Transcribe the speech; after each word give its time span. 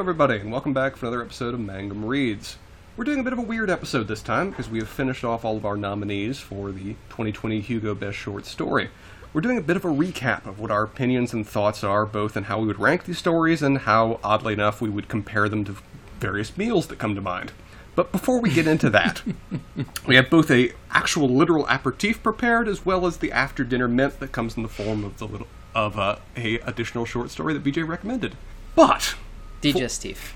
Hello, 0.00 0.08
everybody, 0.08 0.40
and 0.40 0.50
welcome 0.50 0.72
back 0.72 0.96
for 0.96 1.04
another 1.04 1.20
episode 1.20 1.52
of 1.52 1.60
Mangum 1.60 2.06
Reads. 2.06 2.56
We're 2.96 3.04
doing 3.04 3.20
a 3.20 3.22
bit 3.22 3.34
of 3.34 3.38
a 3.38 3.42
weird 3.42 3.68
episode 3.68 4.08
this 4.08 4.22
time 4.22 4.48
because 4.48 4.66
we 4.66 4.78
have 4.78 4.88
finished 4.88 5.24
off 5.24 5.44
all 5.44 5.58
of 5.58 5.66
our 5.66 5.76
nominees 5.76 6.38
for 6.38 6.72
the 6.72 6.94
2020 7.10 7.60
Hugo 7.60 7.94
Best 7.94 8.16
Short 8.16 8.46
Story. 8.46 8.88
We're 9.34 9.42
doing 9.42 9.58
a 9.58 9.60
bit 9.60 9.76
of 9.76 9.84
a 9.84 9.88
recap 9.88 10.46
of 10.46 10.58
what 10.58 10.70
our 10.70 10.84
opinions 10.84 11.34
and 11.34 11.46
thoughts 11.46 11.84
are, 11.84 12.06
both 12.06 12.34
in 12.34 12.44
how 12.44 12.60
we 12.60 12.66
would 12.68 12.78
rank 12.78 13.04
these 13.04 13.18
stories 13.18 13.60
and 13.62 13.76
how, 13.76 14.20
oddly 14.24 14.54
enough, 14.54 14.80
we 14.80 14.88
would 14.88 15.06
compare 15.06 15.50
them 15.50 15.66
to 15.66 15.76
various 16.18 16.56
meals 16.56 16.86
that 16.86 16.98
come 16.98 17.14
to 17.14 17.20
mind. 17.20 17.52
But 17.94 18.10
before 18.10 18.40
we 18.40 18.50
get 18.50 18.66
into 18.66 18.88
that, 18.88 19.22
we 20.06 20.16
have 20.16 20.30
both 20.30 20.50
a 20.50 20.72
actual 20.90 21.28
literal 21.28 21.66
aperitif 21.68 22.22
prepared 22.22 22.68
as 22.68 22.86
well 22.86 23.04
as 23.04 23.18
the 23.18 23.32
after 23.32 23.64
dinner 23.64 23.86
mint 23.86 24.18
that 24.20 24.32
comes 24.32 24.56
in 24.56 24.62
the 24.62 24.70
form 24.70 25.04
of 25.04 25.18
the 25.18 25.26
little 25.26 25.48
of 25.74 25.98
uh, 25.98 26.16
a 26.38 26.54
additional 26.60 27.04
short 27.04 27.28
story 27.30 27.52
that 27.52 27.62
BJ 27.62 27.86
recommended. 27.86 28.34
But 28.74 29.14
Digestif 29.62 30.32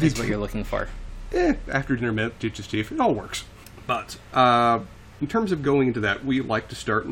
is 0.00 0.18
what 0.18 0.28
you're 0.28 0.38
looking 0.38 0.64
for. 0.64 0.88
eh, 1.32 1.54
after 1.70 1.96
dinner 1.96 2.12
mint, 2.12 2.38
digestif, 2.38 2.92
it 2.92 3.00
all 3.00 3.14
works. 3.14 3.44
But 3.86 4.18
uh, 4.34 4.80
in 5.20 5.26
terms 5.26 5.52
of 5.52 5.62
going 5.62 5.88
into 5.88 6.00
that, 6.00 6.24
we 6.24 6.40
like 6.40 6.68
to 6.68 6.74
start 6.74 7.06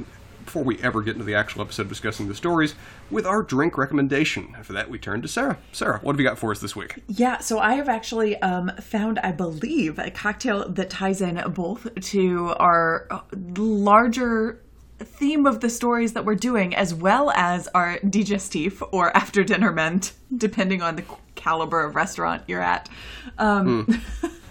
before 0.45 0.63
we 0.63 0.79
ever 0.83 1.01
get 1.01 1.15
into 1.15 1.25
the 1.25 1.35
actual 1.35 1.63
episode 1.63 1.89
discussing 1.89 2.29
the 2.29 2.35
stories 2.35 2.75
with 3.11 3.25
our 3.27 3.43
drink 3.43 3.79
recommendation. 3.79 4.53
And 4.55 4.67
for 4.67 4.75
that, 4.75 4.91
we 4.91 4.99
turn 4.99 5.23
to 5.23 5.29
Sarah. 5.29 5.57
Sarah, 5.73 6.01
what 6.03 6.13
have 6.13 6.21
you 6.21 6.27
got 6.27 6.39
for 6.39 6.51
us 6.51 6.61
this 6.61 6.77
week? 6.77 7.03
Yeah, 7.09 7.39
so 7.39 7.59
I 7.59 7.75
have 7.75 7.89
actually 7.89 8.37
um, 8.43 8.71
found, 8.81 9.19
I 9.21 9.33
believe, 9.33 9.99
a 9.99 10.11
cocktail 10.11 10.69
that 10.69 10.91
ties 10.91 11.23
in 11.23 11.43
both 11.53 11.89
to 11.95 12.49
our 12.59 13.07
uh, 13.11 13.21
larger 13.57 14.61
theme 15.01 15.47
of 15.47 15.61
the 15.61 15.71
stories 15.71 16.13
that 16.13 16.25
we're 16.25 16.35
doing, 16.35 16.75
as 16.75 16.95
well 16.95 17.31
as 17.31 17.69
our 17.69 17.99
digestif 17.99 18.87
or 18.93 19.17
after 19.17 19.43
dinner 19.43 19.73
ment, 19.73 20.13
depending 20.37 20.83
on 20.83 20.97
the 20.97 21.05
caliber 21.35 21.83
of 21.85 21.95
restaurant 21.95 22.43
you're 22.47 22.61
at. 22.61 22.89
Um, 23.39 24.03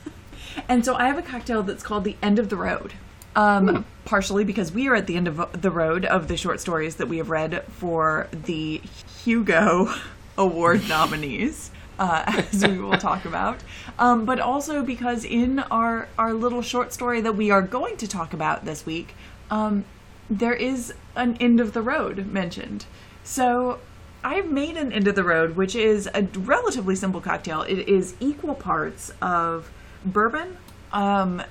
and 0.67 0.83
so 0.83 0.95
I 0.95 1.07
have 1.07 1.17
a 1.17 1.21
cocktail 1.21 1.63
that's 1.63 1.83
called 1.83 2.03
the 2.03 2.17
End 2.21 2.39
of 2.39 2.49
the 2.49 2.57
Road. 2.57 2.93
Um, 3.35 3.85
Partially 4.05 4.43
because 4.43 4.71
we 4.71 4.87
are 4.89 4.95
at 4.95 5.07
the 5.07 5.15
end 5.15 5.27
of 5.27 5.61
the 5.61 5.71
road 5.71 6.05
of 6.05 6.27
the 6.27 6.37
short 6.37 6.59
stories 6.59 6.97
that 6.97 7.07
we 7.07 7.17
have 7.17 7.29
read 7.29 7.63
for 7.63 8.27
the 8.31 8.81
Hugo 9.23 9.93
Award 10.37 10.81
nominees. 10.89 11.71
Uh, 11.99 12.23
as 12.51 12.67
we 12.67 12.79
will 12.79 12.97
talk 12.97 13.23
about, 13.23 13.59
um, 13.99 14.25
but 14.25 14.39
also 14.39 14.81
because 14.81 15.23
in 15.23 15.59
our 15.59 16.07
our 16.17 16.33
little 16.33 16.63
short 16.63 16.91
story 16.91 17.21
that 17.21 17.35
we 17.35 17.51
are 17.51 17.61
going 17.61 17.95
to 17.97 18.07
talk 18.07 18.33
about 18.33 18.65
this 18.65 18.83
week, 18.83 19.13
um, 19.51 19.85
there 20.29 20.53
is 20.53 20.93
an 21.15 21.37
end 21.37 21.59
of 21.59 21.73
the 21.73 21.81
road 21.81 22.25
mentioned. 22.27 22.85
So 23.23 23.79
I've 24.23 24.49
made 24.49 24.77
an 24.77 24.91
end 24.93 25.07
of 25.07 25.15
the 25.15 25.23
road, 25.23 25.55
which 25.55 25.75
is 25.75 26.09
a 26.13 26.23
relatively 26.39 26.95
simple 26.95 27.21
cocktail. 27.21 27.61
It 27.63 27.87
is 27.87 28.15
equal 28.19 28.55
parts 28.55 29.11
of 29.21 29.69
bourbon, 30.05 30.57
um, 30.91 31.41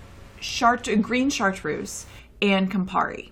chart- 0.41 0.89
green 1.03 1.31
chartreuse, 1.31 2.07
and 2.41 2.71
Campari. 2.71 3.31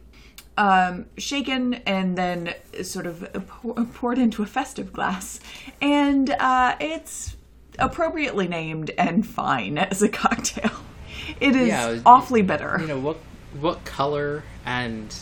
Um, 0.59 1.07
shaken 1.17 1.75
and 1.87 2.19
then 2.19 2.55
sort 2.83 3.07
of 3.07 3.27
pour- 3.47 3.75
poured 3.95 4.19
into 4.19 4.43
a 4.43 4.47
festive 4.47 4.93
glass. 4.93 5.41
And 5.81 6.29
uh, 6.31 6.77
it's 6.81 7.37
appropriately 7.79 8.47
named 8.47 8.91
and 8.99 9.27
fine 9.27 9.79
as 9.91 10.03
a 10.03 10.09
cocktail. 10.09 10.71
It 11.41 11.57
is 11.57 11.69
Yeah, 11.69 11.89
it 11.89 11.93
was- 11.93 12.03
awfully 12.05 12.43
bitter. 12.43 12.77
You 12.81 12.89
know 12.89 12.99
what? 13.01 13.17
What 13.59 13.85
color 13.85 14.45
and 14.67 15.13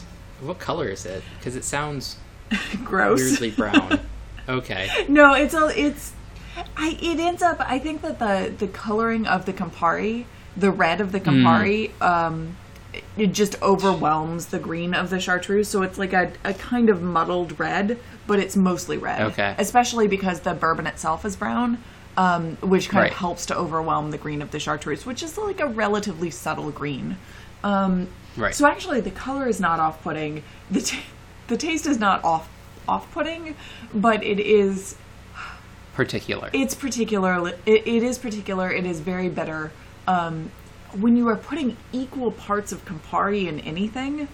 what 0.41 0.59
color 0.59 0.89
is 0.89 1.05
it? 1.07 1.23
Because 1.39 1.57
it 1.57 1.65
sounds 1.65 2.17
Gross. 2.85 3.21
weirdly 3.21 3.51
brown. 3.51 4.01
okay. 4.49 4.89
No, 5.09 5.35
it's 5.35 5.55
a 5.55 5.67
it's 5.79 6.13
I 6.77 6.99
it 7.01 7.19
ends 7.21 7.43
up 7.43 7.57
I 7.61 7.79
think 7.79 8.03
that 8.03 8.19
the 8.19 8.53
the 8.57 8.69
coloring 8.69 9.27
of 9.27 9.45
the 9.47 9.53
Campari, 9.53 10.25
the 10.57 10.71
red 10.71 11.01
of 11.01 11.13
the 11.13 11.21
Campari, 11.21 11.91
um 12.03 12.57
it- 12.93 13.05
it 13.19 13.27
just 13.35 13.61
overwhelms 13.63 14.47
the 14.47 14.59
green 14.59 14.95
of 14.95 15.11
the 15.11 15.21
chartreuse, 15.21 15.69
so 15.69 15.83
it's 15.83 15.99
like 15.99 16.15
a, 16.15 16.33
a 16.43 16.55
kind 16.55 16.89
of 16.89 17.03
muddled 17.03 17.59
red, 17.61 17.99
but 18.27 18.39
it's 18.39 18.57
mostly 18.57 18.97
red. 18.97 19.21
Okay. 19.21 19.55
Especially 19.59 20.09
because 20.09 20.41
the 20.41 20.55
bourbon 20.55 20.87
itself 20.87 21.25
is 21.27 21.37
brown, 21.37 21.77
um, 22.17 22.57
which 22.63 22.89
kind 22.89 23.03
Right. 23.03 23.13
of 23.13 23.19
helps 23.19 23.45
to 23.47 23.57
overwhelm 23.57 24.11
the 24.11 24.17
green 24.19 24.41
of 24.41 24.53
the 24.53 24.59
chartreuse, 24.59 25.05
which 25.05 25.23
is 25.23 25.37
like 25.37 25.61
a 25.61 25.67
relatively 25.67 26.31
subtle 26.31 26.71
green. 26.71 27.19
Um, 27.63 28.09
Right. 28.39 28.55
So 28.55 28.67
actually, 28.67 29.01
the 29.01 29.11
color 29.11 29.49
is 29.49 29.61
not 29.61 29.81
off-putting. 29.81 30.43
The 30.71 30.81
t- 30.81 31.01
the 31.49 31.57
taste 31.57 31.87
is 31.87 31.99
not 31.99 32.23
off 32.25 32.49
off-putting, 32.87 33.57
but 33.93 34.23
it 34.23 34.39
is 34.41 34.97
Particular. 35.95 36.49
it's 36.53 36.75
particular. 36.75 37.55
It, 37.67 37.87
it 37.87 38.03
is 38.03 38.19
particular. 38.19 38.71
It 38.71 38.87
is 38.87 39.01
very 39.01 39.29
bitter. 39.29 39.73
Um, 40.07 40.51
when 40.99 41.17
you 41.17 41.29
are 41.29 41.37
putting 41.37 41.77
equal 41.93 42.31
parts 42.31 42.71
of 42.73 42.85
Campari 42.85 43.47
in 43.49 43.61
anything, 43.61 44.29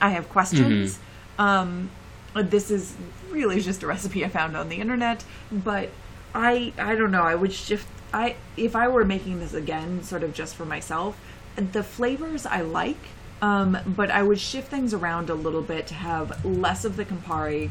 I 0.00 0.10
have 0.10 0.28
questions. 0.28 0.98
Um, 1.38 1.90
this 2.34 2.70
is 2.70 2.94
really 3.30 3.60
just 3.60 3.82
a 3.82 3.86
recipe 3.86 4.24
I 4.24 4.28
found 4.28 4.56
on 4.56 4.68
the 4.68 4.76
internet, 4.76 5.24
but 5.50 5.90
I 6.34 6.72
I 6.78 6.94
don't 6.94 7.10
know. 7.10 7.24
I 7.24 7.34
would 7.34 7.52
shift. 7.52 7.88
I 8.14 8.36
if 8.56 8.76
I 8.76 8.88
were 8.88 9.04
making 9.04 9.40
this 9.40 9.54
again, 9.54 10.02
sort 10.04 10.22
of 10.22 10.32
just 10.32 10.54
for 10.54 10.64
myself, 10.64 11.20
the 11.56 11.82
flavors 11.82 12.46
I 12.46 12.60
like, 12.60 12.96
um, 13.42 13.78
but 13.86 14.10
I 14.10 14.22
would 14.22 14.38
shift 14.38 14.68
things 14.68 14.92
around 14.94 15.30
a 15.30 15.34
little 15.34 15.62
bit 15.62 15.86
to 15.88 15.94
have 15.94 16.44
less 16.44 16.84
of 16.84 16.96
the 16.96 17.04
Campari, 17.04 17.70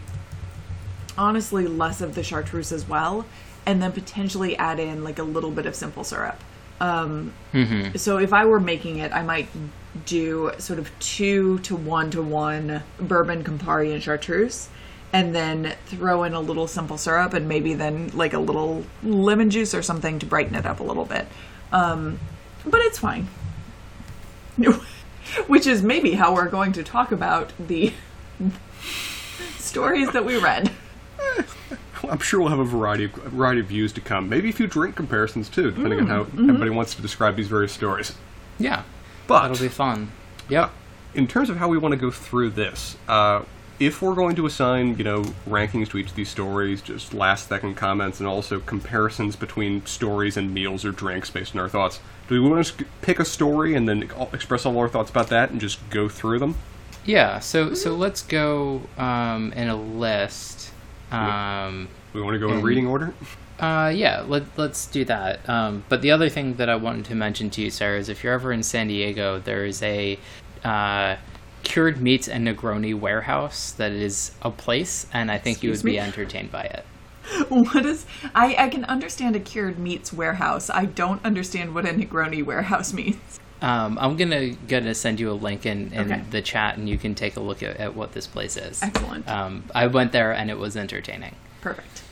honestly 1.17 1.67
less 1.67 2.01
of 2.01 2.15
the 2.15 2.23
chartreuse 2.23 2.71
as 2.71 2.87
well 2.87 3.25
and 3.67 3.81
then 3.81 3.91
potentially 3.91 4.55
add 4.57 4.79
in 4.79 5.03
like 5.03 5.19
a 5.19 5.23
little 5.23 5.51
bit 5.51 5.65
of 5.65 5.75
simple 5.75 6.03
syrup. 6.03 6.41
Um, 6.79 7.33
so 7.95 8.17
if 8.17 8.33
i 8.33 8.45
were 8.45 8.59
making 8.59 8.99
it 8.99 9.11
i 9.11 9.23
might 9.23 9.47
do 10.05 10.51
sort 10.59 10.77
of 10.77 10.91
two 10.99 11.57
to 11.59 11.75
one 11.75 12.11
to 12.11 12.21
one 12.21 12.83
bourbon 12.99 13.43
campari 13.43 13.91
and 13.91 14.03
chartreuse 14.03 14.69
and 15.11 15.33
then 15.33 15.73
throw 15.87 16.23
in 16.23 16.33
a 16.33 16.39
little 16.39 16.67
simple 16.67 16.97
syrup 16.97 17.33
and 17.33 17.47
maybe 17.47 17.73
then 17.73 18.11
like 18.13 18.33
a 18.33 18.39
little 18.39 18.85
lemon 19.01 19.49
juice 19.49 19.73
or 19.73 19.81
something 19.81 20.19
to 20.19 20.27
brighten 20.27 20.53
it 20.53 20.65
up 20.67 20.79
a 20.79 20.83
little 20.83 21.05
bit. 21.05 21.25
Um, 21.71 22.19
but 22.65 22.81
it's 22.81 22.99
fine 22.99 23.27
which 25.47 25.67
is 25.67 25.81
maybe 25.81 26.13
how 26.13 26.33
we're 26.33 26.49
going 26.49 26.71
to 26.73 26.83
talk 26.83 27.11
about 27.11 27.53
the 27.59 27.93
stories 29.57 30.11
that 30.11 30.25
we 30.25 30.37
read 30.37 30.71
I'm 32.09 32.19
sure 32.19 32.39
we'll 32.39 32.49
have 32.49 32.59
a 32.59 32.63
variety 32.63 33.05
of 33.05 33.17
a 33.25 33.29
variety 33.29 33.61
of 33.61 33.67
views 33.67 33.91
to 33.93 34.01
come. 34.01 34.29
Maybe 34.29 34.49
a 34.49 34.53
few 34.53 34.67
drink 34.67 34.95
comparisons 34.95 35.49
too, 35.49 35.71
depending 35.71 35.99
on 35.99 36.07
how 36.07 36.21
everybody 36.21 36.69
wants 36.69 36.93
to 36.95 37.01
describe 37.01 37.35
these 37.35 37.47
various 37.47 37.71
stories. 37.71 38.13
yeah. 38.59 38.83
But 39.25 39.41
That'll 39.49 39.57
be 39.57 39.67
fun. 39.67 40.11
Yep. 40.47 40.71
in 41.13 41.27
terms 41.27 41.49
of 41.49 41.57
how 41.57 41.67
we 41.67 41.77
want 41.77 41.91
to 41.91 41.97
go 41.97 42.11
through 42.11 42.51
this, 42.51 42.95
uh, 43.09 43.43
if 43.77 44.01
we're 44.01 44.15
going 44.15 44.37
to 44.37 44.45
assign, 44.45 44.97
you 44.97 45.03
know, 45.03 45.23
rankings 45.47 45.89
to 45.89 45.97
each 45.97 46.09
of 46.09 46.15
these 46.15 46.29
stories, 46.29 46.81
just 46.81 47.13
last 47.13 47.49
second 47.49 47.75
comments 47.75 48.19
and 48.19 48.27
also 48.27 48.59
comparisons 48.61 49.35
between 49.35 49.85
stories 49.85 50.37
and 50.37 50.53
meals 50.53 50.85
or 50.85 50.91
drinks 50.91 51.29
based 51.29 51.55
on 51.55 51.61
our 51.61 51.67
thoughts, 51.67 51.99
do 52.27 52.41
we 52.41 52.49
want 52.49 52.65
to 52.65 52.73
s- 52.73 52.89
pick 53.01 53.19
a 53.19 53.25
story 53.25 53.75
and 53.75 53.87
then 53.87 54.09
express 54.33 54.65
all 54.65 54.77
our 54.77 54.89
thoughts 54.89 55.09
about 55.09 55.27
that 55.29 55.49
and 55.51 55.59
just 55.61 55.79
go 55.89 56.09
through 56.09 56.39
them? 56.39 56.55
Yeah. 57.05 57.39
So 57.39 57.73
so 57.73 57.95
let's 57.95 58.21
go 58.21 58.81
um, 58.97 59.53
in 59.53 59.67
a 59.69 59.75
list. 59.75 60.71
Um, 61.11 61.87
We 62.13 62.21
want 62.21 62.35
to 62.35 62.39
go 62.39 62.51
in 62.53 62.61
reading 62.61 62.87
order? 62.87 63.13
Uh, 63.59 63.91
yeah, 63.95 64.23
let, 64.27 64.43
let's 64.57 64.85
do 64.85 65.03
that. 65.05 65.47
Um, 65.49 65.83
but 65.89 66.01
the 66.01 66.11
other 66.11 66.29
thing 66.29 66.55
that 66.55 66.69
I 66.69 66.75
wanted 66.75 67.05
to 67.05 67.15
mention 67.15 67.49
to 67.51 67.61
you, 67.61 67.71
Sarah, 67.71 67.97
is 67.97 68.07
if 68.09 68.23
you're 68.23 68.33
ever 68.33 68.51
in 68.51 68.61
San 68.61 68.87
Diego, 68.87 69.39
there 69.39 69.65
is 69.65 69.81
a 69.81 70.19
uh, 70.63 71.15
cured 71.63 71.99
meats 71.99 72.27
and 72.27 72.47
Negroni 72.47 72.93
warehouse 72.93 73.71
that 73.71 73.91
is 73.93 74.31
a 74.43 74.51
place, 74.51 75.07
and 75.11 75.31
I 75.31 75.37
think 75.39 75.63
you 75.63 75.69
would 75.69 75.75
Excuse 75.77 75.91
be 75.93 75.99
entertained 75.99 76.51
by 76.51 76.63
it. 76.63 76.85
what 77.49 77.85
is 77.85 78.05
I, 78.35 78.55
I 78.57 78.69
can 78.69 78.85
understand 78.85 79.35
a 79.35 79.39
cured 79.39 79.77
meats 79.79 80.11
warehouse 80.13 80.69
i 80.69 80.85
don't 80.85 81.23
understand 81.25 81.73
what 81.75 81.85
a 81.85 81.89
negroni 81.89 82.43
warehouse 82.45 82.93
means 83.01 83.39
Um, 83.59 83.97
I'm 83.99 84.17
gonna 84.17 84.51
gonna 84.67 84.93
send 84.93 85.19
you 85.19 85.31
a 85.31 85.33
link 85.33 85.65
in, 85.65 85.91
in 85.91 86.11
Okay. 86.11 86.21
the 86.29 86.43
chat, 86.43 86.77
and 86.77 86.87
you 86.87 86.95
can 86.99 87.15
take 87.15 87.37
a 87.37 87.39
look 87.39 87.63
at, 87.63 87.77
at 87.77 87.95
what 87.95 88.11
this 88.11 88.27
place 88.27 88.55
is. 88.55 88.83
Excellent. 88.83 89.27
Um, 89.27 89.63
I 89.73 89.87
went 89.87 90.11
there, 90.11 90.31
and 90.31 90.51
it 90.51 90.59
was 90.59 90.77
entertaining. 90.77 91.33
perfect 91.61 92.03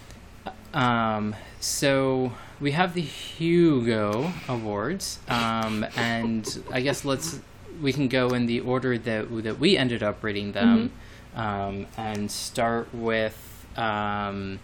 Um, 0.74 1.36
so 1.60 2.32
we 2.60 2.72
have 2.72 2.96
the 2.96 3.02
Hugo 3.02 4.32
Awards, 4.50 5.20
um, 5.28 5.86
and 5.96 6.44
I 6.72 6.82
guess 6.82 7.06
let's 7.06 7.40
we 7.80 7.94
can 7.94 8.08
go 8.08 8.30
in 8.30 8.48
the 8.48 8.62
order 8.62 8.98
that 8.98 9.44
that 9.44 9.60
we 9.60 9.78
ended 9.78 10.02
up 10.02 10.24
reading 10.24 10.52
them, 10.54 10.92
um, 11.36 11.86
and 11.96 12.32
start 12.32 12.88
with 12.94 13.38
um, 13.78 14.60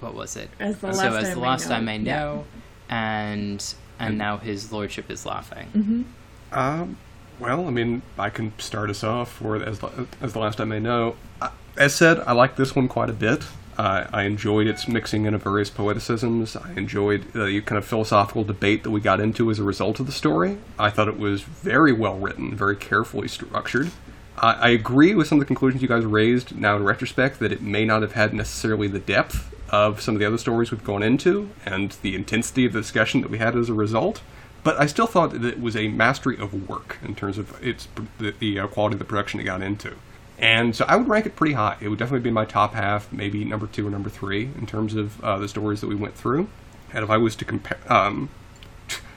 what 0.00 0.14
was 0.14 0.36
it? 0.36 0.50
As 0.60 0.78
the 0.78 0.92
so 0.92 1.02
last 1.02 1.24
as 1.26 1.34
the 1.34 1.40
last 1.40 1.68
know. 1.68 1.74
I 1.76 1.80
may 1.80 1.98
Yeah. 1.98 2.18
know, 2.18 2.44
and 2.88 3.74
and 3.98 4.16
now 4.18 4.36
his 4.38 4.72
lordship 4.72 5.10
is 5.10 5.26
laughing. 5.26 6.04
Um, 6.52 6.96
well, 7.40 7.66
I 7.66 7.70
mean, 7.70 8.02
I 8.18 8.30
can 8.30 8.52
start 8.58 8.90
us 8.90 9.02
off, 9.04 9.42
or 9.42 9.56
as 9.56 9.80
the, 9.80 10.06
as 10.20 10.32
the 10.32 10.38
last 10.38 10.60
I 10.60 10.64
may 10.64 10.80
know. 10.80 11.16
Uh, 11.40 11.50
As 11.76 11.94
said, 11.94 12.18
I 12.20 12.32
like 12.32 12.56
this 12.56 12.74
one 12.74 12.88
quite 12.88 13.10
a 13.10 13.12
bit. 13.12 13.44
Uh, 13.76 14.06
I 14.12 14.22
enjoyed 14.24 14.66
its 14.66 14.88
mixing 14.88 15.24
in 15.26 15.34
of 15.34 15.44
various 15.44 15.70
poeticisms. 15.70 16.56
I 16.56 16.72
enjoyed 16.72 17.32
the 17.32 17.60
kind 17.60 17.78
of 17.78 17.84
philosophical 17.84 18.42
debate 18.42 18.82
that 18.82 18.90
we 18.90 19.00
got 19.00 19.20
into 19.20 19.50
as 19.52 19.60
a 19.60 19.62
result 19.62 20.00
of 20.00 20.06
the 20.06 20.12
story. 20.12 20.58
I 20.78 20.90
thought 20.90 21.06
it 21.06 21.18
was 21.18 21.42
very 21.42 21.92
well 21.92 22.18
written, 22.18 22.56
very 22.56 22.74
carefully 22.74 23.28
structured. 23.28 23.90
I 24.36 24.52
I 24.54 24.68
agree 24.70 25.14
with 25.14 25.28
some 25.28 25.38
of 25.38 25.40
the 25.40 25.46
conclusions 25.46 25.80
you 25.82 25.86
guys 25.88 26.04
raised 26.04 26.56
now 26.56 26.74
in 26.76 26.82
retrospect 26.84 27.38
that 27.38 27.52
it 27.52 27.62
may 27.62 27.84
not 27.84 28.02
have 28.02 28.12
had 28.12 28.34
necessarily 28.34 28.88
the 28.88 28.98
depth 29.00 29.54
of 29.70 30.00
some 30.00 30.14
of 30.14 30.18
the 30.18 30.26
other 30.26 30.38
stories 30.38 30.70
we've 30.70 30.84
gone 30.84 31.02
into 31.02 31.50
and 31.64 31.92
the 32.02 32.14
intensity 32.14 32.66
of 32.66 32.72
the 32.72 32.80
discussion 32.80 33.20
that 33.20 33.30
we 33.30 33.38
had 33.38 33.56
as 33.56 33.68
a 33.68 33.74
result. 33.74 34.22
But 34.64 34.80
I 34.80 34.86
still 34.86 35.06
thought 35.06 35.32
that 35.32 35.44
it 35.44 35.60
was 35.60 35.76
a 35.76 35.88
mastery 35.88 36.36
of 36.36 36.68
work 36.68 36.98
in 37.02 37.14
terms 37.14 37.38
of 37.38 37.62
its 37.64 37.88
the, 38.18 38.32
the 38.38 38.60
uh, 38.60 38.66
quality 38.66 38.94
of 38.94 38.98
the 38.98 39.04
production 39.04 39.40
it 39.40 39.44
got 39.44 39.62
into. 39.62 39.94
And 40.38 40.74
so 40.74 40.84
I 40.86 40.96
would 40.96 41.08
rank 41.08 41.26
it 41.26 41.36
pretty 41.36 41.54
high. 41.54 41.76
It 41.80 41.88
would 41.88 41.98
definitely 41.98 42.22
be 42.22 42.30
my 42.30 42.44
top 42.44 42.74
half, 42.74 43.12
maybe 43.12 43.44
number 43.44 43.66
two 43.66 43.86
or 43.86 43.90
number 43.90 44.10
three 44.10 44.50
in 44.58 44.66
terms 44.66 44.94
of 44.94 45.22
uh, 45.24 45.38
the 45.38 45.48
stories 45.48 45.80
that 45.80 45.88
we 45.88 45.96
went 45.96 46.14
through. 46.14 46.48
And 46.92 47.04
if 47.04 47.10
I 47.10 47.16
was 47.16 47.34
to 47.36 47.44
compare, 47.44 47.78
um, 47.92 48.30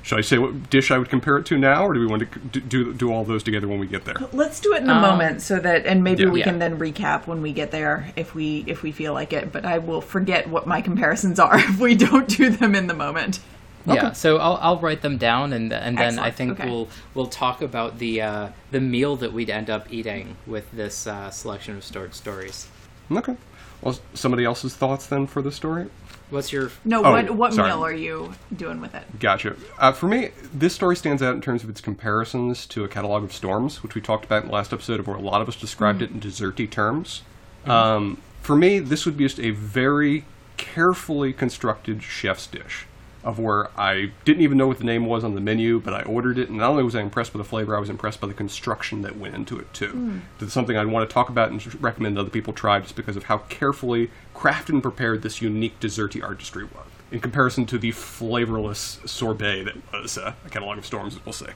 should 0.03 0.17
I 0.17 0.21
say 0.21 0.37
what 0.37 0.69
dish 0.69 0.91
I 0.91 0.97
would 0.97 1.09
compare 1.09 1.37
it 1.37 1.45
to 1.47 1.57
now, 1.57 1.85
or 1.85 1.93
do 1.93 1.99
we 1.99 2.07
want 2.07 2.21
to 2.31 2.39
c- 2.53 2.59
do 2.67 2.93
do 2.93 3.11
all 3.11 3.23
those 3.23 3.43
together 3.43 3.67
when 3.67 3.79
we 3.79 3.87
get 3.87 4.05
there? 4.05 4.15
Let's 4.33 4.59
do 4.59 4.73
it 4.73 4.81
in 4.83 4.89
a 4.89 4.93
Um, 4.93 5.01
moment 5.01 5.41
so 5.41 5.59
that 5.59 5.85
and 5.85 6.03
maybe 6.03 6.23
Yeah. 6.23 6.29
we 6.29 6.39
Yeah. 6.39 6.45
can 6.45 6.59
then 6.59 6.79
recap 6.79 7.27
when 7.27 7.41
we 7.41 7.53
get 7.53 7.71
there 7.71 8.11
if 8.15 8.33
we 8.35 8.63
if 8.67 8.81
we 8.83 8.91
feel 8.91 9.13
like 9.13 9.31
it, 9.33 9.51
but 9.51 9.65
I 9.65 9.77
will 9.77 10.01
forget 10.01 10.47
what 10.49 10.65
my 10.67 10.81
comparisons 10.81 11.39
are 11.39 11.57
if 11.69 11.79
we 11.79 11.95
don't 11.95 12.27
do 12.27 12.49
them 12.49 12.75
in 12.75 12.87
the 12.87 12.93
moment. 12.95 13.39
Yeah, 13.87 14.11
so 14.11 14.37
I'll, 14.37 14.59
I'll 14.61 14.79
write 14.79 15.01
them 15.01 15.17
down, 15.17 15.53
and 15.53 15.73
and 15.73 15.97
then 15.97 16.19
I 16.19 16.29
think 16.29 16.59
okay. 16.59 16.69
we'll 16.69 16.87
we'll 17.15 17.25
talk 17.25 17.63
about 17.63 17.97
the 17.97 18.21
uh, 18.21 18.47
the 18.69 18.79
meal 18.79 19.15
that 19.15 19.33
we'd 19.33 19.49
end 19.49 19.71
up 19.71 19.91
eating 19.91 20.35
with 20.45 20.71
this 20.71 21.07
uh, 21.07 21.31
selection 21.31 21.75
of 21.77 21.83
stored 21.83 22.13
stories. 22.13 22.67
Okay. 23.11 23.35
Well, 23.81 23.97
somebody 24.13 24.45
else's 24.45 24.75
thoughts 24.75 25.07
then 25.07 25.25
for 25.25 25.41
the 25.41 25.51
story? 25.51 25.87
What's 26.31 26.51
your 26.51 26.71
No, 26.83 27.03
Oh, 27.05 27.11
what 27.11 27.29
what 27.31 27.53
sorry. 27.53 27.69
meal 27.69 27.85
are 27.85 27.93
you 27.93 28.33
doing 28.55 28.81
with 28.81 28.95
it? 28.95 29.03
Gotcha. 29.19 29.55
Uh, 29.77 29.91
for 29.91 30.07
me, 30.07 30.29
this 30.53 30.73
story 30.73 30.95
stands 30.95 31.21
out 31.21 31.35
in 31.35 31.41
terms 31.41 31.63
of 31.63 31.69
its 31.69 31.81
comparisons 31.81 32.65
to 32.67 32.83
a 32.83 32.87
catalog 32.87 33.23
of 33.23 33.31
storms, 33.33 33.83
which 33.83 33.93
we 33.95 34.01
talked 34.01 34.25
about 34.25 34.41
in 34.43 34.47
the 34.49 34.53
last 34.55 34.73
episode, 34.73 34.99
of 34.99 35.07
where 35.07 35.17
a 35.17 35.21
lot 35.21 35.41
of 35.41 35.47
us 35.47 35.55
described 35.55 36.01
it 36.01 36.09
in 36.09 36.19
desserty 36.19 36.67
terms. 36.69 37.21
Um, 37.65 38.17
for 38.41 38.55
me, 38.55 38.79
this 38.79 39.05
would 39.05 39.17
be 39.17 39.25
just 39.25 39.39
a 39.39 39.51
very 39.51 40.25
carefully 40.57 41.33
constructed 41.33 42.01
chef's 42.01 42.47
dish, 42.47 42.85
of 43.23 43.37
where 43.37 43.69
I 43.79 44.11
didn't 44.25 44.41
even 44.41 44.57
know 44.57 44.67
what 44.67 44.79
the 44.79 44.83
name 44.83 45.05
was 45.05 45.23
on 45.23 45.35
the 45.35 45.41
menu, 45.41 45.79
but 45.79 45.93
I 45.93 46.01
ordered 46.03 46.37
it, 46.39 46.49
and 46.49 46.57
not 46.57 46.69
only 46.71 46.83
was 46.83 46.95
I 46.95 47.01
impressed 47.01 47.33
by 47.33 47.37
the 47.37 47.43
flavor, 47.43 47.75
I 47.75 47.79
was 47.79 47.89
impressed 47.89 48.19
by 48.21 48.27
the 48.27 48.33
construction 48.33 49.01
that 49.03 49.17
went 49.17 49.35
into 49.35 49.59
it 49.59 49.71
too. 49.73 50.21
It's 50.39 50.53
something 50.53 50.75
I'd 50.77 50.87
want 50.87 51.07
to 51.07 51.13
talk 51.13 51.29
about 51.29 51.51
and 51.51 51.81
recommend 51.83 52.17
other 52.17 52.29
people 52.31 52.53
try, 52.53 52.79
just 52.79 52.95
because 52.95 53.15
of 53.17 53.25
how 53.25 53.39
carefully 53.49 54.09
crafted 54.41 54.69
and 54.69 54.81
prepared 54.81 55.21
this 55.21 55.41
unique 55.41 55.79
desserty 55.79 56.23
artistry 56.23 56.63
was 56.63 56.87
in 57.11 57.19
comparison 57.19 57.65
to 57.67 57.77
the 57.77 57.91
flavorless 57.91 58.99
sorbet 59.05 59.63
that 59.63 59.75
was 59.91 60.17
uh, 60.17 60.33
a 60.45 60.49
catalog 60.49 60.77
of 60.77 60.85
storms, 60.85 61.23
we'll 61.25 61.33
say. 61.33 61.51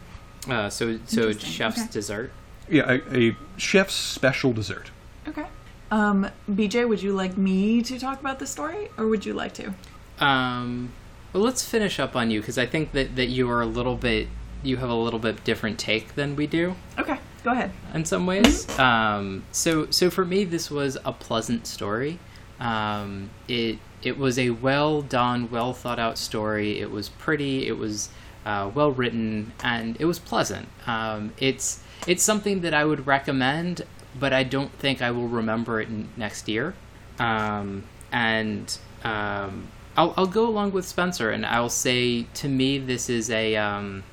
uh, 0.49 0.69
so 0.69 0.99
so 1.05 1.31
chef's 1.31 1.79
okay. 1.79 1.91
dessert? 1.91 2.31
Yeah, 2.69 2.99
a, 3.11 3.29
a 3.29 3.37
chef's 3.57 3.93
special 3.93 4.53
dessert. 4.53 4.91
Okay. 5.27 5.45
Um, 5.91 6.29
BJ, 6.49 6.87
would 6.87 7.01
you 7.01 7.13
like 7.13 7.37
me 7.37 7.81
to 7.83 7.97
talk 7.97 8.19
about 8.19 8.39
the 8.39 8.47
story, 8.47 8.89
or 8.97 9.07
would 9.07 9.25
you 9.25 9.33
like 9.33 9.53
to? 9.53 9.73
Um, 10.19 10.91
well, 11.31 11.43
let's 11.43 11.63
finish 11.63 11.99
up 11.99 12.15
on 12.15 12.31
you 12.31 12.41
because 12.41 12.57
I 12.57 12.65
think 12.65 12.91
that 12.91 13.15
that 13.15 13.27
you 13.27 13.49
are 13.49 13.61
a 13.61 13.65
little 13.65 13.95
bit 13.95 14.27
you 14.61 14.77
have 14.77 14.89
a 14.89 14.95
little 14.95 15.19
bit 15.19 15.43
different 15.43 15.79
take 15.79 16.15
than 16.15 16.35
we 16.35 16.47
do. 16.47 16.75
Okay, 16.99 17.17
go 17.43 17.51
ahead. 17.51 17.71
in 17.93 18.03
some 18.03 18.25
ways. 18.25 18.67
Um, 18.77 19.43
so 19.51 19.89
so 19.89 20.09
for 20.09 20.25
me, 20.25 20.43
this 20.43 20.69
was 20.69 20.97
a 21.05 21.13
pleasant 21.13 21.65
story. 21.65 22.19
Um, 22.59 23.29
it 23.47 23.79
it 24.01 24.17
was 24.17 24.37
a 24.37 24.51
well 24.51 25.01
done, 25.01 25.49
well 25.49 25.73
thought 25.73 25.99
out 25.99 26.17
story. 26.17 26.79
It 26.79 26.91
was 26.91 27.09
pretty. 27.09 27.67
It 27.67 27.77
was 27.77 28.09
uh, 28.45 28.69
well 28.73 28.91
written, 28.91 29.53
and 29.63 29.97
it 29.99 30.05
was 30.05 30.19
pleasant. 30.19 30.67
Um, 30.87 31.33
it's 31.37 31.81
it's 32.07 32.23
something 32.23 32.61
that 32.61 32.73
I 32.73 32.85
would 32.85 33.07
recommend, 33.07 33.81
but 34.19 34.33
I 34.33 34.43
don't 34.43 34.71
think 34.73 35.01
I 35.01 35.11
will 35.11 35.27
remember 35.27 35.81
it 35.81 35.87
n- 35.87 36.09
next 36.15 36.47
year. 36.47 36.75
Um, 37.19 37.83
and 38.11 38.77
um, 39.03 39.67
I'll 39.97 40.13
I'll 40.15 40.27
go 40.27 40.47
along 40.47 40.71
with 40.71 40.85
Spencer, 40.85 41.31
and 41.31 41.45
I'll 41.45 41.69
say 41.69 42.23
to 42.35 42.47
me 42.47 42.77
this 42.77 43.09
is 43.09 43.29
a 43.29 43.55
um, 43.55 44.03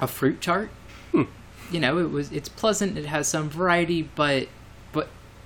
a 0.00 0.06
fruit 0.06 0.40
chart 0.40 0.70
you 1.72 1.80
know 1.80 1.98
it 1.98 2.10
was 2.10 2.30
it's 2.30 2.48
pleasant 2.48 2.96
it 2.98 3.06
has 3.06 3.26
some 3.26 3.48
variety 3.48 4.02
but 4.02 4.46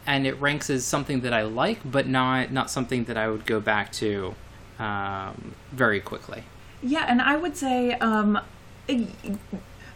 and 0.06 0.26
it 0.26 0.41
ranks 0.41 0.70
as 0.70 0.85
something 0.85 1.20
that 1.20 1.32
i 1.32 1.43
like 1.43 1.79
but 1.85 2.06
not 2.06 2.53
not 2.53 2.70
something 2.70 3.05
that 3.05 3.17
i 3.17 3.29
would 3.29 3.47
go 3.47 3.61
back 3.61 3.91
to 3.93 4.35
um, 4.79 5.55
very 5.73 6.00
quickly 6.00 6.44
Yeah, 6.82 7.06
and 7.08 7.23
I 7.23 7.37
would 7.37 7.56
say 7.56 7.93
um, 7.94 8.38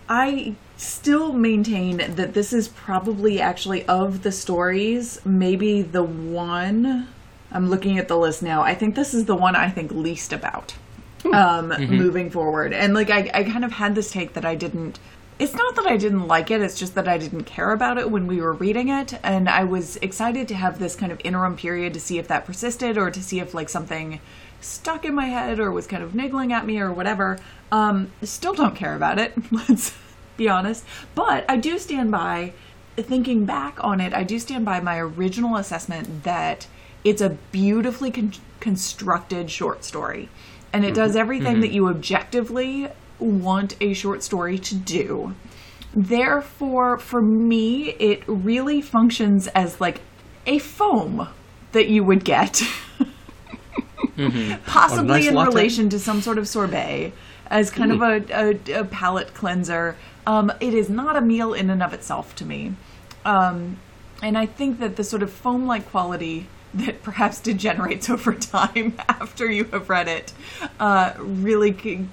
I 0.08 0.54
still 0.76 1.32
maintain 1.32 1.98
that 1.98 2.34
this 2.34 2.52
is 2.52 2.68
probably 2.68 3.40
actually 3.40 3.84
of 3.86 4.22
the 4.22 4.32
stories, 4.32 5.20
maybe 5.24 5.82
the 5.82 6.02
one. 6.02 7.08
I'm 7.52 7.68
looking 7.68 7.98
at 7.98 8.08
the 8.08 8.16
list 8.16 8.42
now. 8.42 8.62
I 8.62 8.74
think 8.74 8.94
this 8.94 9.12
is 9.12 9.26
the 9.26 9.36
one 9.36 9.56
I 9.56 9.68
think 9.68 9.92
least 9.92 10.32
about 10.32 10.74
um, 11.32 11.68
moving 11.88 12.30
forward. 12.30 12.72
And 12.72 12.94
like, 12.94 13.10
I, 13.10 13.30
I 13.34 13.44
kind 13.44 13.64
of 13.64 13.72
had 13.72 13.94
this 13.94 14.10
take 14.10 14.32
that 14.34 14.44
I 14.44 14.54
didn't. 14.54 14.98
It's 15.40 15.54
not 15.54 15.74
that 15.76 15.86
I 15.86 15.96
didn't 15.96 16.28
like 16.28 16.50
it, 16.50 16.60
it's 16.60 16.78
just 16.78 16.94
that 16.96 17.08
I 17.08 17.16
didn't 17.16 17.44
care 17.44 17.72
about 17.72 17.96
it 17.96 18.10
when 18.10 18.26
we 18.26 18.42
were 18.42 18.52
reading 18.52 18.90
it. 18.90 19.18
And 19.22 19.48
I 19.48 19.64
was 19.64 19.96
excited 19.96 20.46
to 20.48 20.54
have 20.54 20.78
this 20.78 20.94
kind 20.94 21.10
of 21.10 21.18
interim 21.24 21.56
period 21.56 21.94
to 21.94 22.00
see 22.00 22.18
if 22.18 22.28
that 22.28 22.44
persisted 22.44 22.98
or 22.98 23.10
to 23.10 23.22
see 23.22 23.40
if 23.40 23.54
like 23.54 23.70
something 23.70 24.20
stuck 24.60 25.06
in 25.06 25.14
my 25.14 25.24
head 25.24 25.58
or 25.58 25.72
was 25.72 25.86
kind 25.86 26.02
of 26.02 26.14
niggling 26.14 26.52
at 26.52 26.66
me 26.66 26.78
or 26.78 26.92
whatever. 26.92 27.38
Um, 27.72 28.12
still 28.22 28.52
don't 28.52 28.76
care 28.76 28.94
about 28.94 29.18
it, 29.18 29.32
let's 29.50 29.94
be 30.36 30.46
honest. 30.46 30.84
But 31.14 31.46
I 31.48 31.56
do 31.56 31.78
stand 31.78 32.10
by, 32.10 32.52
thinking 32.98 33.46
back 33.46 33.82
on 33.82 33.98
it, 33.98 34.12
I 34.12 34.24
do 34.24 34.38
stand 34.38 34.66
by 34.66 34.80
my 34.80 34.98
original 34.98 35.56
assessment 35.56 36.24
that 36.24 36.66
it's 37.02 37.22
a 37.22 37.30
beautifully 37.50 38.10
con- 38.10 38.34
constructed 38.60 39.50
short 39.50 39.84
story. 39.84 40.28
And 40.70 40.84
it 40.84 40.94
does 40.94 41.16
everything 41.16 41.60
that 41.62 41.72
you 41.72 41.88
objectively 41.88 42.90
want 43.20 43.76
a 43.80 43.92
short 43.92 44.22
story 44.22 44.58
to 44.58 44.74
do. 44.74 45.34
Therefore, 45.94 46.98
for 46.98 47.20
me, 47.20 47.90
it 47.98 48.22
really 48.26 48.80
functions 48.80 49.48
as 49.48 49.80
like 49.80 50.00
a 50.46 50.58
foam 50.58 51.28
that 51.72 51.88
you 51.88 52.04
would 52.04 52.24
get. 52.24 52.62
Possibly 54.66 55.20
nice 55.20 55.26
in 55.28 55.34
latte. 55.34 55.48
relation 55.48 55.88
to 55.90 55.98
some 55.98 56.20
sort 56.20 56.38
of 56.38 56.46
sorbet 56.46 57.12
as 57.48 57.70
kind 57.70 57.92
of 57.92 58.02
a, 58.02 58.22
a, 58.32 58.80
a 58.80 58.84
palate 58.84 59.34
cleanser. 59.34 59.96
Um, 60.26 60.52
it 60.60 60.74
is 60.74 60.88
not 60.88 61.16
a 61.16 61.20
meal 61.20 61.54
in 61.54 61.70
and 61.70 61.82
of 61.82 61.92
itself 61.92 62.36
to 62.36 62.44
me. 62.44 62.74
Um, 63.24 63.78
and 64.22 64.36
I 64.36 64.46
think 64.46 64.78
that 64.80 64.96
the 64.96 65.04
sort 65.04 65.22
of 65.22 65.32
foam 65.32 65.66
like 65.66 65.88
quality 65.90 66.46
that 66.74 67.02
perhaps 67.02 67.40
degenerates 67.40 68.08
over 68.14 68.34
time 68.34 68.94
after 69.08 69.50
you 69.50 69.64
have 69.64 69.88
read 69.88 70.08
it 70.08 70.32
uh, 70.78 71.14
really 71.18 71.76
c- 71.76 72.06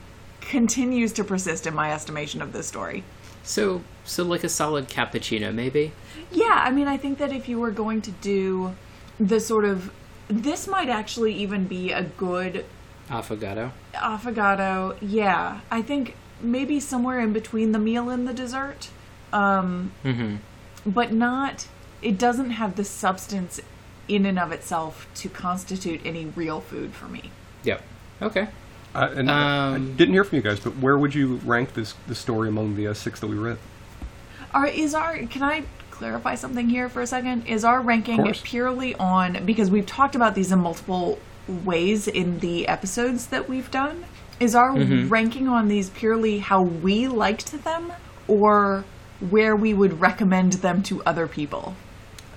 continues 0.48 1.12
to 1.14 1.24
persist 1.24 1.68
in 1.68 1.74
my 1.76 1.92
estimation 1.92 2.42
of 2.42 2.54
this 2.54 2.68
story. 2.68 3.04
so 3.44 3.82
so 4.06 4.24
like 4.24 4.44
a 4.44 4.50
solid 4.50 4.88
cappuccino 4.88 5.54
maybe 5.54 5.92
Yeah, 6.32 6.58
I 6.68 6.72
mean, 6.72 6.88
I 6.88 6.98
think 6.98 7.18
that 7.20 7.32
if 7.32 7.48
you 7.50 7.60
were 7.60 7.72
going 7.72 8.02
to 8.02 8.12
do 8.12 8.74
the 9.20 9.40
sort 9.40 9.66
of. 9.66 9.92
This 10.30 10.68
might 10.68 10.90
actually 10.90 11.34
even 11.44 11.66
be 11.68 11.92
a 11.92 12.04
good 12.04 12.66
affogato 13.10 13.72
affogato. 13.94 14.96
Yeah, 15.02 15.62
I 15.72 15.82
think 15.82 16.16
maybe 16.42 16.80
somewhere 16.80 17.20
in 17.20 17.32
between 17.34 17.72
the 17.72 17.80
meal 17.80 18.10
and 18.10 18.28
the 18.28 18.34
dessert. 18.34 18.90
Um, 19.34 19.92
But 20.86 21.12
not. 21.14 21.68
It 22.02 22.18
doesn't 22.18 22.52
have 22.52 22.76
the 22.76 22.84
substance 22.84 23.60
in 24.08 24.26
and 24.26 24.38
of 24.40 24.52
itself 24.52 25.08
to 25.22 25.28
constitute 25.30 26.00
any 26.06 26.26
real 26.36 26.60
food 26.62 26.94
for 26.94 27.08
me. 27.08 27.24
yep 27.64 27.82
okay 28.22 28.48
Uh, 28.98 29.12
and 29.16 29.30
I 29.30 29.76
Um, 29.76 29.96
didn't 29.96 30.14
hear 30.16 30.24
from 30.24 30.38
you 30.38 30.42
guys, 30.42 30.60
but 30.60 30.78
where 30.78 30.98
would 30.98 31.14
you 31.14 31.40
rank 31.46 31.74
this 31.76 31.94
this 32.08 32.18
story 32.18 32.50
among 32.50 32.76
the 32.76 32.88
uh, 32.88 32.94
six 32.96 33.20
that 33.20 33.28
we 33.28 33.36
read? 33.38 33.58
Are 34.54 34.66
is 34.66 34.96
our 34.96 35.18
can 35.28 35.44
I 35.44 35.64
clarify 35.92 36.34
something 36.36 36.68
here 36.70 36.90
for 36.90 37.02
a 37.02 37.08
second? 37.08 37.46
Is 37.46 37.64
our 37.64 37.80
ranking 37.82 38.18
course. 38.24 38.42
purely 38.44 38.96
on 38.96 39.46
because 39.46 39.70
we've 39.70 39.86
talked 39.86 40.16
about 40.16 40.34
these 40.34 40.52
in 40.52 40.60
multiple 40.60 41.20
ways 41.48 42.08
in 42.08 42.40
the 42.40 42.68
episodes 42.68 43.28
that 43.28 43.48
we've 43.48 43.70
done? 43.70 44.06
Is 44.40 44.56
our 44.56 44.76
ranking 44.76 45.48
on 45.48 45.68
these 45.68 45.90
purely 45.92 46.40
how 46.40 46.62
we 46.62 47.08
liked 47.08 47.64
them 47.64 47.94
or 48.28 48.84
where 49.20 49.56
we 49.56 49.74
would 49.74 50.00
recommend 50.02 50.54
them 50.54 50.82
to 50.84 51.04
other 51.04 51.28
people? 51.28 51.76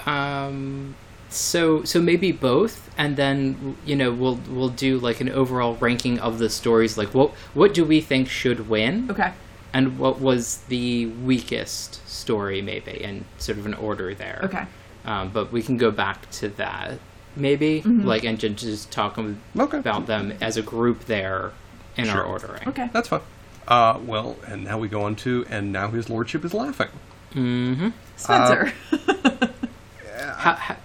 um 0.07 0.95
so 1.31 1.85
so 1.85 2.01
maybe 2.01 2.33
both 2.33 2.91
and 2.99 3.17
then 3.17 3.77
you 3.87 3.95
know 3.97 4.13
we'll 4.13 4.41
we'll 4.51 4.69
do 4.69 4.99
like 4.99 5.21
an 5.21 5.29
overall 5.29 5.77
ranking 5.77 6.19
of 6.19 6.39
the 6.39 6.51
stories 6.51 6.99
like 6.99 7.15
what 7.15 7.31
what 7.55 7.73
do 7.73 7.85
we 7.85 8.01
think 8.01 8.29
should 8.29 8.69
win 8.69 9.09
Okay. 9.11 9.33
and 9.73 9.99
what 9.99 10.21
was 10.21 10.59
the 10.69 11.07
weakest 11.07 12.07
story 12.09 12.61
maybe 12.61 13.03
and 13.05 13.25
sort 13.39 13.59
of 13.59 13.67
an 13.67 13.75
order 13.75 14.13
there 14.15 14.41
Okay. 14.45 14.65
um, 15.05 15.31
but 15.31 15.53
we 15.53 15.63
can 15.63 15.77
go 15.77 15.91
back 15.93 16.29
to 16.33 16.49
that 16.49 16.99
maybe 17.37 17.81
like 17.83 18.25
and 18.25 18.39
just 18.41 18.91
talk 18.91 19.17
Okay. 19.17 19.79
about 19.79 20.07
them 20.07 20.33
as 20.41 20.57
a 20.57 20.63
group 20.63 21.05
there 21.05 21.53
in 21.97 22.07
Sure. 22.07 22.23
our 22.23 22.25
ordering. 22.25 22.67
Okay. 22.69 22.89
That's 22.93 23.09
fine. 23.09 23.21
Uh, 23.69 23.99
well, 24.05 24.37
and 24.47 24.65
now 24.65 24.79
we 24.79 24.89
go 24.89 25.03
on 25.03 25.15
to, 25.17 25.45
and 25.51 25.71
now 25.73 25.89
his 25.89 26.09
lordship 26.11 26.45
is 26.45 26.53
laughing. 26.55 26.89
Mm-hmm. 27.35 27.89
Spencer. 28.17 28.73
Ha- 30.37 30.55
ha- 30.55 30.77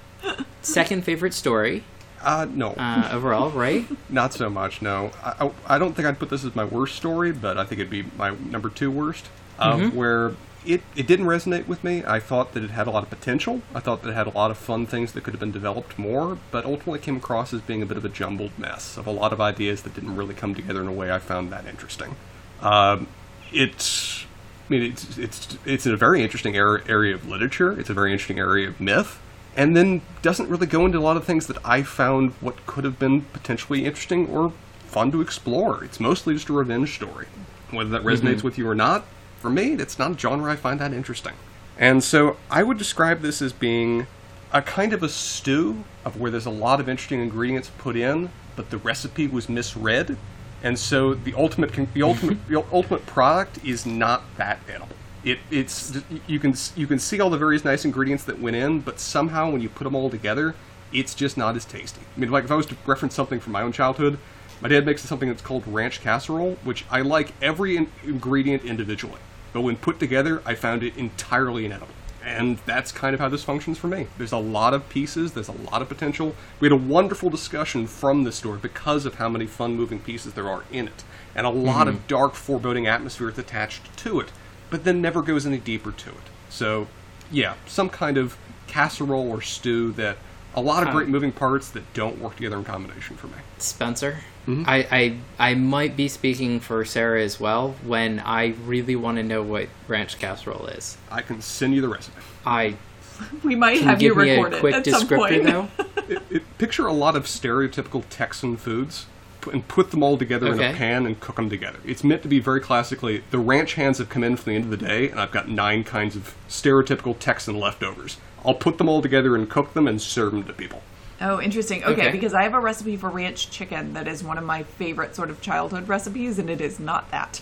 second 0.66 1.04
favorite 1.04 1.34
story 1.34 1.84
Uh, 2.22 2.48
no, 2.50 2.72
uh, 2.72 3.10
overall, 3.14 3.52
right? 3.52 3.86
not 4.10 4.34
so 4.34 4.50
much. 4.50 4.82
No, 4.82 5.12
I, 5.24 5.46
I, 5.46 5.76
I 5.76 5.78
don't 5.78 5.94
think 5.96 6.08
I'd 6.08 6.18
put 6.18 6.30
this 6.30 6.44
as 6.44 6.56
my 6.56 6.66
worst 6.66 6.96
story, 6.96 7.32
but 7.32 7.58
I 7.58 7.66
think 7.66 7.80
it'd 7.80 7.92
be 7.92 8.04
my 8.18 8.32
number 8.32 8.70
two 8.70 8.90
worst. 8.90 9.28
Uh, 9.60 9.90
Where 9.90 10.32
it 10.66 10.82
it 10.96 11.06
didn't 11.08 11.28
resonate 11.28 11.68
with 11.68 11.84
me. 11.84 12.04
I 12.06 12.20
thought 12.20 12.54
that 12.54 12.64
it 12.64 12.72
had 12.72 12.88
a 12.88 12.92
lot 12.92 13.04
of 13.04 13.10
potential. 13.10 13.62
I 13.76 13.80
thought 13.80 14.02
that 14.02 14.10
it 14.10 14.14
had 14.16 14.26
a 14.28 14.32
lot 14.32 14.50
of 14.50 14.58
fun 14.58 14.88
things 14.88 15.14
that 15.14 15.24
could 15.24 15.34
have 15.34 15.40
been 15.40 15.52
developed 15.52 16.00
more, 16.00 16.40
but 16.52 16.66
ultimately 16.66 17.00
came 17.00 17.18
across 17.18 17.54
as 17.54 17.62
being 17.62 17.82
a 17.84 17.86
bit 17.86 17.98
of 17.98 18.04
a 18.06 18.10
jumbled 18.10 18.58
mess 18.58 18.98
of 18.98 19.06
a 19.06 19.12
lot 19.12 19.32
of 19.32 19.40
ideas 19.40 19.84
that 19.84 19.94
didn't 19.94 20.16
really 20.16 20.34
come 20.34 20.56
together 20.56 20.82
in 20.82 20.88
a 20.88 20.92
way 20.92 21.12
I 21.12 21.20
found 21.20 21.52
that 21.52 21.68
interesting. 21.68 22.16
Um, 22.62 23.08
it's, 23.54 24.26
I 24.68 24.74
mean, 24.74 24.82
it's 24.92 25.18
it's 25.18 25.58
it's 25.66 25.86
a 25.86 25.96
very 25.96 26.24
interesting 26.24 26.56
area 26.58 26.84
area 26.90 27.14
of 27.14 27.28
literature. 27.28 27.80
It's 27.80 27.90
a 27.92 27.94
very 27.94 28.12
interesting 28.12 28.40
area 28.40 28.70
of 28.70 28.80
myth, 28.82 29.20
and 29.56 29.76
then 29.76 30.02
doesn't 30.22 30.50
really 30.50 30.68
go 30.68 30.86
into 30.86 30.98
a 30.98 31.02
lot 31.02 31.18
of 31.18 31.24
things 31.24 31.48
that 31.48 31.58
I 31.64 31.84
found 31.84 32.32
what 32.42 32.66
could 32.66 32.84
have 32.84 33.00
been 33.00 33.22
potentially 33.22 33.86
interesting 33.86 34.28
or 34.30 34.54
fun 34.88 35.12
to 35.12 35.22
explore. 35.22 35.84
It's 35.84 36.00
mostly 36.00 36.34
just 36.34 36.50
a 36.50 36.54
revenge 36.54 36.96
story. 36.96 37.28
Whether 37.72 37.90
that 37.92 38.04
resonates 38.04 38.38
mm-hmm. 38.38 38.48
with 38.48 38.58
you 38.58 38.68
or 38.68 38.76
not, 38.76 39.06
for 39.40 39.50
me, 39.50 39.74
it's 39.74 40.00
not 40.00 40.12
a 40.12 40.18
genre 40.18 40.52
I 40.52 40.56
find 40.56 40.80
that 40.80 40.94
interesting. 40.94 41.34
And 41.78 42.04
so 42.04 42.38
I 42.50 42.64
would 42.64 42.78
describe 42.78 43.22
this 43.22 43.42
as 43.42 43.54
being 43.54 44.08
a 44.52 44.62
kind 44.62 44.94
of 44.94 45.04
a 45.04 45.10
stew 45.10 45.84
of 46.06 46.20
where 46.20 46.32
there's 46.32 46.46
a 46.46 46.52
lot 46.52 46.80
of 46.80 46.88
interesting 46.88 47.22
ingredients 47.22 47.72
put 47.78 47.96
in, 47.96 48.30
but 48.56 48.70
the 48.70 48.78
recipe 48.78 49.28
was 49.28 49.50
misread, 49.50 50.18
and 50.64 50.80
so 50.80 51.14
the 51.14 51.34
ultimate 51.34 51.74
the 51.94 52.02
ultimate 52.02 52.48
the 52.48 52.64
ultimate 52.72 53.06
product 53.06 53.60
is 53.66 53.86
not 53.86 54.24
that 54.38 54.60
edible. 54.70 54.95
It 55.26 55.40
it's 55.50 56.00
you 56.28 56.40
can 56.40 56.54
you 56.76 56.88
can 56.88 57.00
see 57.00 57.20
all 57.20 57.32
the 57.32 57.38
various 57.38 57.66
nice 57.66 57.84
ingredients 57.84 58.24
that 58.26 58.40
went 58.40 58.56
in, 58.56 58.80
but 58.80 59.00
somehow 59.00 59.50
when 59.50 59.60
you 59.60 59.70
put 59.70 59.84
them 59.84 59.96
all 59.96 60.10
together, 60.10 60.56
it's 60.94 61.16
just 61.16 61.36
not 61.36 61.56
as 61.56 61.66
tasty. 61.66 62.02
I 62.16 62.20
mean, 62.20 62.30
like 62.30 62.44
if 62.44 62.52
I 62.52 62.56
was 62.56 62.68
to 62.68 62.78
reference 62.86 63.16
something 63.16 63.40
from 63.40 63.52
my 63.54 63.64
own 63.64 63.72
childhood, 63.72 64.20
my 64.62 64.70
dad 64.70 64.86
makes 64.86 65.02
something 65.02 65.28
that's 65.28 65.42
called 65.42 65.68
ranch 65.68 66.00
casserole, 66.00 66.58
which 66.64 66.86
I 66.90 67.02
like 67.02 67.34
every 67.42 67.76
in- 67.76 67.92
ingredient 68.04 68.64
individually, 68.64 69.20
but 69.52 69.62
when 69.62 69.76
put 69.76 70.00
together, 70.00 70.42
I 70.46 70.56
found 70.56 70.84
it 70.84 70.96
entirely 70.96 71.66
inedible. 71.66 71.94
And 72.24 72.58
that's 72.66 72.92
kind 72.92 73.14
of 73.14 73.20
how 73.20 73.30
this 73.30 73.44
functions 73.44 73.78
for 73.78 73.88
me. 73.88 74.08
There's 74.18 74.32
a 74.32 74.38
lot 74.38 74.74
of 74.74 74.90
pieces, 74.90 75.34
there's 75.34 75.48
a 75.48 75.52
lot 75.72 75.82
of 75.82 75.90
potential. 75.90 76.36
We 76.60 76.68
had 76.68 76.72
a 76.72 76.84
wonderful 76.84 77.30
discussion 77.30 77.86
from 77.86 78.24
this 78.24 78.38
story 78.38 78.58
because 78.60 79.06
of 79.06 79.16
how 79.16 79.30
many 79.30 79.46
fun 79.46 79.76
moving 79.76 80.00
pieces 80.00 80.34
there 80.34 80.50
are 80.50 80.64
in 80.72 80.88
it, 80.88 81.04
and 81.36 81.46
a 81.46 81.52
lot 81.52 81.88
of 81.88 81.96
mm-hmm. 81.96 82.08
dark, 82.08 82.34
foreboding 82.34 82.88
atmospheres 82.88 83.38
attached 83.38 83.96
to 83.98 84.20
it, 84.22 84.32
but 84.70 84.84
then 84.84 85.02
never 85.02 85.22
goes 85.22 85.46
any 85.46 85.58
deeper 85.58 85.92
to 85.92 86.10
it. 86.10 86.16
So, 86.50 86.88
yeah, 87.32 87.56
some 87.66 87.90
kind 87.90 88.18
of 88.18 88.38
casserole 88.68 89.30
or 89.30 89.42
stew 89.42 89.92
that 89.94 90.18
a 90.56 90.62
lot 90.62 90.84
of 90.84 90.90
Huh. 90.90 90.96
great 90.96 91.10
moving 91.10 91.32
parts 91.32 91.70
that 91.72 91.94
don't 91.94 92.20
work 92.20 92.36
together 92.38 92.58
in 92.58 92.64
combination 92.64 93.16
for 93.18 93.28
me. 93.28 93.34
Spencer. 93.58 94.20
Mm-hmm. 94.48 94.64
I, 94.68 94.88
I 94.92 95.18
I 95.52 95.54
might 95.56 95.98
be 95.98 96.08
speaking 96.08 96.60
for 96.60 96.86
Sarah 96.86 97.22
as 97.24 97.40
well 97.40 97.76
when 97.84 98.20
I 98.20 98.54
really 98.66 98.96
want 98.96 99.18
to 99.18 99.24
know 99.24 99.42
what 99.42 99.68
ranch 99.88 100.20
casserole 100.20 100.68
is. 100.68 100.98
I 101.12 101.22
can 101.24 101.42
send 101.42 101.74
you 101.74 101.82
the 101.82 101.90
recipe. 101.90 102.22
I 102.46 102.76
we 103.44 103.56
might 103.56 103.80
can 103.80 103.88
have 103.88 104.02
you 104.04 104.10
you 104.10 104.14
give 104.16 104.24
me 104.24 104.32
record 104.38 104.54
a 104.54 104.58
it 104.58 104.60
quick 104.60 104.76
at 104.76 104.86
some 104.86 105.08
point. 105.08 105.44
though. 105.46 105.68
it, 106.08 106.22
it, 106.30 106.58
picture 106.60 106.86
a 106.86 106.94
lot 106.94 107.16
of 107.16 107.26
stereotypical 107.26 108.04
Texan 108.12 108.56
foods 108.56 109.08
pu- 109.08 109.15
and 109.48 109.68
put 109.68 109.92
them 109.92 110.04
all 110.04 110.18
together 110.18 110.48
in 110.52 110.60
a 110.60 110.74
pan 110.74 111.06
and 111.06 111.20
cook 111.20 111.36
them 111.38 111.50
together. 111.50 111.80
It's 111.86 112.04
meant 112.04 112.22
to 112.24 112.28
be 112.28 112.40
very 112.40 112.60
classically 112.60 113.24
the 113.32 113.40
ranch 113.40 113.74
hands 113.76 113.98
have 114.00 114.10
come 114.10 114.24
in 114.24 114.36
for 114.36 114.46
the 114.46 114.56
end 114.56 114.66
of 114.66 114.70
the 114.72 114.78
day, 114.78 115.10
and 115.10 115.20
I've 115.20 115.32
got 115.32 115.48
nine 115.50 115.84
kinds 115.84 116.16
of 116.16 116.36
stereotypical 116.50 117.18
Texan 117.20 117.60
leftovers. 117.60 118.18
I'll 118.46 118.54
put 118.54 118.78
them 118.78 118.88
all 118.90 119.02
together 119.02 119.36
and 119.36 119.50
cook 119.50 119.74
them 119.74 119.88
and 119.88 120.02
serve 120.02 120.32
them 120.34 120.44
to 120.44 120.54
people. 120.54 120.82
Oh, 121.22 121.42
interesting. 121.42 121.84
Okay, 121.84 121.94
Okay. 122.08 122.12
because 122.12 122.34
I 122.34 122.44
have 122.44 122.54
a 122.54 122.60
recipe 122.60 122.98
for 122.98 123.10
ranch 123.10 123.50
chicken 123.50 123.94
that 123.94 124.08
is 124.08 124.24
one 124.24 124.38
of 124.38 124.44
my 124.44 124.64
favorite 124.64 125.16
sort 125.16 125.30
of 125.30 125.40
childhood 125.42 125.88
recipes, 125.88 126.38
and 126.38 126.50
it 126.50 126.60
is 126.62 126.80
not 126.80 127.10
that. 127.12 127.42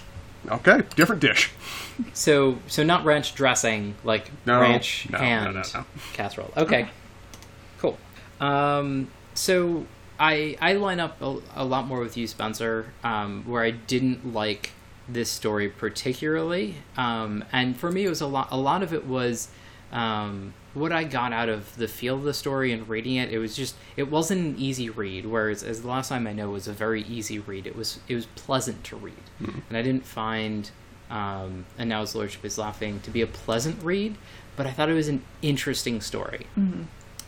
Okay, 0.50 0.81
different 0.95 1.22
dish. 1.22 1.51
So 2.13 2.60
so 2.67 2.83
not 2.83 3.05
ranch 3.05 3.33
dressing 3.33 3.95
like 4.03 4.29
No, 4.45 4.60
ranch 4.60 5.07
no, 5.10 5.17
no, 5.17 5.24
hand 5.24 5.53
no, 5.55 5.62
no. 5.74 5.86
casserole. 6.13 6.51
Okay. 6.57 6.89
Cool. 7.79 7.98
Um, 8.41 9.07
so 9.33 9.86
I 10.20 10.58
I 10.62 10.74
line 10.74 11.00
up 11.00 11.22
a, 11.22 11.39
a 11.55 11.65
lot 11.65 11.88
more 11.88 12.00
with 12.00 12.17
you, 12.17 12.27
Spencer, 12.27 12.93
um, 13.03 13.43
where 13.46 13.63
I 13.63 13.72
didn't 13.72 14.34
like 14.34 14.72
this 15.08 15.29
story 15.29 15.70
particularly, 15.70 16.75
um, 16.98 17.43
and 17.51 17.75
for 17.75 17.91
me 17.91 18.05
it 18.05 18.10
was 18.10 18.22
a 18.22 18.27
lot. 18.27 18.50
A 18.51 18.58
lot 18.58 18.84
of 18.84 18.93
it 18.93 19.05
was 19.05 19.50
um, 19.91 20.53
what 20.74 20.91
I 20.91 21.03
got 21.03 21.34
out 21.34 21.50
of 21.50 21.75
the 21.75 21.88
feel 21.88 22.15
of 22.15 22.24
the 22.24 22.34
story 22.34 22.72
and 22.72 22.88
reading 22.88 23.15
it. 23.15 23.32
It 23.32 23.39
was 23.39 23.55
just 23.55 23.75
it 23.98 24.10
wasn't 24.10 24.41
an 24.41 24.55
easy 24.58 24.89
read. 24.89 25.25
Whereas 25.25 25.63
as 25.63 25.82
the 25.82 25.88
last 25.88 26.10
time 26.10 26.27
I 26.27 26.34
know 26.34 26.50
was 26.50 26.67
a 26.67 26.74
very 26.74 27.03
easy 27.03 27.39
read. 27.39 27.67
It 27.67 27.75
was 27.75 28.00
it 28.08 28.15
was 28.15 28.25
pleasant 28.27 28.84
to 28.86 28.96
read, 28.96 29.24
and 29.70 29.77
I 29.77 29.82
didn't 29.82 30.05
find. 30.05 30.70
Um, 31.10 31.65
and 31.77 31.89
now 31.89 32.01
his 32.01 32.15
lordship 32.15 32.43
is 32.43 32.58
laughing 32.58 33.00
to 33.01 33.12
be 33.12 33.22
a 33.22 33.27
pleasant 33.27 33.84
read, 33.84 34.15
but 34.55 34.65
I 34.65 34.72
thought 34.72 34.89
it 34.89 34.93
was 34.93 35.10
an 35.10 35.22
interesting 35.43 36.01
story 36.01 36.48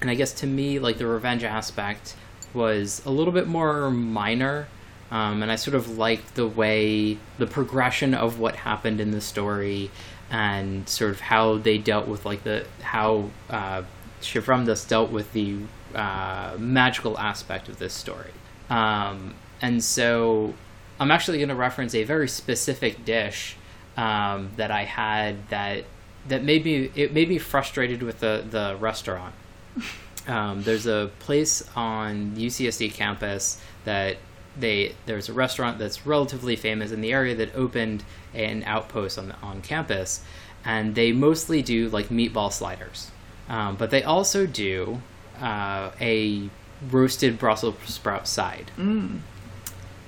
and 0.02 0.10
I 0.10 0.16
guess 0.16 0.34
to 0.34 0.48
me, 0.48 0.80
like 0.80 0.98
the 0.98 1.08
revenge 1.08 1.44
aspect 1.44 2.16
was 2.56 3.02
a 3.06 3.12
little 3.12 3.34
bit 3.34 3.48
more 3.48 3.92
minor, 3.92 4.68
um, 5.12 5.44
and 5.44 5.52
I 5.52 5.56
sort 5.56 5.76
of 5.76 5.98
liked 5.98 6.36
the 6.36 6.48
way 6.48 7.18
the 7.38 7.48
progression 7.48 8.14
of 8.14 8.40
what 8.40 8.56
happened 8.56 9.00
in 9.00 9.12
the 9.12 9.22
story, 9.22 9.92
and 10.32 10.88
sort 10.90 11.12
of 11.12 11.20
how 11.20 11.58
they 11.58 11.78
dealt 11.78 12.08
with 12.08 12.26
like 12.26 12.44
the 12.44 12.66
how 12.82 13.30
uh, 13.50 13.84
Shiv 14.22 14.46
Ramdas 14.46 14.88
dealt 14.88 15.12
with 15.12 15.32
the 15.34 15.58
uh, 15.94 16.56
magical 16.58 17.18
aspect 17.20 17.70
of 17.70 17.78
this 17.78 17.94
story, 17.94 18.32
um, 18.70 19.36
and 19.62 19.84
so 19.84 20.54
I'm 21.00 21.12
actually 21.12 21.38
going 21.38 21.50
to 21.50 21.56
reference 21.56 21.94
a 21.94 22.04
very 22.04 22.28
specific 22.28 23.06
dish 23.06 23.58
um, 23.98 24.52
that 24.58 24.72
I 24.72 24.84
had 24.84 25.50
that 25.50 25.84
that 26.28 26.44
made 26.44 26.66
me 26.66 26.92
it 26.96 27.14
made 27.14 27.30
me 27.30 27.38
frustrated 27.38 28.02
with 28.02 28.20
the 28.20 28.44
the 28.50 28.78
restaurant. 28.80 29.36
Um, 30.28 30.64
there's 30.64 30.88
a 30.88 31.12
place 31.20 31.68
on 31.76 32.36
UCSD 32.36 32.94
campus 32.94 33.62
that 33.84 34.18
they 34.58 34.96
there's 35.06 35.30
a 35.30 35.34
restaurant 35.34 35.78
that's 35.78 36.06
relatively 36.06 36.56
famous 36.56 36.92
in 36.92 37.02
the 37.02 37.12
area 37.12 37.36
that 37.36 37.54
opened 37.56 38.04
an 38.34 38.64
outpost 38.66 39.20
on 39.20 39.34
on 39.44 39.62
campus, 39.62 40.24
and 40.64 40.96
they 40.96 41.12
mostly 41.12 41.62
do 41.62 41.90
like 41.90 42.08
meatball 42.08 42.52
sliders, 42.52 43.12
um, 43.50 43.76
but 43.76 43.92
they 43.92 44.04
also 44.04 44.46
do 44.46 45.02
uh, 45.42 45.92
a 46.02 46.50
roasted 46.90 47.38
Brussels 47.38 47.76
sprout 47.86 48.28
side. 48.28 48.72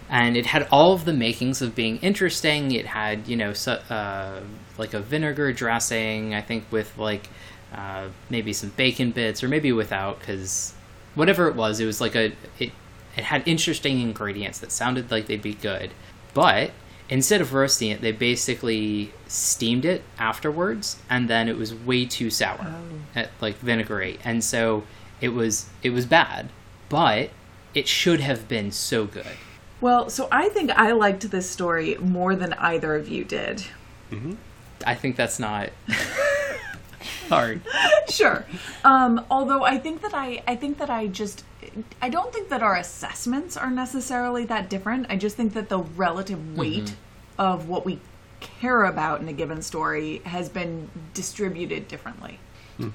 And 0.09 0.38
it 0.38 0.45
had 0.45 0.67
all 0.71 0.93
of 0.93 1.03
the 1.03 1.12
makings 1.12 1.62
of 1.62 1.75
being 1.75 1.97
interesting. 1.97 2.71
It 2.71 2.86
had, 2.86 3.27
you 3.27 3.36
know, 3.36 3.51
so, 3.51 3.74
uh, 3.74 4.39
like 4.77 4.93
a 4.93 5.01
vinegar 5.01 5.51
dressing, 5.51 6.33
I 6.33 6.41
think, 6.41 6.63
with 6.71 6.97
like 6.97 7.27
uh, 7.74 8.07
maybe 8.29 8.53
some 8.53 8.69
bacon 8.71 9.12
bits, 9.12 9.43
or 9.43 9.47
maybe 9.47 9.71
without, 9.71 10.19
because 10.19 10.74
whatever 11.15 11.47
it 11.47 11.55
was, 11.55 11.79
it 11.79 11.86
was 11.86 12.01
like 12.01 12.15
a 12.15 12.33
it. 12.59 12.71
It 13.15 13.24
had 13.24 13.47
interesting 13.47 14.00
ingredients 14.00 14.59
that 14.59 14.71
sounded 14.71 15.09
like 15.09 15.25
they'd 15.25 15.41
be 15.41 15.55
good, 15.55 15.89
but 16.36 16.69
instead 17.09 17.41
of 17.41 17.51
roasting 17.53 17.89
it, 17.89 18.00
they 18.01 18.12
basically 18.12 19.12
steamed 19.27 19.86
it 19.86 20.03
afterwards, 20.19 20.97
and 21.09 21.27
then 21.27 21.50
it 21.50 21.57
was 21.57 21.74
way 21.74 22.05
too 22.05 22.29
sour, 22.29 22.75
at, 23.15 23.31
like 23.41 23.55
vinegary, 23.57 24.19
and 24.24 24.43
so 24.43 24.83
it 25.19 25.29
was 25.29 25.67
it 25.81 25.89
was 25.89 26.05
bad, 26.05 26.50
but 26.89 27.31
it 27.74 27.88
should 27.88 28.19
have 28.19 28.47
been 28.47 28.71
so 28.71 29.05
good. 29.05 29.25
Well, 29.81 30.09
so 30.09 30.27
I 30.31 30.50
think 30.50 30.71
I 30.71 30.91
liked 30.91 31.29
this 31.29 31.50
story 31.50 31.95
more 32.00 32.36
than 32.36 32.53
either 32.53 32.95
of 32.95 33.07
you 33.07 33.24
did. 33.24 33.63
I 34.86 34.95
think 34.95 35.15
that's 35.15 35.39
not 35.39 35.69
hard. 37.27 37.62
sure. 38.10 38.46
Um, 38.84 39.25
although 39.29 39.63
I 39.63 39.77
think 39.77 40.01
that 40.01 40.13
I, 40.13 40.43
I 40.48 40.55
think 40.55 40.77
that 40.79 40.89
I 40.89 41.07
just, 41.07 41.43
I 42.01 42.10
don't 42.10 42.34
think 42.34 42.50
that 42.50 42.63
our 42.63 42.75
assessments 42.75 43.55
are 43.57 43.69
necessarily 43.69 44.46
that 44.46 44.69
different. 44.69 45.07
I 45.10 45.17
just 45.17 45.36
think 45.36 45.53
that 45.53 45.69
the 45.69 45.79
relative 45.79 46.57
weight 46.57 46.96
of 47.38 47.67
what 47.69 47.86
we 47.86 48.00
care 48.39 48.84
about 48.86 49.22
in 49.22 49.27
a 49.27 49.34
given 49.34 49.62
story 49.62 50.22
has 50.25 50.50
been 50.50 50.89
distributed 51.13 51.88
differently. 51.88 52.39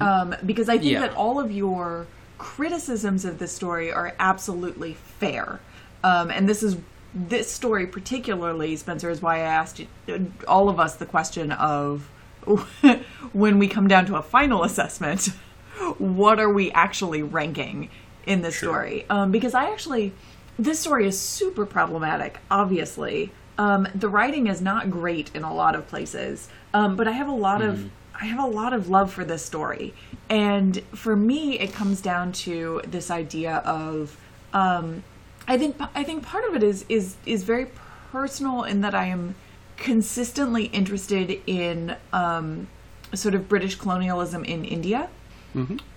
Um, 0.01 0.37
because 0.47 0.69
I 0.69 0.79
think 0.79 0.93
Yeah. 0.93 1.01
that 1.01 1.17
all 1.17 1.41
of 1.41 1.51
your 1.51 2.07
criticisms 2.39 3.25
of 3.25 3.39
this 3.41 3.51
story 3.53 3.93
are 3.93 4.15
absolutely 4.21 4.95
fair. 4.95 5.59
Um, 6.05 6.31
and 6.31 6.49
this 6.49 6.63
is 6.63 6.77
this 7.15 7.51
story 7.51 7.87
particularly, 7.87 8.77
Spencer, 8.77 9.11
is 9.11 9.21
why 9.21 9.37
I 9.37 9.41
asked 9.41 9.81
you, 9.81 9.87
all 10.49 10.69
of 10.69 10.79
us 10.81 10.95
the 10.97 11.05
question 11.07 11.51
of 11.53 12.09
when 13.33 13.59
we 13.59 13.69
come 13.69 13.89
down 13.89 14.07
to 14.07 14.17
a 14.17 14.23
final 14.23 14.65
assessment, 14.65 15.27
what 15.99 16.41
are 16.41 16.53
we 16.53 16.71
actually 16.73 17.23
ranking? 17.23 17.89
in 18.27 18.43
this 18.43 18.55
Sure. 18.57 18.69
story 18.71 19.07
um, 19.11 19.31
because 19.31 19.55
I 19.55 19.71
actually 19.71 20.13
this 20.59 20.79
story 20.79 21.07
is 21.07 21.19
super 21.19 21.65
problematic. 21.65 22.39
Obviously, 22.51 23.33
um, 23.59 23.89
the 23.95 24.09
writing 24.09 24.47
is 24.47 24.61
not 24.61 24.91
great 24.91 25.31
in 25.35 25.43
a 25.45 25.53
lot 25.53 25.75
of 25.75 25.89
places, 25.89 26.49
um, 26.75 26.95
but 26.95 27.09
I 27.09 27.13
have 27.13 27.29
a 27.29 27.35
lot 27.35 27.63
of 27.63 27.91
I 28.15 28.27
have 28.27 28.39
a 28.39 28.47
lot 28.47 28.73
of 28.73 28.89
love 28.89 29.13
for 29.13 29.25
this 29.25 29.45
story, 29.45 29.95
and 30.29 30.79
for 30.95 31.17
me, 31.17 31.59
it 31.59 31.73
comes 31.73 32.01
down 32.01 32.33
to 32.33 32.83
this 32.87 33.11
idea 33.11 33.57
of 33.65 34.17
um, 34.53 35.03
I 35.49 35.57
think 35.57 35.77
I 35.95 36.05
think 36.05 36.23
part 36.23 36.45
of 36.45 36.55
it 36.55 36.63
is 36.63 36.85
is 36.89 37.17
is 37.25 37.45
very 37.45 37.69
personal 38.13 38.63
in 38.65 38.83
that 38.83 38.95
I 38.95 39.07
am 39.07 39.35
consistently 39.83 40.67
interested 40.67 41.43
in 41.47 41.97
um, 42.13 42.69
sort 43.13 43.35
of 43.35 43.49
British 43.49 43.75
colonialism 43.75 44.45
in 44.45 44.65
India 44.65 45.09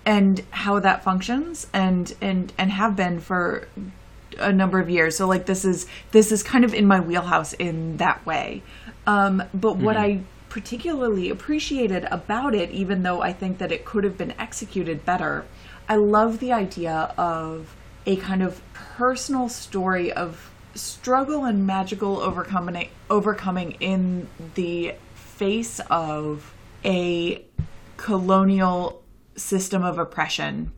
and 0.04 0.42
how 0.50 0.78
that 0.80 1.02
functions 1.02 1.66
and 1.72 2.14
and 2.20 2.52
and 2.58 2.70
have 2.70 2.94
been 2.94 3.20
for 3.20 3.68
a 4.38 4.52
number 4.52 4.78
of 4.78 4.90
years. 4.90 5.16
So 5.16 5.26
like 5.26 5.46
this 5.46 5.64
is 5.64 5.86
this 6.10 6.30
is 6.30 6.42
kind 6.42 6.64
of 6.64 6.74
in 6.74 6.86
my 6.86 7.00
wheelhouse 7.00 7.54
in 7.54 7.96
that 7.96 8.26
way. 8.26 8.62
Um, 9.06 9.42
but 9.54 9.76
what 9.76 9.96
I 9.96 10.20
particularly 10.50 11.30
appreciated 11.30 12.04
about 12.10 12.54
it, 12.54 12.70
even 12.70 13.02
though 13.02 13.22
I 13.22 13.32
think 13.32 13.58
that 13.58 13.72
it 13.72 13.84
could 13.84 14.04
have 14.04 14.18
been 14.18 14.34
executed 14.38 15.06
better, 15.06 15.44
I 15.88 15.96
love 15.96 16.40
the 16.40 16.52
idea 16.52 17.14
of 17.16 17.74
a 18.04 18.16
kind 18.16 18.42
of 18.42 18.60
personal 18.74 19.48
story 19.48 20.12
of 20.12 20.50
struggle 20.76 21.44
and 21.44 21.66
magical 21.66 22.20
overcoming 22.20 22.88
overcoming 23.10 23.72
in 23.72 24.28
the 24.54 24.94
face 25.14 25.80
of 25.90 26.54
a 26.84 27.44
colonial 27.96 29.02
system 29.36 29.82
of 29.82 29.98
oppression 29.98 30.72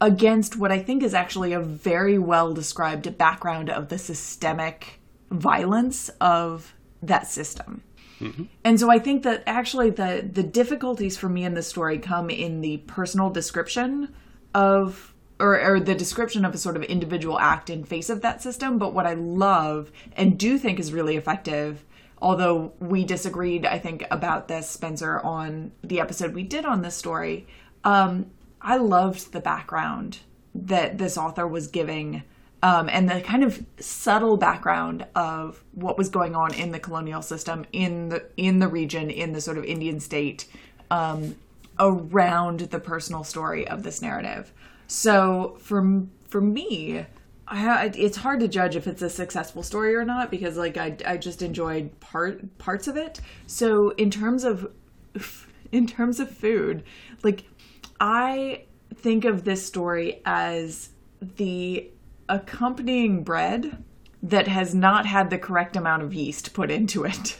against 0.00 0.56
what 0.56 0.72
I 0.72 0.80
think 0.80 1.02
is 1.02 1.14
actually 1.14 1.52
a 1.52 1.60
very 1.60 2.18
well 2.18 2.52
described 2.52 3.16
background 3.16 3.70
of 3.70 3.88
the 3.88 3.98
systemic 3.98 5.00
violence 5.30 6.08
of 6.20 6.74
that 7.02 7.26
system. 7.26 7.82
Mm-hmm. 8.20 8.44
And 8.64 8.78
so 8.78 8.90
I 8.90 8.98
think 8.98 9.22
that 9.24 9.42
actually 9.46 9.90
the 9.90 10.28
the 10.30 10.42
difficulties 10.42 11.16
for 11.16 11.28
me 11.28 11.44
in 11.44 11.54
this 11.54 11.68
story 11.68 11.98
come 11.98 12.30
in 12.30 12.60
the 12.60 12.78
personal 12.78 13.30
description 13.30 14.14
of 14.54 15.11
or, 15.42 15.60
or 15.60 15.80
the 15.80 15.94
description 15.94 16.44
of 16.44 16.54
a 16.54 16.58
sort 16.58 16.76
of 16.76 16.84
individual 16.84 17.38
act 17.38 17.68
in 17.68 17.82
face 17.82 18.08
of 18.08 18.22
that 18.22 18.40
system. 18.40 18.78
But 18.78 18.94
what 18.94 19.06
I 19.06 19.14
love 19.14 19.90
and 20.16 20.38
do 20.38 20.56
think 20.56 20.78
is 20.78 20.92
really 20.92 21.16
effective, 21.16 21.84
although 22.18 22.72
we 22.78 23.04
disagreed, 23.04 23.66
I 23.66 23.80
think, 23.80 24.04
about 24.12 24.46
this, 24.46 24.70
Spencer, 24.70 25.20
on 25.20 25.72
the 25.82 25.98
episode 25.98 26.32
we 26.32 26.44
did 26.44 26.64
on 26.64 26.82
this 26.82 26.94
story. 26.94 27.48
Um, 27.82 28.30
I 28.60 28.76
loved 28.76 29.32
the 29.32 29.40
background 29.40 30.20
that 30.54 30.98
this 30.98 31.18
author 31.18 31.48
was 31.48 31.66
giving 31.66 32.22
um, 32.62 32.88
and 32.88 33.10
the 33.10 33.20
kind 33.20 33.42
of 33.42 33.64
subtle 33.80 34.36
background 34.36 35.04
of 35.16 35.64
what 35.72 35.98
was 35.98 36.08
going 36.08 36.36
on 36.36 36.54
in 36.54 36.70
the 36.70 36.78
colonial 36.78 37.20
system 37.20 37.66
in 37.72 38.10
the 38.10 38.24
in 38.36 38.60
the 38.60 38.68
region 38.68 39.10
in 39.10 39.32
the 39.32 39.40
sort 39.40 39.58
of 39.58 39.64
Indian 39.64 39.98
state 39.98 40.46
um, 40.88 41.34
around 41.80 42.60
the 42.60 42.78
personal 42.78 43.24
story 43.24 43.66
of 43.66 43.82
this 43.82 44.00
narrative. 44.00 44.52
So 44.92 45.56
for 45.58 46.06
for 46.28 46.42
me, 46.42 47.06
I, 47.48 47.90
it's 47.96 48.18
hard 48.18 48.40
to 48.40 48.48
judge 48.48 48.76
if 48.76 48.86
it's 48.86 49.00
a 49.00 49.08
successful 49.08 49.62
story 49.62 49.94
or 49.94 50.04
not 50.04 50.30
because 50.30 50.58
like 50.58 50.76
I, 50.76 50.94
I 51.06 51.16
just 51.16 51.40
enjoyed 51.40 51.98
part 51.98 52.58
parts 52.58 52.88
of 52.88 52.98
it. 52.98 53.18
So 53.46 53.90
in 53.92 54.10
terms 54.10 54.44
of 54.44 54.70
in 55.72 55.86
terms 55.86 56.20
of 56.20 56.30
food, 56.30 56.84
like 57.22 57.44
I 58.00 58.64
think 58.94 59.24
of 59.24 59.44
this 59.44 59.64
story 59.64 60.20
as 60.26 60.90
the 61.22 61.90
accompanying 62.28 63.24
bread 63.24 63.82
that 64.22 64.46
has 64.46 64.74
not 64.74 65.06
had 65.06 65.30
the 65.30 65.38
correct 65.38 65.74
amount 65.74 66.02
of 66.02 66.12
yeast 66.12 66.52
put 66.52 66.70
into 66.70 67.04
it. 67.04 67.38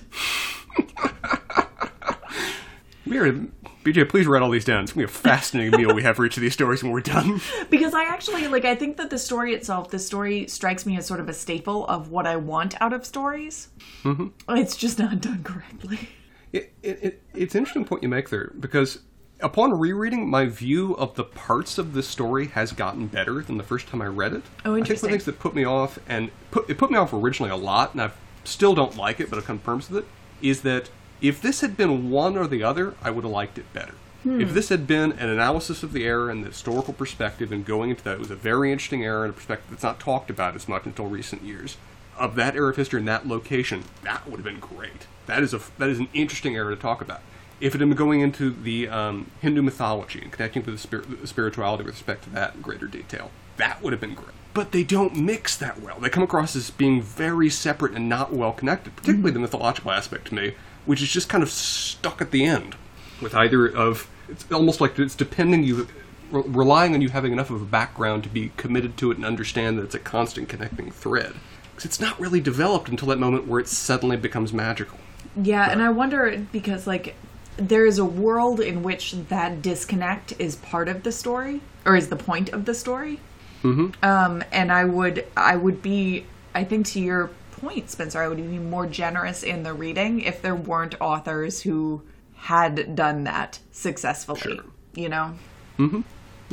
Weird. 3.07 3.53
BJ, 3.85 4.09
please 4.09 4.27
write 4.27 4.42
all 4.42 4.51
these 4.51 4.64
down. 4.64 4.85
It's 4.85 4.92
going 4.92 5.07
to 5.07 5.12
be 5.12 5.16
a 5.16 5.21
fascinating 5.21 5.81
meal 5.81 5.95
we 5.95 6.03
have 6.03 6.16
for 6.16 6.25
each 6.25 6.37
of 6.37 6.40
these 6.40 6.53
stories 6.53 6.83
when 6.83 6.92
we're 6.92 7.01
done. 7.01 7.40
because 7.71 7.95
I 7.95 8.05
actually 8.05 8.47
like 8.49 8.64
I 8.64 8.75
think 8.75 8.97
that 8.97 9.11
the 9.11 9.18
story 9.18 9.55
itself, 9.55 9.90
the 9.90 9.99
story 9.99 10.47
strikes 10.47 10.87
me 10.87 10.97
as 10.97 11.07
sort 11.07 11.21
of 11.21 11.29
a 11.29 11.35
staple 11.35 11.87
of 11.88 12.11
what 12.11 12.27
I 12.27 12.37
want 12.37 12.81
out 12.81 12.92
of 12.92 13.05
stories. 13.05 13.68
Mm-hmm. 14.05 14.57
It's 14.57 14.77
just 14.77 14.99
not 14.99 15.21
done 15.21 15.42
correctly. 15.42 16.09
It, 16.53 16.73
it, 16.83 16.99
it, 17.03 17.23
it's 17.35 17.55
an 17.55 17.61
interesting 17.61 17.85
point 17.85 18.03
you 18.03 18.09
make 18.09 18.29
there 18.29 18.53
because 18.61 19.01
upon 19.40 19.79
rereading, 19.79 20.29
my 20.29 20.47
view 20.47 20.95
of 20.97 21.14
the 21.14 21.25
parts 21.25 21.79
of 21.79 21.92
this 21.92 22.09
story 22.09 22.49
has 22.49 22.73
gotten 22.73 23.07
better 23.07 23.42
than 23.42 23.57
the 23.57 23.64
first 23.64 23.88
time 23.88 24.01
I 24.01 24.07
read 24.07 24.33
it. 24.33 24.42
Oh, 24.64 24.77
interesting. 24.77 24.81
I 24.81 24.87
think 24.87 25.01
the 25.01 25.09
things 25.09 25.25
that 25.25 25.38
put 25.38 25.55
me 25.55 25.64
off, 25.64 25.99
and 26.09 26.31
put, 26.51 26.68
it 26.71 26.79
put 26.79 26.90
me 26.90 26.97
off 26.97 27.12
originally 27.12 27.51
a 27.51 27.57
lot, 27.57 27.92
and 27.92 28.03
I 28.03 28.11
still 28.45 28.75
don't 28.75 28.97
like 28.97 29.21
it, 29.21 29.29
but 29.29 29.38
it 29.38 29.45
confirms 29.45 29.90
with 29.90 30.05
it, 30.05 30.11
is 30.40 30.62
that 30.62 30.90
if 31.23 31.41
this 31.41 31.61
had 31.61 31.77
been 31.77 32.11
one 32.11 32.37
or 32.37 32.47
the 32.47 32.65
other, 32.65 32.95
I 33.01 33.11
would 33.11 33.25
have 33.25 33.33
liked 33.33 33.57
it 33.57 33.73
better. 33.73 33.95
Hmm. 34.25 34.41
If 34.41 34.53
this 34.53 34.69
had 34.69 34.87
been 34.87 35.13
an 35.13 35.29
analysis 35.29 35.83
of 35.83 35.93
the 35.93 36.05
era 36.05 36.31
and 36.31 36.45
the 36.45 36.49
historical 36.49 36.93
perspective 36.93 37.51
and 37.51 37.65
going 37.65 37.91
into 37.91 38.05
that, 38.05 38.15
it 38.15 38.19
was 38.19 38.31
a 38.31 38.37
very 38.37 38.71
interesting 38.71 39.05
era 39.05 39.23
and 39.23 39.31
a 39.31 39.33
perspective 39.33 39.71
that's 39.71 39.83
not 39.83 40.01
talked 40.01 40.31
about 40.31 40.55
as 40.55 40.69
much 40.69 40.85
until 40.85 41.07
recent 41.07 41.43
years. 41.43 41.77
Of 42.19 42.35
that 42.35 42.55
era 42.55 42.71
of 42.71 42.77
history 42.77 42.99
and 42.99 43.09
that 43.09 43.27
location, 43.27 43.85
that 44.03 44.29
would 44.29 44.37
have 44.37 44.45
been 44.45 44.61
great. 44.61 45.07
That 45.27 45.43
is 45.43 45.55
a 45.55 45.61
that 45.79 45.89
is 45.89 45.99
an 45.99 46.09
interesting 46.13 46.57
era 46.57 46.75
to 46.75 46.81
talk 46.81 47.01
about. 47.01 47.21
If 47.59 47.75
it 47.75 47.81
had 47.81 47.89
been 47.89 47.97
going 47.97 48.21
into 48.21 48.51
the 48.51 48.89
um, 48.89 49.31
Hindu 49.41 49.63
mythology 49.63 50.21
and 50.21 50.33
connecting 50.33 50.65
with 50.65 50.75
the, 50.75 50.79
spir- 50.79 51.05
the 51.21 51.27
spirituality 51.27 51.85
with 51.85 51.95
respect 51.95 52.25
to 52.25 52.31
that 52.31 52.57
in 52.57 52.61
greater 52.61 52.87
detail, 52.87 53.31
that 53.57 53.83
would 53.83 53.93
have 53.93 54.01
been 54.01 54.15
great. 54.15 54.35
But 54.53 54.73
they 54.73 54.83
don't 54.83 55.17
mix 55.17 55.57
that 55.57 55.81
well. 55.81 55.99
They 55.99 56.11
come 56.11 56.25
across 56.25 56.55
as 56.55 56.71
being 56.71 57.01
very 57.01 57.49
separate 57.49 57.93
and 57.93 58.09
not 58.09 58.33
well 58.33 58.53
connected, 58.53 58.97
particularly 58.97 59.31
the 59.31 59.39
mythological 59.39 59.93
aspect 59.93 60.27
to 60.29 60.35
me, 60.35 60.55
which 60.87 61.03
is 61.03 61.11
just 61.11 61.29
kind 61.29 61.42
of 61.42 61.51
stuck 61.51 62.21
at 62.21 62.31
the 62.31 62.45
end 62.45 62.77
with 63.21 63.35
either 63.35 63.66
of 63.66 64.09
it's 64.29 64.51
almost 64.51 64.81
like 64.81 64.99
it's 64.99 65.14
depending 65.14 65.62
you 65.62 65.87
re- 66.31 66.42
relying 66.47 66.95
on 66.95 67.01
you 67.01 67.09
having 67.09 67.33
enough 67.33 67.51
of 67.51 67.62
a 67.62 67.66
background 67.66 68.23
to 68.23 68.29
be 68.29 68.51
committed 68.57 68.97
to 68.97 69.11
it 69.11 69.16
and 69.16 69.25
understand 69.25 69.79
that 69.79 69.85
it's 69.85 69.95
a 69.95 69.99
constant 69.99 70.49
connecting 70.49 70.90
thread 70.90 71.35
because 71.71 71.85
it's 71.85 72.01
not 72.01 72.18
really 72.18 72.40
developed 72.40 72.88
until 72.88 73.09
that 73.09 73.18
moment 73.18 73.47
where 73.47 73.61
it 73.61 73.68
suddenly 73.68 74.16
becomes 74.16 74.53
magical 74.53 74.99
Yeah, 75.37 75.71
and 75.71 75.83
I 75.83 75.90
wonder 75.90 76.45
because 76.53 76.87
like 76.87 77.14
there 77.57 77.87
is 77.87 77.99
a 77.99 78.05
world 78.05 78.61
in 78.61 78.83
which 78.83 79.12
that 79.29 79.62
disconnect 79.62 80.35
is 80.38 80.57
part 80.57 80.88
of 80.88 81.03
the 81.03 81.12
story 81.12 81.61
or 81.85 81.97
is 81.97 82.09
the 82.09 82.16
point 82.16 82.49
of 82.51 82.64
the 82.64 82.75
story. 82.75 83.21
Mm-hmm. 83.62 84.05
Um, 84.05 84.42
and 84.53 84.73
I 84.73 84.85
would 84.85 85.27
I 85.37 85.57
would 85.57 85.83
be 85.83 86.27
I 86.55 86.64
think 86.64 86.87
to 86.88 87.01
your 87.01 87.31
point, 87.62 87.90
Spencer, 87.90 88.22
I 88.22 88.29
would 88.29 88.37
be 88.37 88.59
more 88.59 88.87
generous 88.87 89.42
in 89.42 89.62
the 89.62 89.72
reading 89.72 90.20
if 90.20 90.42
there 90.42 90.55
weren't 90.55 91.01
authors 91.01 91.62
who 91.62 92.03
had 92.35 92.94
done 92.94 93.25
that 93.25 93.61
successfully. 93.70 94.40
Sure. 94.40 94.64
You 94.94 95.09
know? 95.09 95.35
Mm-hmm. 95.79 96.01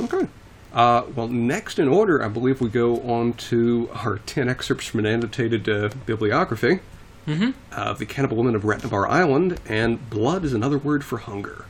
Okay 0.04 0.28
uh, 0.72 1.04
well 1.14 1.28
next 1.28 1.78
in 1.78 1.88
order 1.88 2.22
i 2.22 2.28
believe 2.28 2.60
we 2.60 2.68
go 2.68 3.00
on 3.02 3.32
to 3.34 3.88
our 3.92 4.18
10 4.18 4.48
excerpts 4.48 4.86
from 4.86 5.00
an 5.00 5.06
annotated 5.06 5.68
uh, 5.68 5.88
bibliography 6.06 6.80
mm-hmm. 7.26 7.50
uh, 7.72 7.92
the 7.94 8.06
cannibal 8.06 8.36
women 8.36 8.54
of 8.54 8.62
Ratnabar 8.62 9.08
island 9.08 9.60
and 9.66 10.08
blood 10.10 10.44
is 10.44 10.52
another 10.52 10.78
word 10.78 11.04
for 11.04 11.18
hunger 11.18 11.64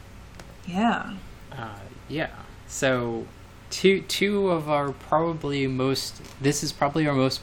Yeah. 0.67 1.15
Uh, 1.53 1.79
yeah. 2.09 2.31
So, 2.67 3.27
two 3.71 4.03
two 4.03 4.51
of 4.51 4.69
our 4.69 4.93
probably 4.93 5.67
most. 5.67 6.21
This 6.41 6.63
is 6.63 6.73
probably 6.73 7.09
our 7.09 7.15
most 7.15 7.41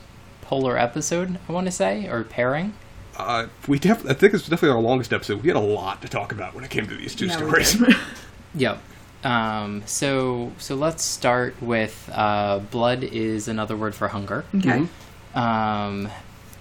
polar 0.47 0.77
episode. 0.77 1.37
I 1.47 1.51
want 1.51 1.65
to 1.67 1.71
say 1.71 2.07
or 2.07 2.23
pairing. 2.23 2.73
uh, 3.17 3.47
we 3.67 3.77
def- 3.79 4.09
I 4.09 4.13
think 4.13 4.33
it's 4.33 4.43
definitely 4.43 4.69
our 4.75 4.81
longest 4.81 5.11
episode. 5.13 5.41
We 5.43 5.49
had 5.49 5.57
a 5.57 5.59
lot 5.59 6.01
to 6.03 6.07
talk 6.07 6.31
about 6.31 6.55
when 6.55 6.63
it 6.63 6.69
came 6.69 6.87
to 6.87 6.95
these 6.95 7.13
two 7.15 7.27
Yeah, 7.27 7.37
stories. 7.37 7.73
did. 7.75 7.95
Yep. 8.55 8.79
Um, 9.23 9.83
so 9.85 10.51
so 10.57 10.75
let's 10.75 11.03
start 11.03 11.61
with 11.61 12.09
uh, 12.13 12.59
blood 12.59 13.03
is 13.03 13.47
another 13.47 13.75
word 13.75 13.93
for 13.93 14.07
hunger. 14.07 14.45
okay. 14.55 14.87
Um, 15.35 16.09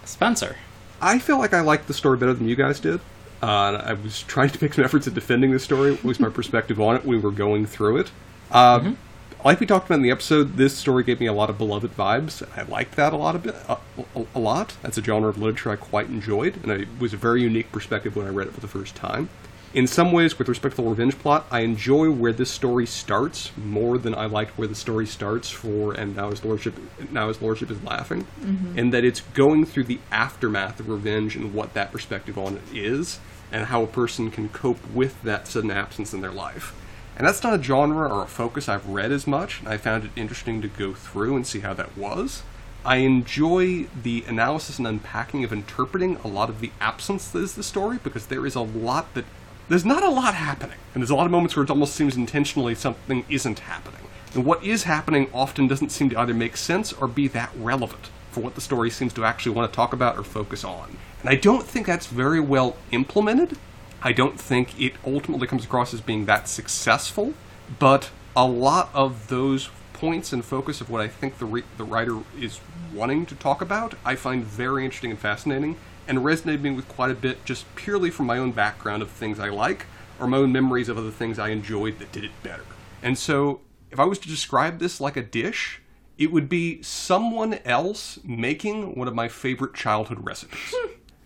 Spencer. 0.04 0.56
I 1.00 1.18
feel 1.18 1.38
like 1.38 1.52
I 1.54 1.60
liked 1.60 1.86
the 1.86 1.94
story 1.94 2.16
better 2.18 2.34
than 2.34 2.48
you 2.48 2.56
guys 2.56 2.80
did. 2.80 3.00
Uh, 3.42 3.46
I 3.84 3.92
was 3.92 4.22
trying 4.22 4.50
to 4.50 4.58
make 4.64 4.74
some 4.74 4.84
efforts 4.84 5.06
at 5.06 5.14
defending 5.14 5.52
the 5.52 5.58
story, 5.58 5.92
at 5.94 6.04
least 6.04 6.20
my 6.20 6.28
perspective 6.40 6.80
on 6.80 6.96
it. 6.96 7.04
We 7.04 7.18
were 7.18 7.30
going 7.30 7.66
through 7.66 7.98
it. 7.98 8.10
Uh, 8.50 8.92
Like 9.46 9.60
we 9.60 9.66
talked 9.66 9.86
about 9.86 9.98
in 9.98 10.02
the 10.02 10.10
episode, 10.10 10.56
this 10.56 10.76
story 10.76 11.04
gave 11.04 11.20
me 11.20 11.26
a 11.26 11.32
lot 11.32 11.50
of 11.50 11.56
beloved 11.56 11.96
vibes. 11.96 12.42
I 12.58 12.62
liked 12.62 12.96
that 12.96 13.12
a 13.12 13.16
lot. 13.16 13.36
A, 13.36 13.38
bit, 13.38 13.54
a, 13.68 13.78
a, 14.16 14.26
a 14.34 14.40
lot. 14.40 14.76
That's 14.82 14.98
a 14.98 15.04
genre 15.04 15.28
of 15.28 15.38
literature 15.38 15.70
I 15.70 15.76
quite 15.76 16.08
enjoyed, 16.08 16.56
and 16.64 16.72
it 16.72 16.88
was 16.98 17.12
a 17.12 17.16
very 17.16 17.42
unique 17.42 17.70
perspective 17.70 18.16
when 18.16 18.26
I 18.26 18.30
read 18.30 18.48
it 18.48 18.54
for 18.54 18.60
the 18.60 18.66
first 18.66 18.96
time. 18.96 19.28
In 19.72 19.86
some 19.86 20.10
ways, 20.10 20.36
with 20.36 20.48
respect 20.48 20.74
to 20.74 20.82
the 20.82 20.88
revenge 20.88 21.16
plot, 21.20 21.46
I 21.48 21.60
enjoy 21.60 22.10
where 22.10 22.32
this 22.32 22.50
story 22.50 22.86
starts 22.86 23.52
more 23.56 23.98
than 23.98 24.16
I 24.16 24.26
liked 24.26 24.58
where 24.58 24.66
the 24.66 24.74
story 24.74 25.06
starts 25.06 25.48
for 25.48 25.92
and 25.92 26.16
now 26.16 26.30
his 26.30 26.44
lordship 26.44 26.74
now 27.12 27.28
his 27.28 27.40
lordship 27.40 27.70
is 27.70 27.80
laughing, 27.84 28.26
mm-hmm. 28.40 28.76
and 28.76 28.92
that 28.92 29.04
it's 29.04 29.20
going 29.20 29.64
through 29.64 29.84
the 29.84 30.00
aftermath 30.10 30.80
of 30.80 30.88
revenge 30.88 31.36
and 31.36 31.54
what 31.54 31.72
that 31.74 31.92
perspective 31.92 32.36
on 32.36 32.56
it 32.56 32.76
is, 32.76 33.20
and 33.52 33.66
how 33.66 33.84
a 33.84 33.86
person 33.86 34.28
can 34.28 34.48
cope 34.48 34.84
with 34.90 35.22
that 35.22 35.46
sudden 35.46 35.70
absence 35.70 36.12
in 36.12 36.20
their 36.20 36.32
life. 36.32 36.74
And 37.16 37.26
that's 37.26 37.42
not 37.42 37.58
a 37.58 37.62
genre 37.62 38.12
or 38.12 38.24
a 38.24 38.28
focus 38.28 38.68
I've 38.68 38.86
read 38.88 39.10
as 39.10 39.26
much, 39.26 39.60
and 39.60 39.68
I 39.68 39.78
found 39.78 40.04
it 40.04 40.10
interesting 40.16 40.60
to 40.60 40.68
go 40.68 40.92
through 40.92 41.34
and 41.34 41.46
see 41.46 41.60
how 41.60 41.72
that 41.74 41.96
was. 41.96 42.42
I 42.84 42.98
enjoy 42.98 43.86
the 44.00 44.22
analysis 44.28 44.78
and 44.78 44.86
unpacking 44.86 45.42
of 45.42 45.52
interpreting 45.52 46.16
a 46.22 46.28
lot 46.28 46.50
of 46.50 46.60
the 46.60 46.70
absence 46.80 47.28
that 47.28 47.42
is 47.42 47.54
the 47.54 47.62
story 47.62 47.98
because 48.04 48.26
there 48.26 48.46
is 48.46 48.54
a 48.54 48.60
lot 48.60 49.14
that 49.14 49.24
there's 49.68 49.84
not 49.84 50.04
a 50.04 50.10
lot 50.10 50.34
happening, 50.34 50.78
and 50.94 51.02
there's 51.02 51.10
a 51.10 51.16
lot 51.16 51.26
of 51.26 51.32
moments 51.32 51.56
where 51.56 51.64
it 51.64 51.70
almost 51.70 51.96
seems 51.96 52.16
intentionally 52.16 52.74
something 52.74 53.24
isn't 53.28 53.60
happening. 53.60 54.02
And 54.34 54.44
what 54.44 54.62
is 54.62 54.84
happening 54.84 55.28
often 55.32 55.66
doesn't 55.66 55.90
seem 55.90 56.10
to 56.10 56.20
either 56.20 56.34
make 56.34 56.56
sense 56.56 56.92
or 56.92 57.08
be 57.08 57.26
that 57.28 57.50
relevant 57.56 58.10
for 58.30 58.40
what 58.42 58.54
the 58.54 58.60
story 58.60 58.90
seems 58.90 59.14
to 59.14 59.24
actually 59.24 59.56
want 59.56 59.72
to 59.72 59.74
talk 59.74 59.94
about 59.94 60.18
or 60.18 60.22
focus 60.22 60.62
on. 60.62 60.98
And 61.22 61.30
I 61.30 61.36
don't 61.36 61.64
think 61.64 61.86
that's 61.86 62.06
very 62.06 62.38
well 62.38 62.76
implemented. 62.92 63.56
I 64.02 64.12
don't 64.12 64.38
think 64.38 64.80
it 64.80 64.94
ultimately 65.04 65.46
comes 65.46 65.64
across 65.64 65.94
as 65.94 66.00
being 66.00 66.26
that 66.26 66.48
successful, 66.48 67.34
but 67.78 68.10
a 68.36 68.46
lot 68.46 68.90
of 68.94 69.28
those 69.28 69.70
points 69.92 70.32
and 70.32 70.44
focus 70.44 70.80
of 70.80 70.90
what 70.90 71.00
I 71.00 71.08
think 71.08 71.38
the, 71.38 71.46
re- 71.46 71.64
the 71.78 71.84
writer 71.84 72.18
is 72.38 72.60
wanting 72.92 73.26
to 73.26 73.34
talk 73.34 73.62
about, 73.62 73.94
I 74.04 74.14
find 74.14 74.44
very 74.44 74.84
interesting 74.84 75.10
and 75.10 75.18
fascinating, 75.18 75.76
and 76.06 76.18
resonated 76.18 76.60
me 76.60 76.70
with 76.70 76.86
quite 76.86 77.10
a 77.10 77.14
bit 77.14 77.44
just 77.44 77.64
purely 77.74 78.10
from 78.10 78.26
my 78.26 78.38
own 78.38 78.52
background 78.52 79.02
of 79.02 79.10
things 79.10 79.40
I 79.40 79.48
like, 79.48 79.86
or 80.20 80.26
my 80.26 80.36
own 80.36 80.52
memories 80.52 80.88
of 80.88 80.98
other 80.98 81.10
things 81.10 81.38
I 81.38 81.48
enjoyed 81.48 81.98
that 81.98 82.12
did 82.12 82.24
it 82.24 82.30
better. 82.42 82.64
And 83.02 83.18
so, 83.18 83.60
if 83.90 83.98
I 83.98 84.04
was 84.04 84.18
to 84.20 84.28
describe 84.28 84.78
this 84.78 85.00
like 85.00 85.16
a 85.16 85.22
dish, 85.22 85.80
it 86.18 86.32
would 86.32 86.48
be 86.48 86.82
someone 86.82 87.54
else 87.64 88.18
making 88.24 88.94
one 88.94 89.08
of 89.08 89.14
my 89.14 89.28
favorite 89.28 89.74
childhood 89.74 90.24
recipes 90.26 90.74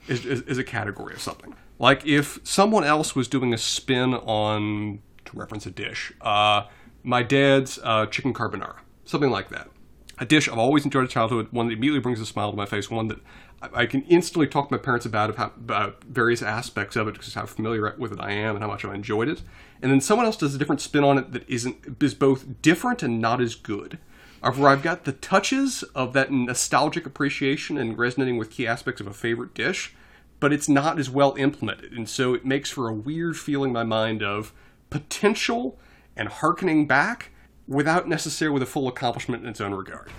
is, 0.08 0.26
is, 0.26 0.42
is 0.42 0.58
a 0.58 0.64
category 0.64 1.14
of 1.14 1.20
something. 1.20 1.54
Like 1.80 2.06
if 2.06 2.38
someone 2.44 2.84
else 2.84 3.16
was 3.16 3.26
doing 3.26 3.54
a 3.54 3.58
spin 3.58 4.12
on, 4.12 5.00
to 5.24 5.36
reference 5.36 5.64
a 5.64 5.70
dish, 5.70 6.12
uh, 6.20 6.64
my 7.02 7.22
dad's 7.22 7.78
uh, 7.82 8.04
chicken 8.04 8.34
carbonara, 8.34 8.76
something 9.06 9.30
like 9.30 9.48
that. 9.48 9.70
A 10.18 10.26
dish 10.26 10.46
I've 10.46 10.58
always 10.58 10.84
enjoyed 10.84 11.04
in 11.04 11.08
childhood, 11.08 11.48
one 11.50 11.68
that 11.68 11.72
immediately 11.72 12.00
brings 12.00 12.20
a 12.20 12.26
smile 12.26 12.50
to 12.50 12.56
my 12.56 12.66
face, 12.66 12.90
one 12.90 13.08
that 13.08 13.20
I, 13.62 13.86
can 13.86 14.02
instantly 14.02 14.46
talk 14.46 14.68
to 14.68 14.74
my 14.74 14.78
parents 14.78 15.06
about, 15.06 15.30
about 15.30 16.04
various 16.04 16.42
aspects 16.42 16.96
of 16.96 17.08
it 17.08 17.12
because 17.12 17.32
how 17.32 17.46
familiar 17.46 17.94
with 17.96 18.12
it 18.12 18.20
I 18.20 18.32
am 18.32 18.56
and 18.56 18.62
how 18.62 18.68
much 18.68 18.84
I 18.84 18.94
enjoyed 18.94 19.30
it. 19.30 19.40
And 19.80 19.90
then 19.90 20.02
someone 20.02 20.26
else 20.26 20.36
does 20.36 20.54
a 20.54 20.58
different 20.58 20.82
spin 20.82 21.02
on 21.02 21.16
it 21.16 21.32
that 21.32 21.48
isn't 21.48 22.02
is 22.02 22.14
both 22.14 22.60
different 22.60 23.02
and 23.02 23.22
not 23.22 23.40
as 23.40 23.54
good. 23.54 23.98
Where 24.42 24.68
I've 24.68 24.82
got 24.82 25.04
the 25.04 25.12
touches 25.12 25.82
of 25.94 26.12
that 26.12 26.30
nostalgic 26.30 27.06
appreciation 27.06 27.78
and 27.78 27.96
resonating 27.96 28.36
with 28.36 28.50
key 28.50 28.66
aspects 28.66 29.00
of 29.00 29.06
a 29.06 29.14
favorite 29.14 29.54
dish, 29.54 29.94
but 30.40 30.52
it's 30.52 30.68
not 30.68 30.98
as 30.98 31.08
well 31.08 31.34
implemented. 31.36 31.92
And 31.92 32.08
so 32.08 32.34
it 32.34 32.44
makes 32.44 32.70
for 32.70 32.88
a 32.88 32.92
weird 32.92 33.36
feeling 33.36 33.70
in 33.70 33.74
my 33.74 33.84
mind 33.84 34.22
of 34.22 34.52
potential 34.88 35.78
and 36.16 36.28
harkening 36.28 36.86
back 36.86 37.30
without 37.68 38.08
necessarily 38.08 38.54
with 38.54 38.62
a 38.62 38.66
full 38.66 38.88
accomplishment 38.88 39.44
in 39.44 39.48
its 39.48 39.60
own 39.60 39.72
regard. 39.72 40.10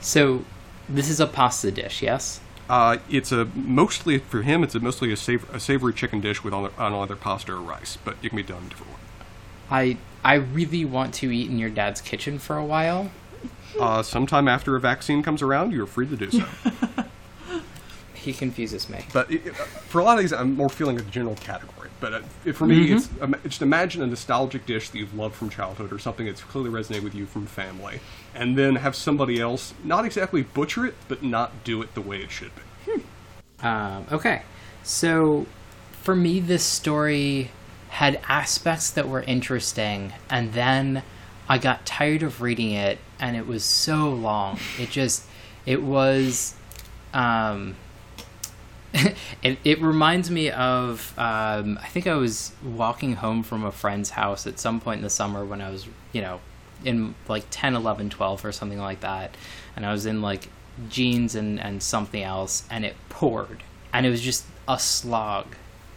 So, 0.00 0.44
this 0.88 1.10
is 1.10 1.20
a 1.20 1.26
pasta 1.26 1.70
dish, 1.70 2.02
yes? 2.02 2.40
Uh, 2.68 2.98
it's 3.10 3.32
a 3.32 3.46
mostly 3.54 4.18
for 4.18 4.42
him. 4.42 4.62
It's 4.62 4.74
a 4.74 4.80
mostly 4.80 5.12
a, 5.12 5.16
sav- 5.16 5.52
a 5.52 5.60
savory 5.60 5.92
chicken 5.92 6.20
dish 6.20 6.42
with 6.42 6.54
on, 6.54 6.70
on 6.78 6.94
either 6.94 7.16
pasta 7.16 7.52
or 7.52 7.60
rice, 7.60 7.98
but 8.04 8.16
it 8.22 8.28
can 8.28 8.36
be 8.36 8.42
done 8.42 8.62
a 8.64 8.68
different 8.68 8.92
way. 8.92 8.98
I 9.70 9.96
I 10.24 10.34
really 10.34 10.84
want 10.84 11.14
to 11.14 11.30
eat 11.30 11.50
in 11.50 11.58
your 11.58 11.70
dad's 11.70 12.00
kitchen 12.00 12.38
for 12.38 12.56
a 12.56 12.64
while. 12.64 13.10
Uh, 13.78 14.02
sometime 14.02 14.48
after 14.48 14.76
a 14.76 14.80
vaccine 14.80 15.22
comes 15.22 15.42
around, 15.42 15.72
you're 15.72 15.86
free 15.86 16.06
to 16.06 16.16
do 16.16 16.30
so. 16.30 16.44
He 18.20 18.32
confuses 18.32 18.88
me. 18.88 19.04
but 19.12 19.30
it, 19.30 19.46
it- 19.46 19.54
for 19.56 20.00
a 20.00 20.04
lot 20.04 20.16
of 20.18 20.22
these, 20.22 20.32
I'm 20.32 20.54
more 20.56 20.68
feeling 20.68 20.98
a 20.98 21.02
general 21.02 21.34
category. 21.36 21.88
But 22.00 22.14
uh, 22.14 22.20
it, 22.46 22.52
for 22.54 22.66
me, 22.66 22.92
it's 22.92 23.08
um, 23.20 23.34
just 23.44 23.60
imagine 23.60 24.02
a 24.02 24.06
nostalgic 24.06 24.64
dish 24.64 24.88
that 24.90 24.98
you've 24.98 25.14
loved 25.14 25.34
from 25.34 25.50
childhood, 25.50 25.92
or 25.92 25.98
something 25.98 26.24
that's 26.26 26.42
clearly 26.42 26.70
resonated 26.70 27.02
with 27.02 27.14
you 27.14 27.26
from 27.26 27.44
family, 27.46 28.00
and 28.34 28.56
then 28.56 28.76
have 28.76 28.94
somebody 28.96 29.38
else 29.40 29.74
not 29.84 30.04
exactly 30.06 30.42
butcher 30.42 30.86
it, 30.86 30.94
but 31.08 31.22
not 31.22 31.62
do 31.64 31.82
it 31.82 31.94
the 31.94 32.00
way 32.00 32.22
it 32.22 32.30
should 32.30 32.52
be. 32.86 33.02
Um, 33.62 34.06
okay, 34.10 34.42
so 34.82 35.46
for 36.02 36.16
me, 36.16 36.40
this 36.40 36.64
story 36.64 37.50
had 37.90 38.20
aspects 38.28 38.90
that 38.92 39.08
were 39.08 39.22
interesting, 39.22 40.12
and 40.30 40.52
then 40.54 41.02
I 41.48 41.58
got 41.58 41.84
tired 41.84 42.22
of 42.22 42.40
reading 42.40 42.70
it, 42.70 42.98
and 43.18 43.36
it 43.36 43.46
was 43.46 43.64
so 43.64 44.08
long. 44.08 44.58
It 44.78 44.88
just, 44.90 45.26
it 45.66 45.82
was, 45.82 46.54
um, 47.12 47.76
it, 49.42 49.58
it 49.64 49.80
reminds 49.80 50.30
me 50.30 50.50
of, 50.50 51.14
um, 51.18 51.78
I 51.80 51.86
think 51.86 52.06
I 52.06 52.14
was 52.14 52.52
walking 52.64 53.14
home 53.14 53.42
from 53.42 53.64
a 53.64 53.72
friend's 53.72 54.10
house 54.10 54.46
at 54.46 54.58
some 54.58 54.80
point 54.80 54.98
in 54.98 55.04
the 55.04 55.10
summer 55.10 55.44
when 55.44 55.60
I 55.60 55.70
was, 55.70 55.86
you 56.12 56.20
know, 56.20 56.40
in 56.84 57.14
like 57.28 57.44
10, 57.50 57.76
11, 57.76 58.10
12 58.10 58.44
or 58.44 58.52
something 58.52 58.78
like 58.78 59.00
that. 59.00 59.36
And 59.76 59.86
I 59.86 59.92
was 59.92 60.06
in 60.06 60.22
like 60.22 60.48
jeans 60.88 61.34
and, 61.34 61.60
and 61.60 61.82
something 61.82 62.22
else, 62.22 62.64
and 62.70 62.84
it 62.84 62.96
poured. 63.08 63.62
And 63.92 64.06
it 64.06 64.10
was 64.10 64.20
just 64.20 64.44
a 64.68 64.78
slog 64.78 65.46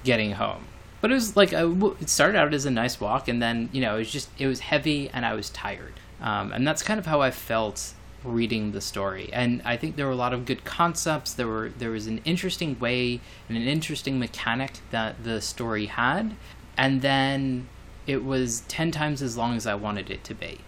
getting 0.03 0.33
home. 0.33 0.65
But 1.01 1.11
it 1.11 1.15
was 1.15 1.35
like, 1.35 1.51
a, 1.51 1.69
it 1.99 2.09
started 2.09 2.37
out 2.37 2.53
as 2.53 2.65
a 2.65 2.71
nice 2.71 2.99
walk, 2.99 3.27
and 3.27 3.41
then, 3.41 3.69
you 3.71 3.81
know, 3.81 3.95
it 3.95 3.99
was 3.99 4.11
just, 4.11 4.29
it 4.37 4.47
was 4.47 4.61
heavy 4.61 5.09
and 5.09 5.25
I 5.25 5.33
was 5.33 5.49
tired. 5.49 5.93
Um, 6.21 6.53
and 6.53 6.65
that's 6.65 6.81
kind 6.81 6.99
of 6.99 7.05
how 7.05 7.21
I 7.21 7.31
felt 7.31 7.93
reading 8.23 8.71
the 8.71 8.81
story. 8.81 9.29
And 9.33 9.61
I 9.65 9.77
think 9.77 9.95
there 9.95 10.05
were 10.05 10.11
a 10.11 10.17
lot 10.17 10.33
of 10.33 10.45
good 10.45 10.63
concepts. 10.63 11.33
There 11.33 11.47
were 11.47 11.69
there 11.69 11.91
was 11.91 12.07
an 12.07 12.21
interesting 12.25 12.79
way 12.79 13.19
and 13.47 13.57
an 13.57 13.67
interesting 13.67 14.19
mechanic 14.19 14.79
that 14.91 15.23
the 15.23 15.41
story 15.41 15.87
had. 15.87 16.35
And 16.77 17.01
then 17.01 17.67
it 18.07 18.23
was 18.23 18.61
ten 18.61 18.91
times 18.91 19.21
as 19.21 19.37
long 19.37 19.55
as 19.55 19.67
I 19.67 19.75
wanted 19.75 20.09
it 20.09 20.23
to 20.25 20.33
be. 20.33 20.59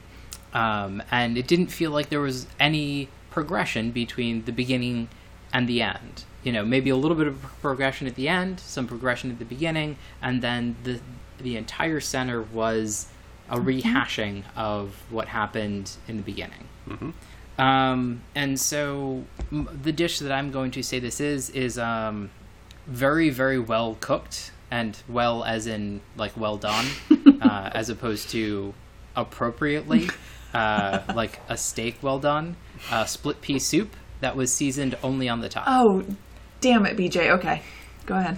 Um, 0.53 1.03
and 1.11 1.37
it 1.37 1.47
didn't 1.47 1.67
feel 1.67 1.91
like 1.91 2.09
there 2.09 2.21
was 2.21 2.47
any 2.59 3.09
progression 3.29 3.91
between 3.91 4.45
the 4.45 4.53
beginning 4.53 5.09
and 5.51 5.67
the 5.67 5.81
end. 5.81 6.23
You 6.43 6.51
know, 6.53 6.63
maybe 6.63 6.89
a 6.89 6.95
little 6.95 7.17
bit 7.17 7.27
of 7.27 7.41
progression 7.61 8.07
at 8.07 8.15
the 8.15 8.29
end, 8.29 8.59
some 8.59 8.87
progression 8.87 9.31
at 9.31 9.39
the 9.39 9.45
beginning, 9.45 9.97
and 10.21 10.41
then 10.41 10.75
the 10.83 10.99
the 11.37 11.57
entire 11.57 11.99
center 11.99 12.41
was 12.41 13.07
a 13.49 13.57
rehashing 13.57 14.43
of 14.55 15.03
what 15.09 15.27
happened 15.27 15.91
in 16.07 16.17
the 16.17 16.23
beginning. 16.23 16.67
Um, 17.57 18.21
and 18.35 18.59
so 18.59 19.23
m- 19.51 19.69
the 19.81 19.91
dish 19.91 20.19
that 20.19 20.31
I'm 20.31 20.51
going 20.51 20.71
to 20.71 20.83
say 20.83 20.99
this 20.99 21.21
is 21.21 21.49
is 21.51 21.77
um, 21.79 22.29
very 22.87 23.29
very 23.29 23.59
well 23.59 23.95
cooked 24.01 24.51
and 24.71 24.97
well 25.07 25.43
as 25.43 25.67
in 25.67 26.01
like 26.17 26.35
well 26.37 26.57
done, 26.57 26.85
uh, 27.41 27.69
as 27.73 27.89
opposed 27.89 28.29
to 28.31 28.73
appropriately 29.15 30.09
uh, 30.53 30.99
like 31.15 31.39
a 31.49 31.55
steak 31.57 31.97
well 32.01 32.19
done. 32.19 32.57
Uh, 32.91 33.05
split 33.05 33.39
pea 33.41 33.57
soup 33.59 33.95
that 34.19 34.35
was 34.35 34.53
seasoned 34.53 34.97
only 35.03 35.29
on 35.29 35.39
the 35.39 35.47
top. 35.49 35.63
Oh, 35.67 36.03
damn 36.61 36.85
it, 36.85 36.97
BJ. 36.97 37.29
Okay, 37.37 37.61
go 38.05 38.15
ahead. 38.15 38.37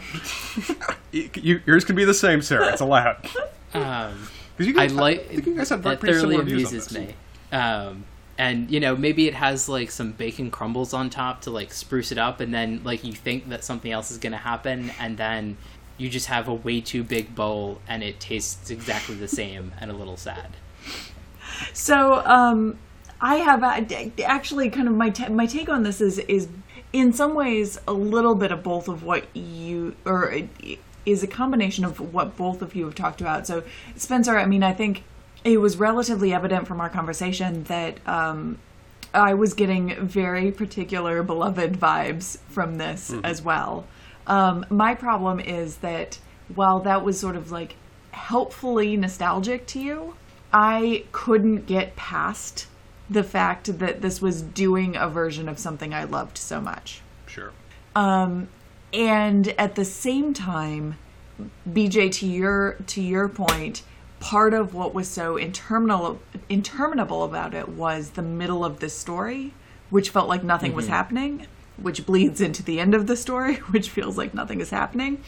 You, 1.12 1.60
yours 1.66 1.86
can 1.86 1.96
be 1.96 2.06
the 2.06 2.14
same, 2.14 2.42
Sarah. 2.42 2.72
It's 2.72 2.82
allowed. 2.82 3.28
Um, 3.74 4.28
'Cause 4.58 4.68
you 4.68 4.74
I 4.78 4.88
guys- 4.88 4.94
like 4.94 5.28
think 5.28 5.46
you 5.48 5.56
guys 5.56 5.70
have 5.70 5.82
that 5.84 6.00
pretty 6.00 6.14
thoroughly 6.14 6.36
similar 6.36 6.44
views 6.46 6.66
on 6.68 6.74
amuses 6.74 6.88
this. 6.94 7.08
me. 7.08 7.16
Um, 7.58 8.06
and 8.38 8.70
you 8.70 8.80
know, 8.80 8.96
maybe 8.96 9.28
it 9.28 9.34
has 9.34 9.68
like 9.68 9.92
some 9.92 10.12
bacon 10.12 10.52
crumbles 10.52 10.94
on 10.94 11.10
top 11.10 11.42
to 11.42 11.52
like 11.52 11.74
spruce 11.74 12.12
it 12.12 12.18
up, 12.18 12.40
and 12.40 12.54
then 12.54 12.82
like 12.84 13.04
you 13.04 13.14
think 13.14 13.50
that 13.50 13.64
something 13.64 13.92
else 13.92 14.12
is 14.12 14.18
gonna 14.18 14.38
happen, 14.38 14.92
and 15.00 15.18
then 15.18 15.58
you 15.98 16.10
just 16.10 16.28
have 16.28 16.48
a 16.48 16.54
way 16.54 16.80
too 16.80 17.04
big 17.04 17.36
bowl, 17.36 17.82
and 17.88 18.04
it 18.04 18.20
tastes 18.20 18.70
exactly 18.70 19.16
the 19.16 19.28
same 19.28 19.74
and 19.80 19.90
a 19.90 19.94
little 19.94 20.18
sad. 20.18 20.52
So, 21.74 22.24
um, 22.26 22.78
I 23.20 23.38
have 23.38 23.64
uh, 23.64 23.84
actually 24.24 24.70
kind 24.70 24.88
of 24.88 24.94
my 24.94 25.10
ta 25.10 25.30
my 25.30 25.48
take 25.48 25.70
on 25.70 25.84
this 25.84 26.02
is 26.02 26.20
is 26.20 26.48
in 26.94 27.14
some 27.14 27.34
ways 27.34 27.80
a 27.88 27.94
little 27.94 28.36
bit 28.36 28.52
of 28.52 28.64
both 28.64 28.88
of 28.88 29.04
what 29.04 29.26
you 29.36 29.96
or 30.06 30.42
is 31.06 31.24
a 31.24 31.28
combination 31.28 31.86
of 31.86 32.14
what 32.14 32.36
both 32.38 32.62
of 32.62 32.76
you 32.76 32.86
have 32.86 32.96
talked 32.96 33.22
about. 33.22 33.48
So, 33.48 33.64
Spencer, 33.96 34.38
I 34.38 34.46
mean, 34.46 34.62
I 34.62 34.74
think 34.74 35.04
it 35.48 35.62
was 35.62 35.78
relatively 35.78 36.34
evident 36.34 36.68
from 36.68 36.82
our 36.82 36.90
conversation 36.90 37.64
that 37.66 38.06
um, 38.08 38.60
I 39.14 39.34
was 39.34 39.54
getting 39.54 39.96
very 40.06 40.52
particular 40.52 41.24
beloved 41.24 41.74
vibes 41.74 42.40
from 42.50 42.78
this 42.78 43.14
as 43.24 43.42
well. 43.42 43.88
Um, 44.28 44.66
my 44.70 44.94
problem 44.94 45.40
is 45.40 45.78
that 45.78 46.20
while 46.54 46.82
that 46.82 47.04
was 47.04 47.20
sort 47.20 47.36
of 47.38 47.52
like 47.52 47.76
helpfully 48.12 48.98
nostalgic 48.98 49.68
to 49.68 49.80
you, 49.80 50.16
I 50.52 51.06
couldn't 51.14 51.66
get 51.66 51.96
past 51.96 52.68
the 53.10 53.24
fact 53.24 53.80
that 53.80 54.02
this 54.02 54.22
was 54.22 54.42
doing 54.42 54.98
a 54.98 55.08
version 55.08 55.48
of 55.48 55.60
something 55.60 55.94
I 55.94 56.04
loved 56.04 56.38
so 56.38 56.60
much. 56.60 57.02
Sure. 57.26 57.54
And 58.94 59.48
at 59.58 59.76
the 59.76 59.86
same 59.86 60.34
time, 60.34 60.98
BJ, 61.70 62.12
to 62.14 62.28
your 62.28 62.74
to 62.88 63.02
your 63.02 63.30
point, 63.30 63.84
part 64.20 64.54
of 64.54 64.74
what 64.74 64.94
was 64.94 65.08
so 65.08 65.38
interminable 65.38 66.20
interminable 66.50 67.24
about 67.24 67.54
it 67.54 67.70
was 67.70 68.12
the 68.12 68.22
middle 68.22 68.66
of 68.66 68.80
the 68.80 68.90
story, 68.90 69.54
which 69.90 70.10
felt 70.10 70.28
like 70.28 70.44
nothing 70.44 70.74
was 70.74 70.88
happening, 70.88 71.48
which 71.78 72.06
bleeds 72.06 72.42
into 72.42 72.64
the 72.64 72.80
end 72.80 72.96
of 72.96 73.08
the 73.08 73.16
story, 73.16 73.56
which 73.72 73.90
feels 73.90 74.18
like 74.18 74.34
nothing 74.34 74.60
is 74.60 74.70
happening. 74.70 75.24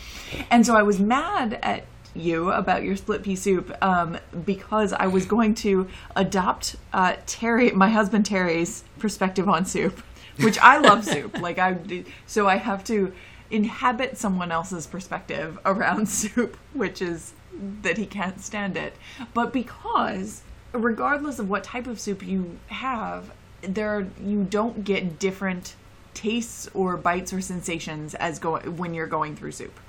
And 0.50 0.66
so 0.66 0.76
I 0.76 0.84
was 0.84 1.00
mad 1.00 1.60
at 1.62 1.86
you 2.16 2.52
about 2.52 2.84
your 2.84 2.96
split 2.96 3.24
pea 3.24 3.36
soup 3.36 3.72
um, 3.84 4.18
because 4.46 4.94
I 4.94 5.08
was 5.08 5.26
going 5.26 5.54
to 5.56 5.88
adopt 6.16 6.76
uh, 6.92 7.16
Terry, 7.26 7.72
my 7.72 7.90
husband 7.90 8.26
Terry's 8.26 8.84
perspective 8.98 9.48
on 9.48 9.66
soup, 9.66 10.02
which 10.40 10.58
I 10.60 10.80
love 10.80 11.06
soup. 11.06 11.38
Like 11.40 11.60
I, 11.60 11.78
so 12.26 12.48
I 12.48 12.58
have 12.58 12.84
to 12.86 13.14
inhabit 13.52 14.18
someone 14.18 14.52
else's 14.52 14.86
perspective 14.88 15.58
around 15.66 16.10
soup, 16.10 16.58
which 16.74 17.02
is 17.02 17.34
that 17.82 17.98
he 17.98 18.06
can't 18.06 18.42
stand 18.42 18.78
it. 18.78 18.94
But 19.34 19.54
because, 19.54 20.42
regardless 20.74 21.40
of 21.40 21.50
what 21.50 21.64
type 21.64 21.88
of 21.88 22.00
soup 22.00 22.26
you 22.26 22.58
have, 22.68 23.32
there 23.62 24.08
you 24.24 24.44
don't 24.50 24.84
get 24.84 25.20
different 25.20 25.76
tastes 26.14 26.70
or 26.74 26.98
bites 26.98 27.32
or 27.34 27.42
sensations 27.42 28.14
as 28.16 28.40
go 28.40 28.58
when 28.60 28.94
you're 28.94 29.08
going 29.08 29.36
through 29.36 29.52
soup. 29.52 29.80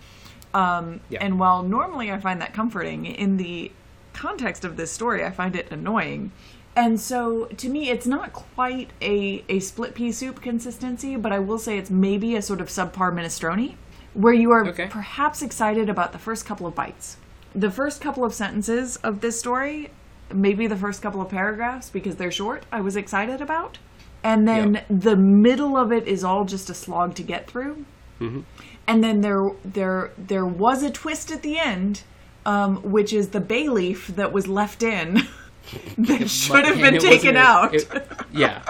Um, 0.52 1.00
Yeah. 1.08 1.18
And 1.24 1.38
while 1.38 1.62
normally 1.62 2.10
I 2.10 2.18
find 2.18 2.40
that 2.40 2.52
comforting, 2.52 3.06
in 3.06 3.36
the 3.36 3.70
context 4.12 4.64
of 4.64 4.76
this 4.76 4.90
story, 4.90 5.24
I 5.24 5.30
find 5.30 5.54
it 5.56 5.70
annoying. 5.70 6.32
And 6.76 7.00
so 7.00 7.46
to 7.46 7.68
me, 7.68 7.90
it's 7.90 8.06
not 8.06 8.32
quite 8.32 8.90
a, 9.00 9.44
a 9.48 9.60
split 9.60 9.94
pea 9.94 10.12
soup 10.12 10.40
consistency, 10.42 11.16
but 11.16 11.32
I 11.32 11.38
will 11.38 11.58
say 11.58 11.78
it's 11.78 11.90
maybe 11.90 12.36
a 12.36 12.42
sort 12.42 12.60
of 12.60 12.68
subpar 12.68 13.12
minestrone, 13.12 13.74
where 14.14 14.32
you 14.32 14.50
are 14.50 14.66
Okay. 14.68 14.88
perhaps 14.88 15.42
excited 15.42 15.88
about 15.88 16.12
the 16.12 16.18
first 16.18 16.44
couple 16.46 16.66
of 16.66 16.74
bites. 16.74 17.16
The 17.54 17.70
first 17.70 18.00
couple 18.00 18.24
of 18.24 18.32
sentences 18.34 18.96
of 18.98 19.20
this 19.20 19.38
story, 19.38 19.90
maybe 20.32 20.66
the 20.66 20.76
first 20.76 21.02
couple 21.02 21.20
of 21.20 21.28
paragraphs, 21.28 21.90
because 21.90 22.16
they're 22.16 22.30
short, 22.30 22.64
I 22.70 22.80
was 22.80 22.96
excited 22.96 23.40
about. 23.40 23.78
And 24.22 24.46
then 24.46 24.74
Yep. 24.74 24.86
the 24.90 25.16
middle 25.16 25.76
of 25.76 25.90
it 25.92 26.06
is 26.06 26.22
all 26.22 26.44
just 26.44 26.68
a 26.70 26.74
slog 26.74 27.14
to 27.16 27.22
get 27.22 27.50
through 27.50 27.84
and 28.86 29.02
then 29.02 29.22
there 29.22 29.48
there 29.64 30.10
there 30.18 30.44
was 30.44 30.82
a 30.82 30.90
twist 30.90 31.30
at 31.30 31.40
the 31.40 31.58
end 31.58 32.02
um, 32.44 32.76
which 32.82 33.14
is 33.14 33.28
the 33.30 33.40
bay 33.40 33.66
leaf 33.66 34.08
that 34.08 34.30
was 34.30 34.46
left 34.46 34.82
in 34.82 35.22
that 35.96 36.28
should 36.28 36.66
have 36.66 36.76
been 36.78 36.98
taken 36.98 37.34
out 37.34 37.74
it- 37.74 37.88
yeah, 38.30 38.60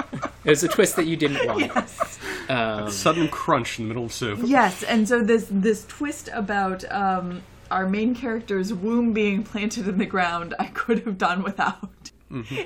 it 0.44 0.50
was 0.50 0.62
a 0.62 0.68
twist 0.68 0.94
that 0.96 1.06
you 1.08 1.16
didn't 1.16 1.44
want. 1.48 1.60
yes 1.74 2.18
Um, 2.48 2.88
Sudden 2.90 3.26
crunch 3.28 3.80
in 3.80 3.86
the 3.86 3.88
middle 3.88 4.04
of 4.04 4.12
soup. 4.12 4.38
yes 4.44 4.84
and 4.84 5.08
so 5.08 5.20
this 5.20 5.48
this 5.50 5.84
twist 5.86 6.28
about 6.32 6.84
um, 6.92 7.42
our 7.70 7.88
main 7.88 8.14
character's 8.14 8.72
womb 8.72 9.12
being 9.12 9.42
planted 9.42 9.86
in 9.88 9.98
the 9.98 10.06
ground 10.06 10.54
i 10.58 10.66
could 10.66 11.00
have 11.04 11.18
done 11.18 11.42
without. 11.42 12.10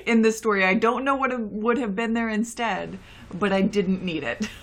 In 0.05 0.21
this 0.21 0.37
story 0.37 0.63
i 0.63 0.73
don't 0.75 1.03
know 1.03 1.15
what 1.15 1.39
would 1.39 1.77
have 1.77 1.95
been 1.95 2.13
there 2.13 2.29
instead 2.29 2.99
but 3.33 3.51
i 3.51 3.61
didn't 3.61 4.03
need 4.03 4.23
it. 4.23 4.49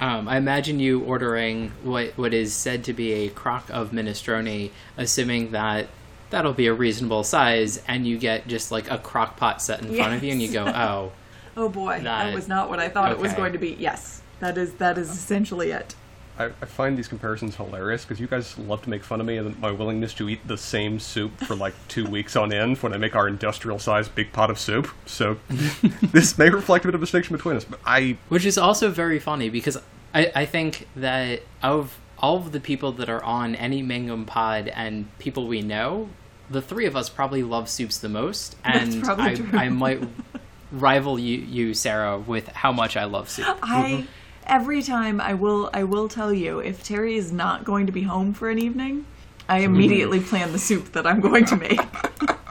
Um, 0.00 0.26
I 0.26 0.36
imagine 0.36 0.80
you 0.80 1.04
ordering 1.04 1.70
what 1.84 2.18
what 2.18 2.34
is 2.34 2.52
said 2.52 2.82
to 2.86 2.92
be 2.92 3.12
a 3.12 3.28
crock 3.28 3.70
of 3.70 3.92
minestrone, 3.92 4.72
assuming 4.96 5.52
that 5.52 5.86
that'll 6.30 6.54
be 6.54 6.66
a 6.66 6.74
reasonable 6.74 7.22
size, 7.22 7.80
and 7.86 8.04
you 8.04 8.18
get 8.18 8.48
just 8.48 8.72
like 8.72 8.90
a 8.90 8.98
crock 8.98 9.36
pot 9.36 9.62
set 9.62 9.80
in 9.80 9.94
front 9.94 10.14
of 10.14 10.24
you, 10.24 10.32
and 10.32 10.42
you 10.42 10.50
go, 10.50 10.66
"Oh, 10.66 11.12
oh 11.56 11.68
boy. 11.68 12.00
That, 12.02 12.02
That- 12.02 12.34
was 12.34 12.48
not 12.48 12.68
what 12.68 12.80
i 12.80 12.88
thought 12.88 13.12
it 13.12 13.18
was 13.18 13.32
going 13.34 13.52
to 13.52 13.60
be. 13.60 13.76
Yes. 13.78 14.22
That 14.40 14.58
is 14.58 14.72
that 14.74 14.98
is 14.98 15.08
essentially 15.08 15.70
it 15.70 15.94
I, 16.40 16.46
I 16.46 16.64
find 16.64 16.96
these 16.96 17.06
comparisons 17.06 17.56
hilarious 17.56 18.04
because 18.04 18.18
you 18.18 18.26
guys 18.26 18.56
love 18.58 18.80
to 18.82 18.90
make 18.90 19.04
fun 19.04 19.20
of 19.20 19.26
me 19.26 19.36
and 19.36 19.58
my 19.60 19.70
willingness 19.70 20.14
to 20.14 20.28
eat 20.28 20.46
the 20.46 20.56
same 20.56 20.98
soup 20.98 21.38
for 21.38 21.54
like 21.54 21.74
two 21.88 22.06
weeks 22.06 22.34
on 22.34 22.50
end 22.52 22.78
when 22.78 22.94
I 22.94 22.96
make 22.96 23.14
our 23.14 23.28
industrial 23.28 23.78
sized 23.78 24.14
big 24.14 24.32
pot 24.32 24.50
of 24.50 24.58
soup. 24.58 24.88
So 25.04 25.38
this 26.02 26.38
may 26.38 26.48
reflect 26.48 26.84
a 26.84 26.88
bit 26.88 26.94
of 26.94 27.02
a 27.02 27.04
distinction 27.04 27.36
between 27.36 27.56
us, 27.56 27.64
but 27.64 27.78
I 27.84 28.16
which 28.28 28.46
is 28.46 28.56
also 28.56 28.88
very 28.88 29.18
funny 29.18 29.50
because 29.50 29.76
I, 30.14 30.32
I 30.34 30.46
think 30.46 30.88
that 30.96 31.42
of 31.62 32.00
all 32.18 32.36
of 32.36 32.52
the 32.52 32.60
people 32.60 32.92
that 32.92 33.10
are 33.10 33.22
on 33.22 33.54
any 33.54 33.82
Mangum 33.82 34.24
pod 34.24 34.68
and 34.68 35.06
people 35.18 35.46
we 35.46 35.60
know, 35.60 36.08
the 36.48 36.62
three 36.62 36.86
of 36.86 36.96
us 36.96 37.08
probably 37.10 37.42
love 37.42 37.68
soups 37.68 37.98
the 37.98 38.08
most, 38.08 38.56
and 38.64 39.02
probably 39.02 39.24
I, 39.24 39.34
true. 39.34 39.58
I 39.58 39.68
might 39.68 40.02
rival 40.72 41.18
you, 41.18 41.38
you, 41.38 41.74
Sarah, 41.74 42.18
with 42.18 42.48
how 42.48 42.72
much 42.72 42.96
I 42.96 43.04
love 43.04 43.28
soup. 43.30 43.46
I 43.62 43.90
mm-hmm. 43.90 44.06
Every 44.50 44.82
time 44.82 45.20
I 45.20 45.32
will 45.34 45.70
I 45.72 45.84
will 45.84 46.08
tell 46.08 46.32
you 46.32 46.58
if 46.58 46.84
Terry 46.84 47.16
is 47.16 47.32
not 47.32 47.64
going 47.64 47.86
to 47.86 47.92
be 47.92 48.02
home 48.02 48.34
for 48.34 48.50
an 48.50 48.58
evening, 48.58 49.06
I 49.48 49.60
immediately 49.60 50.20
plan 50.20 50.52
the 50.52 50.58
soup 50.58 50.92
that 50.92 51.06
I'm 51.06 51.20
going 51.20 51.46
to 51.46 51.56
make. 51.56 51.80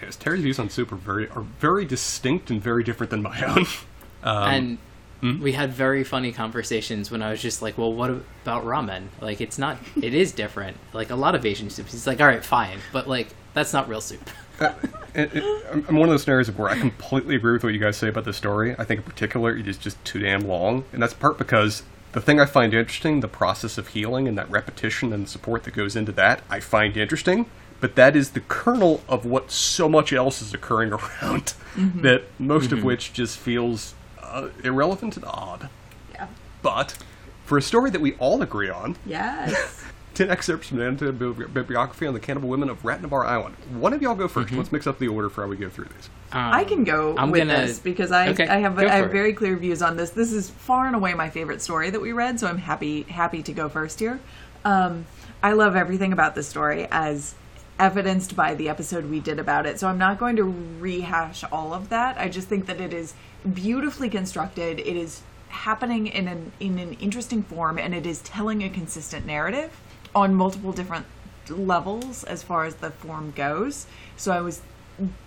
yes, 0.00 0.16
Terry's 0.16 0.42
views 0.42 0.58
on 0.58 0.70
soup 0.70 0.92
are 0.92 0.96
very 0.96 1.28
are 1.30 1.42
very 1.42 1.84
distinct 1.84 2.50
and 2.50 2.62
very 2.62 2.84
different 2.84 3.10
than 3.10 3.22
my 3.22 3.42
own. 3.42 3.66
Um, 4.20 4.50
and 4.50 4.78
Hmm? 5.20 5.40
we 5.40 5.52
had 5.52 5.72
very 5.72 6.02
funny 6.02 6.32
conversations 6.32 7.08
when 7.10 7.22
I 7.22 7.30
was 7.30 7.40
just 7.40 7.62
like, 7.62 7.78
"Well, 7.78 7.92
what 7.92 8.10
about 8.10 8.64
ramen? 8.64 9.04
Like, 9.20 9.40
it's 9.40 9.58
not. 9.58 9.78
It 10.00 10.12
is 10.14 10.32
different. 10.32 10.76
Like 10.92 11.10
a 11.10 11.14
lot 11.16 11.36
of 11.36 11.46
Asian 11.46 11.70
soups. 11.70 11.92
He's 11.92 12.06
like, 12.06 12.20
all 12.20 12.26
right, 12.26 12.44
fine, 12.44 12.78
but 12.92 13.08
like 13.08 13.28
that's 13.54 13.72
not 13.72 13.88
real 13.88 14.00
soup." 14.00 14.28
Uh, 14.60 14.72
it, 15.14 15.34
it, 15.34 15.66
I'm 15.70 15.84
I'm 15.88 15.96
one 15.96 16.08
of 16.08 16.12
those 16.12 16.22
scenarios 16.22 16.50
where 16.50 16.68
I 16.68 16.78
completely 16.78 17.36
agree 17.36 17.52
with 17.52 17.64
what 17.64 17.72
you 17.72 17.80
guys 17.80 17.96
say 17.96 18.08
about 18.08 18.24
the 18.24 18.32
story. 18.32 18.74
I 18.78 18.84
think 18.84 18.98
in 18.98 19.04
particular 19.04 19.56
it 19.56 19.68
is 19.68 19.78
just 19.78 20.02
too 20.04 20.18
damn 20.20 20.40
long, 20.40 20.84
and 20.92 21.02
that's 21.02 21.14
part 21.14 21.38
because 21.38 21.82
the 22.12 22.20
thing 22.20 22.40
I 22.40 22.46
find 22.46 22.74
interesting, 22.74 23.20
the 23.20 23.28
process 23.28 23.78
of 23.78 23.88
healing 23.88 24.26
and 24.26 24.36
that 24.38 24.50
repetition 24.50 25.12
and 25.12 25.28
support 25.28 25.64
that 25.64 25.74
goes 25.74 25.94
into 25.94 26.12
that, 26.12 26.42
I 26.48 26.60
find 26.60 26.96
interesting. 26.96 27.46
But 27.80 27.94
that 27.94 28.16
is 28.16 28.30
the 28.30 28.40
kernel 28.40 29.02
of 29.08 29.24
what 29.24 29.52
so 29.52 29.88
much 29.88 30.12
else 30.12 30.42
is 30.42 30.52
occurring 30.52 30.92
around, 30.92 31.54
mm-hmm. 31.74 32.00
that 32.02 32.24
most 32.38 32.72
of 32.72 32.78
mm-hmm. 32.78 32.88
which 32.88 33.12
just 33.12 33.38
feels 33.38 33.94
uh, 34.20 34.48
irrelevant 34.64 35.16
and 35.16 35.24
odd. 35.26 35.68
Yeah. 36.12 36.26
But 36.62 36.96
for 37.44 37.56
a 37.56 37.62
story 37.62 37.90
that 37.90 38.00
we 38.00 38.14
all 38.14 38.42
agree 38.42 38.68
on, 38.68 38.96
Yes. 39.06 39.84
10 40.18 40.30
excerpts 40.30 40.66
from 40.66 40.78
the 40.78 40.84
annotated 40.84 41.16
bibliography 41.54 42.04
on 42.04 42.12
the 42.12 42.18
cannibal 42.18 42.48
women 42.48 42.68
of 42.68 42.82
Ratnabar 42.82 43.24
Island. 43.24 43.54
One 43.78 43.92
of 43.92 44.02
y'all 44.02 44.16
go 44.16 44.26
1st 44.26 44.50
let 44.50 44.58
Let's 44.58 44.72
mix 44.72 44.86
up 44.88 44.98
the 44.98 45.06
order 45.06 45.30
for 45.30 45.44
how 45.44 45.48
we 45.48 45.56
go 45.56 45.68
through 45.68 45.84
these. 45.84 46.10
Um, 46.32 46.52
I 46.52 46.64
can 46.64 46.82
go 46.82 47.16
I'm 47.16 47.30
with 47.30 47.46
gonna- 47.46 47.66
this 47.66 47.78
because 47.78 48.10
I 48.10 48.30
Okay, 48.30 48.48
I 48.48 48.58
have 48.58 48.76
I 48.80 48.88
have 48.88 49.12
very 49.12 49.32
clear 49.32 49.56
views 49.56 49.80
on 49.80 49.96
this. 49.96 50.10
This 50.10 50.32
is 50.32 50.50
far 50.50 50.86
and 50.86 50.96
away 50.96 51.14
my 51.14 51.30
favorite 51.30 51.62
story 51.62 51.90
that 51.90 52.00
we 52.00 52.10
read, 52.10 52.40
so 52.40 52.48
I'm 52.48 52.58
happy 52.58 53.02
happy 53.02 53.44
to 53.44 53.52
go 53.52 53.68
first 53.68 54.00
here. 54.00 54.18
Um, 54.64 55.06
I 55.40 55.52
love 55.52 55.76
everything 55.76 56.12
about 56.12 56.34
this 56.34 56.48
story 56.48 56.88
as 56.90 57.36
evidenced 57.78 58.34
by 58.34 58.56
the 58.56 58.68
episode 58.68 59.08
we 59.08 59.20
did 59.20 59.38
about 59.38 59.66
it. 59.66 59.78
So 59.78 59.86
I'm 59.86 59.98
not 59.98 60.18
going 60.18 60.34
to 60.34 60.52
rehash 60.80 61.44
all 61.52 61.72
of 61.72 61.90
that. 61.90 62.18
I 62.18 62.28
just 62.28 62.48
think 62.48 62.66
that 62.66 62.80
it 62.80 62.92
is 62.92 63.14
beautifully 63.54 64.10
constructed. 64.10 64.80
It 64.80 64.96
is 64.96 65.22
happening 65.48 66.08
in 66.08 66.26
an 66.26 66.50
in 66.58 66.80
an 66.80 66.94
interesting 66.94 67.44
form 67.44 67.78
and 67.78 67.94
it 67.94 68.04
is 68.04 68.20
telling 68.22 68.64
a 68.64 68.68
consistent 68.68 69.24
narrative 69.24 69.70
on 70.14 70.34
multiple 70.34 70.72
different 70.72 71.06
levels 71.48 72.24
as 72.24 72.42
far 72.42 72.64
as 72.64 72.76
the 72.76 72.90
form 72.90 73.32
goes. 73.34 73.86
So 74.16 74.32
I 74.32 74.40
was 74.40 74.62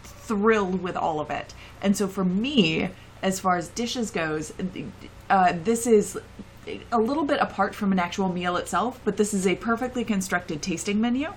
thrilled 0.03 0.81
with 0.81 0.95
all 0.95 1.19
of 1.19 1.29
it. 1.29 1.53
And 1.81 1.95
so 1.97 2.07
for 2.07 2.23
me, 2.23 2.89
as 3.21 3.39
far 3.39 3.57
as 3.57 3.69
dishes 3.69 4.11
goes, 4.11 4.53
uh, 5.29 5.53
this 5.63 5.87
is 5.87 6.17
a 6.91 6.99
little 6.99 7.23
bit 7.23 7.39
apart 7.39 7.73
from 7.73 7.91
an 7.91 7.99
actual 7.99 8.29
meal 8.29 8.55
itself, 8.57 8.99
but 9.03 9.17
this 9.17 9.33
is 9.33 9.47
a 9.47 9.55
perfectly 9.55 10.03
constructed 10.03 10.61
tasting 10.61 11.01
menu 11.01 11.33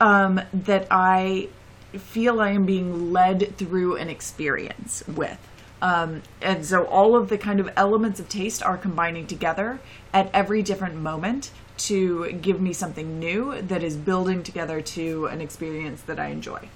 um, 0.00 0.40
that 0.52 0.86
I 0.90 1.48
feel 1.92 2.40
I 2.40 2.50
am 2.50 2.64
being 2.64 3.12
led 3.12 3.56
through 3.58 3.96
an 3.96 4.08
experience 4.08 5.04
with. 5.06 5.38
Um, 5.82 6.22
and 6.40 6.64
so 6.64 6.84
all 6.84 7.16
of 7.16 7.28
the 7.28 7.36
kind 7.36 7.58
of 7.58 7.68
elements 7.76 8.20
of 8.20 8.28
taste 8.28 8.62
are 8.62 8.76
combining 8.76 9.26
together 9.26 9.80
at 10.12 10.30
every 10.32 10.62
different 10.62 10.94
moment 10.94 11.50
to 11.78 12.32
give 12.32 12.60
me 12.60 12.72
something 12.72 13.18
new 13.18 13.60
that 13.62 13.82
is 13.82 13.96
building 13.96 14.42
together 14.42 14.80
to 14.80 15.26
an 15.26 15.40
experience 15.40 16.02
that 16.02 16.18
I 16.18 16.28
enjoy. 16.28 16.68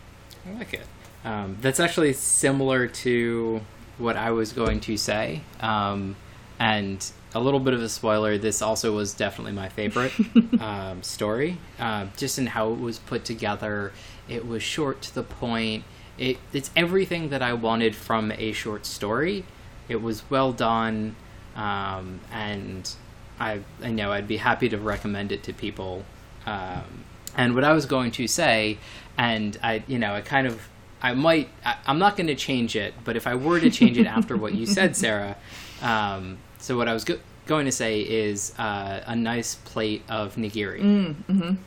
I 0.46 0.58
like 0.58 0.74
it. 0.74 0.86
Um, 1.24 1.58
that's 1.60 1.80
actually 1.80 2.12
similar 2.12 2.86
to 2.86 3.60
what 3.98 4.16
I 4.16 4.30
was 4.30 4.52
going 4.52 4.80
to 4.80 4.96
say. 4.96 5.42
Um, 5.60 6.16
and 6.58 7.04
a 7.34 7.40
little 7.40 7.60
bit 7.60 7.74
of 7.74 7.82
a 7.82 7.88
spoiler, 7.88 8.38
this 8.38 8.62
also 8.62 8.94
was 8.94 9.12
definitely 9.12 9.52
my 9.52 9.68
favorite 9.68 10.12
um, 10.60 11.02
story. 11.02 11.58
Uh, 11.78 12.06
just 12.16 12.38
in 12.38 12.46
how 12.46 12.72
it 12.72 12.78
was 12.78 12.98
put 12.98 13.24
together, 13.24 13.92
it 14.28 14.46
was 14.46 14.62
short 14.62 15.02
to 15.02 15.14
the 15.14 15.22
point. 15.22 15.84
It, 16.18 16.38
it's 16.52 16.70
everything 16.74 17.28
that 17.28 17.42
I 17.42 17.52
wanted 17.52 17.94
from 17.94 18.32
a 18.32 18.52
short 18.52 18.86
story. 18.86 19.44
It 19.88 20.00
was 20.00 20.28
well 20.30 20.52
done, 20.52 21.14
um, 21.54 22.20
and 22.32 22.90
I, 23.38 23.60
I 23.82 23.90
know 23.90 24.12
I'd 24.12 24.28
be 24.28 24.36
happy 24.38 24.68
to 24.70 24.78
recommend 24.78 25.32
it 25.32 25.42
to 25.44 25.52
people. 25.52 26.04
Um, 26.46 27.04
and 27.36 27.54
what 27.54 27.64
I 27.64 27.72
was 27.72 27.86
going 27.86 28.10
to 28.12 28.26
say, 28.26 28.78
and 29.18 29.58
I, 29.62 29.82
you 29.86 29.98
know, 29.98 30.14
I 30.14 30.20
kind 30.22 30.46
of, 30.46 30.68
I 31.02 31.12
might, 31.14 31.48
I, 31.64 31.76
I'm 31.86 31.98
not 31.98 32.16
going 32.16 32.28
to 32.28 32.34
change 32.34 32.76
it, 32.76 32.94
but 33.04 33.16
if 33.16 33.26
I 33.26 33.34
were 33.34 33.60
to 33.60 33.70
change 33.70 33.98
it 33.98 34.06
after 34.06 34.36
what 34.36 34.54
you 34.54 34.64
said, 34.76 34.96
Sarah, 34.96 35.36
um, 35.82 36.38
so 36.58 36.76
what 36.76 36.88
I 36.88 36.94
was 36.94 37.04
go- 37.04 37.18
going 37.46 37.66
to 37.66 37.72
say 37.72 38.00
is 38.00 38.54
uh, 38.58 39.02
a 39.06 39.14
nice 39.14 39.56
plate 39.56 40.02
of 40.08 40.36
nigiri 40.36 40.80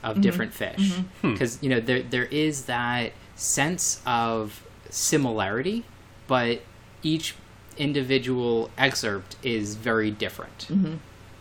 of 0.04 0.22
different 0.22 0.54
fish, 0.54 0.92
because 1.22 1.62
you 1.62 1.70
know 1.70 1.80
there 1.80 2.02
there 2.02 2.26
is 2.26 2.66
that 2.66 3.12
sense 3.36 4.02
of 4.06 4.64
similarity, 4.90 5.86
but 6.28 6.62
each 7.04 7.36
individual 7.78 8.70
excerpt 8.78 9.36
is 9.42 9.76
very 9.76 10.12
different 10.12 10.68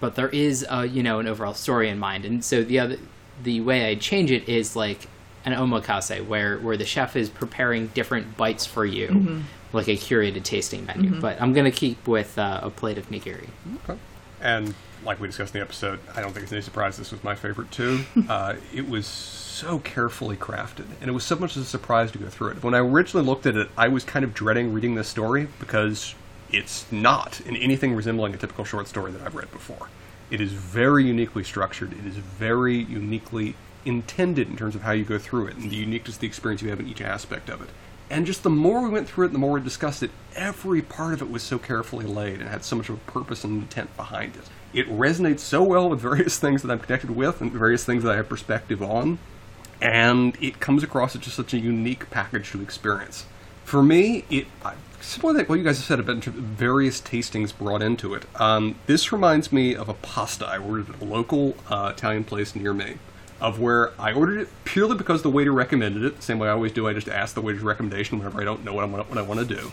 but 0.00 0.14
there 0.14 0.28
is 0.28 0.64
a 0.68 0.86
you 0.86 1.02
know 1.02 1.18
an 1.18 1.26
overall 1.26 1.54
story 1.54 1.88
in 1.88 1.98
mind 1.98 2.24
and 2.24 2.44
so 2.44 2.62
the 2.62 2.78
other 2.78 2.98
the 3.42 3.60
way 3.60 3.86
I'd 3.86 4.00
change 4.00 4.30
it 4.30 4.48
is 4.48 4.74
like 4.76 5.08
an 5.44 5.52
omakase, 5.52 6.24
where 6.26 6.58
where 6.58 6.76
the 6.76 6.84
chef 6.84 7.16
is 7.16 7.28
preparing 7.28 7.88
different 7.88 8.36
bites 8.36 8.66
for 8.66 8.84
you, 8.84 9.42
like 9.72 9.88
a 9.88 9.92
curated 9.92 10.44
tasting 10.44 10.84
menu. 10.86 11.20
But 11.20 11.40
I'm 11.40 11.52
gonna 11.52 11.70
keep 11.70 12.06
with 12.06 12.38
uh, 12.38 12.60
a 12.62 12.70
plate 12.70 12.98
of 12.98 13.08
nigiri. 13.10 13.48
Okay. 13.84 13.98
And 14.40 14.74
like 15.04 15.20
we 15.20 15.28
discussed 15.28 15.54
in 15.54 15.60
the 15.60 15.64
episode, 15.64 16.00
I 16.14 16.20
don't 16.20 16.32
think 16.32 16.44
it's 16.44 16.52
any 16.52 16.60
surprise 16.60 16.96
this 16.96 17.12
was 17.12 17.22
my 17.22 17.34
favorite 17.34 17.70
too. 17.70 18.00
uh, 18.28 18.56
it 18.74 18.88
was 18.88 19.06
so 19.06 19.78
carefully 19.80 20.36
crafted, 20.36 20.86
and 21.00 21.08
it 21.08 21.12
was 21.12 21.24
so 21.24 21.36
much 21.36 21.56
of 21.56 21.62
a 21.62 21.64
surprise 21.64 22.10
to 22.12 22.18
go 22.18 22.28
through 22.28 22.50
it. 22.50 22.62
When 22.62 22.74
I 22.74 22.78
originally 22.78 23.26
looked 23.26 23.46
at 23.46 23.56
it, 23.56 23.68
I 23.76 23.88
was 23.88 24.04
kind 24.04 24.24
of 24.24 24.34
dreading 24.34 24.72
reading 24.72 24.94
this 24.94 25.08
story 25.08 25.48
because 25.60 26.14
it's 26.50 26.90
not 26.90 27.40
in 27.42 27.56
anything 27.56 27.94
resembling 27.94 28.34
a 28.34 28.36
typical 28.36 28.64
short 28.64 28.88
story 28.88 29.12
that 29.12 29.22
I've 29.22 29.34
read 29.34 29.50
before. 29.50 29.88
It 30.30 30.40
is 30.40 30.52
very 30.52 31.04
uniquely 31.04 31.44
structured. 31.44 31.92
It 31.92 32.06
is 32.06 32.16
very 32.16 32.76
uniquely 32.76 33.54
intended 33.84 34.48
in 34.48 34.56
terms 34.56 34.74
of 34.74 34.82
how 34.82 34.92
you 34.92 35.04
go 35.04 35.18
through 35.18 35.48
it 35.48 35.56
and 35.56 35.70
the 35.70 35.76
uniqueness 35.76 36.16
of 36.16 36.20
the 36.20 36.26
experience 36.26 36.62
you 36.62 36.70
have 36.70 36.80
in 36.80 36.88
each 36.88 37.00
aspect 37.00 37.48
of 37.48 37.62
it. 37.62 37.68
And 38.10 38.26
just 38.26 38.42
the 38.42 38.50
more 38.50 38.82
we 38.82 38.88
went 38.88 39.08
through 39.08 39.26
it, 39.26 39.32
the 39.32 39.38
more 39.38 39.52
we 39.52 39.60
discussed 39.60 40.02
it, 40.02 40.10
every 40.34 40.80
part 40.80 41.14
of 41.14 41.22
it 41.22 41.30
was 41.30 41.42
so 41.42 41.58
carefully 41.58 42.06
laid 42.06 42.40
and 42.40 42.48
had 42.48 42.64
so 42.64 42.76
much 42.76 42.88
of 42.88 42.96
a 42.96 43.10
purpose 43.10 43.44
and 43.44 43.62
intent 43.62 43.94
behind 43.96 44.34
it. 44.36 44.44
It 44.72 44.88
resonates 44.88 45.40
so 45.40 45.62
well 45.62 45.88
with 45.90 46.00
various 46.00 46.38
things 46.40 46.62
that 46.62 46.70
I'm 46.70 46.78
connected 46.78 47.10
with 47.10 47.40
and 47.40 47.52
various 47.52 47.84
things 47.84 48.02
that 48.04 48.12
I 48.12 48.16
have 48.16 48.28
perspective 48.28 48.82
on, 48.82 49.18
and 49.80 50.36
it 50.40 50.58
comes 50.58 50.82
across 50.82 51.14
as 51.14 51.22
just 51.22 51.36
such 51.36 51.52
a 51.52 51.58
unique 51.58 52.10
package 52.10 52.50
to 52.52 52.62
experience. 52.62 53.26
For 53.64 53.82
me, 53.82 54.24
it 54.30 54.46
I, 54.64 54.74
similar 55.00 55.42
to 55.42 55.48
what 55.48 55.58
you 55.58 55.64
guys 55.64 55.78
have 55.78 55.86
said 55.86 56.00
about 56.00 56.24
various 56.24 57.00
tastings 57.00 57.56
brought 57.56 57.82
into 57.82 58.14
it. 58.14 58.24
Um, 58.40 58.76
this 58.86 59.12
reminds 59.12 59.52
me 59.52 59.74
of 59.74 59.88
a 59.88 59.94
pasta 59.94 60.46
I 60.46 60.58
ordered 60.58 60.90
at 60.90 61.00
a 61.00 61.04
local 61.04 61.56
uh, 61.68 61.92
Italian 61.94 62.24
place 62.24 62.54
near 62.54 62.74
me 62.74 62.98
of 63.40 63.60
where 63.60 63.92
I 64.00 64.12
ordered 64.12 64.40
it 64.40 64.48
purely 64.64 64.96
because 64.96 65.22
the 65.22 65.30
waiter 65.30 65.52
recommended 65.52 66.02
it. 66.02 66.22
Same 66.22 66.38
way 66.38 66.48
I 66.48 66.52
always 66.52 66.72
do. 66.72 66.88
I 66.88 66.92
just 66.92 67.08
ask 67.08 67.34
the 67.34 67.40
waiter's 67.40 67.62
recommendation 67.62 68.18
whenever 68.18 68.40
I 68.40 68.44
don't 68.44 68.64
know 68.64 68.74
what 68.74 68.84
I 68.84 68.86
want, 68.86 69.08
what 69.08 69.18
I 69.18 69.22
want 69.22 69.48
to 69.48 69.56
do. 69.56 69.72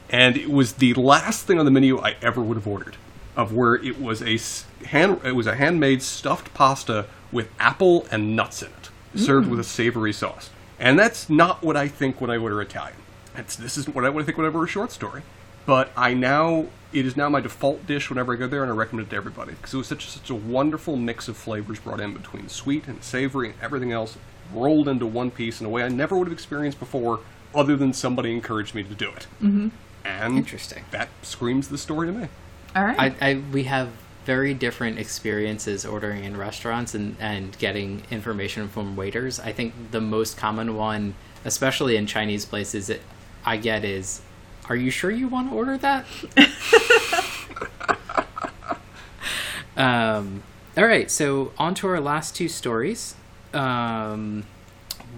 and 0.10 0.36
it 0.36 0.50
was 0.50 0.74
the 0.74 0.94
last 0.94 1.46
thing 1.46 1.58
on 1.58 1.64
the 1.64 1.70
menu 1.70 1.98
I 2.00 2.16
ever 2.22 2.40
would 2.40 2.56
have 2.56 2.66
ordered. 2.66 2.96
Of 3.36 3.52
where 3.52 3.74
it 3.74 4.00
was 4.00 4.22
a 4.22 4.38
hand, 4.86 5.20
it 5.24 5.32
was 5.32 5.46
a 5.48 5.56
handmade 5.56 6.02
stuffed 6.02 6.54
pasta 6.54 7.06
with 7.32 7.48
apple 7.58 8.06
and 8.12 8.36
nuts 8.36 8.62
in 8.62 8.68
it, 8.68 9.18
served 9.18 9.48
with 9.48 9.58
a 9.58 9.64
savory 9.64 10.12
sauce. 10.12 10.50
And 10.78 10.96
that's 10.96 11.28
not 11.28 11.62
what 11.62 11.76
I 11.76 11.88
think 11.88 12.20
when 12.20 12.30
I 12.30 12.36
order 12.36 12.60
Italian. 12.62 12.96
That's, 13.34 13.56
this 13.56 13.76
isn't 13.78 13.94
what 13.94 14.04
I 14.04 14.10
would 14.10 14.24
think 14.26 14.38
whenever 14.38 14.64
a 14.64 14.68
short 14.68 14.92
story. 14.92 15.22
But 15.66 15.90
I 15.96 16.14
now 16.14 16.66
it 16.92 17.06
is 17.06 17.16
now 17.16 17.28
my 17.28 17.40
default 17.40 17.86
dish 17.86 18.08
whenever 18.08 18.34
I 18.34 18.36
go 18.36 18.46
there, 18.46 18.62
and 18.62 18.70
I 18.70 18.74
recommend 18.74 19.08
it 19.08 19.10
to 19.10 19.16
everybody 19.16 19.52
because 19.52 19.74
it 19.74 19.76
was 19.78 19.86
such 19.86 20.08
such 20.08 20.30
a 20.30 20.34
wonderful 20.34 20.96
mix 20.96 21.26
of 21.26 21.36
flavors 21.36 21.80
brought 21.80 22.00
in 22.00 22.12
between 22.12 22.48
sweet 22.48 22.86
and 22.86 23.02
savory 23.02 23.50
and 23.50 23.58
everything 23.60 23.90
else 23.92 24.16
rolled 24.52 24.88
into 24.88 25.06
one 25.06 25.30
piece 25.30 25.60
in 25.60 25.66
a 25.66 25.70
way 25.70 25.82
I 25.82 25.88
never 25.88 26.16
would 26.16 26.28
have 26.28 26.32
experienced 26.32 26.78
before, 26.78 27.20
other 27.54 27.76
than 27.76 27.92
somebody 27.92 28.32
encouraged 28.32 28.74
me 28.74 28.84
to 28.84 28.94
do 28.94 29.08
it. 29.08 29.26
Mm-hmm. 29.42 29.68
And 30.04 30.36
Interesting. 30.36 30.84
That 30.90 31.08
screams 31.22 31.68
the 31.68 31.78
story 31.78 32.08
to 32.08 32.12
me. 32.12 32.28
All 32.76 32.84
right. 32.84 33.16
I, 33.20 33.30
I 33.30 33.42
we 33.52 33.64
have 33.64 33.90
very 34.24 34.54
different 34.54 34.98
experiences 34.98 35.84
ordering 35.84 36.24
in 36.24 36.36
restaurants 36.36 36.94
and, 36.94 37.16
and 37.18 37.56
getting 37.58 38.02
information 38.10 38.68
from 38.68 38.96
waiters. 38.96 39.40
I 39.40 39.52
think 39.52 39.90
the 39.90 40.00
most 40.00 40.36
common 40.36 40.76
one, 40.76 41.14
especially 41.44 41.96
in 41.96 42.06
Chinese 42.06 42.44
places, 42.44 42.86
that 42.86 43.00
I 43.44 43.56
get 43.56 43.84
is, 43.84 44.22
"Are 44.68 44.76
you 44.76 44.90
sure 44.90 45.10
you 45.10 45.28
want 45.28 45.50
to 45.50 45.56
order 45.56 45.78
that?" 45.78 46.06
um, 49.76 50.42
all 50.76 50.86
right, 50.86 51.10
so 51.10 51.52
on 51.58 51.74
to 51.76 51.88
our 51.88 52.00
last 52.00 52.34
two 52.34 52.48
stories. 52.48 53.14
Um, 53.52 54.44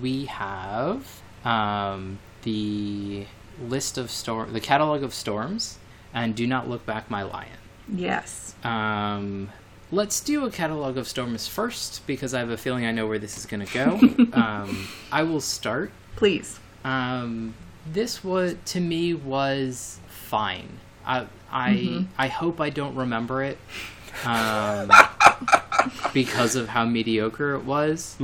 we 0.03 0.27
have 0.27 1.21
um, 1.45 2.19
the 2.43 3.27
list 3.61 3.97
of 3.97 4.11
storm, 4.11 4.53
the 4.53 4.61
catalog 4.61 5.03
of 5.03 5.15
storms, 5.15 5.79
and 6.12 6.35
"Do 6.35 6.47
Not 6.47 6.69
Look 6.69 6.85
Back, 6.87 7.11
My 7.11 7.23
Lion." 7.23 7.51
yes. 7.93 8.55
Um, 8.65 9.51
let's 9.93 10.21
do 10.21 10.45
a 10.45 10.51
catalog 10.51 10.97
of 10.97 11.07
storms 11.07 11.47
first 11.47 12.05
because 12.07 12.35
I 12.35 12.41
have 12.41 12.51
a 12.51 12.57
feeling 12.57 12.85
I 12.85 12.91
know 12.93 13.07
where 13.07 13.19
this 13.19 13.39
is 13.39 13.47
going 13.47 13.65
to 13.65 13.73
go. 13.73 14.01
um, 14.33 14.89
I 15.12 15.23
will 15.23 15.41
start. 15.41 15.93
Please. 16.17 16.59
Um, 16.85 17.55
this 17.92 18.25
was 18.25 18.57
to 18.66 18.81
me 18.81 19.14
was 19.14 19.99
fine. 20.09 20.81
I 21.05 21.27
I 21.51 22.07
I 22.18 22.29
hope 22.29 22.61
I 22.61 22.70
don't 22.70 22.94
remember 22.94 23.42
it 23.42 23.59
um, 24.25 24.90
because 26.12 26.57
of 26.57 26.68
how 26.68 26.85
mediocre 26.85 27.55
it 27.55 27.64
was. 27.64 28.16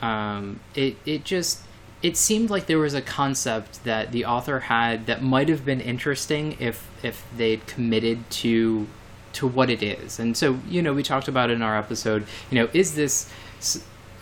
Um, 0.00 0.60
it 0.74 0.96
it 1.04 1.24
just 1.24 1.60
it 2.02 2.16
seemed 2.16 2.50
like 2.50 2.66
there 2.66 2.78
was 2.78 2.94
a 2.94 3.02
concept 3.02 3.84
that 3.84 4.10
the 4.12 4.24
author 4.24 4.60
had 4.60 5.06
that 5.06 5.22
might 5.22 5.48
have 5.48 5.64
been 5.64 5.80
interesting 5.80 6.56
if 6.58 6.88
if 7.02 7.24
they'd 7.36 7.66
committed 7.66 8.28
to 8.30 8.86
to 9.34 9.46
what 9.46 9.70
it 9.70 9.82
is. 9.82 10.18
And 10.18 10.36
so 10.36 10.58
you 10.68 10.82
know 10.82 10.92
we 10.92 11.02
talked 11.02 11.28
about 11.28 11.50
in 11.50 11.62
our 11.62 11.76
episode. 11.76 12.26
You 12.50 12.60
know, 12.60 12.68
is 12.72 12.94
this 12.94 13.30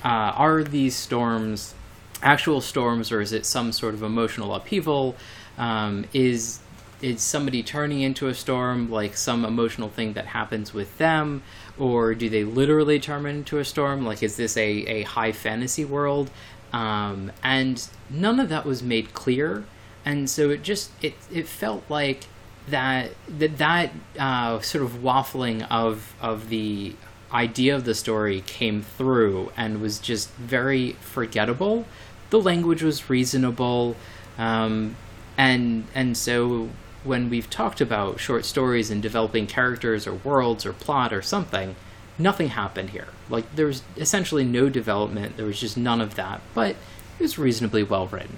uh, 0.04 0.08
are 0.08 0.62
these 0.62 0.96
storms 0.96 1.74
actual 2.22 2.60
storms 2.60 3.12
or 3.12 3.20
is 3.20 3.32
it 3.32 3.46
some 3.46 3.72
sort 3.72 3.94
of 3.94 4.02
emotional 4.02 4.54
upheaval? 4.54 5.16
Um, 5.58 6.06
is 6.12 6.60
is 7.02 7.22
somebody 7.22 7.62
turning 7.62 8.02
into 8.02 8.28
a 8.28 8.34
storm 8.34 8.90
like 8.90 9.16
some 9.16 9.44
emotional 9.44 9.88
thing 9.88 10.12
that 10.14 10.26
happens 10.26 10.74
with 10.74 10.98
them? 10.98 11.42
Or 11.78 12.14
do 12.14 12.28
they 12.28 12.44
literally 12.44 13.00
turn 13.00 13.24
into 13.26 13.58
a 13.58 13.64
storm? 13.64 14.04
Like 14.04 14.22
is 14.22 14.36
this 14.36 14.56
a, 14.56 14.68
a 14.68 15.02
high 15.02 15.32
fantasy 15.32 15.84
world? 15.84 16.30
Um, 16.72 17.32
and 17.42 17.86
none 18.08 18.38
of 18.38 18.48
that 18.50 18.64
was 18.64 18.82
made 18.82 19.12
clear. 19.14 19.64
And 20.04 20.28
so 20.28 20.50
it 20.50 20.62
just 20.62 20.90
it, 21.02 21.14
it 21.32 21.46
felt 21.46 21.84
like 21.88 22.24
that 22.68 23.10
that 23.28 23.58
that 23.58 23.92
uh, 24.18 24.60
sort 24.60 24.84
of 24.84 25.02
waffling 25.02 25.66
of 25.70 26.14
of 26.20 26.48
the 26.48 26.94
idea 27.32 27.74
of 27.74 27.84
the 27.84 27.94
story 27.94 28.40
came 28.42 28.82
through 28.82 29.52
and 29.56 29.80
was 29.80 29.98
just 29.98 30.30
very 30.32 30.92
forgettable 31.00 31.86
the 32.30 32.40
language 32.40 32.82
was 32.82 33.10
reasonable 33.10 33.96
um, 34.38 34.96
and 35.36 35.86
and 35.94 36.16
so 36.16 36.70
when 37.04 37.30
we've 37.30 37.48
talked 37.48 37.80
about 37.80 38.20
short 38.20 38.44
stories 38.44 38.90
and 38.90 39.02
developing 39.02 39.46
characters 39.46 40.06
or 40.06 40.14
worlds 40.14 40.66
or 40.66 40.72
plot 40.72 41.12
or 41.12 41.22
something, 41.22 41.74
nothing 42.18 42.48
happened 42.48 42.90
here. 42.90 43.08
Like 43.28 43.54
there 43.54 43.66
was 43.66 43.82
essentially 43.96 44.44
no 44.44 44.68
development. 44.68 45.36
There 45.36 45.46
was 45.46 45.58
just 45.58 45.76
none 45.76 46.00
of 46.00 46.14
that, 46.16 46.40
but 46.54 46.70
it 47.18 47.22
was 47.22 47.38
reasonably 47.38 47.82
well 47.82 48.06
written. 48.06 48.36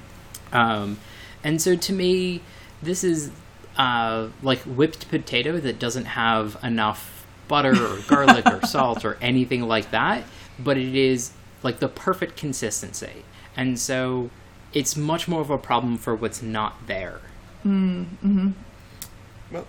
Um, 0.52 0.98
and 1.42 1.60
so 1.60 1.74
to 1.74 1.92
me, 1.92 2.42
this 2.82 3.02
is 3.02 3.30
uh, 3.76 4.28
like 4.42 4.60
whipped 4.60 5.08
potato 5.08 5.58
that 5.58 5.78
doesn't 5.78 6.04
have 6.04 6.56
enough 6.62 7.26
butter 7.48 7.72
or 7.72 7.98
garlic 8.06 8.46
or 8.46 8.64
salt 8.66 9.04
or 9.04 9.18
anything 9.20 9.62
like 9.62 9.90
that, 9.90 10.24
but 10.58 10.76
it 10.76 10.94
is 10.94 11.32
like 11.62 11.80
the 11.80 11.88
perfect 11.88 12.36
consistency. 12.36 13.24
And 13.56 13.78
so 13.78 14.30
it's 14.72 14.96
much 14.96 15.28
more 15.28 15.40
of 15.40 15.50
a 15.50 15.58
problem 15.58 15.98
for 15.98 16.14
what's 16.14 16.42
not 16.42 16.86
there. 16.86 17.20
Well, 17.64 18.06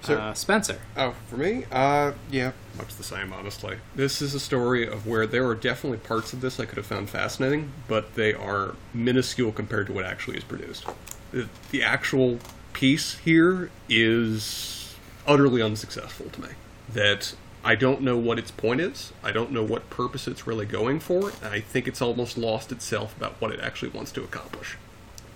so, 0.01 0.17
Uh, 0.17 0.33
Spencer. 0.33 0.79
Oh, 0.95 1.13
for 1.29 1.35
me, 1.35 1.65
uh, 1.69 2.13
yeah, 2.31 2.53
much 2.77 2.95
the 2.95 3.03
same, 3.03 3.33
honestly. 3.33 3.77
This 3.95 4.21
is 4.21 4.33
a 4.33 4.39
story 4.39 4.87
of 4.87 5.05
where 5.05 5.27
there 5.27 5.45
are 5.47 5.55
definitely 5.55 5.97
parts 5.97 6.31
of 6.31 6.39
this 6.39 6.57
I 6.59 6.65
could 6.65 6.77
have 6.77 6.85
found 6.85 7.09
fascinating, 7.09 7.71
but 7.89 8.15
they 8.15 8.33
are 8.33 8.75
minuscule 8.93 9.51
compared 9.51 9.87
to 9.87 9.93
what 9.93 10.05
actually 10.05 10.37
is 10.37 10.45
produced. 10.45 10.85
The, 11.31 11.49
the 11.71 11.83
actual 11.83 12.39
piece 12.71 13.17
here 13.17 13.69
is 13.89 14.95
utterly 15.27 15.61
unsuccessful 15.61 16.29
to 16.29 16.41
me. 16.41 16.49
That 16.93 17.35
I 17.63 17.75
don't 17.75 18.01
know 18.01 18.17
what 18.17 18.39
its 18.39 18.51
point 18.51 18.81
is, 18.81 19.13
I 19.23 19.31
don't 19.31 19.51
know 19.51 19.63
what 19.63 19.89
purpose 19.89 20.27
it's 20.27 20.45
really 20.45 20.65
going 20.65 20.99
for, 20.99 21.31
I 21.41 21.61
think 21.61 21.87
it's 21.87 22.01
almost 22.01 22.37
lost 22.37 22.71
itself 22.71 23.15
about 23.15 23.39
what 23.39 23.51
it 23.51 23.61
actually 23.61 23.89
wants 23.89 24.11
to 24.13 24.23
accomplish. 24.23 24.77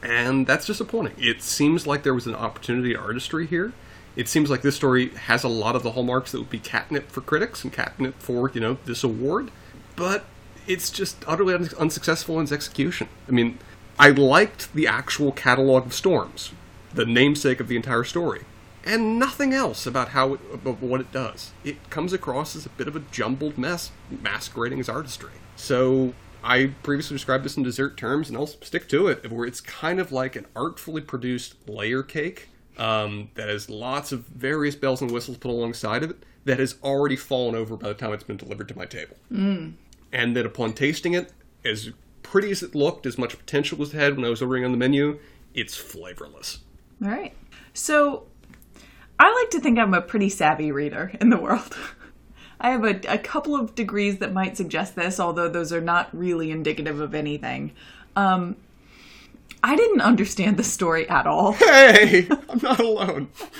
And 0.03 0.45
that's 0.45 0.65
disappointing. 0.65 1.13
It 1.17 1.41
seems 1.41 1.87
like 1.87 2.03
there 2.03 2.13
was 2.13 2.27
an 2.27 2.35
opportunity 2.35 2.93
to 2.93 2.99
artistry 2.99 3.47
here. 3.47 3.71
It 4.15 4.27
seems 4.27 4.49
like 4.49 4.61
this 4.61 4.75
story 4.75 5.09
has 5.09 5.43
a 5.43 5.47
lot 5.47 5.75
of 5.75 5.83
the 5.83 5.91
hallmarks 5.91 6.31
that 6.31 6.39
would 6.39 6.49
be 6.49 6.59
catnip 6.59 7.11
for 7.11 7.21
critics 7.21 7.63
and 7.63 7.71
catnip 7.71 8.19
for, 8.19 8.51
you 8.53 8.59
know, 8.59 8.77
this 8.85 9.03
award, 9.03 9.51
but 9.95 10.25
it's 10.67 10.89
just 10.89 11.17
utterly 11.27 11.53
un- 11.53 11.69
unsuccessful 11.79 12.37
in 12.37 12.43
its 12.43 12.51
execution. 12.51 13.07
I 13.27 13.31
mean, 13.31 13.57
I 13.97 14.09
liked 14.09 14.73
the 14.73 14.85
actual 14.85 15.31
catalog 15.31 15.85
of 15.85 15.93
storms, 15.93 16.51
the 16.93 17.05
namesake 17.05 17.59
of 17.59 17.67
the 17.67 17.75
entire 17.75 18.03
story, 18.03 18.41
and 18.87 19.19
nothing 19.19 19.53
else 19.53 19.85
about 19.85 20.09
how 20.09 20.35
it, 20.35 20.39
about 20.53 20.81
what 20.81 21.01
it 21.01 21.11
does. 21.11 21.51
It 21.63 21.89
comes 21.89 22.13
across 22.13 22.55
as 22.55 22.65
a 22.65 22.69
bit 22.69 22.87
of 22.87 22.95
a 22.95 23.01
jumbled 23.11 23.57
mess, 23.57 23.91
masquerading 24.09 24.79
as 24.79 24.87
artistry. 24.89 25.31
So 25.55 26.13
I 26.43 26.71
previously 26.83 27.15
described 27.15 27.43
this 27.43 27.57
in 27.57 27.63
dessert 27.63 27.97
terms, 27.97 28.29
and 28.29 28.37
I'll 28.37 28.47
stick 28.47 28.87
to 28.89 29.07
it, 29.07 29.29
where 29.29 29.45
it's 29.45 29.59
kind 29.59 29.99
of 29.99 30.11
like 30.11 30.35
an 30.35 30.45
artfully 30.55 31.01
produced 31.01 31.55
layer 31.67 32.01
cake 32.01 32.49
um, 32.77 33.29
that 33.35 33.49
has 33.49 33.69
lots 33.69 34.11
of 34.11 34.21
various 34.21 34.75
bells 34.75 35.01
and 35.01 35.11
whistles 35.11 35.37
put 35.37 35.51
alongside 35.51 36.03
of 36.03 36.11
it 36.11 36.23
that 36.45 36.59
has 36.59 36.75
already 36.81 37.17
fallen 37.17 37.55
over 37.55 37.75
by 37.75 37.89
the 37.89 37.93
time 37.93 38.13
it's 38.13 38.23
been 38.23 38.37
delivered 38.37 38.69
to 38.69 38.77
my 38.77 38.85
table. 38.85 39.17
And 40.13 40.37
that 40.37 40.45
upon 40.45 40.73
tasting 40.73 41.13
it, 41.13 41.33
as 41.65 41.91
pretty 42.23 42.51
as 42.51 42.63
it 42.63 42.73
looked, 42.73 43.05
as 43.05 43.17
much 43.17 43.37
potential 43.37 43.81
as 43.81 43.93
it 43.93 43.97
had 43.97 44.15
when 44.15 44.23
I 44.23 44.29
was 44.29 44.41
ordering 44.41 44.63
on 44.63 44.71
the 44.71 44.77
menu, 44.77 45.19
it's 45.53 45.75
flavorless. 45.75 46.59
All 47.03 47.09
right. 47.09 47.33
So 47.73 48.27
I 49.19 49.33
like 49.33 49.49
to 49.51 49.59
think 49.59 49.79
I'm 49.79 49.93
a 49.93 50.01
pretty 50.01 50.29
savvy 50.29 50.71
reader 50.71 51.11
in 51.19 51.29
the 51.29 51.37
world. 51.37 51.75
I 52.59 52.71
have 52.71 52.83
a, 52.83 52.99
a 53.07 53.17
couple 53.17 53.55
of 53.55 53.75
degrees 53.75 54.17
that 54.17 54.33
might 54.33 54.57
suggest 54.57 54.95
this, 54.95 55.19
although 55.19 55.47
those 55.47 55.71
are 55.71 55.81
not 55.81 56.09
really 56.15 56.49
indicative 56.49 56.99
of 56.99 57.13
anything. 57.13 57.71
Um, 58.15 58.55
I 59.63 59.75
didn't 59.75 60.01
understand 60.01 60.57
the 60.57 60.63
story 60.63 61.07
at 61.09 61.27
all. 61.27 61.53
Hey, 61.67 62.27
I'm 62.49 62.59
not 62.61 62.79
alone. 62.79 63.29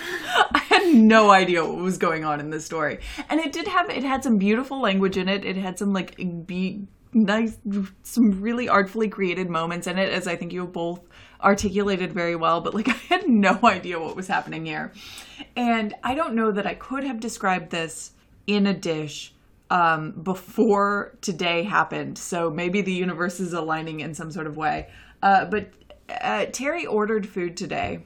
I 0.52 0.64
had 0.70 0.94
no 0.94 1.30
idea 1.30 1.66
what 1.66 1.78
was 1.78 1.98
going 1.98 2.24
on 2.24 2.40
in 2.40 2.50
this 2.50 2.66
story, 2.66 3.00
and 3.30 3.40
it 3.40 3.52
did 3.52 3.68
have 3.68 3.90
it 3.90 4.04
had 4.04 4.24
some 4.24 4.38
beautiful 4.38 4.80
language 4.80 5.18
in 5.18 5.28
it. 5.30 5.46
It 5.46 5.56
had 5.58 5.78
some 5.78 5.94
like 5.94 6.16
be 6.46 6.88
nice, 7.24 7.58
some 8.04 8.42
really 8.42 8.70
artfully 8.70 9.10
created 9.10 9.50
moments 9.50 9.88
in 9.88 9.98
it, 9.98 10.10
as 10.10 10.28
I 10.28 10.36
think 10.36 10.54
you 10.54 10.66
both 10.66 11.02
articulated 11.42 12.14
very 12.14 12.36
well. 12.36 12.62
But 12.62 12.74
like 12.74 12.90
I 13.12 13.16
had 13.16 13.28
no 13.28 13.60
idea 13.64 14.00
what 14.00 14.16
was 14.16 14.28
happening 14.28 14.66
here, 14.66 14.94
and 15.56 15.94
I 16.04 16.16
don't 16.16 16.36
know 16.36 16.52
that 16.52 16.68
I 16.68 16.74
could 16.74 17.04
have 17.04 17.20
described 17.20 17.70
this 17.70 18.12
in 18.46 18.68
a 18.68 18.74
dish 18.74 19.34
um, 19.70 20.12
before 20.24 21.18
today 21.22 21.64
happened. 21.64 22.18
So 22.18 22.50
maybe 22.50 22.82
the 22.82 22.94
universe 22.94 23.40
is 23.40 23.54
aligning 23.54 24.00
in 24.00 24.14
some 24.14 24.32
sort 24.32 24.48
of 24.48 24.56
way. 24.56 24.90
Uh, 25.22 25.46
but 25.46 25.72
uh, 26.10 26.46
Terry 26.52 26.86
ordered 26.86 27.28
food 27.28 27.58
today 27.58 28.00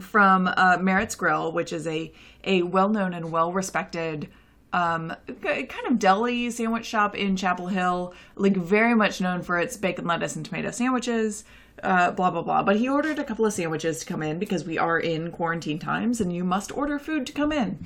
from 0.00 0.48
uh, 0.48 0.78
Merritt's 0.80 1.14
Grill, 1.14 1.52
which 1.52 1.72
is 1.72 1.86
a 1.86 2.12
a 2.44 2.62
well 2.62 2.88
known 2.88 3.14
and 3.14 3.30
well 3.30 3.52
respected 3.52 4.28
um, 4.74 5.14
kind 5.40 5.86
of 5.86 6.00
deli 6.00 6.50
sandwich 6.50 6.84
shop 6.84 7.14
in 7.14 7.36
Chapel 7.36 7.68
Hill, 7.68 8.12
like 8.34 8.56
very 8.56 8.94
much 8.94 9.20
known 9.20 9.40
for 9.40 9.56
its 9.56 9.76
bacon, 9.76 10.04
lettuce, 10.04 10.34
and 10.34 10.44
tomato 10.44 10.72
sandwiches. 10.72 11.44
Uh, 11.82 12.10
blah 12.10 12.30
blah 12.30 12.42
blah. 12.42 12.62
But 12.62 12.76
he 12.76 12.88
ordered 12.88 13.18
a 13.18 13.24
couple 13.24 13.46
of 13.46 13.52
sandwiches 13.52 14.00
to 14.00 14.06
come 14.06 14.22
in 14.22 14.38
because 14.38 14.64
we 14.64 14.76
are 14.76 14.98
in 14.98 15.30
quarantine 15.30 15.78
times, 15.78 16.20
and 16.20 16.34
you 16.34 16.42
must 16.42 16.76
order 16.76 16.98
food 16.98 17.24
to 17.26 17.32
come 17.32 17.52
in. 17.52 17.84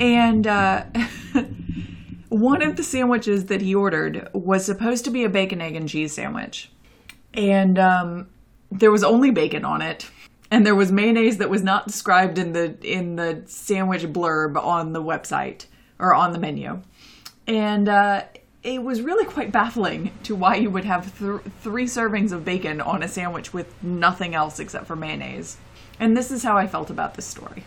And 0.00 0.46
uh, 0.46 0.84
one 2.30 2.62
of 2.62 2.76
the 2.76 2.82
sandwiches 2.82 3.46
that 3.46 3.60
he 3.60 3.74
ordered 3.74 4.28
was 4.32 4.64
supposed 4.64 5.04
to 5.04 5.10
be 5.10 5.24
a 5.24 5.28
bacon, 5.28 5.60
egg, 5.60 5.76
and 5.76 5.88
cheese 5.88 6.14
sandwich, 6.14 6.70
and 7.34 7.78
um, 7.78 8.28
there 8.70 8.90
was 8.90 9.04
only 9.04 9.30
bacon 9.30 9.64
on 9.64 9.82
it 9.82 10.10
and 10.50 10.64
there 10.64 10.74
was 10.74 10.92
mayonnaise 10.92 11.38
that 11.38 11.50
was 11.50 11.62
not 11.62 11.86
described 11.86 12.38
in 12.38 12.52
the 12.52 12.76
in 12.82 13.16
the 13.16 13.42
sandwich 13.46 14.02
blurb 14.04 14.62
on 14.62 14.92
the 14.92 15.02
website 15.02 15.66
or 16.04 16.14
on 16.14 16.32
the 16.32 16.38
menu. 16.38 16.82
And 17.46 17.88
uh, 17.88 18.24
it 18.62 18.82
was 18.82 19.00
really 19.00 19.24
quite 19.24 19.50
baffling 19.50 20.10
to 20.24 20.34
why 20.34 20.56
you 20.56 20.70
would 20.70 20.84
have 20.84 21.18
th- 21.18 21.40
three 21.60 21.86
servings 21.86 22.30
of 22.30 22.44
bacon 22.44 22.80
on 22.80 23.02
a 23.02 23.08
sandwich 23.08 23.52
with 23.52 23.82
nothing 23.82 24.34
else 24.34 24.60
except 24.60 24.86
for 24.86 24.96
mayonnaise. 24.96 25.56
And 25.98 26.16
this 26.16 26.30
is 26.30 26.42
how 26.42 26.56
i 26.56 26.66
felt 26.66 26.90
about 26.90 27.14
this 27.14 27.26
story. 27.26 27.64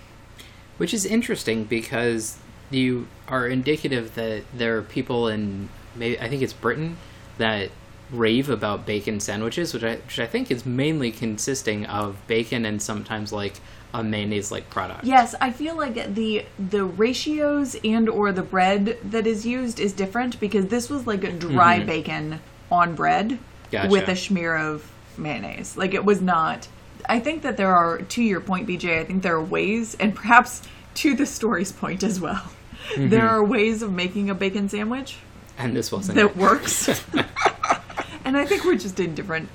Which 0.77 0.93
is 0.93 1.05
interesting 1.05 1.63
because 1.63 2.37
you 2.69 3.07
are 3.27 3.47
indicative 3.47 4.13
that 4.15 4.43
there 4.53 4.77
are 4.77 4.83
people 4.83 5.27
in 5.27 5.69
maybe 5.95 6.19
I 6.19 6.29
think 6.29 6.41
it's 6.41 6.53
Britain 6.53 6.97
that 7.37 7.71
rave 8.11 8.49
about 8.49 8.85
bacon 8.85 9.19
sandwiches, 9.19 9.73
which 9.73 9.83
I 9.83 9.95
which 9.95 10.19
I 10.19 10.27
think 10.27 10.51
is 10.51 10.65
mainly 10.65 11.11
consisting 11.11 11.85
of 11.85 12.17
bacon 12.27 12.65
and 12.65 12.81
sometimes 12.81 13.31
like 13.31 13.59
a 13.97 14.03
mayonnaise 14.03 14.51
like 14.51 14.69
product. 14.69 15.03
yes 15.03 15.33
i 15.41 15.51
feel 15.51 15.75
like 15.75 16.13
the 16.13 16.45
the 16.59 16.83
ratios 16.83 17.75
and 17.83 18.07
or 18.07 18.31
the 18.31 18.43
bread 18.43 18.97
that 19.03 19.25
is 19.25 19.45
used 19.45 19.79
is 19.79 19.91
different 19.91 20.39
because 20.39 20.67
this 20.67 20.87
was 20.87 21.07
like 21.07 21.23
a 21.23 21.31
dry 21.31 21.77
mm-hmm. 21.77 21.87
bacon 21.87 22.39
on 22.71 22.93
bread 22.93 23.39
Gotcha. 23.71 23.89
with 23.89 24.07
a 24.07 24.15
smear 24.15 24.55
of 24.55 24.89
mayonnaise 25.17 25.75
like 25.75 25.95
it 25.95 26.05
was 26.05 26.21
not 26.21 26.67
i 27.09 27.19
think 27.19 27.41
that 27.41 27.57
there 27.57 27.75
are 27.75 27.97
to 28.03 28.21
your 28.21 28.39
point 28.39 28.67
bj 28.67 28.99
i 28.99 29.03
think 29.03 29.23
there 29.23 29.35
are 29.35 29.43
ways 29.43 29.95
and 29.95 30.15
perhaps 30.15 30.61
to 30.93 31.15
the 31.15 31.25
story's 31.25 31.71
point 31.71 32.03
as 32.03 32.19
well 32.19 32.51
mm-hmm. 32.91 33.09
there 33.09 33.27
are 33.27 33.43
ways 33.43 33.81
of 33.81 33.91
making 33.91 34.29
a 34.29 34.35
bacon 34.35 34.69
sandwich 34.69 35.17
And 35.57 35.75
this 35.75 35.91
wasn't. 35.91 36.17
that 36.17 36.25
it. 36.25 36.37
works 36.37 36.87
and 38.25 38.37
i 38.37 38.45
think 38.45 38.63
we're 38.63 38.75
just 38.75 38.99
in 38.99 39.15
different 39.15 39.49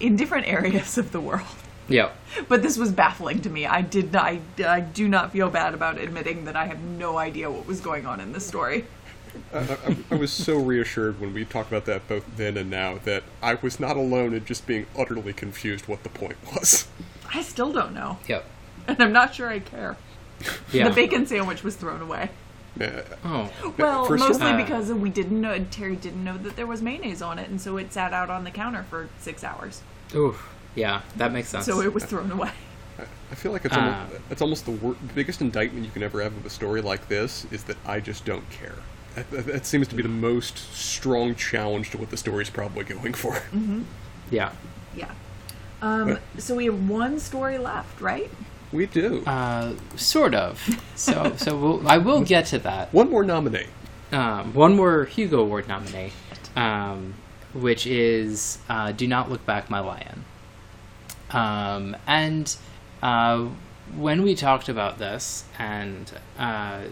in 0.00 0.16
different 0.16 0.48
areas 0.48 0.96
of 0.96 1.12
the 1.12 1.20
world 1.20 1.44
Yep. 1.88 2.16
but 2.48 2.62
this 2.62 2.76
was 2.78 2.92
baffling 2.92 3.40
to 3.42 3.50
me. 3.50 3.66
I 3.66 3.82
did 3.82 4.12
not, 4.12 4.24
I, 4.24 4.40
I 4.66 4.80
do 4.80 5.06
not 5.08 5.32
feel 5.32 5.50
bad 5.50 5.74
about 5.74 5.98
admitting 5.98 6.44
that 6.46 6.56
I 6.56 6.66
have 6.66 6.80
no 6.80 7.18
idea 7.18 7.50
what 7.50 7.66
was 7.66 7.80
going 7.80 8.06
on 8.06 8.20
in 8.20 8.32
this 8.32 8.46
story. 8.46 8.86
I, 9.52 9.58
I, 9.58 9.96
I 10.12 10.14
was 10.14 10.32
so 10.32 10.56
reassured 10.58 11.20
when 11.20 11.34
we 11.34 11.44
talked 11.44 11.68
about 11.68 11.84
that 11.86 12.06
both 12.08 12.24
then 12.36 12.56
and 12.56 12.70
now 12.70 12.98
that 13.04 13.24
I 13.42 13.54
was 13.54 13.80
not 13.80 13.96
alone 13.96 14.32
in 14.32 14.44
just 14.44 14.66
being 14.66 14.86
utterly 14.96 15.32
confused 15.32 15.88
what 15.88 16.02
the 16.04 16.08
point 16.08 16.36
was. 16.54 16.86
I 17.34 17.42
still 17.42 17.72
don't 17.72 17.92
know, 17.94 18.18
Yep. 18.28 18.44
and 18.88 19.02
I'm 19.02 19.12
not 19.12 19.34
sure 19.34 19.48
I 19.48 19.58
care. 19.58 19.96
Yeah. 20.72 20.88
The 20.88 20.94
bacon 20.94 21.26
sandwich 21.26 21.62
was 21.64 21.74
thrown 21.76 22.00
away. 22.00 22.30
Uh, 22.80 23.02
Oh. 23.24 23.50
Well, 23.78 24.04
First- 24.06 24.20
mostly 24.28 24.46
Uh, 24.52 24.56
because 24.56 24.92
we 24.92 25.10
didn't 25.10 25.40
know 25.40 25.64
Terry 25.70 25.96
didn't 25.96 26.22
know 26.24 26.36
that 26.38 26.56
there 26.56 26.66
was 26.66 26.80
mayonnaise 26.82 27.22
on 27.22 27.38
it, 27.38 27.48
and 27.48 27.60
so 27.60 27.76
it 27.76 27.92
sat 27.92 28.12
out 28.12 28.30
on 28.30 28.44
the 28.44 28.50
counter 28.50 28.84
for 28.88 29.08
six 29.18 29.42
hours. 29.44 29.82
Oof. 30.14 30.48
Yeah, 30.74 31.02
that 31.16 31.32
makes 31.32 31.48
sense. 31.48 31.66
So 31.66 31.80
it 31.80 31.92
was 31.94 32.04
thrown 32.04 32.30
away. 32.30 32.50
I 33.30 33.34
feel 33.34 33.52
like 33.52 33.64
it's 33.64 33.74
Ah. 33.76 34.02
almost, 34.04 34.20
it's 34.30 34.42
almost 34.42 34.64
the 34.66 34.70
wor- 34.72 34.96
biggest 35.14 35.40
indictment 35.40 35.84
you 35.84 35.90
can 35.90 36.02
ever 36.02 36.22
have 36.22 36.36
of 36.36 36.46
a 36.46 36.50
story 36.50 36.80
like 36.80 37.08
this 37.08 37.46
is 37.50 37.64
that 37.64 37.76
I 37.86 38.00
just 38.00 38.24
don't 38.24 38.48
care. 38.50 38.74
That, 39.16 39.30
that, 39.30 39.46
that 39.46 39.66
seems 39.66 39.88
to 39.88 39.94
be 39.94 40.02
the 40.02 40.08
most 40.08 40.58
strong 40.74 41.34
challenge 41.34 41.90
to 41.90 41.98
what 41.98 42.10
the 42.10 42.16
story's 42.16 42.50
probably 42.50 42.84
going 42.84 43.14
for. 43.14 43.40
yeah. 44.30 44.52
Yeah. 44.96 45.10
Um, 45.82 46.08
What? 46.10 46.22
so 46.38 46.54
we 46.54 46.66
have 46.66 46.88
one 46.88 47.18
story 47.20 47.58
left, 47.58 48.00
right? 48.00 48.30
We 48.72 48.86
do. 48.86 49.22
Uh, 49.26 49.74
sort 49.96 50.34
of. 50.34 50.60
So, 50.96 51.34
so 51.36 51.56
we'll, 51.56 51.88
I 51.88 51.98
will 51.98 52.22
get 52.22 52.46
to 52.46 52.58
that. 52.60 52.92
One 52.92 53.10
more 53.10 53.24
nominee. 53.24 53.66
um, 54.12 54.52
one 54.54 54.74
more 54.76 55.04
Hugo 55.04 55.40
Award 55.40 55.66
nominee, 55.68 56.12
um, 56.56 57.14
which 57.52 57.86
is 57.86 58.58
uh, 58.68 58.92
"Do 58.92 59.06
Not 59.06 59.30
Look 59.30 59.44
Back, 59.46 59.70
My 59.70 59.80
Lion." 59.80 60.24
Um, 61.34 61.96
and 62.06 62.56
uh, 63.02 63.48
when 63.96 64.22
we 64.22 64.34
talked 64.34 64.68
about 64.68 64.98
this, 64.98 65.44
and 65.58 66.10
uh, 66.38 66.82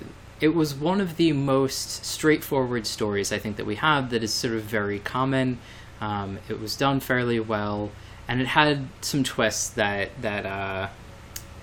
it 0.41 0.55
was 0.55 0.75
one 0.75 1.01
of 1.01 1.17
the 1.17 1.33
most 1.33 2.05
straightforward 2.05 2.87
stories 2.87 3.33
I 3.33 3.39
think 3.39 3.57
that 3.57 3.65
we 3.65 3.77
have 3.77 4.11
that 4.11 4.23
is 4.23 4.35
sort 4.35 4.55
of 4.55 4.63
very 4.63 4.99
common. 4.99 5.59
Um, 6.01 6.39
it 6.49 6.61
was 6.61 6.77
done 6.77 6.99
fairly 7.01 7.39
well, 7.39 7.93
and 8.27 8.41
it 8.41 8.49
had 8.49 8.89
some 9.01 9.23
twists 9.23 9.71
that 9.71 10.11
that 10.21 10.45
uh, 10.45 10.89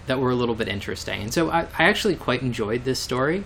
that 0.07 0.19
were 0.19 0.31
a 0.31 0.35
little 0.35 0.55
bit 0.55 0.69
interesting. 0.69 1.21
And 1.21 1.33
so 1.33 1.49
I, 1.51 1.67
I 1.77 1.83
actually 1.83 2.15
quite 2.15 2.41
enjoyed 2.41 2.85
this 2.85 2.99
story. 2.99 3.43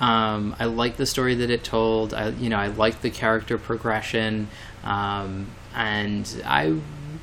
Um, 0.00 0.54
I 0.60 0.66
like 0.66 0.96
the 0.96 1.06
story 1.06 1.34
that 1.34 1.50
it 1.50 1.64
told. 1.64 2.14
I, 2.14 2.28
you 2.28 2.48
know, 2.48 2.56
I 2.58 2.68
like 2.68 3.02
the 3.02 3.10
character 3.10 3.58
progression, 3.58 4.48
um, 4.84 5.48
and 5.74 6.42
I 6.46 6.78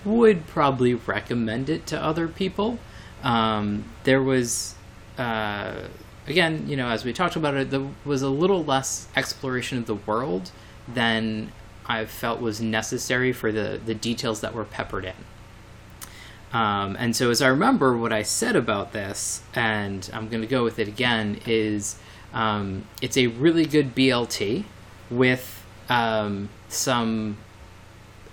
would 0.06 0.48
probably 0.48 0.94
recommend 0.94 1.70
it 1.70 1.86
to 1.88 2.02
other 2.02 2.28
people. 2.28 2.80
Um, 3.24 3.86
there 4.04 4.22
was, 4.22 4.76
uh, 5.18 5.88
again, 6.28 6.68
you 6.68 6.78
know, 6.78 6.88
as 6.88 7.04
we 7.04 7.12
talked 7.12 7.36
about 7.36 7.56
it, 7.56 7.72
there 7.72 7.88
was 8.06 8.22
a 8.22 8.30
little 8.30 8.64
less 8.64 9.08
exploration 9.16 9.78
of 9.78 9.88
the 9.88 9.96
world 9.96 10.52
than 10.88 11.52
I 11.88 12.06
felt 12.06 12.40
was 12.40 12.62
necessary 12.62 13.32
for 13.32 13.52
the 13.52 13.80
the 13.84 13.96
details 13.96 14.42
that 14.42 14.54
were 14.54 14.66
peppered 14.66 15.06
in. 15.06 15.14
Um, 16.54 16.96
and 16.98 17.16
so, 17.16 17.32
as 17.32 17.42
I 17.42 17.48
remember, 17.48 17.98
what 17.98 18.14
I 18.14 18.24
said 18.24 18.56
about 18.56 18.94
this, 18.94 19.42
and 19.54 20.10
I'm 20.14 20.30
going 20.30 20.42
to 20.42 20.48
go 20.48 20.64
with 20.64 20.80
it 20.80 20.88
again, 20.88 21.42
is 21.46 21.98
um, 22.34 22.86
it's 23.02 23.18
a 23.18 23.28
really 23.28 23.66
good 23.66 23.94
BLT 23.94 24.64
with 25.10 25.66
um, 25.90 26.50
some 26.70 27.38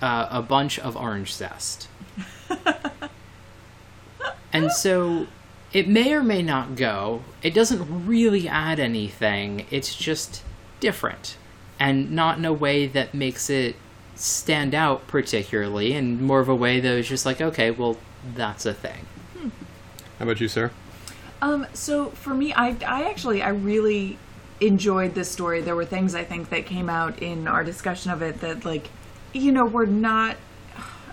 uh, 0.02 0.28
a 0.30 0.42
bunch 0.42 0.78
of 0.78 0.96
orange 0.96 1.32
zest. 1.32 1.88
and 4.52 4.70
so, 4.72 5.28
it 5.72 5.88
may 5.88 6.12
or 6.12 6.22
may 6.22 6.42
not 6.42 6.76
go. 6.76 7.22
It 7.42 7.54
doesn't 7.54 8.06
really 8.06 8.48
add 8.48 8.78
anything. 8.78 9.66
It's 9.70 9.94
just 9.94 10.42
different, 10.80 11.36
and 11.78 12.12
not 12.12 12.38
in 12.38 12.44
a 12.44 12.52
way 12.52 12.86
that 12.86 13.14
makes 13.14 13.48
it 13.48 13.76
stand 14.14 14.74
out 14.74 15.06
particularly, 15.06 15.94
and 15.94 16.20
more 16.20 16.40
of 16.40 16.48
a 16.48 16.54
way 16.54 16.80
that 16.80 16.98
is 16.98 17.08
just 17.08 17.24
like, 17.24 17.40
okay, 17.40 17.70
well, 17.70 17.96
that's 18.34 18.66
a 18.66 18.74
thing. 18.74 19.06
How 20.18 20.26
about 20.26 20.40
you, 20.40 20.48
sir? 20.48 20.70
Um, 21.40 21.66
so 21.72 22.10
for 22.10 22.34
me, 22.34 22.52
I, 22.52 22.76
I 22.86 23.10
actually, 23.10 23.42
I 23.42 23.48
really 23.48 24.18
enjoyed 24.60 25.14
this 25.14 25.28
story. 25.28 25.60
There 25.60 25.74
were 25.74 25.84
things 25.84 26.14
I 26.14 26.22
think 26.22 26.50
that 26.50 26.66
came 26.66 26.88
out 26.88 27.20
in 27.20 27.48
our 27.48 27.64
discussion 27.64 28.12
of 28.12 28.22
it 28.22 28.40
that, 28.40 28.64
like, 28.64 28.90
you 29.32 29.52
know, 29.52 29.64
were 29.64 29.86
not, 29.86 30.36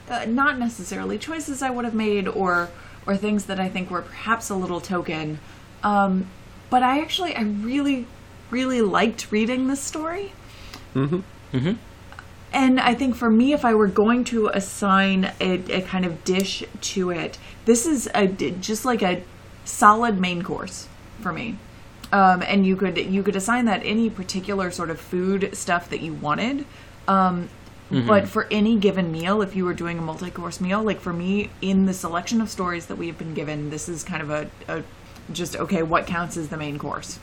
uh, 0.09 0.25
not 0.25 0.59
necessarily 0.59 1.17
choices 1.17 1.61
I 1.61 1.69
would 1.69 1.85
have 1.85 1.95
made, 1.95 2.27
or 2.27 2.69
or 3.05 3.17
things 3.17 3.45
that 3.45 3.59
I 3.59 3.69
think 3.69 3.89
were 3.89 4.01
perhaps 4.01 4.49
a 4.49 4.55
little 4.55 4.81
token. 4.81 5.39
Um, 5.83 6.27
but 6.69 6.83
I 6.83 7.01
actually, 7.01 7.35
I 7.35 7.41
really, 7.41 8.05
really 8.51 8.81
liked 8.81 9.31
reading 9.31 9.67
this 9.67 9.79
story. 9.79 10.31
Mm-hmm. 10.93 11.21
Mm-hmm. 11.57 11.73
And 12.51 12.79
I 12.79 12.93
think 12.95 13.15
for 13.15 13.29
me, 13.29 13.53
if 13.53 13.63
I 13.63 13.73
were 13.73 13.87
going 13.87 14.23
to 14.25 14.47
assign 14.47 15.31
a, 15.39 15.53
a 15.71 15.81
kind 15.81 16.05
of 16.05 16.23
dish 16.23 16.63
to 16.81 17.11
it, 17.11 17.37
this 17.65 17.85
is 17.85 18.09
a 18.13 18.27
just 18.27 18.85
like 18.85 19.01
a 19.01 19.23
solid 19.65 20.19
main 20.19 20.41
course 20.41 20.87
for 21.21 21.31
me. 21.31 21.57
Um, 22.11 22.41
and 22.41 22.65
you 22.65 22.75
could 22.75 22.97
you 22.97 23.21
could 23.21 23.35
assign 23.35 23.65
that 23.65 23.81
any 23.83 24.09
particular 24.09 24.71
sort 24.71 24.89
of 24.89 24.99
food 24.99 25.55
stuff 25.55 25.89
that 25.89 26.01
you 26.01 26.13
wanted. 26.13 26.65
Um, 27.07 27.49
Mm-hmm. 27.91 28.07
But 28.07 28.27
for 28.27 28.47
any 28.51 28.77
given 28.77 29.11
meal, 29.11 29.41
if 29.41 29.55
you 29.55 29.65
were 29.65 29.73
doing 29.73 29.97
a 29.97 30.01
multi-course 30.01 30.61
meal, 30.61 30.83
like 30.83 30.99
for 31.01 31.11
me, 31.13 31.49
in 31.61 31.85
the 31.87 31.93
selection 31.93 32.39
of 32.39 32.49
stories 32.49 32.85
that 32.85 32.97
we 32.97 33.07
have 33.07 33.17
been 33.17 33.33
given, 33.33 33.69
this 33.71 33.89
is 33.89 34.03
kind 34.03 34.21
of 34.21 34.29
a, 34.29 34.49
a 34.67 34.83
just 35.33 35.55
okay. 35.55 35.81
What 35.83 36.05
counts 36.05 36.37
as 36.37 36.49
the 36.49 36.57
main 36.57 36.77
course? 36.77 37.19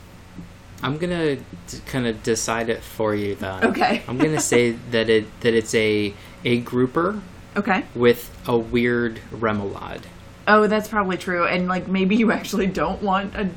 I'm 0.82 0.98
gonna 0.98 1.36
d- 1.36 1.42
kind 1.86 2.06
of 2.06 2.22
decide 2.22 2.68
it 2.68 2.82
for 2.82 3.14
you 3.14 3.34
then. 3.36 3.64
Okay. 3.64 4.02
I'm 4.08 4.18
gonna 4.18 4.40
say 4.40 4.72
that 4.90 5.08
it 5.08 5.26
that 5.40 5.54
it's 5.54 5.74
a 5.74 6.12
a 6.44 6.58
grouper 6.60 7.20
Okay. 7.56 7.84
with 7.94 8.30
a 8.46 8.58
weird 8.58 9.20
remoulade. 9.32 10.02
Oh, 10.48 10.66
that's 10.66 10.88
probably 10.88 11.16
true. 11.16 11.46
And 11.46 11.66
like 11.68 11.88
maybe 11.88 12.16
you 12.16 12.30
actually 12.32 12.66
don't 12.66 13.02
want 13.02 13.34
a 13.34 13.48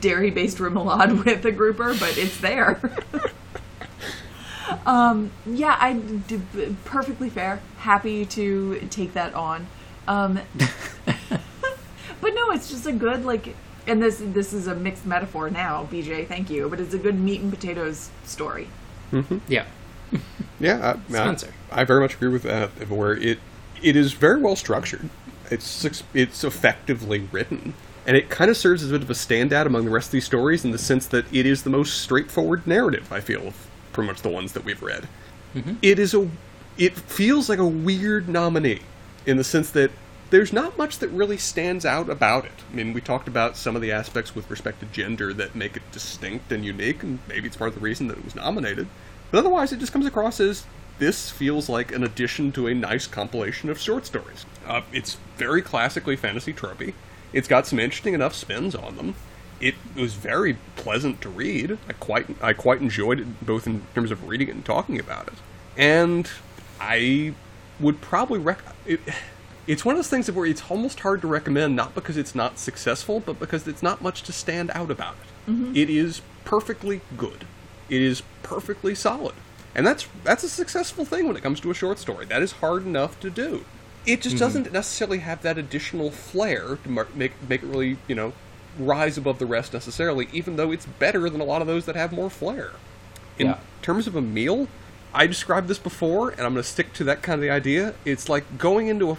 dairy-based 0.00 0.58
remoulade 0.58 1.24
with 1.24 1.44
a 1.44 1.52
grouper, 1.52 1.94
but 1.98 2.16
it's 2.16 2.38
there. 2.38 2.80
um, 4.86 5.30
yeah, 5.46 5.76
I 5.78 5.94
d- 5.94 6.40
perfectly 6.84 7.30
fair. 7.30 7.60
Happy 7.78 8.24
to 8.26 8.80
take 8.90 9.14
that 9.14 9.34
on. 9.34 9.66
Um, 10.06 10.40
but 12.20 12.34
no, 12.34 12.50
it's 12.50 12.68
just 12.70 12.86
a 12.86 12.92
good 12.92 13.24
like. 13.24 13.54
And 13.86 14.02
this 14.02 14.22
this 14.22 14.54
is 14.54 14.66
a 14.66 14.74
mixed 14.74 15.04
metaphor 15.04 15.50
now, 15.50 15.86
BJ. 15.90 16.26
Thank 16.26 16.48
you, 16.48 16.68
but 16.68 16.80
it's 16.80 16.94
a 16.94 16.98
good 16.98 17.18
meat 17.20 17.42
and 17.42 17.52
potatoes 17.52 18.10
story. 18.24 18.68
Yeah. 19.48 19.66
Yeah, 20.60 20.94
I, 20.94 21.10
Spencer. 21.10 21.52
I, 21.72 21.80
I 21.80 21.84
very 21.84 22.00
much 22.00 22.14
agree 22.14 22.28
with 22.28 22.44
that. 22.44 22.88
Where 22.88 23.12
it 23.12 23.40
it 23.82 23.96
is 23.96 24.12
very 24.12 24.40
well 24.40 24.54
structured. 24.54 25.10
It's 25.50 26.02
it's 26.14 26.44
effectively 26.44 27.28
written, 27.32 27.74
and 28.06 28.16
it 28.16 28.30
kind 28.30 28.50
of 28.50 28.56
serves 28.56 28.82
as 28.82 28.90
a 28.90 28.92
bit 28.92 29.02
of 29.02 29.10
a 29.10 29.14
standout 29.14 29.66
among 29.66 29.84
the 29.84 29.90
rest 29.90 30.08
of 30.08 30.12
these 30.12 30.24
stories 30.24 30.64
in 30.64 30.70
the 30.70 30.78
sense 30.78 31.06
that 31.08 31.30
it 31.34 31.44
is 31.44 31.64
the 31.64 31.70
most 31.70 32.00
straightforward 32.00 32.66
narrative. 32.68 33.12
I 33.12 33.20
feel 33.20 33.48
of 33.48 33.66
pretty 33.94 34.08
much 34.08 34.20
the 34.20 34.28
ones 34.28 34.52
that 34.52 34.64
we've 34.64 34.82
read. 34.82 35.08
It 35.80 35.98
is 35.98 36.12
a 36.12 36.28
it 36.76 36.94
feels 36.94 37.48
like 37.48 37.60
a 37.60 37.66
weird 37.66 38.28
nominee 38.28 38.80
in 39.24 39.36
the 39.36 39.44
sense 39.44 39.70
that 39.70 39.90
there's 40.30 40.52
not 40.52 40.76
much 40.76 40.98
that 40.98 41.08
really 41.08 41.36
stands 41.36 41.86
out 41.86 42.10
about 42.10 42.44
it. 42.44 42.64
I 42.72 42.74
mean, 42.74 42.92
we 42.92 43.00
talked 43.00 43.28
about 43.28 43.56
some 43.56 43.76
of 43.76 43.82
the 43.82 43.92
aspects 43.92 44.34
with 44.34 44.50
respect 44.50 44.80
to 44.80 44.86
gender 44.86 45.32
that 45.34 45.54
make 45.54 45.76
it 45.76 45.82
distinct 45.92 46.50
and 46.50 46.64
unique, 46.64 47.04
and 47.04 47.20
maybe 47.28 47.46
it's 47.46 47.56
part 47.56 47.68
of 47.68 47.74
the 47.74 47.80
reason 47.80 48.08
that 48.08 48.18
it 48.18 48.24
was 48.24 48.34
nominated. 48.34 48.88
But 49.30 49.38
otherwise, 49.38 49.72
it 49.72 49.78
just 49.78 49.92
comes 49.92 50.06
across 50.06 50.40
as 50.40 50.64
this 50.98 51.30
feels 51.30 51.68
like 51.68 51.92
an 51.92 52.02
addition 52.02 52.50
to 52.52 52.66
a 52.66 52.74
nice 52.74 53.06
compilation 53.06 53.70
of 53.70 53.78
short 53.78 54.06
stories. 54.06 54.44
Uh, 54.66 54.82
it's 54.92 55.18
very 55.36 55.62
classically 55.62 56.16
fantasy 56.16 56.52
tropey. 56.52 56.94
It's 57.32 57.48
got 57.48 57.66
some 57.66 57.78
interesting 57.78 58.14
enough 58.14 58.34
spins 58.34 58.74
on 58.74 58.96
them. 58.96 59.14
It 59.64 59.76
was 59.96 60.12
very 60.12 60.58
pleasant 60.76 61.22
to 61.22 61.30
read. 61.30 61.78
I 61.88 61.94
quite 61.94 62.26
I 62.42 62.52
quite 62.52 62.82
enjoyed 62.82 63.18
it 63.18 63.46
both 63.46 63.66
in 63.66 63.86
terms 63.94 64.10
of 64.10 64.28
reading 64.28 64.48
it 64.48 64.54
and 64.54 64.62
talking 64.64 65.00
about 65.00 65.28
it. 65.28 65.34
And 65.74 66.30
I 66.78 67.32
would 67.80 68.02
probably 68.02 68.38
rec. 68.38 68.58
It, 68.84 69.00
it's 69.66 69.82
one 69.82 69.94
of 69.94 69.98
those 69.98 70.10
things 70.10 70.30
where 70.30 70.44
it's 70.44 70.70
almost 70.70 71.00
hard 71.00 71.22
to 71.22 71.26
recommend, 71.26 71.74
not 71.74 71.94
because 71.94 72.18
it's 72.18 72.34
not 72.34 72.58
successful, 72.58 73.20
but 73.20 73.38
because 73.38 73.66
it's 73.66 73.82
not 73.82 74.02
much 74.02 74.22
to 74.24 74.32
stand 74.34 74.70
out 74.74 74.90
about 74.90 75.14
it. 75.14 75.50
Mm-hmm. 75.50 75.74
It 75.74 75.88
is 75.88 76.20
perfectly 76.44 77.00
good. 77.16 77.46
It 77.88 78.02
is 78.02 78.22
perfectly 78.42 78.94
solid, 78.94 79.34
and 79.74 79.86
that's 79.86 80.06
that's 80.24 80.44
a 80.44 80.50
successful 80.50 81.06
thing 81.06 81.26
when 81.26 81.38
it 81.38 81.42
comes 81.42 81.58
to 81.60 81.70
a 81.70 81.74
short 81.74 81.98
story. 81.98 82.26
That 82.26 82.42
is 82.42 82.52
hard 82.52 82.84
enough 82.84 83.18
to 83.20 83.30
do. 83.30 83.64
It 84.04 84.20
just 84.20 84.36
mm-hmm. 84.36 84.44
doesn't 84.44 84.72
necessarily 84.74 85.20
have 85.20 85.40
that 85.40 85.56
additional 85.56 86.10
flair 86.10 86.76
to 86.76 86.88
mar- 86.90 87.08
make 87.14 87.32
make 87.48 87.62
it 87.62 87.66
really 87.66 87.96
you 88.06 88.14
know 88.14 88.34
rise 88.78 89.16
above 89.18 89.38
the 89.38 89.46
rest 89.46 89.72
necessarily. 89.72 90.28
Even 90.32 90.56
though 90.56 90.70
it's 90.70 90.86
better 90.86 91.28
than 91.30 91.40
a 91.40 91.44
lot 91.44 91.60
of 91.60 91.66
those 91.66 91.86
that 91.86 91.96
have 91.96 92.12
more 92.12 92.30
flair. 92.30 92.70
In 93.38 93.48
Yeah. 93.48 93.58
terms 93.82 94.06
of 94.06 94.14
a 94.16 94.20
meal, 94.22 94.68
I 95.12 95.26
described 95.26 95.68
this 95.68 95.78
before, 95.78 96.30
and 96.30 96.40
I'm 96.40 96.52
going 96.54 96.62
to 96.62 96.68
stick 96.68 96.92
to 96.94 97.04
that 97.04 97.22
kind 97.22 97.34
of 97.34 97.40
the 97.40 97.50
idea. 97.50 97.94
It's 98.04 98.28
like 98.28 98.58
going 98.58 98.88
into 98.88 99.10
a 99.10 99.16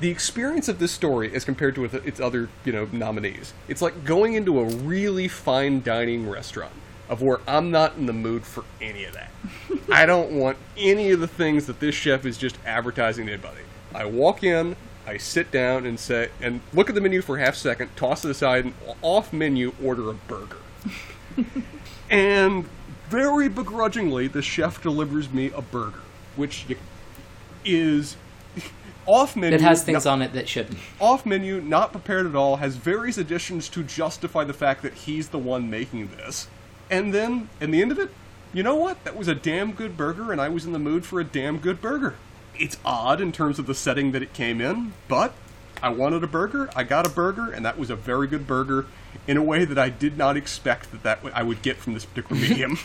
the 0.00 0.08
experience 0.10 0.66
of 0.66 0.78
this 0.78 0.90
story 0.92 1.30
as 1.34 1.44
compared 1.44 1.74
to 1.74 1.84
its 1.84 2.18
other 2.20 2.48
you 2.64 2.72
know 2.72 2.88
nominees. 2.90 3.52
It's 3.68 3.82
like 3.82 4.04
going 4.04 4.32
into 4.34 4.58
a 4.58 4.64
really 4.64 5.28
fine 5.28 5.82
dining 5.82 6.28
restaurant 6.28 6.72
of 7.08 7.20
where 7.20 7.40
I'm 7.46 7.70
not 7.70 7.96
in 7.96 8.06
the 8.06 8.12
mood 8.14 8.44
for 8.44 8.64
any 8.80 9.04
of 9.04 9.12
that. 9.12 9.30
I 9.92 10.06
don't 10.06 10.30
want 10.32 10.56
any 10.78 11.10
of 11.10 11.20
the 11.20 11.26
things 11.26 11.66
that 11.66 11.80
this 11.80 11.94
chef 11.94 12.24
is 12.24 12.38
just 12.38 12.56
advertising 12.64 13.26
to 13.26 13.32
anybody. 13.32 13.60
I 13.94 14.04
walk 14.06 14.42
in, 14.42 14.76
I 15.10 15.16
sit 15.16 15.50
down 15.50 15.86
and 15.86 15.98
say 15.98 16.30
and 16.40 16.60
look 16.72 16.88
at 16.88 16.94
the 16.94 17.00
menu 17.00 17.20
for 17.20 17.36
a 17.36 17.40
half 17.40 17.56
second, 17.56 17.96
toss 17.96 18.24
it 18.24 18.30
aside, 18.30 18.66
and 18.66 18.74
off 19.02 19.32
menu 19.32 19.72
order 19.82 20.08
a 20.08 20.14
burger. 20.14 20.58
And 22.10 22.68
very 23.08 23.48
begrudgingly, 23.48 24.26
the 24.26 24.42
chef 24.42 24.82
delivers 24.82 25.30
me 25.30 25.52
a 25.54 25.62
burger, 25.62 26.00
which 26.34 26.66
is 27.64 28.16
off 29.06 29.36
menu. 29.36 29.54
It 29.54 29.60
has 29.60 29.84
things 29.84 30.06
not, 30.06 30.14
on 30.14 30.22
it 30.22 30.32
that 30.32 30.48
shouldn't. 30.48 30.78
off 31.00 31.24
menu, 31.24 31.60
not 31.60 31.92
prepared 31.92 32.26
at 32.26 32.34
all. 32.34 32.56
Has 32.56 32.74
various 32.74 33.16
additions 33.16 33.68
to 33.68 33.84
justify 33.84 34.42
the 34.42 34.52
fact 34.52 34.82
that 34.82 34.92
he's 34.94 35.28
the 35.28 35.38
one 35.38 35.70
making 35.70 36.08
this. 36.08 36.48
And 36.90 37.14
then, 37.14 37.48
in 37.60 37.70
the 37.70 37.80
end 37.80 37.92
of 37.92 38.00
it, 38.00 38.10
you 38.52 38.64
know 38.64 38.74
what? 38.74 39.04
That 39.04 39.14
was 39.14 39.28
a 39.28 39.34
damn 39.34 39.70
good 39.70 39.96
burger, 39.96 40.32
and 40.32 40.40
I 40.40 40.48
was 40.48 40.66
in 40.66 40.72
the 40.72 40.80
mood 40.80 41.06
for 41.06 41.20
a 41.20 41.24
damn 41.24 41.58
good 41.58 41.80
burger. 41.80 42.16
It's 42.58 42.76
odd 42.84 43.20
in 43.20 43.32
terms 43.32 43.58
of 43.58 43.66
the 43.66 43.74
setting 43.74 44.12
that 44.12 44.22
it 44.22 44.32
came 44.34 44.60
in, 44.60 44.92
but 45.08 45.32
I 45.82 45.88
wanted 45.90 46.22
a 46.24 46.26
burger. 46.26 46.68
I 46.76 46.82
got 46.84 47.06
a 47.06 47.10
burger, 47.10 47.50
and 47.52 47.64
that 47.64 47.78
was 47.78 47.90
a 47.90 47.96
very 47.96 48.26
good 48.26 48.46
burger 48.46 48.86
in 49.26 49.36
a 49.36 49.42
way 49.42 49.64
that 49.64 49.78
I 49.78 49.88
did 49.88 50.18
not 50.18 50.36
expect 50.36 50.90
that, 50.92 51.02
that 51.04 51.16
w- 51.18 51.34
I 51.34 51.42
would 51.42 51.62
get 51.62 51.76
from 51.78 51.94
this 51.94 52.04
particular 52.04 52.40
medium. 52.48 52.78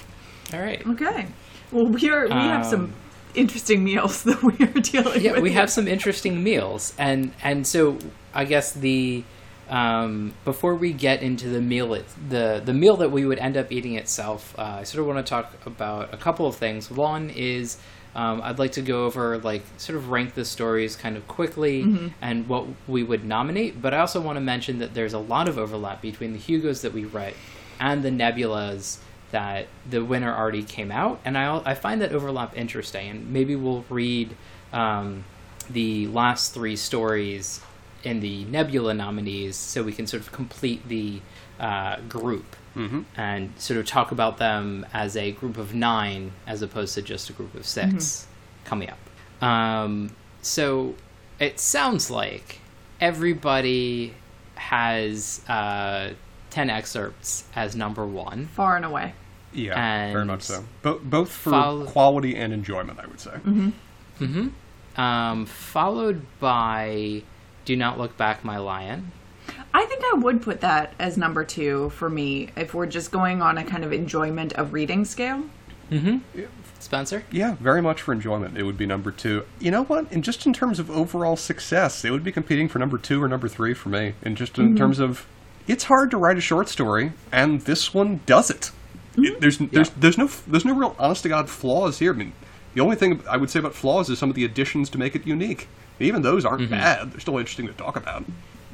All 0.53 0.61
right. 0.61 0.85
Okay. 0.87 1.27
Well, 1.71 1.87
we 1.87 2.09
are 2.09 2.25
we 2.27 2.47
have 2.47 2.65
some 2.65 2.81
Um, 2.85 2.93
interesting 3.33 3.83
meals 3.83 4.23
that 4.29 4.41
we 4.41 4.53
are 4.65 4.71
dealing 4.81 5.21
yeah, 5.21 5.31
with. 5.33 5.41
we 5.41 5.51
have 5.51 5.69
some 5.69 5.87
interesting 5.87 6.41
meals, 6.43 6.93
and 6.97 7.33
and 7.43 7.65
so 7.67 7.97
I 8.33 8.45
guess 8.45 8.71
the 8.73 9.23
um, 9.67 10.33
before 10.45 10.75
we 10.75 10.93
get 10.93 11.23
into 11.23 11.49
the 11.49 11.59
meal, 11.61 11.93
it, 11.95 12.05
the 12.29 12.61
the 12.63 12.73
meal 12.73 12.95
that 12.97 13.11
we 13.11 13.25
would 13.25 13.39
end 13.39 13.57
up 13.57 13.71
eating 13.71 13.95
itself, 13.95 14.55
uh, 14.57 14.77
I 14.79 14.83
sort 14.83 15.01
of 15.01 15.07
want 15.07 15.25
to 15.25 15.29
talk 15.29 15.53
about 15.65 16.13
a 16.13 16.17
couple 16.17 16.45
of 16.47 16.55
things. 16.55 16.89
One 16.91 17.29
is 17.31 17.77
um, 18.15 18.41
I'd 18.41 18.59
like 18.59 18.71
to 18.73 18.81
go 18.81 19.05
over 19.05 19.37
like 19.39 19.63
sort 19.77 19.97
of 19.97 20.09
rank 20.09 20.33
the 20.35 20.45
stories 20.45 20.95
kind 20.95 21.17
of 21.17 21.27
quickly 21.27 21.81
and 22.21 22.47
what 22.47 22.65
we 22.87 23.03
would 23.03 23.25
nominate, 23.25 23.81
but 23.81 23.93
I 23.93 23.99
also 23.99 24.21
want 24.21 24.37
to 24.37 24.41
mention 24.41 24.79
that 24.79 24.93
there's 24.93 25.13
a 25.13 25.19
lot 25.19 25.49
of 25.49 25.57
overlap 25.57 26.01
between 26.01 26.31
the 26.31 26.39
Hugos 26.39 26.81
that 26.81 26.93
we 26.93 27.03
write 27.03 27.35
and 27.79 28.03
the 28.03 28.09
Nebulas 28.09 28.99
that 29.31 29.67
the 29.89 30.03
winner 30.03 30.33
already 30.33 30.63
came 30.63 30.91
out, 30.91 31.19
and 31.25 31.37
I 31.37 31.61
I 31.65 31.73
find 31.73 32.01
that 32.01 32.13
overlap 32.13 32.55
interesting, 32.57 33.09
and 33.09 33.33
maybe 33.33 33.55
we'll 33.55 33.83
read 33.89 34.35
um, 34.71 35.25
the 35.69 36.07
last 36.07 36.53
three 36.53 36.77
stories 36.77 37.59
in 38.03 38.21
the 38.21 38.45
Nebula 38.45 38.93
nominees 38.93 39.55
so 39.57 39.83
we 39.83 39.91
can 39.91 40.07
sort 40.07 40.21
of 40.21 40.31
complete 40.31 40.87
the 40.87 41.21
uh, 41.59 41.99
group 42.07 42.55
and 43.15 43.53
sort 43.57 43.79
of 43.79 43.85
talk 43.85 44.11
about 44.11 44.37
them 44.37 44.85
as 44.93 45.15
a 45.15 45.31
group 45.31 45.57
of 45.57 45.73
nine 45.73 46.31
as 46.45 46.61
opposed 46.61 46.93
to 46.95 47.01
just 47.01 47.29
a 47.29 47.33
group 47.33 47.55
of 47.55 47.65
6 47.65 48.27
coming 48.65 48.89
up. 48.89 49.43
Um, 49.43 50.15
so 50.41 50.95
it 51.39 51.59
sounds 51.59 52.11
like 52.11 52.59
everybody 52.99 54.13
has 54.55 55.41
uh, 55.47 56.11
10 56.49 56.69
excerpts 56.69 57.45
as 57.55 57.75
number 57.75 58.05
one. 58.05 58.47
far 58.47 58.75
and 58.75 58.85
away. 58.85 59.13
yeah, 59.53 60.11
very 60.11 60.25
much 60.25 60.43
so. 60.43 60.63
Bo- 60.81 60.99
both 61.03 61.31
for 61.31 61.49
follow- 61.51 61.85
quality 61.85 62.35
and 62.35 62.51
enjoyment, 62.53 62.99
I 62.99 63.05
would 63.07 63.19
say. 63.19 63.31
Mm-hmm. 63.31 64.47
Um, 65.01 65.45
followed 65.45 66.25
by 66.39 67.23
Do 67.65 67.75
Not 67.75 67.97
Look 67.97 68.15
Back, 68.17 68.43
My 68.45 68.57
Lion. 68.57 69.11
I 69.73 69.85
think 69.85 70.03
I 70.13 70.17
would 70.17 70.41
put 70.41 70.61
that 70.61 70.93
as 70.99 71.17
number 71.17 71.43
two 71.43 71.89
for 71.91 72.09
me 72.09 72.49
if 72.55 72.73
we're 72.73 72.85
just 72.85 73.11
going 73.11 73.41
on 73.41 73.57
a 73.57 73.63
kind 73.63 73.83
of 73.83 73.91
enjoyment 73.93 74.53
of 74.53 74.73
reading 74.73 75.05
scale. 75.05 75.43
Hmm. 75.89 76.17
Spencer? 76.79 77.23
Yeah, 77.31 77.55
very 77.59 77.81
much 77.81 78.01
for 78.01 78.13
enjoyment. 78.13 78.57
It 78.57 78.63
would 78.63 78.77
be 78.77 78.85
number 78.85 79.11
two. 79.11 79.45
You 79.59 79.71
know 79.71 79.83
what? 79.83 80.11
And 80.11 80.23
just 80.23 80.45
in 80.45 80.53
terms 80.53 80.79
of 80.79 80.89
overall 80.91 81.35
success, 81.35 82.05
it 82.05 82.11
would 82.11 82.23
be 82.23 82.31
competing 82.31 82.67
for 82.67 82.79
number 82.79 82.97
two 82.97 83.21
or 83.21 83.27
number 83.27 83.47
three 83.47 83.73
for 83.73 83.89
me. 83.89 84.13
And 84.21 84.37
just 84.37 84.57
in 84.57 84.67
mm-hmm. 84.67 84.77
terms 84.77 84.99
of, 84.99 85.25
it's 85.67 85.85
hard 85.85 86.11
to 86.11 86.17
write 86.17 86.37
a 86.37 86.41
short 86.41 86.69
story, 86.69 87.11
and 87.31 87.61
this 87.61 87.93
one 87.93 88.21
does 88.25 88.49
it. 88.49 88.71
It- 89.15 89.21
mm-hmm. 89.21 89.39
there's 89.39 89.57
there's 89.57 89.89
there's 89.91 90.17
no 90.17 90.29
there's 90.47 90.65
no 90.65 90.75
real 90.75 90.95
honest 90.99 91.23
to 91.23 91.29
god 91.29 91.49
flaws 91.49 91.99
here. 91.99 92.13
I 92.13 92.17
mean, 92.17 92.33
the 92.75 92.81
only 92.81 92.95
thing 92.95 93.21
I 93.29 93.37
would 93.37 93.49
say 93.49 93.59
about 93.59 93.73
flaws 93.73 94.09
is 94.09 94.19
some 94.19 94.29
of 94.29 94.35
the 94.35 94.45
additions 94.45 94.89
to 94.91 94.97
make 94.97 95.15
it 95.15 95.25
unique. 95.25 95.67
Even 95.99 96.21
those 96.21 96.45
aren't 96.45 96.61
mm-hmm. 96.63 96.71
bad. 96.71 97.11
They're 97.11 97.19
still 97.19 97.37
interesting 97.37 97.67
to 97.67 97.73
talk 97.73 97.95
about. 97.95 98.25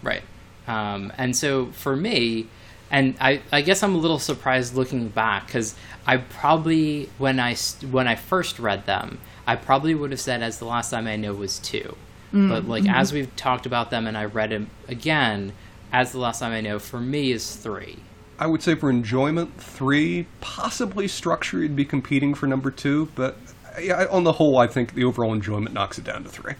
Right. 0.03 0.23
Um, 0.67 1.11
and 1.17 1.35
so 1.35 1.67
for 1.67 1.95
me, 1.95 2.47
and 2.89 3.15
I, 3.21 3.41
I 3.51 3.61
guess 3.61 3.83
I'm 3.83 3.95
a 3.95 3.97
little 3.97 4.19
surprised 4.19 4.75
looking 4.75 5.07
back 5.09 5.47
because 5.47 5.75
I 6.05 6.17
probably 6.17 7.09
when 7.17 7.39
I 7.39 7.55
when 7.89 8.07
I 8.07 8.15
first 8.15 8.59
read 8.59 8.85
them, 8.85 9.19
I 9.47 9.55
probably 9.55 9.95
would 9.95 10.11
have 10.11 10.19
said 10.19 10.41
as 10.43 10.59
the 10.59 10.65
last 10.65 10.93
I 10.93 11.01
may 11.01 11.17
know 11.17 11.33
was 11.33 11.57
two, 11.59 11.95
but 12.31 12.65
like 12.67 12.87
as 12.87 13.11
we've 13.13 13.33
talked 13.35 13.65
about 13.65 13.89
them 13.91 14.07
and 14.07 14.17
I 14.17 14.25
read 14.25 14.49
them 14.51 14.69
again, 14.87 15.53
as 15.91 16.11
the 16.11 16.19
last 16.19 16.41
I 16.41 16.49
may 16.49 16.61
know 16.61 16.79
for 16.79 16.99
me 16.99 17.31
is 17.31 17.55
three. 17.55 17.99
I 18.39 18.47
would 18.47 18.63
say 18.63 18.73
for 18.75 18.89
enjoyment, 18.89 19.61
three, 19.61 20.25
possibly 20.41 21.07
structure, 21.07 21.59
you'd 21.59 21.75
be 21.75 21.85
competing 21.85 22.33
for 22.33 22.47
number 22.47 22.71
two, 22.71 23.09
but 23.15 23.37
yeah, 23.79 24.05
on 24.09 24.23
the 24.23 24.33
whole, 24.33 24.57
I 24.57 24.67
think 24.67 24.95
the 24.95 25.03
overall 25.03 25.31
enjoyment 25.33 25.73
knocks 25.73 25.97
it 25.97 26.03
down 26.03 26.23
to 26.23 26.29
three. 26.29 26.53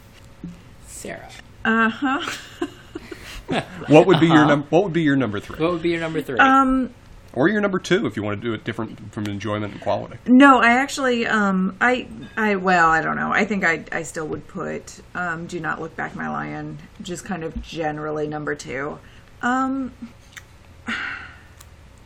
Sarah, 0.86 1.28
Uh 1.64 1.88
huh. 1.88 2.30
What 3.88 4.06
would 4.06 4.20
be 4.20 4.26
your 4.26 4.36
Uh-huh. 4.38 4.46
num- 4.48 4.66
What 4.70 4.84
would 4.84 4.92
be 4.92 5.02
your 5.02 5.16
number 5.16 5.40
three, 5.40 5.58
what 5.58 5.72
would 5.72 5.82
be 5.82 5.90
your 5.90 6.00
number 6.00 6.20
three? 6.22 6.38
Um, 6.38 6.90
or 7.34 7.48
your 7.48 7.60
number 7.62 7.78
two 7.78 8.06
if 8.06 8.14
you 8.16 8.22
want 8.22 8.40
to 8.40 8.46
do 8.46 8.52
it 8.52 8.62
different 8.64 9.12
from 9.12 9.24
enjoyment 9.26 9.72
and 9.72 9.80
quality? 9.80 10.16
No, 10.26 10.60
I 10.60 10.72
actually, 10.72 11.26
um, 11.26 11.74
I, 11.80 12.06
I, 12.36 12.56
well, 12.56 12.88
I 12.90 13.00
don't 13.00 13.16
know. 13.16 13.32
I 13.32 13.44
think 13.46 13.64
I, 13.64 13.84
I 13.90 14.02
still 14.02 14.26
would 14.28 14.46
put, 14.48 15.00
um, 15.14 15.46
"Do 15.46 15.58
Not 15.58 15.80
Look 15.80 15.96
Back, 15.96 16.14
My 16.14 16.28
Lion," 16.28 16.78
just 17.00 17.24
kind 17.24 17.42
of 17.42 17.60
generally 17.62 18.28
number 18.28 18.54
two. 18.54 18.98
Um, 19.40 19.92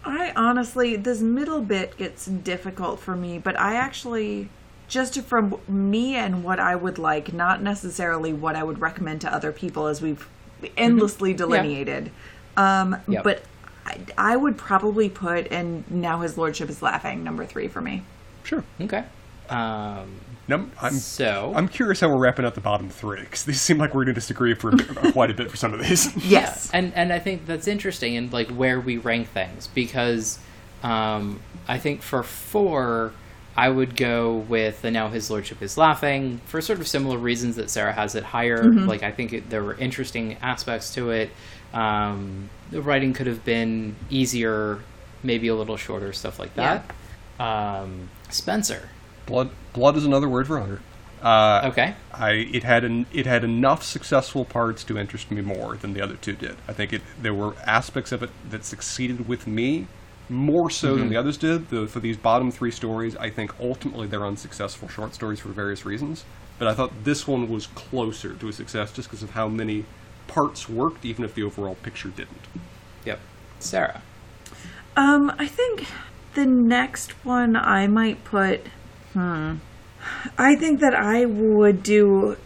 I 0.04 0.32
honestly, 0.36 0.94
this 0.96 1.20
middle 1.20 1.60
bit 1.60 1.96
gets 1.96 2.26
difficult 2.26 3.00
for 3.00 3.16
me, 3.16 3.38
but 3.38 3.58
I 3.58 3.74
actually, 3.74 4.48
just 4.86 5.20
from 5.22 5.58
me 5.66 6.14
and 6.14 6.44
what 6.44 6.60
I 6.60 6.76
would 6.76 6.98
like, 6.98 7.32
not 7.32 7.60
necessarily 7.62 8.32
what 8.32 8.54
I 8.54 8.62
would 8.62 8.80
recommend 8.80 9.20
to 9.22 9.34
other 9.34 9.50
people, 9.50 9.86
as 9.88 10.00
we've 10.00 10.28
endlessly 10.76 11.32
delineated. 11.34 12.10
Um, 12.56 12.96
Yep. 13.08 13.24
but 13.24 13.42
I, 13.84 13.98
I 14.16 14.36
would 14.36 14.56
probably 14.56 15.08
put, 15.08 15.50
and 15.52 15.88
now 15.90 16.20
his 16.20 16.36
lordship 16.38 16.70
is 16.70 16.82
laughing, 16.82 17.22
number 17.22 17.44
three 17.44 17.68
for 17.68 17.80
me. 17.80 18.02
Sure. 18.44 18.64
okay. 18.80 19.04
Um, 19.48 20.20
Num- 20.48 20.70
I'm 20.80 20.92
so 20.94 21.52
I'm 21.56 21.66
curious 21.68 22.00
how 22.00 22.08
we're 22.08 22.20
wrapping 22.20 22.44
up 22.44 22.54
the 22.54 22.60
bottom 22.60 22.88
three 22.88 23.20
because 23.20 23.44
these 23.44 23.60
seem 23.60 23.78
like 23.78 23.90
we're 23.94 24.04
going 24.04 24.14
to 24.14 24.20
disagree 24.20 24.54
for 24.54 24.70
quite 25.12 25.30
a 25.30 25.34
bit 25.34 25.50
for 25.50 25.56
some 25.56 25.74
of 25.74 25.80
these. 25.80 26.14
Yes. 26.24 26.70
and 26.72 26.94
and 26.94 27.12
I 27.12 27.18
think 27.18 27.46
that's 27.46 27.66
interesting 27.66 28.14
in 28.14 28.30
like 28.30 28.48
where 28.50 28.80
we 28.80 28.96
rank 28.96 29.28
things 29.28 29.66
because 29.68 30.38
um, 30.84 31.40
I 31.66 31.78
think 31.78 32.02
for 32.02 32.22
four 32.22 33.12
I 33.56 33.68
would 33.70 33.96
go 33.96 34.34
with 34.36 34.82
the 34.82 34.90
now 34.90 35.08
his 35.08 35.30
lordship 35.30 35.62
is 35.62 35.78
laughing 35.78 36.40
for 36.44 36.60
sort 36.60 36.78
of 36.78 36.86
similar 36.86 37.16
reasons 37.16 37.56
that 37.56 37.70
Sarah 37.70 37.92
has 37.92 38.14
it 38.14 38.22
higher. 38.22 38.62
Like 38.86 39.02
I 39.02 39.10
think 39.12 39.32
it, 39.32 39.48
there 39.50 39.64
were 39.64 39.74
interesting 39.74 40.36
aspects 40.42 40.92
to 40.94 41.10
it. 41.10 41.30
Um, 41.72 42.50
the 42.70 42.82
writing 42.82 43.12
could 43.14 43.26
have 43.26 43.44
been 43.44 43.96
easier, 44.10 44.80
maybe 45.22 45.48
a 45.48 45.54
little 45.54 45.76
shorter, 45.76 46.12
stuff 46.12 46.38
like 46.38 46.54
that. 46.54 46.84
Um, 47.38 48.10
Spencer, 48.28 48.90
Blood, 49.26 49.50
blood 49.72 49.96
is 49.96 50.04
another 50.04 50.28
word 50.28 50.46
for 50.46 50.58
hunger. 50.58 50.80
Uh, 51.22 51.68
okay, 51.72 51.94
I 52.12 52.30
it 52.32 52.62
had 52.62 52.84
an, 52.84 53.06
it 53.12 53.26
had 53.26 53.42
enough 53.42 53.82
successful 53.82 54.44
parts 54.44 54.84
to 54.84 54.98
interest 54.98 55.30
me 55.30 55.40
more 55.40 55.76
than 55.76 55.94
the 55.94 56.00
other 56.02 56.16
two 56.16 56.34
did. 56.34 56.56
I 56.68 56.72
think 56.74 56.92
it 56.92 57.02
there 57.20 57.34
were 57.34 57.54
aspects 57.66 58.12
of 58.12 58.22
it 58.22 58.30
that 58.50 58.64
succeeded 58.64 59.26
with 59.26 59.46
me 59.46 59.86
more 60.28 60.70
so 60.70 60.96
than 60.96 61.08
the 61.08 61.16
others 61.16 61.36
did. 61.36 61.68
The, 61.70 61.86
for 61.86 62.00
these 62.00 62.16
bottom 62.16 62.50
three 62.50 62.70
stories, 62.70 63.16
I 63.16 63.30
think 63.30 63.52
ultimately 63.60 64.06
they're 64.08 64.26
unsuccessful 64.26 64.88
short 64.88 65.14
stories 65.14 65.40
for 65.40 65.48
various 65.50 65.84
reasons. 65.86 66.24
But 66.58 66.68
I 66.68 66.74
thought 66.74 66.92
this 67.04 67.26
one 67.28 67.48
was 67.48 67.66
closer 67.68 68.34
to 68.34 68.48
a 68.48 68.52
success 68.52 68.92
just 68.92 69.08
because 69.08 69.22
of 69.22 69.30
how 69.30 69.48
many 69.48 69.84
parts 70.26 70.68
worked, 70.68 71.04
even 71.04 71.24
if 71.24 71.34
the 71.34 71.42
overall 71.42 71.76
picture 71.76 72.08
didn't. 72.08 72.40
yep, 73.04 73.20
Sarah, 73.60 74.02
Um, 74.96 75.30
I 75.38 75.46
think 75.46 75.86
the 76.34 76.46
next 76.46 77.12
one 77.24 77.54
I 77.56 77.86
might 77.86 78.24
put. 78.24 78.66
Hmm. 79.12 79.56
I 80.38 80.56
think 80.56 80.80
that 80.80 80.94
I 80.94 81.24
would 81.26 81.82
do. 81.82 82.36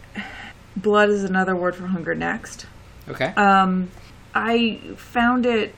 Blood 0.75 1.09
is 1.09 1.23
another 1.23 1.55
word 1.55 1.75
for 1.75 1.87
hunger 1.87 2.13
next. 2.15 2.65
okay, 3.09 3.33
Um, 3.37 3.89
I 4.35 4.79
found 4.97 5.45
it. 5.45 5.73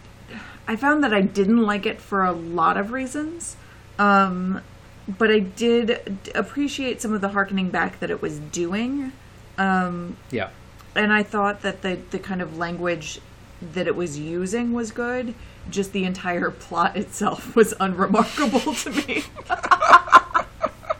I 0.68 0.76
found 0.76 1.03
that 1.03 1.14
I 1.14 1.22
didn't 1.22 1.61
like 1.61 1.86
it 1.86 1.99
for 1.99 2.24
a 2.24 2.32
lot 2.32 2.78
of 2.78 2.91
reasons. 2.91 3.57
Um, 3.99 4.61
but 5.07 5.30
I 5.30 5.39
did 5.39 6.18
appreciate 6.34 7.01
some 7.01 7.14
of 7.14 7.22
the 7.22 7.30
harkening 7.30 7.70
back 7.70 7.99
that 7.99 8.09
it 8.09 8.22
was 8.22 8.39
doing. 8.39 9.11
Um, 9.57 10.18
yeah, 10.32 10.49
and 10.95 11.11
I 11.11 11.24
thought 11.24 11.61
that 11.61 11.82
the 11.82 11.99
the 12.11 12.20
kind 12.20 12.41
of 12.41 12.57
language 12.57 13.20
that 13.61 13.88
it 13.88 13.95
was 13.95 14.18
using 14.18 14.74
was 14.74 14.91
good. 14.91 15.36
Just 15.70 15.93
the 15.93 16.03
entire 16.05 16.51
plot 16.51 16.97
itself 16.97 17.55
was 17.55 17.74
unremarkable 17.80 18.59
to 18.76 18.89
me. 18.89 19.24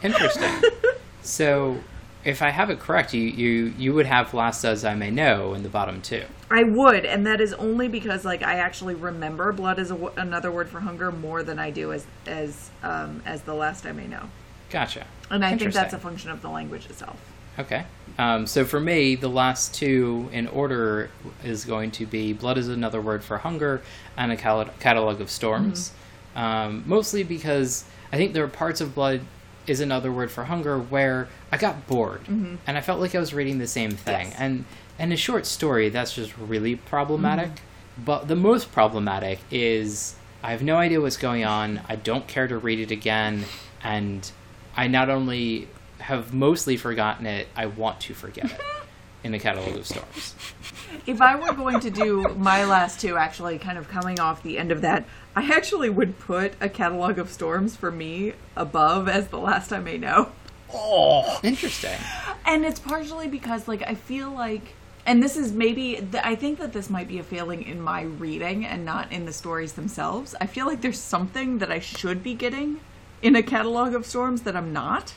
Interesting. 0.02 0.70
so, 1.22 1.80
if 2.24 2.42
I 2.42 2.50
have 2.50 2.70
it 2.70 2.80
correct, 2.80 3.12
you, 3.12 3.22
you 3.22 3.74
you 3.78 3.92
would 3.94 4.06
have 4.06 4.32
Last 4.32 4.64
As 4.64 4.84
I 4.84 4.94
May 4.94 5.10
Know 5.10 5.54
in 5.54 5.62
the 5.62 5.68
bottom 5.68 6.00
two. 6.00 6.24
I 6.50 6.62
would, 6.62 7.04
and 7.04 7.26
that 7.26 7.40
is 7.40 7.52
only 7.54 7.88
because 7.88 8.24
like 8.24 8.42
I 8.42 8.54
actually 8.54 8.94
remember 8.94 9.52
blood 9.52 9.78
is 9.78 9.90
a 9.90 9.94
w- 9.94 10.12
another 10.16 10.50
word 10.50 10.68
for 10.68 10.80
hunger 10.80 11.10
more 11.12 11.42
than 11.42 11.58
I 11.58 11.70
do 11.70 11.92
as 11.92 12.06
as 12.26 12.70
um, 12.82 13.22
as 13.26 13.42
the 13.42 13.54
last 13.54 13.86
I 13.86 13.92
may 13.92 14.06
know, 14.06 14.28
Gotcha. 14.70 15.06
and 15.30 15.44
I 15.44 15.56
think 15.56 15.72
that's 15.72 15.94
a 15.94 15.98
function 15.98 16.30
of 16.30 16.42
the 16.42 16.48
language 16.48 16.86
itself. 16.86 17.18
Okay. 17.58 17.84
Um, 18.18 18.46
so 18.46 18.64
for 18.64 18.80
me, 18.80 19.14
the 19.14 19.28
last 19.28 19.74
two 19.74 20.28
in 20.32 20.48
order 20.48 21.10
is 21.44 21.64
going 21.64 21.92
to 21.92 22.06
be 22.06 22.32
Blood 22.32 22.58
is 22.58 22.68
Another 22.68 23.00
Word 23.00 23.22
for 23.22 23.38
Hunger 23.38 23.82
and 24.16 24.32
a 24.32 24.36
cal- 24.36 24.64
Catalog 24.80 25.20
of 25.20 25.30
Storms. 25.30 25.92
Um, 26.34 26.82
mostly 26.84 27.22
because 27.22 27.84
I 28.12 28.16
think 28.16 28.32
there 28.32 28.42
are 28.42 28.48
parts 28.48 28.80
of 28.80 28.94
Blood 28.94 29.20
is 29.66 29.80
Another 29.80 30.12
Word 30.12 30.30
for 30.30 30.44
Hunger 30.44 30.78
where 30.78 31.28
I 31.50 31.56
got 31.56 31.86
bored 31.86 32.22
mm-hmm. 32.24 32.56
and 32.66 32.76
I 32.76 32.80
felt 32.80 33.00
like 33.00 33.14
I 33.14 33.18
was 33.18 33.34
reading 33.34 33.58
the 33.58 33.66
same 33.66 33.92
thing. 33.92 34.28
Yes. 34.28 34.36
And 34.38 34.64
and 34.98 35.12
a 35.12 35.16
short 35.16 35.44
story, 35.46 35.88
that's 35.88 36.14
just 36.14 36.36
really 36.38 36.76
problematic. 36.76 37.48
Mm-hmm. 37.48 38.04
But 38.04 38.28
the 38.28 38.36
most 38.36 38.72
problematic 38.72 39.40
is 39.50 40.14
I 40.42 40.50
have 40.50 40.62
no 40.62 40.76
idea 40.76 41.00
what's 41.00 41.16
going 41.16 41.44
on. 41.44 41.80
I 41.88 41.96
don't 41.96 42.26
care 42.26 42.46
to 42.46 42.58
read 42.58 42.78
it 42.78 42.90
again, 42.90 43.44
and 43.82 44.30
I 44.76 44.88
not 44.88 45.10
only 45.10 45.68
have 45.98 46.34
mostly 46.34 46.76
forgotten 46.76 47.26
it, 47.26 47.48
I 47.56 47.66
want 47.66 48.00
to 48.00 48.14
forget 48.14 48.46
it 48.46 48.60
in 49.24 49.34
a 49.34 49.38
catalog 49.38 49.74
of 49.74 49.86
storms. 49.86 50.34
If 51.06 51.20
I 51.20 51.34
were 51.34 51.52
going 51.54 51.80
to 51.80 51.90
do 51.90 52.28
my 52.36 52.64
last 52.64 53.00
two, 53.00 53.16
actually, 53.16 53.58
kind 53.58 53.78
of 53.78 53.88
coming 53.88 54.20
off 54.20 54.42
the 54.42 54.58
end 54.58 54.70
of 54.70 54.82
that, 54.82 55.06
I 55.34 55.50
actually 55.50 55.90
would 55.90 56.20
put 56.20 56.52
a 56.60 56.68
catalog 56.68 57.18
of 57.18 57.30
storms 57.30 57.74
for 57.74 57.90
me 57.90 58.34
above 58.54 59.08
as 59.08 59.28
the 59.28 59.38
last 59.38 59.72
I 59.72 59.80
may 59.80 59.98
know. 59.98 60.30
Oh, 60.72 61.40
Interesting. 61.42 61.98
And 62.46 62.64
it's 62.64 62.78
partially 62.78 63.26
because, 63.26 63.66
like, 63.66 63.82
I 63.82 63.94
feel 63.94 64.30
like, 64.30 64.74
and 65.06 65.22
this 65.22 65.36
is 65.36 65.52
maybe, 65.52 65.94
th- 65.96 66.22
I 66.22 66.34
think 66.34 66.58
that 66.58 66.72
this 66.72 66.90
might 66.90 67.08
be 67.08 67.18
a 67.18 67.22
failing 67.22 67.62
in 67.62 67.80
my 67.80 68.02
reading 68.02 68.66
and 68.66 68.84
not 68.84 69.10
in 69.10 69.24
the 69.24 69.32
stories 69.32 69.72
themselves. 69.72 70.34
I 70.40 70.46
feel 70.46 70.66
like 70.66 70.82
there's 70.82 71.00
something 71.00 71.58
that 71.58 71.72
I 71.72 71.78
should 71.78 72.22
be 72.22 72.34
getting 72.34 72.80
in 73.22 73.36
a 73.36 73.42
catalog 73.42 73.94
of 73.94 74.04
storms 74.04 74.42
that 74.42 74.54
I'm 74.56 74.72
not. 74.72 75.14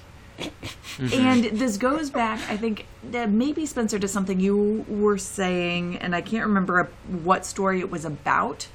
And 1.00 1.44
this 1.44 1.78
goes 1.78 2.10
back, 2.10 2.40
I 2.50 2.58
think, 2.58 2.86
that 3.12 3.30
maybe 3.30 3.66
Spencer 3.66 4.00
to 4.00 4.08
something 4.08 4.40
you 4.40 4.86
were 4.88 5.18
saying, 5.18 5.98
and 5.98 6.16
I 6.16 6.22
can't 6.22 6.46
remember 6.46 6.90
what 7.24 7.46
story 7.46 7.80
it 7.80 7.92
was 7.92 8.04
about, 8.04 8.68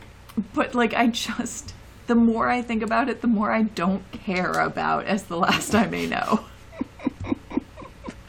but 0.55 0.75
like, 0.75 0.95
I 0.95 1.09
just, 1.09 1.75
the 2.07 2.15
more 2.15 2.49
I 2.49 2.63
think 2.63 2.83
about 2.83 3.09
it, 3.09 3.23
the 3.23 3.27
more 3.27 3.51
I 3.51 3.63
don't 3.63 4.11
care 4.13 4.53
about 4.53 5.07
as 5.07 5.25
the 5.25 5.37
last 5.37 5.75
I 5.75 5.87
may 5.87 6.07
know. 6.07 6.45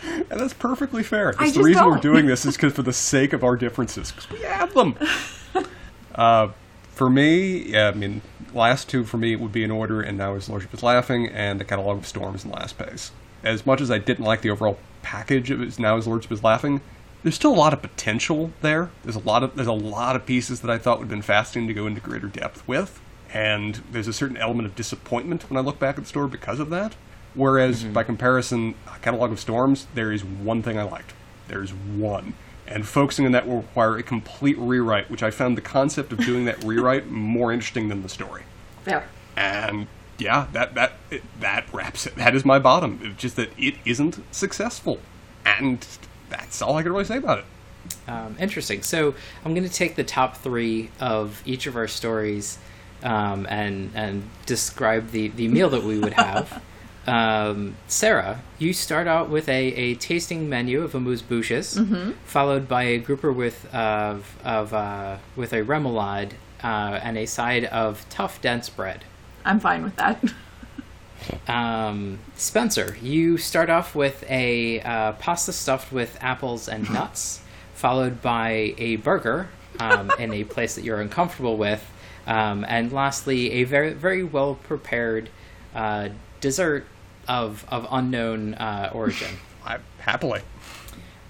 and 0.07 0.25
that's 0.29 0.53
perfectly 0.53 1.03
fair. 1.03 1.34
That's 1.34 1.53
the 1.53 1.63
reason 1.63 1.86
we're 1.86 1.97
doing 1.97 2.25
this 2.25 2.45
is 2.45 2.55
because 2.55 2.73
for 2.73 2.84
the 2.84 2.93
sake 2.93 3.31
of 3.34 3.43
our 3.43 3.55
differences, 3.55 4.11
because 4.11 4.29
we 4.29 4.39
have 4.41 4.73
them. 4.73 4.97
uh, 6.15 6.49
for 6.89 7.09
me, 7.09 7.69
yeah, 7.69 7.89
I 7.89 7.97
mean, 7.97 8.21
last 8.53 8.89
two 8.89 9.03
for 9.03 9.17
me 9.17 9.36
would 9.36 9.51
be 9.51 9.63
in 9.63 9.71
order, 9.71 10.01
and 10.01 10.17
now 10.17 10.34
his 10.34 10.49
lordship 10.49 10.73
is 10.73 10.81
laughing, 10.81 11.27
and 11.27 11.59
the 11.59 11.65
catalog 11.65 11.99
of 11.99 12.07
storms 12.07 12.43
in 12.43 12.51
last 12.51 12.77
pace. 12.77 13.11
As 13.44 13.66
much 13.66 13.82
as 13.82 13.91
I 13.91 13.98
didn't 13.98 14.26
like 14.26 14.41
the 14.41 14.50
overall 14.50 14.78
package 15.02 15.52
of 15.52 15.60
his 15.60 15.78
now 15.78 15.96
his 15.98 16.08
lordship 16.08 16.32
is 16.32 16.44
laughing, 16.44 16.82
there's 17.24 17.36
still 17.36 17.54
a 17.54 17.56
lot 17.56 17.74
of 17.74 17.82
potential 17.82 18.52
there. 18.62 18.89
There's 19.04 19.16
a 19.16 19.20
lot 19.20 19.44
of 19.44 19.56
there's 19.56 19.68
a 19.68 19.74
lot 19.74 20.16
of 20.16 20.26
pieces 20.26 20.62
that 20.62 20.72
I 20.72 20.78
thought 20.78 21.00
would 21.00 21.06
have 21.06 21.10
been 21.10 21.22
fascinating 21.22 21.68
to 21.68 21.74
go 21.74 21.88
into 21.88 22.02
greater 22.02 22.28
depth 22.28 22.68
with, 22.68 23.02
and 23.34 23.82
there's 23.91 24.08
a 24.08 24.14
certain 24.14 24.38
element 24.38 24.68
of 24.68 24.76
disappointment 24.76 25.50
when 25.50 25.58
I 25.58 25.62
look 25.62 25.80
back 25.80 25.98
at 25.98 26.04
the 26.04 26.10
story 26.10 26.30
because 26.30 26.60
of 26.60 26.70
that. 26.70 26.96
Whereas 27.36 27.84
mm-hmm. 27.84 27.94
by 27.94 28.04
comparison, 28.04 28.76
Catalog 29.02 29.32
of 29.32 29.39
Storms, 29.39 29.88
there 29.96 30.12
is 30.12 30.24
one 30.24 30.62
thing 30.62 30.78
I 30.78 30.84
liked. 30.84 31.14
There's 31.48 31.72
one. 31.72 32.36
And 32.68 32.88
focusing 32.88 33.26
on 33.26 33.32
that 33.34 33.48
will 33.48 33.58
require 33.58 33.98
a 33.98 34.04
complete 34.04 34.58
rewrite, 34.58 35.10
which 35.10 35.24
I 35.24 35.32
found 35.32 35.58
the 35.58 35.62
concept 35.62 36.14
of 36.14 36.20
doing 36.20 36.46
that 36.46 36.64
rewrite 36.64 37.10
more 37.10 37.52
interesting 37.52 37.89
than 37.89 38.04
the 38.04 38.10
story. 38.10 38.44
Fair. 38.84 39.08
And 39.36 39.88
yeah, 40.18 40.47
that 40.53 40.76
that 40.76 40.93
that 41.39 41.74
wraps 41.74 42.05
it. 42.05 42.16
That 42.16 42.36
is 42.36 42.45
my 42.45 42.59
bottom. 42.59 42.99
It's 43.01 43.22
just 43.22 43.36
that 43.36 43.49
it 43.57 43.76
isn't 43.86 44.20
successful, 44.34 44.99
and 45.45 45.86
that's 46.30 46.61
all 46.61 46.78
I 46.78 46.84
can 46.84 46.91
really 46.91 47.05
say 47.05 47.18
about 47.18 47.39
it. 47.39 47.45
Um, 48.07 48.36
interesting. 48.39 48.82
So 48.82 49.16
I'm 49.43 49.53
going 49.53 49.68
to 49.68 49.74
take 49.74 49.95
the 49.95 50.03
top 50.03 50.38
three 50.38 50.89
of 50.99 51.41
each 51.45 51.68
of 51.68 51.76
our 51.76 51.88
stories 51.88 52.57
um, 53.03 53.45
and 53.49 53.91
and 53.93 54.30
describe 54.45 55.11
the 55.11 55.30
the 55.30 55.47
meal 55.47 55.70
that 55.72 55.84
we 55.84 55.99
would 55.99 56.14
have. 56.14 56.61
Um, 57.05 57.76
Sarah, 57.88 58.41
you 58.59 58.72
start 58.72 59.07
out 59.07 59.30
with 59.30 59.49
a, 59.49 59.61
a 59.74 59.95
tasting 59.95 60.47
menu 60.47 60.84
of 60.84 60.95
amuse 60.95 61.22
bouches, 61.22 61.78
followed 62.24 62.70
by 62.70 62.84
a 62.84 62.97
grouper 62.97 63.30
with 63.30 63.66
of 63.76 64.38
of 64.41 64.74
uh, 64.74 65.18
with 65.36 65.51
a 65.51 65.64
remoulade 65.64 66.32
uh, 66.64 66.99
and 67.03 67.18
a 67.18 67.26
side 67.26 67.66
of 67.66 68.07
tough 68.09 68.41
dense 68.41 68.70
bread. 68.70 69.03
I'm 69.46 69.60
fine 69.60 69.84
with 69.84 69.96
that. 69.98 70.24
Um, 71.48 72.20
Spencer, 72.36 72.98
you 73.02 73.38
start 73.38 73.70
off 73.70 73.96
with 73.96 74.24
a 74.30 74.82
uh, 74.82 75.14
pasta 75.14 75.54
stuffed 75.54 75.91
with 75.91 76.18
apples 76.22 76.68
and 76.68 76.89
nuts, 76.94 77.41
followed 77.74 78.22
by 78.22 78.76
a 78.78 78.98
burger 78.98 79.50
um, 79.80 80.12
in 80.20 80.34
a 80.34 80.44
place 80.44 80.76
that 80.76 80.84
you're 80.84 81.02
uncomfortable 81.02 81.58
with, 81.58 81.86
um, 82.28 82.66
and 82.68 82.91
lastly, 82.91 83.52
a 83.52 83.64
very 83.64 83.94
very 83.94 84.24
well 84.24 84.56
prepared 84.56 85.30
uh, 85.74 86.10
dessert 86.41 86.86
of 87.28 87.66
of 87.70 87.88
unknown 87.91 88.54
uh, 88.56 88.89
origin. 88.94 89.36
I, 89.66 89.80
happily. 90.00 90.41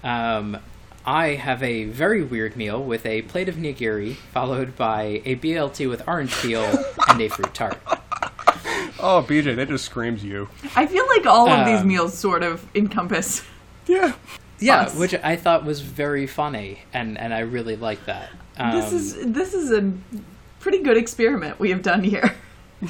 Um, 0.02 0.58
I 1.06 1.28
have 1.34 1.62
a 1.62 1.84
very 1.84 2.22
weird 2.22 2.56
meal 2.56 2.82
with 2.82 3.04
a 3.06 3.22
plate 3.22 3.48
of 3.48 3.56
nigiri, 3.56 4.14
followed 4.14 4.74
by 4.74 5.22
a 5.24 5.36
BLT 5.36 5.88
with 5.88 6.02
orange 6.08 6.34
peel 6.40 6.64
and 7.08 7.20
a 7.20 7.28
fruit 7.28 7.52
tart. 7.54 7.78
Oh, 9.00 9.24
BJ, 9.26 9.56
that 9.56 9.68
just 9.68 9.84
screams 9.84 10.22
you. 10.24 10.48
I 10.76 10.86
feel 10.86 11.06
like 11.08 11.26
all 11.26 11.48
of 11.48 11.66
these 11.66 11.80
Um, 11.80 11.88
meals 11.88 12.16
sort 12.16 12.42
of 12.42 12.64
encompass. 12.74 13.42
Yeah. 13.86 14.12
Yeah, 14.60 14.82
Us. 14.82 14.94
which 14.94 15.14
I 15.14 15.36
thought 15.36 15.64
was 15.64 15.80
very 15.80 16.26
funny, 16.26 16.80
and, 16.92 17.18
and 17.18 17.34
I 17.34 17.40
really 17.40 17.76
like 17.76 18.06
that. 18.06 18.30
Um, 18.56 18.70
this 18.72 18.92
is 18.92 19.32
this 19.32 19.52
is 19.52 19.72
a 19.72 19.92
pretty 20.60 20.78
good 20.82 20.96
experiment 20.96 21.58
we 21.58 21.70
have 21.70 21.82
done 21.82 22.04
here. 22.04 22.34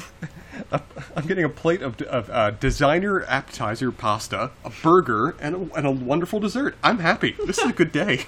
I'm 0.71 1.25
getting 1.27 1.43
a 1.43 1.49
plate 1.49 1.81
of, 1.81 1.99
of 2.03 2.29
uh, 2.29 2.51
designer 2.51 3.23
appetizer 3.25 3.91
pasta, 3.91 4.51
a 4.63 4.69
burger, 4.83 5.35
and 5.41 5.55
a, 5.71 5.75
and 5.75 5.87
a 5.87 5.91
wonderful 5.91 6.39
dessert. 6.39 6.75
I'm 6.83 6.99
happy. 6.99 7.35
This 7.45 7.57
is 7.57 7.71
a 7.71 7.73
good 7.73 7.91
day. 7.91 8.25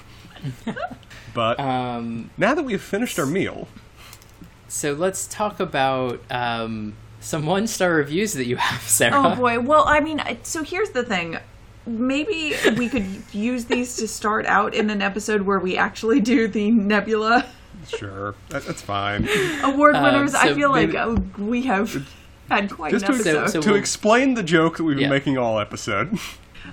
but 1.33 1.59
um, 1.59 2.31
now 2.37 2.53
that 2.53 2.63
we've 2.63 2.81
finished 2.81 3.17
our 3.19 3.25
meal, 3.25 3.67
so 4.67 4.93
let's 4.93 5.25
talk 5.27 5.59
about 5.59 6.19
um, 6.29 6.95
some 7.27 7.45
one 7.45 7.67
star 7.67 7.91
reviews 7.93 8.33
that 8.33 8.45
you 8.45 8.55
have, 8.55 8.81
Sarah. 8.89 9.13
Oh 9.15 9.35
boy. 9.35 9.59
Well, 9.59 9.83
I 9.85 9.99
mean, 9.99 10.21
so 10.43 10.63
here's 10.63 10.91
the 10.91 11.03
thing. 11.03 11.37
Maybe 11.85 12.53
we 12.77 12.89
could 12.89 13.05
use 13.33 13.65
these 13.65 13.95
to 13.97 14.07
start 14.07 14.45
out 14.45 14.73
in 14.73 14.89
an 14.89 15.01
episode 15.01 15.41
where 15.43 15.59
we 15.59 15.77
actually 15.77 16.19
do 16.21 16.47
the 16.47 16.69
Nebula 16.71 17.45
sure, 17.87 18.35
that, 18.49 18.65
that's 18.65 18.81
fine. 18.81 19.27
award 19.63 19.95
winners. 19.95 20.33
I 20.35 20.47
so 20.49 20.55
feel 20.55 20.71
like 20.71 20.87
maybe- 20.89 20.97
uh, 20.97 21.15
we 21.37 21.61
have 21.63 22.05
had 22.49 22.69
quite 22.71 22.91
Just 22.91 23.05
an 23.05 23.13
to, 23.13 23.19
episode. 23.19 23.49
so 23.49 23.61
to 23.61 23.69
we'll- 23.69 23.79
explain 23.79 24.33
the 24.33 24.43
joke 24.43 24.77
that 24.77 24.83
we've 24.83 24.95
been 24.97 25.03
Yeah. 25.03 25.09
making 25.09 25.37
all 25.37 25.59
episode. 25.59 26.17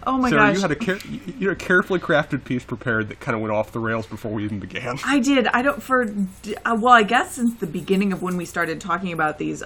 Oh 0.07 0.19
my 0.19 0.31
Sarah, 0.31 0.49
gosh. 0.49 0.57
you 0.57 0.63
had 0.63 0.71
a 0.71 0.77
care- 0.77 0.99
you 1.39 1.49
had 1.49 1.57
a 1.57 1.61
carefully 1.61 2.01
crafted 2.01 2.45
piece 2.45 2.65
prepared 2.65 3.09
that 3.09 3.21
kind 3.21 3.35
of 3.35 3.41
went 3.41 3.53
off 3.53 3.73
the 3.73 3.79
rails 3.81 4.07
before 4.07 4.33
we 4.33 4.45
even 4.45 4.59
began. 4.61 4.99
I 5.05 5.19
did. 5.19 5.47
I 5.49 5.63
don't 5.63 5.83
for 5.83 6.03
uh, 6.05 6.77
well, 6.79 6.93
I 6.95 7.03
guess 7.03 7.33
since 7.33 7.55
the 7.55 7.67
beginning 7.67 8.13
of 8.13 8.23
when 8.23 8.37
we 8.37 8.45
started 8.45 8.81
talking 8.81 9.13
about 9.13 9.39
these 9.39 9.63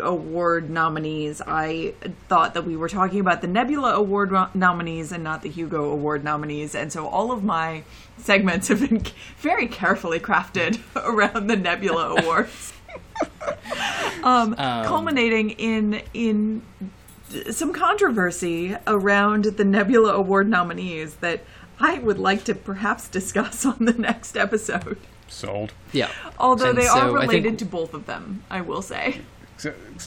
award 0.00 0.70
nominees, 0.70 1.40
I 1.46 1.94
thought 2.28 2.54
that 2.54 2.64
we 2.66 2.76
were 2.76 2.88
talking 2.88 3.20
about 3.20 3.40
the 3.40 3.46
Nebula 3.48 3.94
Award 3.94 4.32
ro- 4.32 4.48
nominees 4.54 5.12
and 5.12 5.22
not 5.24 5.42
the 5.42 5.50
Hugo 5.50 5.90
Award 5.90 6.24
nominees, 6.24 6.74
and 6.74 6.92
so 6.92 7.06
all 7.06 7.32
of 7.32 7.42
my 7.44 7.84
segments 8.18 8.68
have 8.68 8.80
been 8.88 9.04
very 9.38 9.66
carefully 9.66 10.20
crafted 10.20 10.78
around 10.96 11.46
the 11.48 11.56
Nebula 11.56 12.16
Awards, 12.22 12.72
um, 14.22 14.54
culminating 14.54 15.50
in 15.50 16.02
in 16.14 16.62
some 17.50 17.72
controversy 17.72 18.76
around 18.86 19.44
the 19.44 19.64
Nebula 19.64 20.14
Award 20.14 20.48
nominees 20.48 21.16
that 21.16 21.42
I 21.80 21.98
would 21.98 22.18
like 22.18 22.44
to 22.44 22.54
perhaps 22.54 23.08
discuss 23.08 23.64
on 23.66 23.84
the 23.84 23.94
next 23.94 24.36
episode. 24.36 24.98
Sold. 25.28 25.72
Yeah. 25.92 26.10
Although 26.38 26.70
And 26.70 26.78
they 26.78 26.84
so 26.84 26.92
are 26.92 27.18
I 27.18 27.20
think- 27.20 27.32
related 27.32 27.58
to 27.60 27.64
both 27.64 27.94
of 27.94 28.06
them, 28.06 28.44
I 28.50 28.60
will 28.60 28.82
say. 28.82 29.22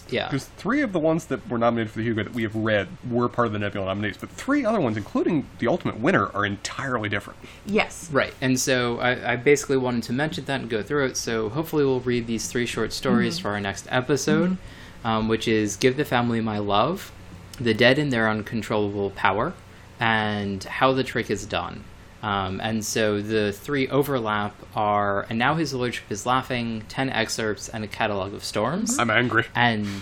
Yeah. 0.10 0.28
Because 0.28 0.46
three 0.58 0.82
of 0.82 0.92
the 0.92 1.00
ones 1.00 1.26
that 1.28 1.48
were 1.50 1.58
nominated 1.58 1.92
for 1.92 2.00
the 2.00 2.04
Hugo 2.04 2.24
that 2.24 2.34
we 2.34 2.44
have 2.44 2.56
read 2.56 2.88
were 3.10 3.30
part 3.30 3.48
of 3.48 3.54
the 3.54 3.60
Nebula 3.60 3.86
nominees, 3.86 4.18
but 4.18 4.30
three 4.30 4.66
other 4.66 4.80
ones, 4.82 4.98
including 4.98 5.48
the 5.60 5.68
ultimate 5.68 6.00
winner, 6.00 6.28
are 6.34 6.46
entirely 6.46 7.10
different. 7.10 7.40
Yes. 7.66 8.10
Right, 8.12 8.34
and 8.42 8.60
so 8.60 9.00
I, 9.00 9.34
I 9.34 9.36
basically 9.38 9.78
wanted 9.78 10.04
to 10.04 10.14
mention 10.14 10.46
that 10.46 10.62
and 10.62 10.70
go 10.70 10.84
through 10.84 11.06
it. 11.06 11.18
So 11.18 11.50
hopefully 11.50 11.86
we'll 11.86 12.02
read 12.02 12.28
these 12.28 12.48
three 12.48 12.66
short 12.66 12.92
stories 12.92 13.36
mm-hmm. 13.36 13.44
for 13.44 13.52
our 13.52 13.62
next 13.62 13.88
episode, 13.90 14.52
mm-hmm. 14.52 14.62
Um, 15.06 15.30
which 15.30 15.48
is 15.48 15.78
"Give 15.78 15.96
the 15.96 16.04
Family 16.04 16.42
My 16.42 16.58
Love," 16.58 17.14
"The 17.62 17.74
Dead 17.74 17.98
in 17.98 18.10
Their 18.10 18.28
Uncontrollable 18.30 19.12
Power," 19.12 19.54
and 20.00 20.62
"How 20.66 20.92
the 20.92 21.04
Trick 21.06 21.30
Is 21.32 21.46
Done." 21.46 21.86
Um, 22.24 22.60
and 22.62 22.84
so 22.84 23.22
the 23.22 23.52
three 23.54 23.88
overlap 23.88 24.56
are 24.76 25.26
"And 25.30 25.38
Now 25.40 25.56
His 25.56 25.74
Lordship 25.74 26.06
Is 26.10 26.26
Laughing," 26.26 26.84
ten 26.90 27.10
excerpts, 27.10 27.70
and 27.70 27.84
a 27.84 27.88
catalog 27.88 28.34
of 28.34 28.44
storms. 28.44 28.98
I'm 29.00 29.10
angry. 29.12 29.46
and 29.56 30.02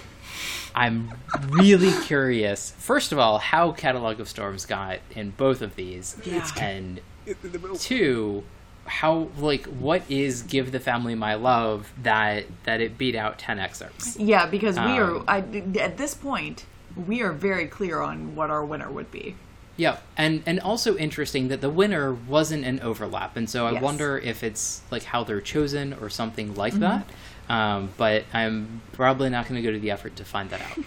I'm 0.75 1.11
really 1.49 1.91
curious. 2.05 2.73
First 2.79 3.11
of 3.11 3.19
all, 3.19 3.37
how 3.37 3.73
Catalog 3.73 4.19
of 4.19 4.27
Storms 4.27 4.65
got 4.65 4.99
in 5.11 5.29
both 5.31 5.61
of 5.61 5.75
these, 5.75 6.15
Yeah. 6.25 6.47
and 6.59 6.99
two, 7.79 8.43
how 8.85 9.29
like 9.37 9.65
what 9.65 10.03
is 10.09 10.41
"Give 10.43 10.71
the 10.71 10.79
Family 10.79 11.15
My 11.15 11.35
Love" 11.35 11.91
that 12.03 12.45
that 12.65 12.81
it 12.81 12.97
beat 12.97 13.15
out 13.15 13.39
ten 13.39 13.59
excerpts. 13.59 14.17
Yeah, 14.17 14.45
because 14.45 14.75
we 14.79 14.97
are 14.99 15.17
Um, 15.17 15.23
I, 15.27 15.37
at 15.79 15.97
this 15.97 16.13
point 16.13 16.65
we 16.95 17.21
are 17.21 17.31
very 17.31 17.67
clear 17.67 18.01
on 18.01 18.35
what 18.35 18.49
our 18.51 18.63
winner 18.63 18.91
would 18.91 19.09
be. 19.11 19.35
Yeah, 19.75 19.97
and 20.15 20.43
and 20.45 20.59
also 20.59 20.95
interesting 20.97 21.47
that 21.47 21.61
the 21.61 21.69
winner 21.69 22.13
wasn't 22.13 22.63
an 22.65 22.79
overlap, 22.81 23.35
and 23.35 23.49
so 23.49 23.65
I 23.65 23.71
Yes. 23.71 23.81
wonder 23.81 24.17
if 24.19 24.43
it's 24.43 24.81
like 24.91 25.03
how 25.05 25.23
they're 25.23 25.41
chosen 25.41 25.93
or 25.93 26.09
something 26.09 26.53
like 26.53 26.73
Mm-hmm. 26.73 26.81
that. 26.81 27.05
Um, 27.49 27.89
but 27.97 28.23
I'm 28.33 28.81
probably 28.93 29.29
not 29.29 29.47
going 29.49 29.61
to 29.61 29.67
go 29.67 29.73
to 29.73 29.79
the 29.79 29.91
effort 29.91 30.15
to 30.15 30.23
find 30.25 30.49
that 30.51 30.61
out. 30.61 30.79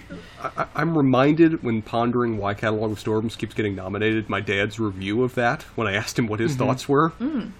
I, 0.56 0.66
I'm 0.74 0.96
reminded 0.96 1.62
when 1.62 1.82
pondering 1.82 2.38
why 2.38 2.54
Catalog 2.54 2.92
of 2.92 2.98
Storms 2.98 3.36
keeps 3.36 3.52
getting 3.54 3.74
nominated. 3.74 4.28
My 4.30 4.40
dad's 4.40 4.80
review 4.80 5.22
of 5.22 5.34
that, 5.34 5.62
when 5.76 5.86
I 5.86 5.92
asked 5.94 6.18
him 6.18 6.26
what 6.26 6.40
his 6.40 6.56
thoughts 6.56 6.88
were, 6.88 7.12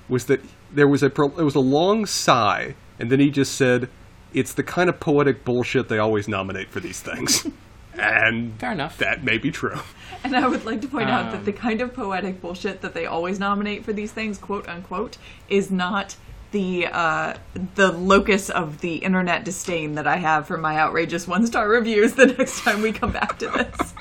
was 0.09 0.27
that 0.27 0.41
there 0.73 0.89
was 0.89 1.03
a 1.03 1.11
pro- 1.11 1.29
there 1.29 1.45
was 1.45 1.55
a 1.55 1.61
long 1.61 2.07
sigh, 2.07 2.75
and 2.99 3.11
then 3.11 3.21
he 3.21 3.31
just 3.31 3.55
said, 3.55 3.89
"It's 4.33 4.55
the 4.55 4.63
kind 4.63 4.89
of 4.89 4.99
poetic 4.99 5.45
bullshit 5.45 5.89
they 5.89 5.99
always 5.99 6.27
nominate 6.27 6.71
for 6.71 6.81
these 6.81 7.01
things," 7.01 7.47
and 7.99 8.59
Fair 8.59 8.73
enough. 8.73 8.97
that 8.99 9.23
may 9.25 9.37
be 9.39 9.51
true. 9.51 9.79
And 10.25 10.35
I 10.35 10.49
would 10.49 10.65
like 10.65 10.81
to 10.81 10.89
point 10.89 11.09
out 11.11 11.31
that 11.33 11.39
Um, 11.41 11.45
the 11.45 11.53
kind 11.53 11.81
of 11.81 11.95
poetic 11.95 12.41
bullshit 12.41 12.81
that 12.81 12.95
they 12.95 13.07
always 13.07 13.39
nominate 13.39 13.85
for 13.85 13.93
these 13.93 14.11
things, 14.11 14.39
quote 14.39 14.67
unquote, 14.69 15.19
is 15.49 15.71
not 15.71 16.17
the 16.53 16.87
uh, 16.87 17.35
the 17.75 17.93
locus 17.93 18.51
of 18.51 18.81
the 18.81 18.97
internet 18.97 19.45
disdain 19.45 19.95
that 19.97 20.07
I 20.07 20.17
have 20.17 20.47
for 20.47 20.57
my 20.57 20.79
outrageous 20.79 21.27
one 21.27 21.47
star 21.47 21.69
reviews. 21.69 22.15
The 22.15 22.27
next 22.27 22.63
time 22.63 22.83
we 22.83 22.93
come 22.93 23.13
back 23.13 23.39
to 23.41 23.49
this, 23.49 23.95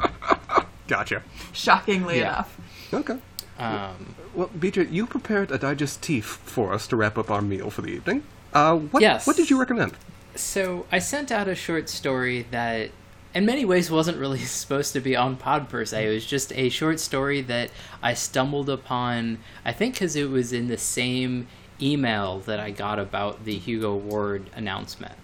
Gotcha. 0.87 1.23
shockingly 1.53 2.19
Yeah. 2.19 2.29
enough. 2.29 2.57
Okay. 2.93 3.17
Um, 3.59 4.15
Well, 4.33 4.49
BJ, 4.57 4.91
you 4.91 5.05
prepared 5.07 5.49
a 5.51 5.57
digestif 5.57 6.23
for 6.23 6.73
us 6.73 6.87
to 6.87 6.95
wrap 6.95 7.17
up 7.17 7.31
our 7.31 7.41
meal 7.41 7.69
for 7.69 7.81
the 7.81 7.89
evening. 7.89 8.23
Uh, 8.53 8.75
what, 8.75 9.01
Yes. 9.01 9.25
what 9.25 9.35
did 9.37 9.49
you 9.49 9.57
recommend? 9.59 9.93
So 10.35 10.85
I 10.91 10.99
sent 10.99 11.31
out 11.31 11.47
a 11.47 11.55
short 11.55 11.87
story 11.89 12.45
that, 12.51 12.91
in 13.33 13.45
many 13.45 13.63
ways, 13.63 13.89
wasn't 13.89 14.17
really 14.17 14.39
supposed 14.61 14.91
to 14.93 14.99
be 14.99 15.15
on 15.15 15.37
Pod 15.37 15.69
per 15.69 15.85
se. 15.85 16.05
It 16.07 16.13
was 16.13 16.25
just 16.25 16.51
a 16.53 16.67
short 16.69 16.99
story 16.99 17.41
that 17.41 17.71
I 18.03 18.13
stumbled 18.13 18.69
upon. 18.69 19.39
I 19.63 19.71
think 19.71 19.93
because 19.95 20.15
it 20.17 20.29
was 20.29 20.51
in 20.51 20.67
the 20.67 20.77
same 20.77 21.47
email 21.81 22.39
that 22.41 22.59
I 22.59 22.71
got 22.71 22.99
about 22.99 23.45
the 23.45 23.57
Hugo 23.57 23.91
Award 23.91 24.49
announcement, 24.55 25.15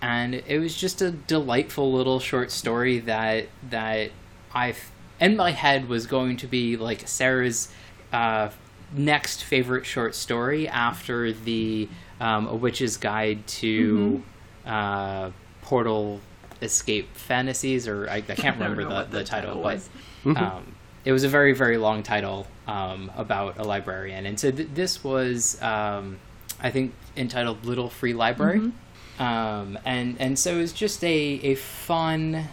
and 0.00 0.34
it 0.34 0.58
was 0.58 0.76
just 0.76 1.02
a 1.02 1.10
delightful 1.10 1.92
little 1.92 2.20
short 2.20 2.50
story 2.50 2.98
that 3.00 3.48
that 3.70 4.10
I, 4.54 4.74
in 5.20 5.36
my 5.36 5.50
head, 5.52 5.88
was 5.88 6.06
going 6.06 6.36
to 6.38 6.46
be 6.46 6.76
like 6.76 7.06
Sarah's. 7.08 7.68
Uh, 8.12 8.50
next 8.94 9.44
favorite 9.44 9.84
short 9.84 10.14
story 10.14 10.66
after 10.66 11.30
the 11.30 11.86
um, 12.20 12.46
A 12.48 12.54
Witch's 12.54 12.96
Guide 12.96 13.46
to 13.46 14.22
uh, 14.64 15.30
Portal 15.62 16.20
Escape 16.62 17.14
Fantasies, 17.14 17.86
or 17.86 18.08
I, 18.08 18.16
I 18.16 18.20
can't 18.22 18.56
remember 18.58 18.84
know 18.84 19.04
the, 19.04 19.10
the 19.10 19.18
the 19.18 19.24
title, 19.24 19.62
title 19.62 19.62
but 19.62 19.74
was. 19.74 20.36
um, 20.36 20.74
it 21.08 21.12
was 21.12 21.24
a 21.24 21.28
very, 21.28 21.54
very 21.54 21.78
long 21.78 22.02
title 22.02 22.46
um, 22.66 23.10
about 23.16 23.56
a 23.56 23.64
librarian. 23.64 24.26
And 24.26 24.38
so 24.38 24.50
th- 24.50 24.68
this 24.74 25.02
was, 25.02 25.60
um, 25.62 26.18
I 26.60 26.68
think, 26.70 26.92
entitled 27.16 27.64
Little 27.64 27.88
Free 27.88 28.12
Library. 28.12 28.72
Um, 29.18 29.78
and, 29.86 30.20
and 30.20 30.38
so 30.38 30.56
it 30.56 30.58
was 30.58 30.74
just 30.74 31.02
a, 31.02 31.40
a 31.42 31.54
fun 31.54 32.48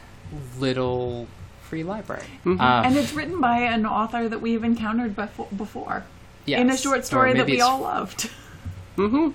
little 0.58 1.28
free 1.64 1.84
library. 1.84 2.24
Um, 2.46 2.62
And 2.62 2.96
it's 2.96 3.12
written 3.12 3.42
by 3.42 3.58
an 3.58 3.86
author 3.86 4.30
that 4.30 4.40
we've 4.40 4.64
encountered 4.64 5.18
befo- 5.18 5.50
before 5.58 6.06
in 6.62 6.70
a 6.70 6.78
short 6.78 7.06
story 7.06 7.34
that 7.34 7.48
we 7.48 7.56
it's 7.56 7.62
all 7.64 7.82
loved. 7.82 8.30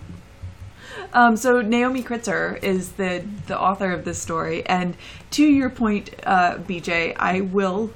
Um, 1.13 1.37
so 1.37 1.61
Naomi 1.61 2.03
Kritzer 2.03 2.63
is 2.63 2.93
the 2.93 3.25
the 3.47 3.59
author 3.59 3.93
of 3.93 4.05
this 4.05 4.19
story, 4.19 4.65
and 4.67 4.97
to 5.33 5.45
your 5.45 5.71
point, 5.71 6.11
uh, 6.25 6.57
BJ, 6.57 7.15
I 7.17 7.43
will 7.43 7.91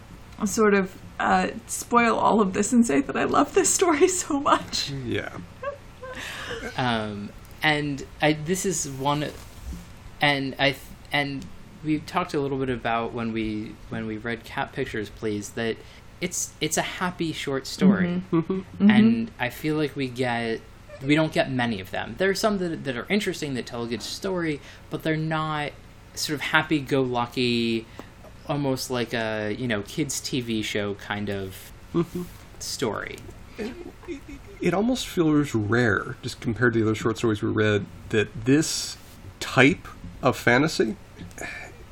sort 0.44 0.74
of 0.74 0.96
uh, 1.20 1.48
spoil 1.66 2.16
all 2.18 2.40
of 2.40 2.52
this 2.52 2.72
and 2.72 2.84
say 2.86 3.00
that 3.00 3.16
I 3.16 3.24
love 3.24 3.54
this 3.54 3.72
story 3.72 4.08
so 4.08 4.40
much. 4.40 4.90
Yeah. 4.90 5.30
um, 6.76 7.30
and 7.62 8.04
I, 8.20 8.32
this 8.34 8.66
is 8.66 8.88
one, 8.88 9.26
and 10.20 10.54
I 10.58 10.76
and 11.12 11.44
we 11.84 11.98
talked 12.00 12.34
a 12.34 12.40
little 12.40 12.58
bit 12.58 12.70
about 12.70 13.12
when 13.12 13.32
we 13.32 13.74
when 13.88 14.06
we 14.06 14.16
read 14.18 14.44
Cat 14.44 14.72
Pictures, 14.72 15.10
please 15.10 15.50
that 15.50 15.76
it's 16.20 16.52
it's 16.60 16.76
a 16.76 16.82
happy 16.82 17.32
short 17.32 17.66
story, 17.66 18.22
Mm-hmm. 18.32 18.90
and 18.90 19.30
I 19.38 19.50
feel 19.50 19.76
like 19.76 19.96
we 19.96 20.08
get 20.08 20.60
we 21.02 21.14
don't 21.14 21.32
get 21.32 21.50
many 21.50 21.80
of 21.80 21.90
them. 21.90 22.14
There 22.18 22.30
are 22.30 22.34
some 22.34 22.58
that 22.58 22.84
that 22.84 22.96
are 22.96 23.06
interesting 23.08 23.54
that 23.54 23.66
tell 23.66 23.82
a 23.84 23.86
good 23.86 24.02
story, 24.02 24.60
but 24.90 25.02
they're 25.02 25.16
not 25.16 25.72
sort 26.14 26.34
of 26.34 26.40
happy 26.42 26.78
go 26.80 27.02
lucky, 27.02 27.86
almost 28.48 28.90
like 28.90 29.12
a 29.14 29.54
you 29.58 29.68
know 29.68 29.82
kids 29.82 30.20
TV 30.20 30.62
show 30.62 30.94
kind 30.94 31.28
of 31.28 31.72
mm-hmm. 31.94 32.22
story. 32.58 33.18
it 34.60 34.74
almost 34.74 35.06
feels 35.06 35.54
rare, 35.54 36.16
just 36.22 36.40
compared 36.40 36.72
to 36.74 36.80
the 36.80 36.86
other 36.86 36.94
short 36.94 37.18
stories 37.18 37.42
we 37.42 37.50
read, 37.50 37.86
that 38.10 38.44
this 38.44 38.96
type 39.40 39.88
of 40.22 40.36
fantasy. 40.36 40.96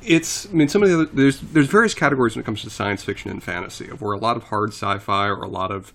It's. 0.01 0.47
I 0.47 0.49
mean, 0.49 0.67
some 0.67 0.83
of 0.83 0.89
the 0.89 0.95
other 0.95 1.05
there's 1.05 1.39
there's 1.39 1.67
various 1.67 1.93
categories 1.93 2.35
when 2.35 2.43
it 2.43 2.45
comes 2.45 2.61
to 2.63 2.69
science 2.69 3.03
fiction 3.03 3.31
and 3.31 3.41
fantasy, 3.41 3.87
of 3.87 4.01
where 4.01 4.13
a 4.13 4.17
lot 4.17 4.35
of 4.35 4.43
hard 4.43 4.71
sci-fi 4.71 5.27
or 5.27 5.41
a 5.41 5.47
lot 5.47 5.71
of 5.71 5.93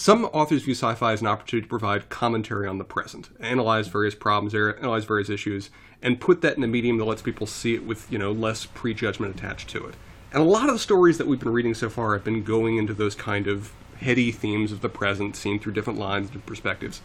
some 0.00 0.24
authors 0.26 0.62
view 0.62 0.74
sci-fi 0.74 1.12
as 1.12 1.20
an 1.20 1.26
opportunity 1.26 1.66
to 1.66 1.68
provide 1.68 2.08
commentary 2.08 2.66
on 2.66 2.78
the 2.78 2.84
present, 2.84 3.28
analyze 3.38 3.86
various 3.86 4.14
problems, 4.14 4.54
analyze 4.54 5.04
various 5.04 5.28
issues, 5.28 5.68
and 6.02 6.20
put 6.20 6.40
that 6.42 6.56
in 6.56 6.64
a 6.64 6.66
medium 6.66 6.98
that 6.98 7.04
lets 7.04 7.22
people 7.22 7.46
see 7.46 7.74
it 7.74 7.84
with 7.84 8.10
you 8.10 8.18
know 8.18 8.32
less 8.32 8.66
prejudgment 8.66 9.36
attached 9.36 9.68
to 9.70 9.84
it. 9.86 9.94
And 10.32 10.42
a 10.42 10.46
lot 10.46 10.68
of 10.68 10.74
the 10.74 10.78
stories 10.78 11.18
that 11.18 11.26
we've 11.26 11.40
been 11.40 11.52
reading 11.52 11.74
so 11.74 11.90
far 11.90 12.14
have 12.14 12.24
been 12.24 12.44
going 12.44 12.76
into 12.76 12.94
those 12.94 13.14
kind 13.14 13.46
of 13.46 13.72
heady 13.96 14.30
themes 14.32 14.72
of 14.72 14.80
the 14.80 14.88
present, 14.88 15.36
seen 15.36 15.58
through 15.58 15.72
different 15.72 15.98
lines 15.98 16.30
and 16.30 16.44
perspectives. 16.46 17.02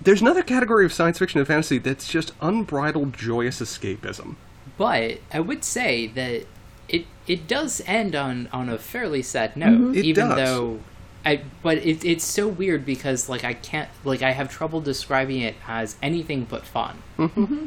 There's 0.00 0.20
another 0.20 0.42
category 0.42 0.84
of 0.84 0.92
science 0.92 1.18
fiction 1.18 1.38
and 1.38 1.46
fantasy 1.46 1.78
that's 1.78 2.08
just 2.08 2.32
unbridled 2.40 3.12
joyous 3.14 3.60
escapism. 3.60 4.36
But 4.78 5.20
I 5.32 5.40
would 5.40 5.64
say 5.64 6.06
that 6.08 6.46
it 6.88 7.06
it 7.26 7.46
does 7.46 7.82
end 7.86 8.14
on 8.14 8.48
on 8.52 8.68
a 8.68 8.78
fairly 8.78 9.22
sad 9.22 9.56
note, 9.56 9.78
mm-hmm. 9.78 9.94
It 9.94 10.04
even 10.04 10.28
does. 10.28 10.36
though 10.36 10.80
I. 11.24 11.42
But 11.62 11.78
it, 11.78 12.04
it's 12.04 12.24
so 12.24 12.46
weird 12.46 12.84
because 12.84 13.28
like 13.28 13.44
I 13.44 13.54
can't 13.54 13.88
like 14.04 14.22
I 14.22 14.32
have 14.32 14.50
trouble 14.50 14.80
describing 14.80 15.40
it 15.40 15.56
as 15.66 15.96
anything 16.02 16.44
but 16.44 16.64
fun. 16.64 17.02
Mm-hmm. 17.18 17.44
Mm-hmm. 17.44 17.66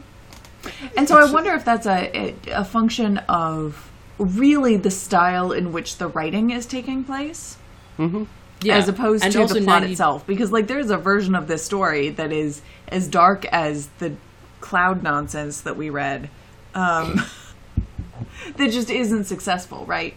And 0.98 1.08
so 1.08 1.18
I 1.18 1.32
wonder 1.32 1.54
if 1.54 1.66
that's 1.66 1.86
a, 1.86 2.18
a, 2.18 2.36
a 2.52 2.66
function 2.66 3.18
of 3.30 3.90
really 4.18 4.76
the 4.76 4.92
style 4.92 5.52
in 5.52 5.72
which 5.72 5.98
the 5.98 6.08
writing 6.08 6.52
is 6.52 6.66
taking 6.66 7.04
place. 7.04 7.58
Yeah, 8.62 8.78
as 8.78 8.90
opposed 8.90 9.24
And 9.24 9.32
to 9.32 9.46
the 9.46 9.62
plot 9.62 9.82
90 9.84 9.92
itself 9.94 10.28
because 10.28 10.52
like 10.52 10.68
there's 10.68 10.90
a 10.90 10.98
version 10.98 11.34
of 11.34 11.48
this 11.48 11.64
story 11.64 12.10
that 12.10 12.34
is 12.34 12.62
as 12.90 13.08
dark 13.08 13.46
as 13.46 13.88
the 14.00 14.16
cloud 14.60 15.02
nonsense 15.02 15.62
that 15.62 15.78
we 15.78 15.90
read 15.90 16.30
um, 16.76 17.22
that 18.58 18.72
just 18.72 18.90
isn't 18.90 19.24
successful 19.24 19.86
right 19.86 20.14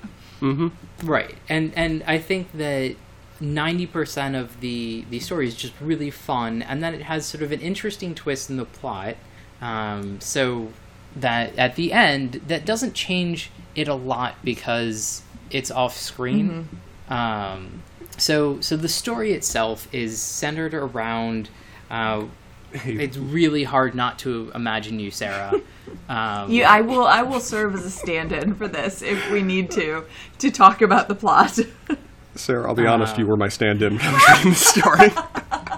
Right, 1.04 1.36
and 1.48 1.72
and 1.76 2.02
I 2.04 2.18
think 2.18 2.52
that 2.54 2.96
ninety 3.40 3.86
percent 3.86 4.34
of 4.34 4.60
the 4.60 5.04
the 5.08 5.20
story 5.20 5.46
is 5.46 5.54
just 5.54 5.74
really 5.80 6.10
fun, 6.10 6.62
and 6.62 6.82
then 6.82 6.94
it 6.94 7.02
has 7.02 7.26
sort 7.26 7.42
of 7.42 7.52
an 7.52 7.60
interesting 7.60 8.14
twist 8.14 8.50
in 8.50 8.56
the 8.56 8.64
plot. 8.64 9.16
Um, 9.62 10.20
so 10.20 10.68
that 11.16 11.56
at 11.56 11.76
the 11.76 11.92
end, 11.92 12.42
that 12.48 12.66
doesn't 12.66 12.92
change 12.94 13.50
it 13.74 13.88
a 13.88 13.94
lot 13.94 14.34
because 14.44 15.22
it's 15.50 15.70
off 15.70 15.96
screen. 15.96 16.68
Um, 17.08 17.82
so 18.18 18.60
so 18.60 18.76
the 18.76 18.88
story 18.88 19.32
itself 19.32 19.88
is 19.94 20.20
centered 20.20 20.74
around. 20.74 21.48
Uh, 21.90 22.26
it's 22.72 23.16
really 23.16 23.64
hard 23.64 23.94
not 23.94 24.18
to 24.20 24.50
imagine 24.54 25.00
you, 25.00 25.10
Sarah. 25.10 25.52
Um, 26.08 26.50
you, 26.50 26.62
i 26.64 26.80
will 26.80 27.04
i 27.04 27.22
will 27.22 27.40
serve 27.40 27.74
as 27.74 27.84
a 27.84 27.90
stand-in 27.90 28.54
for 28.54 28.66
this 28.66 29.02
if 29.02 29.30
we 29.30 29.42
need 29.42 29.70
to 29.72 30.04
to 30.38 30.50
talk 30.50 30.80
about 30.80 31.06
the 31.06 31.14
plot 31.14 31.58
Sarah, 32.34 32.68
I'll 32.68 32.74
be 32.74 32.86
honest, 32.86 33.18
you 33.18 33.26
were 33.26 33.36
my 33.36 33.48
stand-in 33.48 33.98
when 33.98 34.06
I 34.06 34.12
was 34.12 34.28
reading 34.28 34.50
the 34.52 34.56
story. 34.56 35.68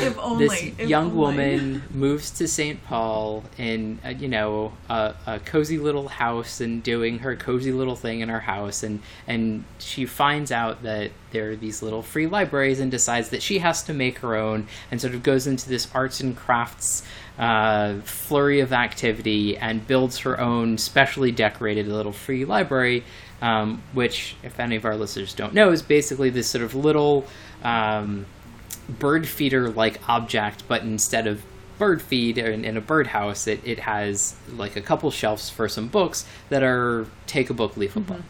if 0.00 0.18
only 0.18 0.48
this 0.48 0.62
if 0.78 0.88
young 0.88 1.06
only. 1.06 1.16
woman 1.16 1.82
moves 1.90 2.30
to 2.32 2.48
St. 2.48 2.82
Paul 2.84 3.44
in 3.58 3.98
uh, 4.04 4.10
you 4.10 4.28
know 4.28 4.72
a, 4.88 5.14
a 5.26 5.38
cozy 5.40 5.78
little 5.78 6.08
house 6.08 6.60
and 6.60 6.82
doing 6.82 7.20
her 7.20 7.36
cozy 7.36 7.72
little 7.72 7.96
thing 7.96 8.20
in 8.20 8.28
her 8.28 8.40
house 8.40 8.82
and 8.82 9.00
and 9.26 9.64
she 9.78 10.06
finds 10.06 10.52
out 10.52 10.82
that 10.82 11.10
there 11.32 11.50
are 11.50 11.56
these 11.56 11.82
little 11.82 12.02
free 12.02 12.26
libraries 12.26 12.80
and 12.80 12.90
decides 12.90 13.30
that 13.30 13.42
she 13.42 13.58
has 13.58 13.82
to 13.82 13.92
make 13.92 14.18
her 14.18 14.36
own 14.36 14.66
and 14.90 15.00
sort 15.00 15.14
of 15.14 15.22
goes 15.22 15.46
into 15.46 15.68
this 15.68 15.88
arts 15.94 16.20
and 16.20 16.36
crafts 16.36 17.02
uh, 17.38 17.94
flurry 18.00 18.60
of 18.60 18.72
activity 18.72 19.56
and 19.56 19.86
builds 19.86 20.18
her 20.18 20.40
own 20.40 20.78
specially 20.78 21.30
decorated 21.30 21.86
little 21.86 22.12
free 22.12 22.44
library 22.44 23.04
um, 23.42 23.82
which 23.92 24.36
if 24.42 24.58
any 24.58 24.76
of 24.76 24.84
our 24.84 24.96
listeners 24.96 25.34
don't 25.34 25.52
know 25.52 25.70
is 25.70 25.82
basically 25.82 26.30
this 26.30 26.48
sort 26.48 26.64
of 26.64 26.74
little 26.74 27.26
um, 27.62 28.24
bird 28.88 29.26
feeder 29.26 29.68
like 29.70 30.00
object, 30.08 30.64
but 30.68 30.82
instead 30.82 31.26
of 31.26 31.42
bird 31.78 32.00
feed 32.00 32.38
in, 32.38 32.64
in 32.64 32.76
a 32.76 32.80
birdhouse, 32.80 33.46
it, 33.46 33.60
it 33.64 33.80
has 33.80 34.34
like 34.54 34.76
a 34.76 34.80
couple 34.80 35.10
shelves 35.10 35.50
for 35.50 35.68
some 35.68 35.88
books 35.88 36.26
that 36.48 36.62
are 36.62 37.06
take 37.26 37.50
a 37.50 37.54
book, 37.54 37.76
leave 37.76 37.96
a 37.96 38.00
book. 38.00 38.22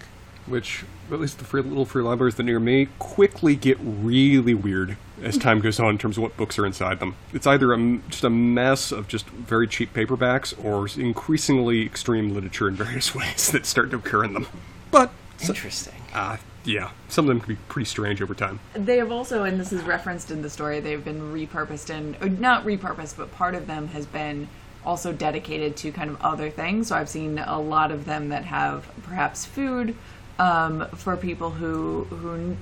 Which, 0.47 0.85
at 1.11 1.21
least 1.21 1.39
the 1.39 1.45
free, 1.45 1.61
little 1.63 1.85
free 1.85 2.03
libraries 2.03 2.37
that 2.37 2.43
are 2.43 2.47
near 2.47 2.61
me, 2.61 2.89
quickly 3.01 3.57
get 3.57 3.79
really 3.81 4.55
weird 4.55 4.97
as 5.23 5.37
time 5.37 5.61
goes 5.61 5.81
on 5.81 5.91
in 5.91 5.99
terms 5.99 6.17
of 6.19 6.23
what 6.23 6.37
books 6.37 6.57
are 6.59 6.67
inside 6.67 7.01
them. 7.01 7.17
It's 7.33 7.47
either 7.47 7.73
a, 7.73 7.77
m- 7.77 8.03
just 8.09 8.23
a 8.23 8.31
mess 8.31 8.93
of 8.93 9.09
just 9.09 9.27
very 9.29 9.67
cheap 9.67 9.93
paperbacks 9.93 10.53
or 10.65 10.87
increasingly 11.01 11.85
extreme 11.85 12.33
literature 12.33 12.69
in 12.69 12.75
various 12.75 13.13
ways 13.15 13.51
that 13.51 13.67
start 13.67 13.91
to 13.91 13.97
occur 13.97 14.25
in 14.25 14.35
them. 14.35 14.47
But, 14.93 15.11
so- 15.39 15.53
Interesting. 15.53 15.95
uh, 16.15 16.37
yeah, 16.67 16.91
some 17.09 17.25
of 17.25 17.29
them 17.29 17.41
can 17.41 17.55
be 17.55 17.61
pretty 17.69 17.87
strange 17.87 18.21
over 18.21 18.35
time. 18.35 18.61
They 18.75 18.99
have 18.99 19.13
also, 19.13 19.45
and 19.45 19.59
this 19.61 19.73
is 19.73 19.83
referenced 19.83 20.31
in 20.31 20.43
the 20.43 20.51
story, 20.51 20.81
they've 20.81 21.05
been 21.05 21.33
repurposed 21.33 21.91
and 21.91 22.41
not 22.41 22.65
repurposed, 22.65 23.17
but 23.17 23.33
part 23.33 23.55
of 23.55 23.67
them 23.67 23.89
has 23.89 24.07
been 24.07 24.49
also 24.85 25.13
dedicated 25.13 25.77
to 25.77 25.93
kind 25.93 26.11
of 26.11 26.21
other 26.21 26.51
things. 26.51 26.89
So 26.89 26.97
I've 26.97 27.09
seen 27.09 27.39
a 27.39 27.61
lot 27.61 27.91
of 27.91 28.05
them 28.05 28.29
that 28.31 28.45
have 28.45 28.87
perhaps 29.03 29.45
food 29.45 29.97
um, 30.39 30.89
for 30.91 31.17
people 31.17 31.51
who 31.51 32.05
who 32.05 32.57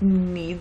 need 0.00 0.58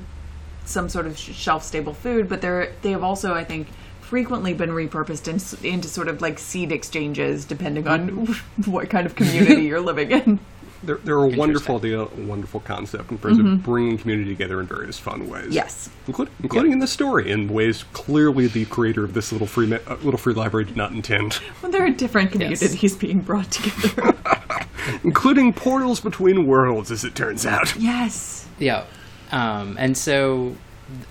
some 0.66 0.90
sort 0.90 1.08
of 1.08 1.18
shelf 1.18 1.64
stable 1.64 1.94
food, 1.94 2.30
but 2.30 2.42
they're 2.42 2.74
they 2.82 2.92
have 2.92 3.04
also, 3.04 3.34
I 3.34 3.44
think. 3.44 3.68
Frequently 4.02 4.56
been 4.56 4.72
repurposed 4.72 5.28
in, 5.28 5.72
into 5.72 5.88
sort 5.88 6.08
of 6.08 6.20
like 6.20 6.40
seed 6.40 6.72
exchanges, 6.72 7.46
depending 7.46 7.88
on 7.88 8.26
what 8.66 8.90
kind 8.90 9.06
of 9.06 9.14
community 9.14 9.66
you're 9.66 9.80
living 9.80 10.10
in. 10.10 10.40
They're, 10.84 10.98
they're 10.98 11.18
a 11.18 11.28
wonderful 11.28 11.78
idea, 11.78 12.02
a 12.02 12.06
wonderful 12.06 12.62
concept 12.62 13.12
in 13.12 13.18
terms 13.18 13.40
of 13.40 13.64
bringing 13.64 13.98
community 13.98 14.30
together 14.32 14.60
in 14.62 14.68
various 14.68 14.98
fun 14.98 15.30
ways. 15.30 15.54
Yes. 15.54 15.90
including, 16.08 16.34
including 16.42 16.72
in 16.72 16.80
the 16.80 16.88
story 16.88 17.30
in 17.32 17.48
ways 17.50 17.84
clearly 17.94 18.48
the 18.48 18.66
creator 18.66 19.04
of 19.04 19.14
this 19.14 19.32
little 19.32 19.48
free 19.48 19.68
ma- 19.68 19.78
uh, 19.88 19.96
little 19.96 20.18
free 20.18 20.34
library 20.34 20.66
did 20.66 20.78
not 20.78 20.92
intend, 20.92 21.40
Well, 21.62 21.72
there 21.72 21.86
are 21.86 21.90
different 21.90 22.32
communities 22.32 22.96
being 22.96 23.20
brought 23.20 23.52
together. 23.52 24.16
including 25.04 25.54
portals 25.54 26.00
between 26.00 26.48
worlds, 26.48 26.92
as 26.92 27.04
it 27.04 27.14
turns 27.16 27.46
out. 27.46 27.76
yes. 27.76 28.48
Yeah. 28.58 28.86
Um, 29.32 29.76
and 29.80 29.96
so 29.98 30.56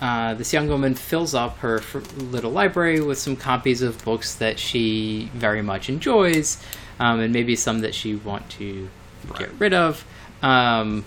uh, 0.01 0.35
this 0.35 0.53
young 0.53 0.69
woman 0.69 0.95
fills 0.95 1.35
up 1.35 1.59
her 1.59 1.79
fr- 1.79 1.99
little 2.17 2.51
library 2.51 3.01
with 3.01 3.19
some 3.19 3.37
copies 3.37 3.81
of 3.83 4.03
books 4.05 4.35
that 4.37 4.59
she 4.59 5.31
very 5.35 5.63
much 5.63 5.89
enjoys, 5.89 6.63
um, 6.99 7.21
and 7.21 7.33
maybe 7.33 7.55
some 7.55 7.81
that 7.81 7.95
she 7.95 8.17
want 8.17 8.49
to 8.51 8.89
get 9.37 9.51
rid 9.59 9.75
of. 9.75 10.05
Um, 10.43 11.05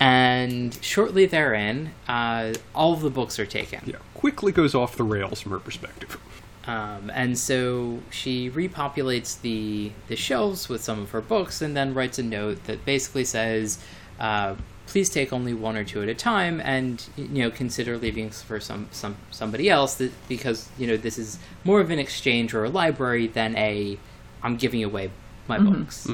and 0.00 0.76
shortly 0.82 1.26
therein, 1.26 1.92
uh, 2.08 2.54
all 2.74 2.92
of 2.92 3.00
the 3.00 3.10
books 3.10 3.38
are 3.38 3.46
taken. 3.46 3.80
Yeah, 3.86 3.96
quickly 4.14 4.52
goes 4.52 4.74
off 4.74 4.96
the 4.96 5.04
rails 5.04 5.40
from 5.40 5.52
her 5.52 5.60
perspective. 5.60 6.18
Um, 6.66 7.10
and 7.14 7.38
so 7.38 8.00
she 8.10 8.50
repopulates 8.50 9.40
the 9.40 9.92
the 10.08 10.16
shelves 10.16 10.68
with 10.68 10.82
some 10.82 11.00
of 11.00 11.10
her 11.10 11.20
books, 11.20 11.60
and 11.60 11.76
then 11.76 11.94
writes 11.94 12.18
a 12.18 12.22
note 12.22 12.64
that 12.64 12.84
basically 12.84 13.24
says, 13.24 13.78
uh, 14.18 14.54
"Please 14.86 15.10
take 15.10 15.32
only 15.32 15.52
one 15.52 15.76
or 15.76 15.84
two 15.84 16.02
at 16.02 16.08
a 16.08 16.14
time, 16.14 16.60
and 16.60 17.06
you 17.16 17.42
know 17.42 17.50
consider 17.50 17.98
leaving 17.98 18.30
for 18.30 18.60
some 18.60 18.88
some 18.92 19.16
somebody 19.30 19.68
else, 19.68 19.94
that, 19.96 20.12
because 20.26 20.68
you 20.78 20.86
know 20.86 20.96
this 20.96 21.18
is 21.18 21.38
more 21.64 21.80
of 21.80 21.90
an 21.90 21.98
exchange 21.98 22.54
or 22.54 22.64
a 22.64 22.70
library 22.70 23.26
than 23.26 23.56
a 23.56 23.98
I'm 24.42 24.56
giving 24.56 24.82
away 24.82 25.10
my 25.46 25.58
books." 25.58 26.06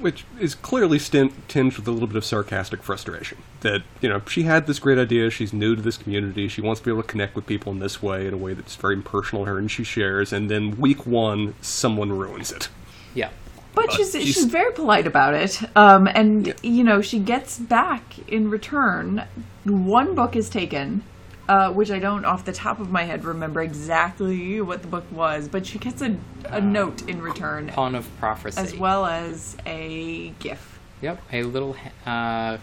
Which 0.00 0.24
is 0.38 0.54
clearly 0.54 0.98
stint, 0.98 1.32
tinged 1.48 1.76
with 1.76 1.86
a 1.86 1.90
little 1.90 2.06
bit 2.06 2.16
of 2.16 2.24
sarcastic 2.24 2.82
frustration. 2.82 3.38
That 3.60 3.82
you 4.00 4.08
know 4.08 4.22
she 4.28 4.42
had 4.44 4.66
this 4.66 4.78
great 4.78 4.98
idea, 4.98 5.30
she's 5.30 5.52
new 5.52 5.76
to 5.76 5.82
this 5.82 5.96
community, 5.96 6.48
she 6.48 6.60
wants 6.60 6.80
to 6.80 6.84
be 6.84 6.90
able 6.90 7.02
to 7.02 7.08
connect 7.08 7.34
with 7.36 7.46
people 7.46 7.72
in 7.72 7.78
this 7.78 8.02
way, 8.02 8.26
in 8.26 8.34
a 8.34 8.38
way 8.38 8.54
that's 8.54 8.76
very 8.76 9.00
personal 9.02 9.44
to 9.44 9.50
her, 9.52 9.58
and 9.58 9.70
she 9.70 9.84
shares. 9.84 10.32
And 10.32 10.50
then 10.50 10.78
week 10.78 11.06
one, 11.06 11.54
someone 11.60 12.10
ruins 12.12 12.50
it. 12.52 12.68
Yeah. 13.14 13.30
But 13.74 13.92
she's, 13.92 14.10
she's- 14.12 14.26
she's 14.34 14.44
very 14.46 14.72
polite 14.72 15.06
about 15.06 15.34
it. 15.34 15.60
Um, 15.76 16.08
and, 16.08 16.54
you 16.62 16.82
know, 16.82 17.00
she 17.00 17.20
gets 17.20 17.56
back 17.58 18.18
in 18.28 18.50
return. 18.50 19.22
One 19.64 20.16
book 20.16 20.34
is 20.34 20.48
taken, 20.50 21.04
uh, 21.50 21.72
which 21.72 21.90
I 21.90 21.98
don't, 21.98 22.24
off 22.24 22.44
the 22.44 22.52
top 22.52 22.78
of 22.78 22.92
my 22.92 23.02
head, 23.02 23.24
remember 23.24 23.60
exactly 23.60 24.60
what 24.60 24.82
the 24.82 24.88
book 24.88 25.04
was, 25.10 25.48
but 25.48 25.66
she 25.66 25.78
gets 25.78 26.00
a, 26.00 26.16
a 26.44 26.60
note 26.60 27.08
in 27.08 27.20
return, 27.20 27.66
Pawn 27.66 27.96
of 27.96 28.08
Prophecy. 28.20 28.60
as 28.60 28.76
well 28.76 29.04
as 29.04 29.56
a 29.66 30.28
GIF. 30.38 30.78
Yep. 31.02 31.20
A 31.32 31.42
little 31.42 31.74
uh, 32.06 32.58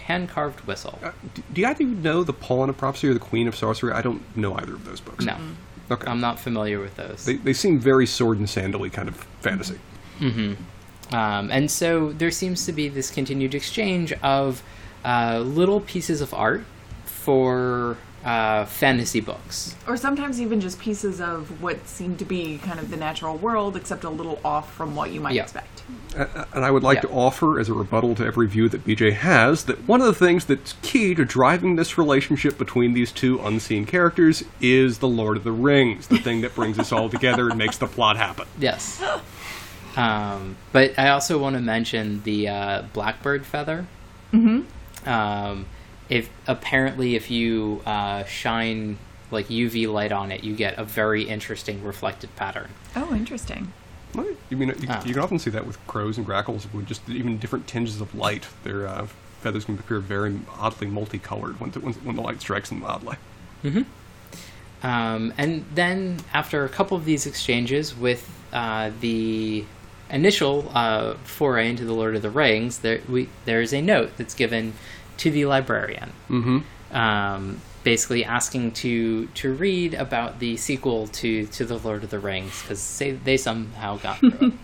hand 0.00 0.28
carved 0.28 0.60
whistle. 0.62 0.98
Uh, 1.04 1.12
do, 1.34 1.42
do 1.52 1.64
either 1.64 1.84
of 1.84 1.88
you 1.88 1.94
know 1.94 2.24
the 2.24 2.32
Pawn 2.32 2.68
of 2.68 2.76
Prophecy 2.76 3.06
or 3.06 3.14
the 3.14 3.20
Queen 3.20 3.46
of 3.46 3.54
Sorcery? 3.54 3.92
I 3.92 4.02
don't 4.02 4.36
know 4.36 4.54
either 4.56 4.74
of 4.74 4.84
those 4.86 5.00
books. 5.00 5.24
No. 5.24 5.36
Okay. 5.88 6.10
I'm 6.10 6.20
not 6.20 6.40
familiar 6.40 6.80
with 6.80 6.96
those. 6.96 7.24
they, 7.24 7.36
they 7.36 7.52
seem 7.52 7.78
very 7.78 8.06
sword 8.06 8.38
and 8.38 8.50
sandally 8.50 8.90
kind 8.90 9.08
of 9.08 9.16
fantasy. 9.40 9.78
Um, 10.20 10.58
and 11.12 11.70
so 11.70 12.12
there 12.12 12.30
seems 12.32 12.66
to 12.66 12.72
be 12.72 12.88
this 12.88 13.08
continued 13.10 13.54
exchange 13.54 14.12
of 14.14 14.64
uh, 15.04 15.38
little 15.44 15.80
pieces 15.80 16.20
of 16.20 16.34
art 16.34 16.64
for 17.04 17.98
uh, 18.24 18.64
fantasy 18.66 19.20
books. 19.20 19.74
Or 19.86 19.96
sometimes 19.96 20.40
even 20.40 20.60
just 20.60 20.78
pieces 20.78 21.20
of 21.20 21.60
what 21.62 21.86
seem 21.88 22.16
to 22.18 22.24
be 22.24 22.58
kind 22.58 22.78
of 22.78 22.90
the 22.90 22.96
natural 22.96 23.36
world, 23.36 23.76
except 23.76 24.04
a 24.04 24.10
little 24.10 24.38
off 24.44 24.72
from 24.74 24.94
what 24.94 25.10
you 25.10 25.20
might 25.20 25.34
Yeah. 25.34 25.42
expect. 25.42 25.82
And 26.14 26.64
I 26.64 26.70
would 26.70 26.82
like 26.82 26.96
Yeah. 26.96 27.02
to 27.02 27.08
offer, 27.10 27.58
as 27.58 27.68
a 27.68 27.72
rebuttal 27.74 28.14
to 28.16 28.24
every 28.24 28.46
view 28.46 28.68
that 28.68 28.84
BJ 28.84 29.10
has, 29.12 29.64
that 29.64 29.88
one 29.88 30.00
of 30.00 30.06
the 30.06 30.14
things 30.14 30.44
that's 30.44 30.74
key 30.82 31.14
to 31.14 31.24
driving 31.24 31.76
this 31.76 31.96
relationship 31.98 32.58
between 32.58 32.92
these 32.92 33.10
two 33.10 33.40
unseen 33.42 33.86
characters 33.86 34.44
is 34.60 34.98
the 34.98 35.08
Lord 35.08 35.36
of 35.38 35.44
the 35.44 35.52
Rings, 35.52 36.06
the 36.08 36.18
thing 36.18 36.42
that 36.42 36.54
brings 36.54 36.78
us 36.78 36.92
all 36.92 37.08
together 37.08 37.48
and 37.48 37.58
makes 37.58 37.78
the 37.78 37.86
plot 37.86 38.16
happen. 38.18 38.46
Yes. 38.58 39.02
Um, 39.96 40.56
but 40.72 40.98
I 40.98 41.08
also 41.10 41.38
want 41.38 41.54
to 41.56 41.60
mention 41.60 42.22
the 42.24 42.48
uh, 42.48 42.82
blackbird 42.92 43.44
feather. 43.44 43.86
Mm-hmm. 44.32 45.08
Um, 45.08 45.66
if 46.12 46.28
apparently, 46.46 47.16
if 47.16 47.30
you 47.30 47.80
uh, 47.86 48.24
shine 48.24 48.98
like 49.30 49.48
UV 49.48 49.90
light 49.90 50.12
on 50.12 50.30
it, 50.30 50.44
you 50.44 50.54
get 50.54 50.78
a 50.78 50.84
very 50.84 51.22
interesting 51.22 51.82
reflected 51.82 52.28
pattern. 52.36 52.68
Oh, 52.94 53.14
interesting. 53.14 53.72
Right. 54.14 54.36
You 54.50 54.58
mean 54.58 54.68
you, 54.78 54.88
Ah. 54.90 55.02
you 55.06 55.14
can 55.14 55.22
often 55.22 55.38
see 55.38 55.48
that 55.48 55.66
with 55.66 55.78
crows 55.86 56.18
and 56.18 56.26
grackles 56.26 56.66
with 56.74 56.86
just 56.86 57.08
even 57.08 57.38
different 57.38 57.66
tinges 57.66 58.02
of 58.02 58.14
light. 58.14 58.46
Their 58.62 58.86
uh, 58.86 59.06
feathers 59.40 59.64
can 59.64 59.78
appear 59.78 60.00
very 60.00 60.38
oddly 60.58 60.86
multicolored 60.86 61.58
when 61.58 61.70
the, 61.70 61.80
when, 61.80 61.94
when 62.04 62.16
the 62.16 62.22
light 62.22 62.42
strikes 62.42 62.68
them 62.68 62.84
oddly. 62.84 63.16
Um, 64.82 65.32
and 65.38 65.64
then 65.74 66.18
after 66.34 66.64
a 66.64 66.68
couple 66.68 66.96
of 66.96 67.04
these 67.06 67.24
exchanges 67.26 67.96
with 67.96 68.28
uh, 68.52 68.90
the 69.00 69.64
initial 70.10 70.70
uh, 70.74 71.14
foray 71.24 71.70
into 71.70 71.84
the 71.86 71.94
Lord 71.94 72.16
of 72.16 72.20
the 72.22 72.28
Rings, 72.30 72.80
there 72.80 73.00
we 73.08 73.28
there's 73.46 73.72
a 73.72 73.80
note 73.80 74.10
that's 74.18 74.34
given 74.34 74.74
to 75.18 75.30
the 75.30 75.44
librarian, 75.46 76.12
Mm-hmm. 76.28 76.96
um, 76.96 77.60
basically 77.84 78.24
asking 78.24 78.72
to 78.72 79.26
to 79.28 79.52
read 79.52 79.94
about 79.94 80.38
the 80.38 80.56
sequel 80.56 81.08
to 81.08 81.46
to 81.46 81.64
the 81.64 81.78
Lord 81.78 82.04
of 82.04 82.10
the 82.10 82.18
Rings 82.18 82.62
because 82.62 82.98
they 82.98 83.12
they 83.12 83.36
somehow 83.36 83.98
got 83.98 84.18
through 84.18 84.38
it. 84.40 84.52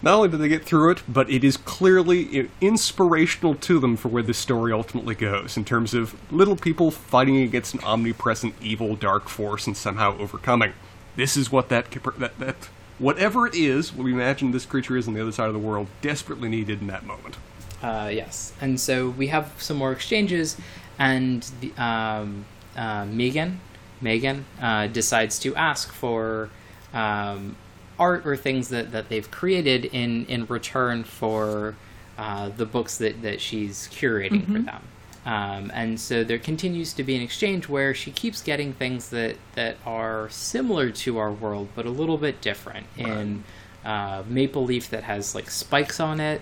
Not 0.00 0.14
only 0.14 0.28
did 0.28 0.40
they 0.40 0.48
get 0.48 0.64
through 0.64 0.90
it, 0.90 1.02
but 1.08 1.30
it 1.30 1.44
is 1.44 1.56
clearly 1.56 2.48
inspirational 2.60 3.54
to 3.56 3.78
them 3.78 3.96
for 3.96 4.08
where 4.08 4.22
the 4.22 4.34
story 4.34 4.72
ultimately 4.72 5.14
goes, 5.14 5.56
in 5.56 5.64
terms 5.64 5.92
of 5.94 6.14
little 6.32 6.56
people 6.56 6.90
fighting 6.90 7.36
against 7.38 7.74
an 7.74 7.80
omnipresent 7.80 8.54
evil 8.60 8.96
dark 8.96 9.28
force 9.28 9.66
and 9.66 9.76
somehow 9.76 10.16
overcoming. 10.18 10.72
This 11.16 11.36
is 11.36 11.52
what 11.52 11.68
that 11.68 11.90
that, 12.18 12.38
that 12.38 12.56
whatever 12.98 13.46
it 13.46 13.54
is, 13.54 13.92
what 13.92 14.04
we 14.04 14.12
imagine 14.12 14.50
this 14.50 14.64
creature 14.66 14.96
is 14.96 15.06
on 15.06 15.14
the 15.14 15.20
other 15.20 15.32
side 15.32 15.48
of 15.48 15.52
the 15.52 15.58
world, 15.58 15.88
desperately 16.00 16.48
needed 16.48 16.80
in 16.80 16.86
that 16.88 17.04
moment. 17.04 17.36
Uh, 17.82 18.08
yes, 18.12 18.52
and 18.60 18.78
so 18.78 19.10
we 19.10 19.26
have 19.26 19.52
some 19.58 19.76
more 19.76 19.92
exchanges, 19.92 20.56
and 20.98 21.50
the, 21.60 21.72
um, 21.82 22.44
uh, 22.76 23.04
Megan, 23.04 23.60
Megan 24.00 24.44
uh, 24.60 24.86
decides 24.86 25.38
to 25.40 25.54
ask 25.56 25.92
for 25.92 26.50
um, 26.94 27.56
art 27.98 28.26
or 28.26 28.36
things 28.36 28.68
that, 28.68 28.92
that 28.92 29.08
they've 29.08 29.30
created 29.30 29.86
in 29.86 30.26
in 30.26 30.46
return 30.46 31.04
for 31.04 31.74
uh, 32.18 32.48
the 32.56 32.66
books 32.66 32.98
that 32.98 33.22
that 33.22 33.40
she's 33.40 33.88
curating 33.88 34.46
for 34.46 34.58
them. 34.64 34.82
Um, 35.24 35.70
and 35.72 36.00
so 36.00 36.24
there 36.24 36.38
continues 36.38 36.92
to 36.94 37.04
be 37.04 37.14
an 37.14 37.22
exchange 37.22 37.68
where 37.68 37.94
she 37.94 38.10
keeps 38.10 38.42
getting 38.42 38.72
things 38.72 39.10
that, 39.10 39.36
that 39.54 39.76
are 39.86 40.28
similar 40.30 40.90
to 40.90 41.18
our 41.18 41.30
world, 41.30 41.68
but 41.76 41.86
a 41.86 41.90
little 41.90 42.18
bit 42.18 42.40
different. 42.40 42.86
In 42.96 43.44
uh, 43.84 44.22
maple 44.28 44.64
leaf 44.64 44.90
that 44.90 45.02
has 45.04 45.34
like 45.34 45.50
spikes 45.50 45.98
on 46.00 46.20
it, 46.20 46.40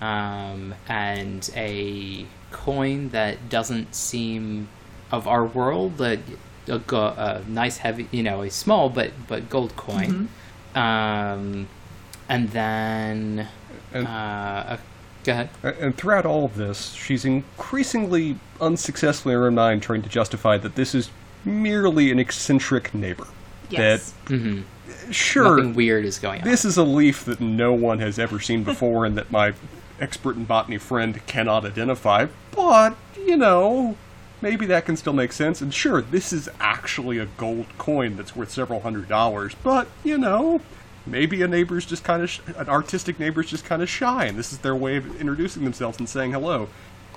um, 0.00 0.74
and 0.88 1.50
a 1.54 2.26
coin 2.50 3.10
that 3.10 3.48
doesn't 3.48 3.94
seem 3.94 4.68
of 5.12 5.26
our 5.28 5.44
world. 5.44 6.00
A, 6.00 6.18
a, 6.68 6.74
a 6.92 7.42
nice 7.48 7.78
heavy, 7.78 8.08
you 8.12 8.22
know, 8.22 8.42
a 8.42 8.50
small 8.50 8.88
but 8.88 9.10
but 9.28 9.48
gold 9.50 9.74
coin. 9.76 10.28
Um, 10.74 11.68
and 12.28 12.50
then, 12.50 13.48
And- 13.92 14.06
uh, 14.06 14.76
a, 14.76 14.78
go 15.24 15.32
ahead. 15.32 15.48
And 15.62 15.96
throughout 15.96 16.24
all 16.26 16.44
of 16.44 16.54
this, 16.56 16.92
she's 16.92 17.24
increasingly 17.24 18.38
unsuccessfully 18.60 19.34
in 19.34 19.40
her 19.40 19.50
mind 19.50 19.82
trying 19.82 20.02
to 20.02 20.08
justify 20.08 20.56
that 20.58 20.76
this 20.76 20.94
is 20.94 21.10
merely 21.44 22.10
an 22.12 22.18
eccentric 22.20 22.94
neighbor. 22.94 23.26
Yes. 23.68 24.12
hmm 24.28 24.60
That, 24.60 24.64
sure, 25.10 25.56
Nothing 25.56 25.74
weird 25.74 26.04
is 26.04 26.18
going 26.18 26.42
on. 26.42 26.48
this 26.48 26.64
is 26.64 26.76
a 26.76 26.84
leaf 26.84 27.24
that 27.24 27.40
no 27.40 27.72
one 27.72 27.98
has 28.00 28.18
ever 28.18 28.40
seen 28.40 28.64
before 28.64 29.04
and 29.04 29.16
that 29.16 29.30
my 29.30 29.52
expert 30.00 30.36
in 30.36 30.44
botany 30.44 30.78
friend 30.78 31.24
cannot 31.26 31.64
identify, 31.64 32.26
but, 32.52 32.96
you 33.26 33.36
know, 33.36 33.96
maybe 34.40 34.64
that 34.66 34.86
can 34.86 34.96
still 34.96 35.12
make 35.12 35.32
sense. 35.32 35.60
And 35.60 35.72
sure, 35.74 36.00
this 36.00 36.32
is 36.32 36.48
actually 36.60 37.18
a 37.18 37.26
gold 37.26 37.66
coin 37.78 38.16
that's 38.16 38.34
worth 38.34 38.50
several 38.50 38.80
hundred 38.80 39.08
dollars, 39.08 39.54
but, 39.62 39.88
you 40.04 40.16
know, 40.16 40.60
maybe 41.06 41.42
a 41.42 41.48
neighbor's 41.48 41.84
just 41.84 42.02
kind 42.04 42.22
of, 42.22 42.30
sh- 42.30 42.40
an 42.56 42.68
artistic 42.68 43.18
neighbor's 43.20 43.50
just 43.50 43.64
kind 43.64 43.82
of 43.82 43.88
shy, 43.90 44.24
and 44.26 44.38
this 44.38 44.52
is 44.52 44.58
their 44.58 44.74
way 44.76 44.96
of 44.96 45.20
introducing 45.20 45.64
themselves 45.64 45.98
and 45.98 46.08
saying 46.08 46.32
hello. 46.32 46.68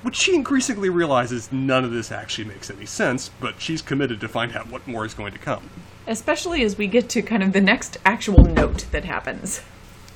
Which 0.02 0.18
she 0.18 0.36
increasingly 0.36 0.90
realizes 0.90 1.50
none 1.54 1.86
of 1.86 1.92
this 1.92 2.12
actually 2.12 2.44
makes 2.50 2.70
any 2.70 2.86
sense, 2.86 3.30
but 3.40 3.62
she's 3.62 3.82
committed 3.82 4.20
to 4.20 4.28
find 4.28 4.54
out 4.54 4.68
what 4.68 4.86
more 4.86 5.06
is 5.06 5.14
going 5.14 5.32
to 5.32 5.40
come. 5.40 5.70
Especially 6.08 6.64
as 6.64 6.78
we 6.78 6.88
get 6.88 7.10
to 7.10 7.22
kind 7.22 7.42
of 7.44 7.54
the 7.54 7.62
next 7.62 7.98
actual 8.06 8.44
note 8.44 8.86
that 8.92 9.06
happens. 9.06 9.62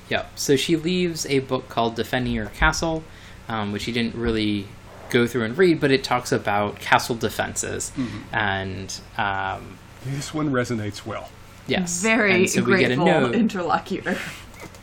Yep. 0.10 0.32
So 0.38 0.56
she 0.56 0.76
leaves 0.76 1.26
a 1.28 1.40
book 1.40 1.70
called 1.70 1.96
Defending 1.96 2.34
Your 2.34 2.48
Castle, 2.48 3.04
um, 3.48 3.72
which 3.72 3.84
she 3.84 3.92
didn't 3.92 4.16
really 4.16 4.68
go 5.10 5.26
through 5.28 5.44
and 5.44 5.58
read, 5.58 5.80
but 5.80 5.92
it 5.92 6.04
talks 6.04 6.32
about 6.32 6.80
castle 6.80 7.16
defenses. 7.16 7.92
And 8.34 8.94
um, 9.18 9.78
This 10.06 10.34
one 10.34 10.50
resonates 10.52 11.06
well. 11.06 11.30
yes. 11.68 12.02
Very 12.02 12.34
and 12.34 12.50
so 12.50 12.62
we 12.64 12.78
get 12.80 12.92
a 12.92 12.96
grateful 12.96 13.06
note. 13.06 13.36
interlocutor. 13.36 14.18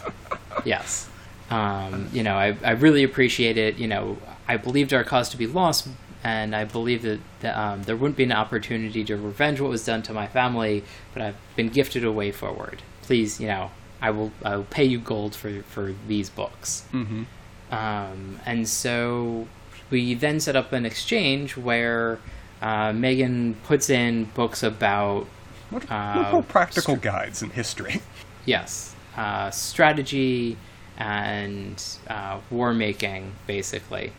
yes. 0.65 1.09
Um, 1.51 2.09
you 2.13 2.23
know, 2.23 2.37
I, 2.37 2.57
I 2.65 2.71
really 2.73 3.03
appreciate 3.05 3.59
it. 3.59 3.77
You 3.77 3.87
know, 3.89 4.17
I 4.49 4.57
believed 4.57 4.93
our 4.95 5.05
cause 5.05 5.29
to 5.31 5.37
be 5.37 5.47
lost, 5.47 5.89
and 6.25 6.57
I 6.57 6.65
believe 6.65 7.03
that, 7.03 7.21
that 7.41 7.57
um, 7.57 7.83
there 7.85 7.97
wouldn't 7.97 8.17
be 8.17 8.25
an 8.25 8.33
opportunity 8.33 9.05
to 9.05 9.17
revenge 9.17 9.61
what 9.61 9.71
was 9.71 9.85
done 9.85 10.03
to 10.05 10.13
my 10.13 10.27
family, 10.27 10.83
but 11.13 11.23
I've 11.23 11.37
been 11.55 11.69
gifted 11.69 12.05
a 12.05 12.11
way 12.11 12.33
forward. 12.33 12.83
Please, 13.03 13.39
you 13.41 13.47
know, 13.47 13.71
I 14.01 14.11
will 14.11 14.33
I 14.43 14.57
will 14.57 14.65
pay 14.65 14.85
you 14.85 14.99
gold 14.99 15.35
for, 15.35 15.63
for 15.63 15.95
these 16.09 16.31
books. 16.31 16.87
Mm-hmm. 16.93 17.25
Um, 17.71 18.41
and 18.45 18.69
so 18.69 19.47
we 19.91 20.15
then 20.15 20.41
set 20.41 20.57
up 20.57 20.73
an 20.73 20.87
exchange 20.87 21.57
where 21.57 22.19
uh, 22.63 22.93
Megan 22.93 23.55
puts 23.65 23.91
in 23.91 24.25
books 24.35 24.63
about 24.63 25.27
What, 25.71 25.91
Uh, 25.91 26.31
what 26.31 26.49
practical 26.49 26.97
guides 26.97 27.43
in 27.43 27.51
history? 27.51 28.01
yes 28.47 28.95
uh, 29.17 29.51
strategy 29.51 30.57
and 30.97 31.83
uh, 32.09 32.41
war 32.51 32.73
making, 32.73 33.33
basically. 33.47 34.13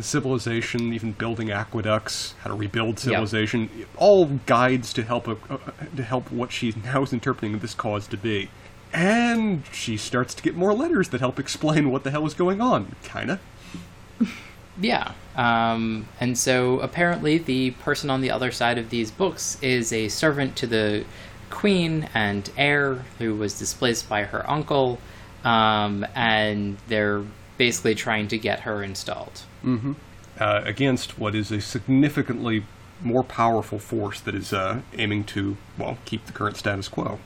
Civilization, 0.00 0.92
even 0.94 1.12
building 1.12 1.50
aqueducts, 1.50 2.34
how 2.42 2.50
to 2.50 2.56
rebuild 2.56 2.98
civilization, 2.98 3.68
all 3.96 4.26
guides 4.46 4.92
to 4.94 5.02
help 5.02 5.28
a, 5.28 5.36
uh, 5.50 5.58
to 5.96 6.02
help 6.02 6.30
what 6.32 6.50
she 6.52 6.72
now 6.84 7.02
is 7.02 7.12
interpreting 7.12 7.58
this 7.58 7.74
cause 7.74 8.06
to 8.08 8.16
be. 8.16 8.48
And 8.92 9.62
she 9.72 9.96
starts 9.96 10.34
to 10.34 10.42
get 10.42 10.56
more 10.56 10.72
letters 10.72 11.10
that 11.10 11.20
help 11.20 11.38
explain 11.38 11.90
what 11.90 12.04
the 12.04 12.10
hell 12.10 12.24
is 12.26 12.34
going 12.34 12.60
on. 12.60 12.96
Kinda. 13.04 13.38
Yeah. 14.78 15.12
Um, 15.36 16.06
and 16.20 16.36
so 16.36 16.80
apparently, 16.80 17.38
the 17.38 17.70
person 17.70 18.10
on 18.10 18.20
the 18.20 18.30
other 18.30 18.50
side 18.50 18.76
of 18.76 18.90
these 18.90 19.10
books 19.10 19.56
is 19.62 19.90
a 19.90 20.08
servant 20.08 20.54
to 20.56 20.66
the 20.66 21.06
queen 21.48 22.08
and 22.12 22.50
heir 22.58 22.96
who 23.18 23.34
was 23.34 23.58
displaced 23.58 24.06
by 24.08 24.24
her 24.24 24.48
uncle. 24.50 24.98
um, 25.44 26.04
and 26.14 26.76
they're 26.88 27.22
basically 27.56 27.94
trying 27.94 28.28
to 28.28 28.36
get 28.36 28.60
her 28.60 28.82
installed. 28.82 29.42
Uh, 29.66 30.60
against 30.64 31.18
what 31.18 31.34
is 31.34 31.50
a 31.50 31.60
significantly 31.60 32.64
more 33.02 33.22
powerful 33.22 33.78
force 33.78 34.20
that 34.20 34.34
is 34.34 34.52
uh, 34.52 34.80
aiming 34.96 35.24
to, 35.24 35.56
well, 35.78 35.98
keep 36.04 36.24
the 36.26 36.32
current 36.32 36.56
status 36.56 36.88
quo. 36.88 37.18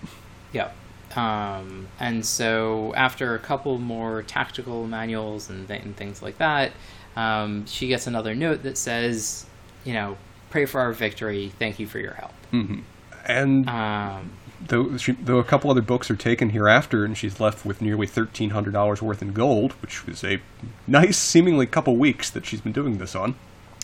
Yeah. 0.53 0.71
Um, 1.15 1.89
and 1.99 2.25
so 2.25 2.95
after 2.95 3.35
a 3.35 3.39
couple 3.39 3.79
more 3.79 4.23
tactical 4.23 4.87
manuals 4.87 5.51
and, 5.51 5.67
th- 5.69 5.83
and 5.83 5.97
things 5.97 6.23
like 6.23 6.39
that, 6.39 6.73
um, 7.17 7.67
she 7.67 7.89
gets 7.89 8.07
another 8.07 8.35
note 8.35 8.63
that 8.63 8.79
says, 8.79 9.47
you 9.85 9.93
know, 9.93 10.17
pray 10.51 10.67
for 10.67 10.81
our 10.81 10.93
victory. 10.93 11.53
Thank 11.59 11.79
you 11.79 11.87
for 11.87 11.99
your 11.99 12.15
help. 12.15 12.33
Mm-hmm. 12.53 12.81
And 13.27 13.69
Um, 13.69 14.31
though, 14.67 14.97
she, 14.97 15.13
though 15.13 15.39
a 15.39 15.45
couple 15.45 15.71
other 15.71 15.83
books 15.83 16.11
are 16.11 16.17
taken 16.17 16.51
hereafter, 16.51 17.05
and 17.05 17.17
she's 17.17 17.41
left 17.41 17.65
with 17.65 17.81
nearly 17.83 18.07
thirteen 18.07 18.51
hundred 18.51 18.73
dollars 18.73 19.01
worth 19.03 19.23
in 19.23 19.33
gold, 19.33 19.73
which 19.83 20.07
was 20.07 20.23
a 20.25 20.41
nice, 20.87 21.17
seemingly 21.19 21.67
couple 21.67 21.97
weeks 21.97 22.31
that 22.31 22.47
she's 22.47 22.61
been 22.61 22.73
doing 22.73 22.99
this 22.99 23.15
on. 23.15 23.35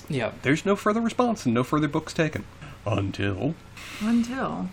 yep. 0.08 0.34
There's 0.42 0.64
no 0.66 0.76
further 0.76 1.00
response 1.00 1.44
and 1.46 1.54
no 1.54 1.64
further 1.64 1.88
books 1.88 2.12
taken 2.12 2.44
until 2.86 3.54
Until. 4.00 4.68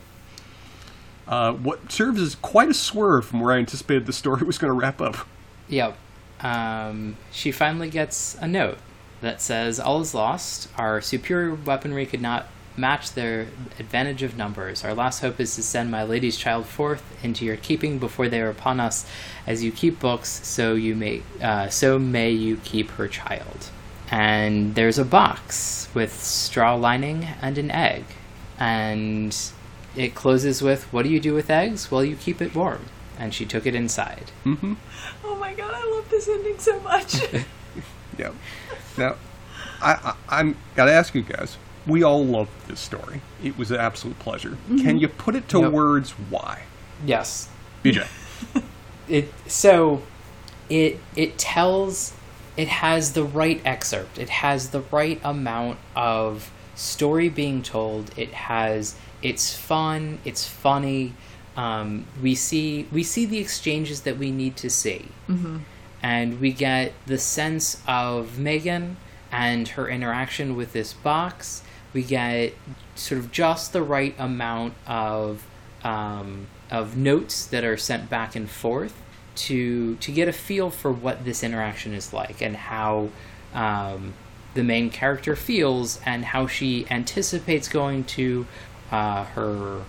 uh, 1.27 1.53
what 1.53 1.91
serves 1.91 2.21
as 2.21 2.35
quite 2.35 2.69
a 2.69 2.73
swerve 2.73 3.25
from 3.25 3.39
where 3.39 3.53
I 3.53 3.57
anticipated 3.57 4.05
the 4.05 4.13
story 4.13 4.43
was 4.45 4.57
going 4.57 4.69
to 4.69 4.79
wrap 4.79 5.01
up. 5.01 5.27
Yep. 5.69 5.97
Um, 6.41 7.17
she 7.31 7.51
finally 7.51 7.89
gets 7.89 8.35
a 8.41 8.47
note 8.47 8.77
that 9.21 9.41
says, 9.41 9.79
All 9.79 10.01
is 10.01 10.13
lost. 10.13 10.67
Our 10.77 10.99
superior 11.01 11.55
weaponry 11.55 12.05
could 12.05 12.21
not 12.21 12.47
match 12.75 13.13
their 13.13 13.47
advantage 13.79 14.23
of 14.23 14.37
numbers. 14.37 14.83
Our 14.83 14.93
last 14.93 15.19
hope 15.19 15.39
is 15.39 15.55
to 15.55 15.63
send 15.63 15.91
my 15.91 16.03
lady's 16.03 16.37
child 16.37 16.65
forth 16.65 17.03
into 17.23 17.45
your 17.45 17.57
keeping 17.57 17.99
before 17.99 18.29
they 18.29 18.41
are 18.41 18.49
upon 18.49 18.79
us. 18.79 19.05
As 19.45 19.63
you 19.63 19.71
keep 19.71 19.99
books, 19.99 20.45
so 20.45 20.73
you 20.73 20.95
may, 20.95 21.21
uh, 21.41 21.69
so 21.69 21.99
may 21.99 22.31
you 22.31 22.57
keep 22.57 22.91
her 22.91 23.07
child. 23.07 23.69
And 24.09 24.75
there's 24.75 24.99
a 24.99 25.05
box 25.05 25.87
with 25.93 26.13
straw 26.21 26.75
lining 26.75 27.25
and 27.41 27.57
an 27.57 27.71
egg. 27.71 28.05
And 28.59 29.35
it 29.95 30.15
closes 30.15 30.61
with, 30.61 30.91
What 30.93 31.03
do 31.03 31.09
you 31.09 31.19
do 31.19 31.33
with 31.33 31.49
eggs? 31.49 31.91
Well, 31.91 32.03
you 32.03 32.15
keep 32.15 32.41
it 32.41 32.55
warm. 32.55 32.85
And 33.17 33.33
she 33.33 33.45
took 33.45 33.65
it 33.65 33.75
inside. 33.75 34.31
Oh 35.23 35.35
my 35.35 35.53
god, 35.53 35.73
I 35.73 35.85
love 35.85 36.09
this 36.09 36.27
ending 36.27 36.57
so 36.59 36.79
much. 36.79 37.21
yep. 38.17 38.33
Now, 38.97 39.15
I, 39.81 39.91
I, 39.93 40.15
I'm 40.29 40.57
got 40.75 40.85
to 40.85 40.91
ask 40.91 41.13
you 41.13 41.21
guys. 41.21 41.57
We 41.85 42.03
all 42.03 42.25
loved 42.25 42.51
this 42.67 42.79
story. 42.79 43.21
It 43.43 43.57
was 43.57 43.71
an 43.71 43.77
absolute 43.77 44.17
pleasure. 44.19 44.57
Can 44.81 44.99
you 44.99 45.07
put 45.07 45.35
it 45.35 45.49
to 45.49 45.59
Yep. 45.59 45.71
words 45.71 46.11
why? 46.29 46.63
Yes. 47.05 47.49
BJ. 47.83 48.07
it 49.09 49.33
so 49.47 50.01
it 50.69 50.99
it 51.15 51.37
tells 51.37 52.13
it 52.55 52.67
has 52.69 53.13
the 53.13 53.23
right 53.23 53.61
excerpt 53.65 54.17
it 54.17 54.29
has 54.29 54.69
the 54.69 54.81
right 54.91 55.19
amount 55.23 55.77
of 55.95 56.51
story 56.75 57.27
being 57.27 57.61
told 57.61 58.17
it 58.17 58.31
has 58.31 58.95
it's 59.21 59.53
fun 59.55 60.19
it's 60.23 60.47
funny 60.47 61.13
um, 61.57 62.05
we 62.21 62.33
see 62.33 62.87
we 62.91 63.03
see 63.03 63.25
the 63.25 63.39
exchanges 63.39 64.01
that 64.01 64.17
we 64.17 64.31
need 64.31 64.55
to 64.57 64.69
see 64.69 65.09
and 66.01 66.39
we 66.39 66.51
get 66.51 66.93
the 67.05 67.17
sense 67.17 67.81
of 67.87 68.37
Megan 68.39 68.97
and 69.31 69.69
her 69.69 69.87
interaction 69.89 70.55
with 70.55 70.73
this 70.73 70.93
box. 70.93 71.63
We 71.93 72.03
get 72.03 72.53
sort 72.95 73.19
of 73.19 73.31
just 73.31 73.73
the 73.73 73.81
right 73.81 74.15
amount 74.17 74.73
of 74.87 75.45
um, 75.83 76.47
of 76.71 76.97
notes 76.97 77.45
that 77.47 77.63
are 77.63 77.77
sent 77.77 78.09
back 78.09 78.35
and 78.35 78.49
forth 78.49 78.95
to 79.35 79.95
to 79.95 80.11
get 80.11 80.27
a 80.27 80.33
feel 80.33 80.69
for 80.69 80.91
what 80.91 81.25
this 81.25 81.43
interaction 81.43 81.93
is 81.93 82.13
like 82.13 82.41
and 82.41 82.55
how 82.55 83.09
um, 83.53 84.13
the 84.53 84.63
main 84.63 84.89
character 84.89 85.35
feels 85.35 85.99
and 86.05 86.25
how 86.25 86.47
she 86.47 86.85
anticipates 86.89 87.67
going 87.67 88.03
to 88.03 88.45
uh, 88.91 89.25
her 89.25 89.83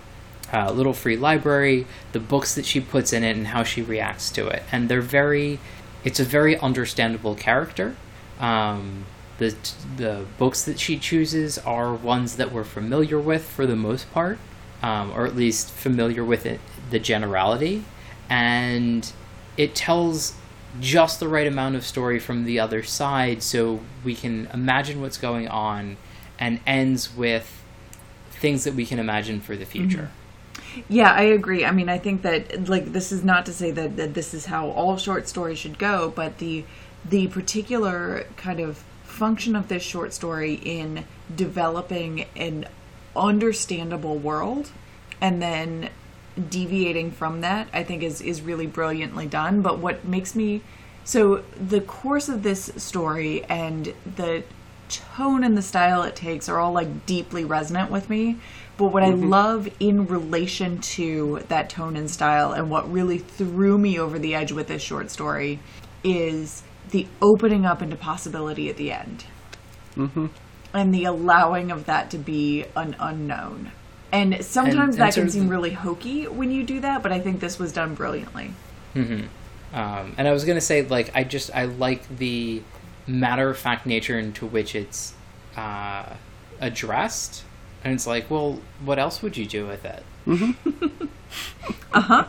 uh, 0.53 0.71
little 0.71 0.93
free 0.93 1.17
library, 1.17 1.85
the 2.11 2.19
books 2.19 2.55
that 2.55 2.65
she 2.65 2.79
puts 2.79 3.13
in 3.13 3.23
it, 3.23 3.35
and 3.35 3.47
how 3.47 3.63
she 3.63 3.81
reacts 3.81 4.29
to 4.31 4.47
it. 4.47 4.63
And 4.71 4.89
they're 4.89 5.01
very, 5.01 5.59
it's 6.03 6.19
a 6.19 6.23
very 6.23 6.57
understandable 6.57 7.35
character. 7.35 7.95
Um, 8.39 9.05
the 9.37 9.55
the 9.97 10.25
books 10.37 10.63
that 10.63 10.79
she 10.79 10.97
chooses 10.97 11.57
are 11.59 11.93
ones 11.93 12.37
that 12.37 12.51
we're 12.51 12.63
familiar 12.63 13.19
with 13.19 13.43
for 13.43 13.65
the 13.65 13.75
most 13.75 14.11
part, 14.13 14.37
um, 14.81 15.11
or 15.11 15.25
at 15.25 15.35
least 15.35 15.71
familiar 15.71 16.23
with 16.23 16.45
it, 16.45 16.59
the 16.89 16.99
generality, 16.99 17.83
and 18.29 19.11
it 19.57 19.75
tells 19.75 20.35
just 20.79 21.19
the 21.19 21.27
right 21.27 21.47
amount 21.47 21.75
of 21.75 21.85
story 21.85 22.19
from 22.19 22.43
the 22.45 22.59
other 22.59 22.83
side, 22.83 23.41
so 23.41 23.79
we 24.03 24.15
can 24.15 24.47
imagine 24.53 25.01
what's 25.01 25.17
going 25.17 25.47
on, 25.47 25.97
and 26.39 26.59
ends 26.65 27.15
with 27.15 27.61
things 28.31 28.63
that 28.63 28.73
we 28.73 28.85
can 28.85 28.99
imagine 28.99 29.39
for 29.39 29.55
the 29.55 29.65
future. 29.65 30.11
Yeah, 30.89 31.11
I 31.11 31.21
agree. 31.21 31.63
I 31.63 31.71
mean, 31.71 31.87
I 31.87 31.97
think 31.97 32.21
that 32.23 32.67
like 32.67 32.91
this 32.91 33.11
is 33.11 33.23
not 33.23 33.45
to 33.45 33.53
say 33.53 33.71
that, 33.71 33.95
that 33.95 34.13
this 34.13 34.33
is 34.33 34.45
how 34.45 34.69
all 34.69 34.97
short 34.97 35.27
stories 35.27 35.57
should 35.57 35.77
go, 35.77 36.11
but 36.15 36.37
the 36.39 36.65
the 37.07 37.27
particular 37.27 38.25
kind 38.35 38.59
of 38.59 38.83
function 39.15 39.55
of 39.55 39.67
this 39.67 39.83
short 39.83 40.13
story 40.13 40.53
in 40.53 41.05
developing 41.33 42.25
an 42.35 42.65
understandable 43.15 44.17
world 44.17 44.71
and 45.21 45.41
then 45.41 45.89
deviating 46.49 47.11
from 47.11 47.41
that, 47.41 47.67
I 47.73 47.83
think 47.83 48.03
is 48.03 48.21
is 48.21 48.41
really 48.41 48.67
brilliantly 48.67 49.25
done. 49.25 49.61
But 49.61 49.79
what 49.79 50.05
makes 50.05 50.35
me 50.35 50.61
so 51.03 51.43
the 51.55 51.81
course 51.81 52.29
of 52.29 52.43
this 52.43 52.71
story 52.77 53.43
and 53.45 53.93
the 54.15 54.43
tone 54.89 55.43
and 55.43 55.57
the 55.57 55.61
style 55.61 56.03
it 56.03 56.15
takes 56.15 56.49
are 56.49 56.59
all 56.59 56.73
like 56.73 57.05
deeply 57.05 57.45
resonant 57.45 57.91
with 57.91 58.09
me. 58.09 58.37
But 58.77 58.87
what 58.87 59.03
I 59.03 59.11
mm-hmm. 59.11 59.29
love 59.29 59.69
in 59.79 60.05
relation 60.07 60.79
to 60.79 61.41
that 61.47 61.69
tone 61.69 61.95
and 61.95 62.09
style 62.09 62.51
and 62.51 62.69
what 62.69 62.91
really 62.91 63.19
threw 63.19 63.77
me 63.77 63.97
over 63.97 64.19
the 64.19 64.35
edge 64.35 64.51
with 64.51 64.67
this 64.67 64.81
short 64.81 65.09
story 65.09 65.59
is 66.03 66.63
the 66.95 67.07
opening 67.21 67.65
up 67.65 67.81
into 67.81 67.97
possibility 67.97 68.69
at 68.69 68.77
the 68.77 68.89
end. 68.93 69.25
Mm-hmm. 69.97 70.27
And 70.73 70.93
the 70.93 71.03
allowing 71.03 71.69
of 71.71 71.85
that 71.87 72.09
to 72.11 72.17
be 72.17 72.65
an 72.73 72.95
unknown. 72.99 73.71
And 74.13 74.45
sometimes 74.45 74.95
and 74.95 75.03
that 75.03 75.13
sort 75.13 75.25
can 75.25 75.31
seem 75.31 75.43
the- 75.47 75.51
really 75.51 75.71
hokey 75.71 76.25
when 76.27 76.51
you 76.51 76.63
do 76.63 76.79
that, 76.79 77.03
but 77.03 77.11
I 77.11 77.19
think 77.19 77.41
this 77.41 77.59
was 77.59 77.73
done 77.73 77.95
brilliantly. 77.95 78.51
Um, 78.95 80.15
and 80.17 80.25
I 80.25 80.31
was 80.31 80.45
gonna 80.45 80.61
say, 80.61 80.83
like, 80.83 81.11
I 81.13 81.25
just 81.25 81.53
I 81.53 81.65
like 81.65 82.07
the 82.17 82.61
matter 83.07 83.49
of 83.49 83.57
fact 83.57 83.85
nature 83.85 84.17
into 84.17 84.45
which 84.45 84.73
it's 84.73 85.13
uh, 85.57 86.13
addressed, 86.61 87.43
and 87.83 87.93
it's 87.93 88.07
like, 88.07 88.31
well, 88.31 88.61
what 88.85 88.99
else 88.99 89.21
would 89.21 89.35
you 89.35 89.45
do 89.45 89.67
with 89.67 89.83
it? 89.85 90.03
Uh, 91.93 92.01
huh. 92.01 92.25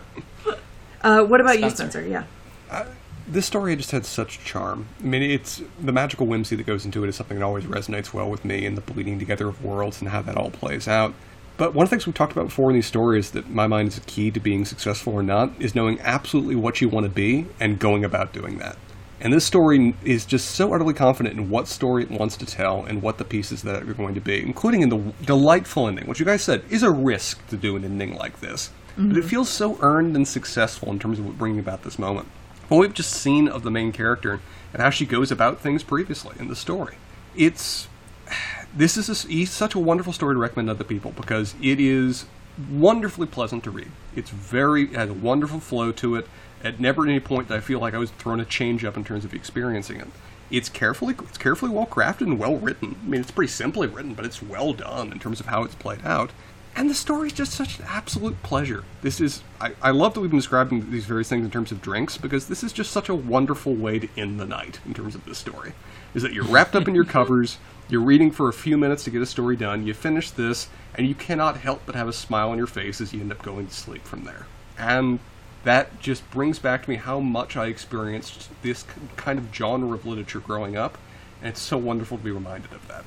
Uh, 1.03 1.23
what 1.25 1.41
about 1.41 1.61
you, 1.61 1.71
Spencer. 1.71 2.03
Spencer? 2.03 2.09
Yeah. 2.09 2.87
This 3.29 3.47
story 3.47 3.75
just 3.77 3.91
had 3.91 4.07
such 4.07 4.45
charm. 4.45 4.87
I 5.01 5.05
mean, 5.05 5.23
it's 5.23 5.63
the 5.81 5.93
magical 5.93 6.27
whimsy 6.27 6.57
that 6.57 6.67
goes 6.67 6.85
into 6.85 7.05
it 7.05 7.09
is 7.09 7.17
something 7.17 7.39
that 7.39 7.45
always 7.45 7.65
resonates 7.65 8.13
well 8.13 8.31
with 8.31 8.45
me, 8.45 8.67
and 8.67 8.77
the 8.77 8.81
bleeding 8.81 9.19
together 9.19 9.49
of 9.49 9.65
worlds 9.65 10.01
and 10.01 10.11
how 10.11 10.23
that 10.23 10.37
all 10.37 10.51
plays 10.51 10.87
out. 10.87 11.15
But 11.57 11.75
one 11.75 11.85
of 11.85 11.91
the 11.91 11.97
things 11.97 12.07
we've 12.07 12.15
talked 12.15 12.33
about 12.33 12.47
before 12.47 12.71
in 12.71 12.77
these 12.77 12.87
stories 12.87 13.31
that 13.31 13.49
my 13.49 13.67
mind 13.67 13.89
is 13.89 13.97
a 13.97 14.03
key 14.03 14.31
to 14.31 14.41
being 14.41 14.65
successful 14.65 15.15
or 15.15 15.23
not 15.23 15.51
is 15.59 15.75
knowing 15.75 15.99
absolutely 16.01 16.55
what 16.55 16.81
you 16.81 16.89
want 16.89 17.05
to 17.05 17.11
be 17.11 17.47
and 17.59 17.79
going 17.79 18.05
about 18.05 18.35
doing 18.35 18.59
that. 18.59 18.77
And 19.21 19.33
this 19.33 19.47
story 19.47 19.95
is 20.05 20.27
just 20.27 20.51
so 20.51 20.75
utterly 20.75 20.93
confident 20.93 21.39
in 21.39 21.49
what 21.49 21.69
story 21.69 22.03
it 22.03 22.11
wants 22.11 22.37
to 22.37 22.47
tell 22.47 22.85
and 22.85 23.01
what 23.01 23.17
the 23.17 23.25
pieces 23.25 23.63
that 23.63 23.83
are 23.83 23.95
going 23.95 24.15
to 24.15 24.21
be, 24.21 24.43
including 24.43 24.83
in 24.83 24.91
the 24.91 24.99
delightful 25.25 25.89
ending, 25.89 26.07
which 26.07 26.21
you 26.21 26.27
guys 26.27 26.43
said 26.43 26.63
is 26.69 26.83
a 26.83 26.91
risk 26.91 27.45
to 27.49 27.57
do 27.57 27.77
an 27.77 27.85
ending 27.85 28.15
like 28.15 28.41
this. 28.41 28.71
But 28.97 29.05
it 29.05 29.09
mm-hmm. 29.09 29.29
feels 29.29 29.49
so 29.49 29.79
earned 29.81 30.17
and 30.17 30.29
successful 30.29 30.91
in 30.91 30.99
terms 30.99 31.19
of 31.19 31.39
bringing 31.39 31.59
about 31.59 31.83
this 31.83 31.99
moment. 31.99 32.29
What 32.69 32.79
we've 32.79 32.95
just 32.95 33.13
seen 33.13 33.49
of 33.49 33.63
the 33.63 33.71
main 33.71 33.93
character 33.93 34.41
and 34.73 34.83
how 34.83 34.91
she 34.91 35.07
goes 35.07 35.31
about 35.31 35.61
things 35.61 35.83
previously 35.83 36.35
in 36.39 36.49
the 36.49 36.57
story. 36.57 36.97
It's 37.37 37.89
this 38.77 38.97
is 38.97 39.09
a, 39.09 39.45
such 39.45 39.75
a 39.75 39.79
wonderful 39.79 40.13
story 40.13 40.35
to 40.35 40.39
recommend 40.39 40.69
to 40.69 40.73
other 40.73 40.85
people 40.85 41.13
because 41.13 41.55
it 41.63 41.79
is 41.81 42.27
wonderfully 42.71 43.27
pleasant 43.27 43.63
to 43.65 43.71
read. 43.71 43.91
It's 44.15 44.31
very 44.31 44.85
it 44.85 44.95
has 44.95 45.11
a 45.11 45.15
wonderful 45.15 45.61
flow 45.61 45.93
to 45.93 46.17
it. 46.17 46.27
At 46.65 46.81
never 46.81 47.05
any 47.05 47.21
point 47.21 47.49
did 47.49 47.57
I 47.57 47.61
feel 47.61 47.79
like 47.79 47.95
I 47.95 47.99
was 47.99 48.11
thrown 48.11 48.41
a 48.41 48.45
change 48.45 48.85
up 48.85 48.97
in 48.97 49.05
terms 49.05 49.25
of 49.25 49.33
experiencing 49.33 50.01
it. 50.01 50.09
It's 50.51 50.69
carefully 50.69 51.15
it's 51.21 51.39
carefully 51.39 51.71
well 51.71 51.87
crafted 51.87 52.23
and 52.23 52.39
well 52.39 52.57
written. 52.57 52.97
I 53.05 53.09
mean, 53.09 53.21
it's 53.21 53.31
pretty 53.31 53.53
simply 53.53 53.87
written, 53.87 54.15
but 54.15 54.25
it's 54.25 54.43
well 54.43 54.73
done 54.73 55.13
in 55.13 55.21
terms 55.21 55.39
of 55.39 55.47
how 55.47 55.63
it's 55.63 55.75
played 55.77 56.05
out. 56.05 56.31
And 56.77 56.91
the 56.91 56.95
story 56.95 57.29
is 57.29 57.33
just 57.33 57.53
such 57.53 57.79
an 57.79 57.87
absolute 57.89 58.41
pleasure. 58.43 58.85
This 59.01 59.19
is 59.19 59.43
I, 59.61 59.73
I 59.81 59.91
love 59.93 60.13
that 60.15 60.21
we've 60.21 60.31
been 60.31 60.39
describing 60.39 60.91
these 60.91 61.07
various 61.07 61.29
things 61.29 61.45
in 61.45 61.51
terms 61.51 61.73
of 61.73 61.81
drinks 61.81 62.19
because 62.19 62.49
this 62.49 62.63
is 62.63 62.73
just 62.73 62.93
such 62.93 63.09
a 63.09 63.15
wonderful 63.15 63.75
way 63.75 63.99
to 63.99 64.09
end 64.17 64.39
the 64.39 64.45
night 64.45 64.79
in 64.85 64.93
terms 64.93 65.15
of 65.15 65.25
this 65.25 65.39
story. 65.39 65.73
Is 66.15 66.23
that 66.23 66.35
you're 66.35 66.45
wrapped 66.45 66.77
up 66.77 66.87
in 66.87 66.95
your 66.95 67.05
covers, 67.17 67.57
you're 67.89 68.03
reading 68.03 68.31
for 68.31 68.49
a 68.49 68.53
few 68.53 68.77
minutes 68.77 69.05
to 69.05 69.11
get 69.11 69.23
a 69.23 69.27
story 69.27 69.57
done, 69.57 69.87
you 69.87 69.95
finish 69.95 70.31
this, 70.31 70.69
and 70.95 71.07
you 71.07 71.15
cannot 71.15 71.57
help 71.57 71.81
but 71.87 71.95
have 71.95 72.09
a 72.09 72.13
smile 72.13 72.51
on 72.51 72.59
your 72.59 72.67
face 72.67 73.01
as 73.01 73.13
you 73.15 73.21
end 73.21 73.33
up 73.33 73.43
going 73.43 73.67
to 73.69 73.75
sleep 73.75 74.05
from 74.05 74.25
there. 74.25 74.47
And 74.79 75.19
that 75.65 75.99
just 75.99 76.31
brings 76.31 76.59
back 76.59 76.85
to 76.85 76.91
me 76.91 76.97
how 76.97 77.21
much 77.21 77.57
I 77.57 77.67
experienced 77.67 78.51
this 78.63 78.83
k- 78.83 78.93
kind 79.17 79.39
of 79.39 79.53
genre 79.55 79.95
of 79.95 80.05
literature 80.05 80.41
growing 80.41 80.77
up, 80.77 80.99
and 81.41 81.49
it's 81.49 81.61
so 81.61 81.79
wonderful 81.79 82.19
to 82.19 82.23
be 82.25 82.31
reminded 82.31 82.73
of 82.73 82.87
that. 82.89 83.05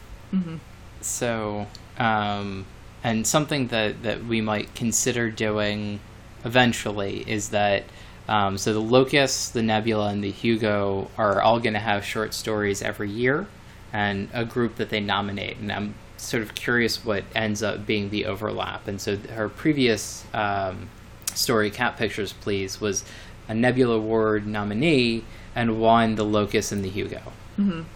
So, 1.02 1.68
um, 1.98 2.66
and 3.04 3.26
something 3.26 3.68
that, 3.68 4.04
that 4.04 4.26
we 4.26 4.42
might 4.42 4.76
consider 4.76 5.30
doing 5.30 6.00
eventually 6.44 7.30
is 7.30 7.50
that 7.50 7.84
um, 8.30 8.60
so 8.60 8.74
the 8.74 8.80
Locus, 8.80 9.50
the 9.50 9.64
Nebula, 9.64 10.10
and 10.10 10.24
the 10.24 10.30
Hugo 10.30 11.10
are 11.18 11.42
all 11.42 11.60
going 11.60 11.74
to 11.74 11.80
have 11.80 12.06
short 12.06 12.36
stories 12.36 12.84
every 12.84 13.10
year, 13.10 13.48
and 13.92 14.30
a 14.34 14.46
group 14.46 14.76
that 14.76 14.92
they 14.92 15.00
nominate. 15.00 15.58
And 15.58 15.72
I'm 15.72 15.96
sort 16.18 16.44
of 16.44 16.54
curious 16.54 17.04
what 17.04 17.24
ends 17.34 17.64
up 17.64 17.88
being 17.88 18.12
the 18.12 18.26
overlap. 18.26 18.88
And 18.88 19.02
so 19.02 19.18
her 19.18 19.50
previous 19.50 20.26
um, 20.32 20.90
story, 21.34 21.72
Cat 21.72 21.98
Pictures, 21.98 22.34
Please, 22.34 22.80
was 22.80 23.04
a 23.48 23.56
Nebula 23.56 23.96
Award 23.96 24.46
nominee 24.46 25.24
and 25.56 25.82
won 25.82 26.14
the 26.14 26.24
Locus 26.24 26.72
and 26.72 26.84
the 26.84 26.90
Hugo. 26.90 27.22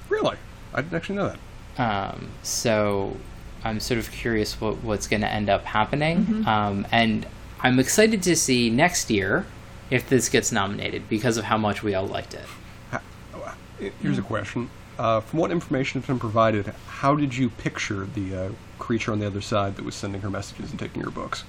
Really, 0.10 0.38
I 0.74 0.82
didn't 0.82 0.96
actually 0.96 1.16
know 1.18 1.36
that. 1.78 1.82
Um, 2.12 2.30
so 2.42 3.18
I'm 3.64 3.80
sort 3.80 4.00
of 4.00 4.12
curious 4.12 4.60
what, 4.60 4.84
what's 4.84 5.08
going 5.08 5.22
to 5.22 5.30
end 5.30 5.50
up 5.50 5.64
happening. 5.66 6.44
Um, 6.46 6.86
and 6.92 7.26
I'm 7.62 7.80
excited 7.80 8.22
to 8.24 8.36
see 8.36 8.70
next 8.70 9.10
year 9.10 9.46
if 9.90 10.10
this 10.10 10.28
gets 10.30 10.52
nominated 10.52 11.08
because 11.10 11.38
of 11.38 11.46
how 11.46 11.58
much 11.58 11.82
we 11.84 11.94
all 11.94 12.06
liked 12.08 12.34
it. 12.34 12.46
Here's 14.02 14.18
a 14.18 14.22
question. 14.22 14.70
Uh, 14.98 15.20
from 15.20 15.40
what 15.40 15.52
information 15.52 16.00
has 16.00 16.08
been 16.08 16.20
provided, 16.20 16.68
how 16.88 17.16
did 17.16 17.36
you 17.36 17.50
picture 17.50 18.06
the 18.14 18.36
uh, 18.36 18.50
creature 18.80 19.12
on 19.12 19.20
the 19.20 19.26
other 19.28 19.42
side 19.42 19.76
that 19.76 19.84
was 19.84 19.96
sending 19.96 20.22
her 20.22 20.30
messages 20.30 20.72
and 20.72 20.80
taking 20.80 21.02
her 21.02 21.10
books? 21.10 21.44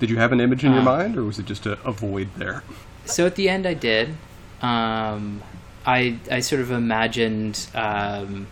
Did 0.00 0.10
you 0.10 0.16
have 0.18 0.32
an 0.32 0.40
image 0.40 0.64
in 0.64 0.72
your 0.72 0.80
Uh. 0.80 0.84
mind, 0.84 1.16
or 1.16 1.24
was 1.24 1.38
it 1.38 1.46
just 1.46 1.66
a, 1.66 1.72
a 1.82 1.92
void 1.92 2.28
there? 2.36 2.62
So 3.04 3.26
at 3.26 3.34
the 3.36 3.48
end, 3.48 3.66
I 3.66 3.74
did. 3.74 4.16
Um, 4.62 5.42
I 5.84 6.18
I 6.30 6.40
sort 6.40 6.60
of 6.62 6.70
imagined 6.72 7.66
um, 7.74 8.46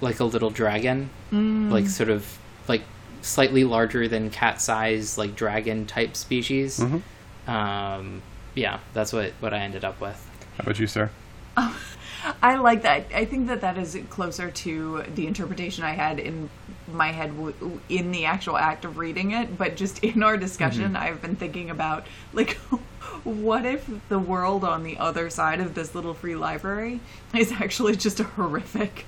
like 0.00 0.20
a 0.20 0.24
little 0.24 0.50
dragon, 0.50 1.10
like 1.32 1.86
sort 1.88 2.08
of 2.10 2.38
like 2.68 2.82
slightly 3.22 3.64
larger 3.64 4.08
than 4.08 4.30
cat 4.30 4.60
size, 4.60 5.18
like 5.18 5.34
dragon 5.36 5.86
type 5.86 6.16
species. 6.16 6.80
Mhm. 6.80 7.02
Um, 7.48 8.22
yeah, 8.54 8.78
that's 8.94 9.12
what 9.12 9.32
what 9.40 9.52
I 9.54 9.58
ended 9.58 9.84
up 9.84 10.00
with. 10.00 10.16
How 10.56 10.62
about 10.62 10.78
you, 10.78 10.86
sir? 10.86 11.10
I 12.42 12.56
like 12.56 12.82
that. 12.82 13.06
I 13.14 13.24
think 13.24 13.46
that 13.48 13.62
that 13.62 13.78
is 13.78 13.98
closer 14.10 14.50
to 14.50 15.02
the 15.14 15.26
interpretation 15.26 15.84
I 15.84 15.92
had 15.92 16.18
in 16.18 16.50
my 16.92 17.12
head 17.12 17.30
w- 17.36 17.80
in 17.88 18.10
the 18.12 18.26
actual 18.26 18.56
act 18.58 18.84
of 18.84 18.98
reading 18.98 19.30
it. 19.32 19.56
But 19.56 19.76
just 19.76 19.98
in 20.04 20.22
our 20.22 20.36
discussion, 20.36 20.96
I've 20.96 21.22
been 21.22 21.36
thinking 21.36 21.70
about 21.70 22.06
like, 22.32 22.54
what 23.24 23.64
if 23.64 23.88
the 24.08 24.18
world 24.18 24.64
on 24.64 24.82
the 24.82 24.98
other 24.98 25.30
side 25.30 25.60
of 25.60 25.74
this 25.74 25.94
little 25.94 26.12
free 26.14 26.34
library 26.36 27.00
is 27.34 27.52
actually 27.52 27.96
just 27.96 28.20
a 28.20 28.24
horrific, 28.24 29.06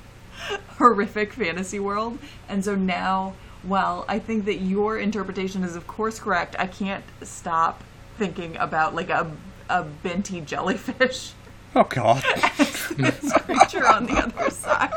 horrific 0.78 1.32
fantasy 1.32 1.78
world? 1.78 2.18
And 2.48 2.64
so 2.64 2.74
now, 2.74 3.34
while 3.62 4.04
I 4.08 4.18
think 4.18 4.44
that 4.46 4.56
your 4.56 4.98
interpretation 4.98 5.64
is 5.64 5.76
of 5.76 5.86
course 5.86 6.18
correct, 6.18 6.56
I 6.58 6.66
can't 6.66 7.04
stop 7.22 7.82
thinking 8.18 8.56
about 8.56 8.94
like 8.94 9.10
a 9.10 9.30
a 9.68 9.84
Benti 9.84 10.40
jellyfish 10.44 11.32
Oh 11.74 11.84
God! 11.84 12.22
this 12.98 13.32
creature 13.32 13.86
on 13.86 14.04
the 14.04 14.18
other 14.18 14.50
side. 14.50 14.92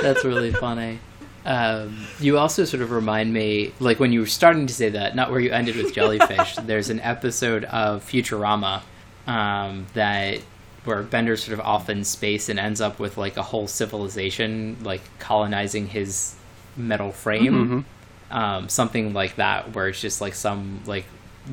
That's 0.00 0.24
really 0.24 0.52
funny. 0.52 1.00
Um, 1.44 2.06
you 2.20 2.38
also 2.38 2.64
sort 2.64 2.82
of 2.82 2.92
remind 2.92 3.32
me, 3.32 3.72
like 3.80 3.98
when 3.98 4.12
you 4.12 4.20
were 4.20 4.26
starting 4.26 4.68
to 4.68 4.74
say 4.74 4.90
that, 4.90 5.16
not 5.16 5.32
where 5.32 5.40
you 5.40 5.50
ended 5.50 5.74
with 5.74 5.92
jellyfish. 5.92 6.54
there's 6.56 6.88
an 6.88 7.00
episode 7.00 7.64
of 7.64 8.04
Futurama 8.04 8.82
um, 9.26 9.86
that 9.94 10.40
where 10.86 11.02
Bender's 11.02 11.42
sort 11.44 11.58
of 11.58 11.64
off 11.64 11.88
in 11.90 12.04
space 12.04 12.48
and 12.48 12.58
ends 12.58 12.80
up 12.80 12.98
with 12.98 13.16
like 13.18 13.36
a 13.36 13.42
whole 13.42 13.66
civilization 13.66 14.76
like 14.82 15.02
colonizing 15.18 15.86
his 15.88 16.34
metal 16.76 17.12
frame, 17.12 17.84
um, 18.30 18.68
something 18.68 19.12
like 19.12 19.36
that, 19.36 19.74
where 19.74 19.88
it's 19.88 20.00
just 20.00 20.20
like 20.20 20.34
some 20.34 20.80
like 20.86 21.04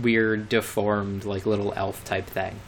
weird 0.02 0.50
deformed 0.50 1.24
like 1.26 1.46
little 1.46 1.74
elf 1.76 2.04
type 2.06 2.26
thing. 2.26 2.60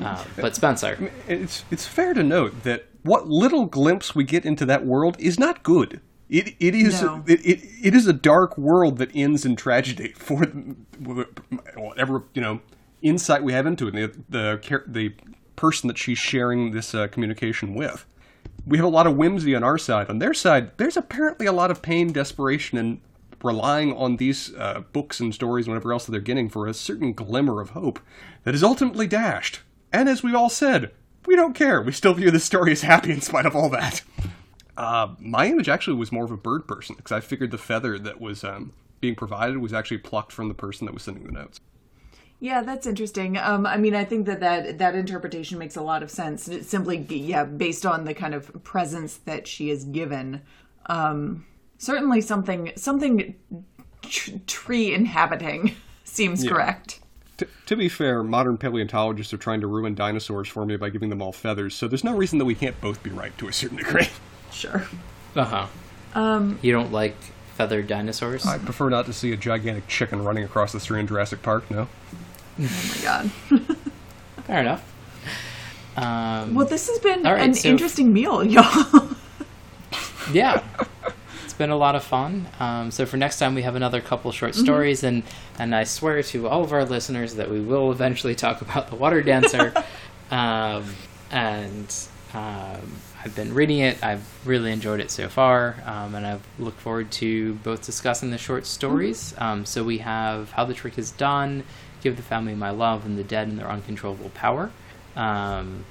Um, 0.00 0.18
but 0.36 0.54
Spencer, 0.54 1.10
it's 1.26 1.64
it's 1.70 1.86
fair 1.86 2.14
to 2.14 2.22
note 2.22 2.62
that 2.62 2.86
what 3.02 3.26
little 3.28 3.64
glimpse 3.66 4.14
we 4.14 4.22
get 4.24 4.44
into 4.44 4.64
that 4.66 4.84
world 4.86 5.16
is 5.18 5.38
not 5.38 5.62
good. 5.62 6.00
It 6.28 6.54
it 6.60 6.74
is 6.74 7.02
No. 7.02 7.24
it, 7.26 7.40
it, 7.44 7.60
it 7.82 7.94
is 7.94 8.06
a 8.06 8.12
dark 8.12 8.56
world 8.58 8.98
that 8.98 9.10
ends 9.14 9.44
in 9.46 9.56
tragedy 9.56 10.12
for 10.16 10.44
whatever 11.76 12.22
you 12.34 12.42
know 12.42 12.60
insight 13.02 13.42
we 13.42 13.52
have 13.52 13.66
into 13.66 13.88
it. 13.88 13.92
The 13.94 14.12
the 14.28 14.82
the 14.86 15.14
person 15.58 15.88
that 15.88 15.98
she's 15.98 16.18
sharing 16.18 16.70
this 16.70 16.94
uh, 16.94 17.08
communication 17.08 17.74
with. 17.74 18.06
We 18.64 18.78
have 18.78 18.86
a 18.86 18.90
lot 18.90 19.06
of 19.06 19.16
whimsy 19.16 19.54
on 19.56 19.64
our 19.64 19.76
side. 19.76 20.08
On 20.08 20.20
their 20.20 20.32
side, 20.32 20.70
there's 20.78 20.96
apparently 20.96 21.46
a 21.46 21.52
lot 21.52 21.70
of 21.70 21.82
pain, 21.82 22.12
desperation, 22.12 22.78
and 22.78 23.00
relying 23.42 23.92
on 23.96 24.16
these 24.16 24.54
uh, 24.54 24.82
books 24.92 25.20
and 25.20 25.34
stories 25.34 25.66
and 25.66 25.74
whatever 25.74 25.92
else 25.92 26.04
that 26.06 26.12
they're 26.12 26.20
getting 26.20 26.48
for 26.48 26.66
a 26.66 26.74
certain 26.74 27.12
glimmer 27.12 27.60
of 27.60 27.70
hope 27.70 27.98
that 28.44 28.54
is 28.54 28.62
ultimately 28.62 29.06
dashed. 29.06 29.60
And 29.92 30.08
as 30.08 30.22
we 30.22 30.34
all 30.34 30.48
said, 30.48 30.92
we 31.26 31.34
don't 31.34 31.54
care. 31.54 31.82
We 31.82 31.92
still 31.92 32.14
view 32.14 32.30
the 32.30 32.40
story 32.40 32.72
as 32.72 32.82
happy 32.82 33.10
in 33.10 33.20
spite 33.20 33.46
of 33.46 33.56
all 33.56 33.68
that. 33.70 34.02
Uh, 34.76 35.14
my 35.18 35.46
image 35.46 35.68
actually 35.68 35.96
was 35.96 36.12
more 36.12 36.24
of 36.24 36.30
a 36.30 36.36
bird 36.36 36.68
person 36.68 36.94
because 36.96 37.12
I 37.12 37.20
figured 37.20 37.50
the 37.50 37.58
feather 37.58 37.98
that 37.98 38.20
was 38.20 38.44
um, 38.44 38.72
being 39.00 39.16
provided 39.16 39.58
was 39.58 39.72
actually 39.72 39.98
plucked 39.98 40.30
from 40.30 40.46
the 40.46 40.54
person 40.54 40.86
that 40.86 40.94
was 40.94 41.02
sending 41.02 41.24
the 41.24 41.32
notes. 41.32 41.60
Yeah, 42.40 42.62
that's 42.62 42.86
interesting. 42.86 43.36
Um, 43.36 43.66
I 43.66 43.76
mean, 43.76 43.94
I 43.96 44.04
think 44.04 44.26
that, 44.26 44.40
that 44.40 44.78
that 44.78 44.94
interpretation 44.94 45.58
makes 45.58 45.74
a 45.76 45.82
lot 45.82 46.02
of 46.04 46.10
sense. 46.10 46.46
It's 46.46 46.68
simply, 46.68 46.98
yeah, 46.98 47.44
based 47.44 47.84
on 47.84 48.04
the 48.04 48.14
kind 48.14 48.32
of 48.34 48.62
presence 48.62 49.16
that 49.24 49.48
she 49.48 49.70
is 49.70 49.82
given. 49.84 50.42
Um, 50.86 51.46
certainly, 51.78 52.20
something 52.20 52.70
something 52.76 53.34
tr- 54.02 54.36
tree 54.46 54.94
inhabiting 54.94 55.74
seems 56.04 56.44
Yeah. 56.44 56.50
correct. 56.50 57.00
T- 57.38 57.46
to 57.66 57.76
be 57.76 57.88
fair, 57.88 58.22
modern 58.22 58.56
paleontologists 58.56 59.32
are 59.32 59.36
trying 59.38 59.60
to 59.60 59.66
ruin 59.66 59.94
dinosaurs 59.96 60.46
for 60.48 60.64
me 60.64 60.76
by 60.76 60.90
giving 60.90 61.10
them 61.10 61.20
all 61.22 61.32
feathers, 61.32 61.74
so 61.74 61.88
there's 61.88 62.04
no 62.04 62.14
reason 62.16 62.38
that 62.38 62.44
we 62.44 62.54
can't 62.54 62.80
both 62.80 63.02
be 63.02 63.10
right 63.10 63.36
to 63.38 63.48
a 63.48 63.52
certain 63.52 63.76
degree. 63.78 64.08
Sure. 64.52 64.84
uh 65.36 65.44
huh. 65.44 65.66
Um, 66.14 66.58
you 66.62 66.72
don't 66.72 66.90
like 66.90 67.14
feathered 67.54 67.86
dinosaurs? 67.86 68.46
I 68.46 68.58
prefer 68.58 68.88
not 68.88 69.06
to 69.06 69.12
see 69.12 69.32
a 69.32 69.36
gigantic 69.36 69.86
chicken 69.88 70.24
running 70.24 70.42
across 70.44 70.72
the 70.72 70.80
street 70.80 71.00
in 71.00 71.06
Jurassic 71.06 71.42
Park, 71.42 71.70
no? 71.70 71.86
Oh 72.60 72.62
my 72.62 73.02
god. 73.02 73.30
Fair 74.46 74.60
enough. 74.60 74.84
Um, 75.96 76.54
Well, 76.54 76.66
this 76.66 76.88
has 76.88 76.98
been 77.00 77.22
right, 77.24 77.40
an 77.42 77.54
so- 77.54 77.68
interesting 77.68 78.12
meal, 78.12 78.44
y'all. 78.54 79.08
yeah, 80.32 80.62
it's 81.44 81.54
been 81.54 81.70
a 81.70 81.76
lot 81.76 81.94
of 81.96 82.04
fun. 82.04 82.46
Um, 82.60 82.90
so 82.90 83.04
for 83.06 83.16
next 83.16 83.38
time, 83.38 83.54
we 83.54 83.62
have 83.62 83.74
another 83.76 84.00
couple 84.00 84.30
short 84.32 84.52
Mm-hmm. 84.52 84.64
stories, 84.64 85.02
and 85.04 85.22
and 85.58 85.74
I 85.74 85.84
swear 85.84 86.22
to 86.22 86.48
all 86.48 86.62
of 86.62 86.72
our 86.72 86.84
listeners 86.84 87.34
that 87.34 87.50
we 87.50 87.60
will 87.60 87.90
eventually 87.92 88.34
talk 88.34 88.60
about 88.62 88.88
the 88.90 88.96
Water 88.96 89.22
Dancer. 89.22 89.72
um, 90.30 90.84
and 91.30 91.94
um, 92.32 92.92
I've 93.24 93.34
been 93.34 93.52
reading 93.54 93.80
it. 93.80 94.02
I've 94.04 94.24
really 94.46 94.70
enjoyed 94.72 95.00
it 95.00 95.10
so 95.10 95.28
far, 95.28 95.76
um, 95.84 96.14
and 96.14 96.26
I 96.26 96.38
look 96.58 96.78
forward 96.78 97.10
to 97.12 97.54
both 97.54 97.84
discussing 97.84 98.30
the 98.30 98.38
short 98.38 98.66
stories. 98.66 99.34
Um, 99.38 99.66
so 99.66 99.82
we 99.82 99.98
have 99.98 100.52
How 100.52 100.64
the 100.64 100.74
Trick 100.74 100.96
is 100.98 101.10
Done, 101.10 101.64
Give 102.02 102.16
the 102.16 102.22
Family 102.22 102.54
My 102.54 102.70
Love, 102.70 103.04
and 103.04 103.18
The 103.18 103.24
Dead 103.24 103.48
and 103.48 103.58
Their 103.58 103.70
Uncontrollable 103.70 104.30
Power. 104.30 104.70
Um, 105.16 105.84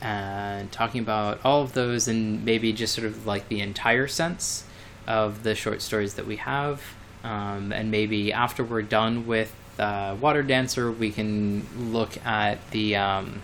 and 0.00 0.72
talking 0.72 1.00
about 1.00 1.40
all 1.44 1.62
of 1.62 1.74
those 1.74 2.08
and 2.08 2.44
maybe 2.44 2.72
just 2.72 2.92
sort 2.94 3.06
of 3.06 3.24
like 3.24 3.48
the 3.48 3.60
entire 3.60 4.08
sense 4.08 4.64
of 5.06 5.44
the 5.44 5.54
short 5.54 5.80
stories 5.80 6.14
that 6.14 6.26
we 6.26 6.36
have. 6.36 6.82
Um, 7.22 7.72
and 7.72 7.90
maybe 7.90 8.32
after 8.32 8.64
we're 8.64 8.82
done 8.82 9.26
with 9.28 9.54
uh, 9.78 10.16
Water 10.20 10.42
Dancer, 10.42 10.90
we 10.90 11.12
can 11.12 11.66
look 11.92 12.24
at 12.26 12.70
the 12.72 12.96
um, 12.96 13.42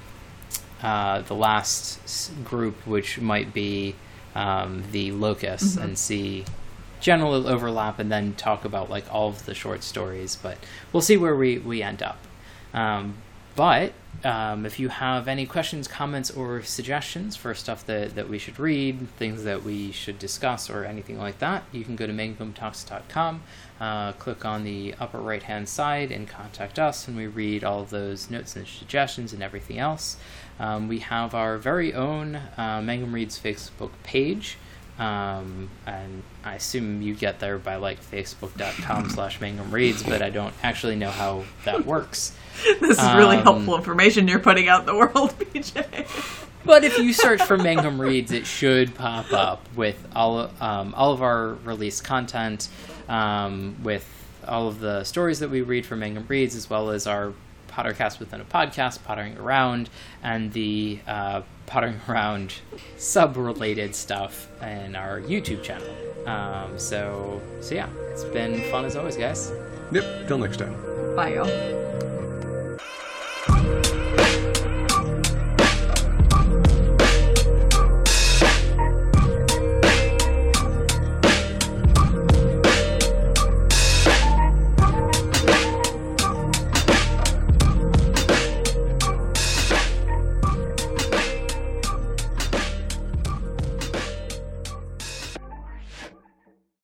uh, 0.82 1.23
the 1.23 1.35
last 1.35 2.32
group, 2.45 2.86
which 2.86 3.20
might 3.20 3.55
be 3.55 3.95
um, 4.35 4.82
the 4.90 5.12
Locusts, 5.12 5.77
and 5.77 5.99
see 5.99 6.45
general 7.01 7.47
overlap, 7.47 7.99
and 7.99 8.11
then 8.11 8.35
talk 8.35 8.65
about 8.65 8.91
like 8.91 9.12
all 9.12 9.29
of 9.29 9.45
the 9.47 9.55
short 9.55 9.83
stories. 9.83 10.37
But 10.37 10.59
we'll 10.93 11.03
see 11.03 11.16
where 11.16 11.37
we 11.37 11.59
we 11.59 11.83
end 11.83 12.03
up. 12.03 12.19
Um, 12.75 13.15
but 13.59 13.93
um, 14.25 14.66
if 14.66 14.79
you 14.81 14.89
have 14.89 15.29
any 15.29 15.47
questions, 15.47 15.87
comments, 15.87 16.31
or 16.31 16.62
suggestions 16.62 17.37
for 17.37 17.55
stuff 17.55 17.85
that, 17.87 18.15
that 18.15 18.29
we 18.29 18.39
should 18.39 18.59
read, 18.59 19.09
things 19.16 19.45
that 19.45 19.62
we 19.62 19.93
should 19.93 20.19
discuss, 20.19 20.69
or 20.69 20.85
anything 20.85 21.19
like 21.19 21.39
that, 21.39 21.65
you 21.73 21.85
can 21.85 21.95
go 21.95 22.07
to 22.07 22.12
mangumtalks.com, 22.12 23.43
uh, 23.81 24.12
click 24.12 24.45
on 24.45 24.65
the 24.65 24.95
upper 25.01 25.19
right 25.19 25.45
hand 25.45 25.69
side, 25.69 26.11
and 26.11 26.29
contact 26.29 26.79
us, 26.79 27.07
and 27.07 27.16
we 27.16 27.27
read 27.27 27.62
all 27.62 27.85
those 27.85 28.31
notes 28.31 28.57
and 28.57 28.66
suggestions 28.66 29.33
and 29.33 29.43
everything 29.43 29.79
else. 29.79 30.16
Um, 30.59 30.89
we 30.89 30.99
have 31.01 31.35
our 31.35 31.57
very 31.59 31.95
own 31.95 32.37
uh, 32.57 32.81
Mangum 32.83 33.12
Reads 33.12 33.39
Facebook 33.39 33.91
page. 34.03 34.57
Um, 34.99 35.70
and 35.87 36.23
I 36.45 36.55
assume 36.57 37.03
you 37.03 37.15
get 37.15 37.39
there 37.39 37.57
by 37.59 37.77
like 37.77 38.03
facebook.com 38.03 39.11
slash 39.15 39.41
Mangum 39.41 39.70
Reads, 39.70 40.03
but 40.03 40.23
I 40.23 40.31
don't 40.31 40.55
actually 40.62 40.97
know 40.97 41.11
how 41.11 41.45
that 41.65 41.87
works. 41.87 42.37
This 42.81 42.99
is 42.99 43.15
really 43.15 43.37
Um, 43.37 43.43
helpful 43.45 43.77
information 43.77 44.27
you're 44.27 44.41
putting 44.41 44.69
out 44.69 44.81
in 44.81 44.87
the 44.87 44.97
world, 44.97 45.39
BJ. 45.39 45.85
But 46.65 46.83
if 46.83 46.99
you 46.99 47.12
search 47.12 47.41
for 47.41 47.57
Mangum 47.57 48.01
Reads, 48.01 48.33
it 48.33 48.47
should 48.47 48.97
pop 48.97 49.33
up 49.33 49.65
with 49.77 50.05
all 50.16 50.51
um, 50.61 50.93
all 50.97 51.12
of 51.12 51.23
our 51.23 51.51
released 51.65 52.03
content, 52.03 52.69
um, 53.09 53.77
with 53.85 54.05
all 54.47 54.66
of 54.66 54.81
the 54.81 55.05
stories 55.05 55.39
that 55.39 55.51
we 55.51 55.61
read 55.62 55.87
from 55.87 56.01
Mangum 56.01 56.25
Reads, 56.27 56.57
as 56.57 56.69
well 56.69 56.91
as 56.91 57.07
our 57.07 57.33
Pottercast 57.78 58.18
within 58.18 58.40
a 58.40 58.44
podcast, 58.44 59.05
Pottering 59.05 59.38
Around, 59.38 59.88
and 60.22 60.52
the 60.52 60.98
uh, 61.06 61.42
Pottering 61.66 62.00
Around 62.09 62.55
sub-related 62.96 63.94
stuff 63.94 64.48
in 64.60 64.96
our 64.96 65.20
YouTube 65.20 65.62
channel. 65.62 65.86
Um, 66.26 66.76
so, 66.78 67.40
so 67.60 67.74
yeah, 67.76 67.88
it's 68.10 68.24
been 68.24 68.60
fun 68.70 68.84
as 68.84 68.96
always, 68.96 69.16
guys. 69.16 69.52
Yep, 69.92 70.26
till 70.26 70.38
next 70.38 70.56
time. 70.56 70.74
Bye, 71.14 71.34
y'all. 71.34 72.18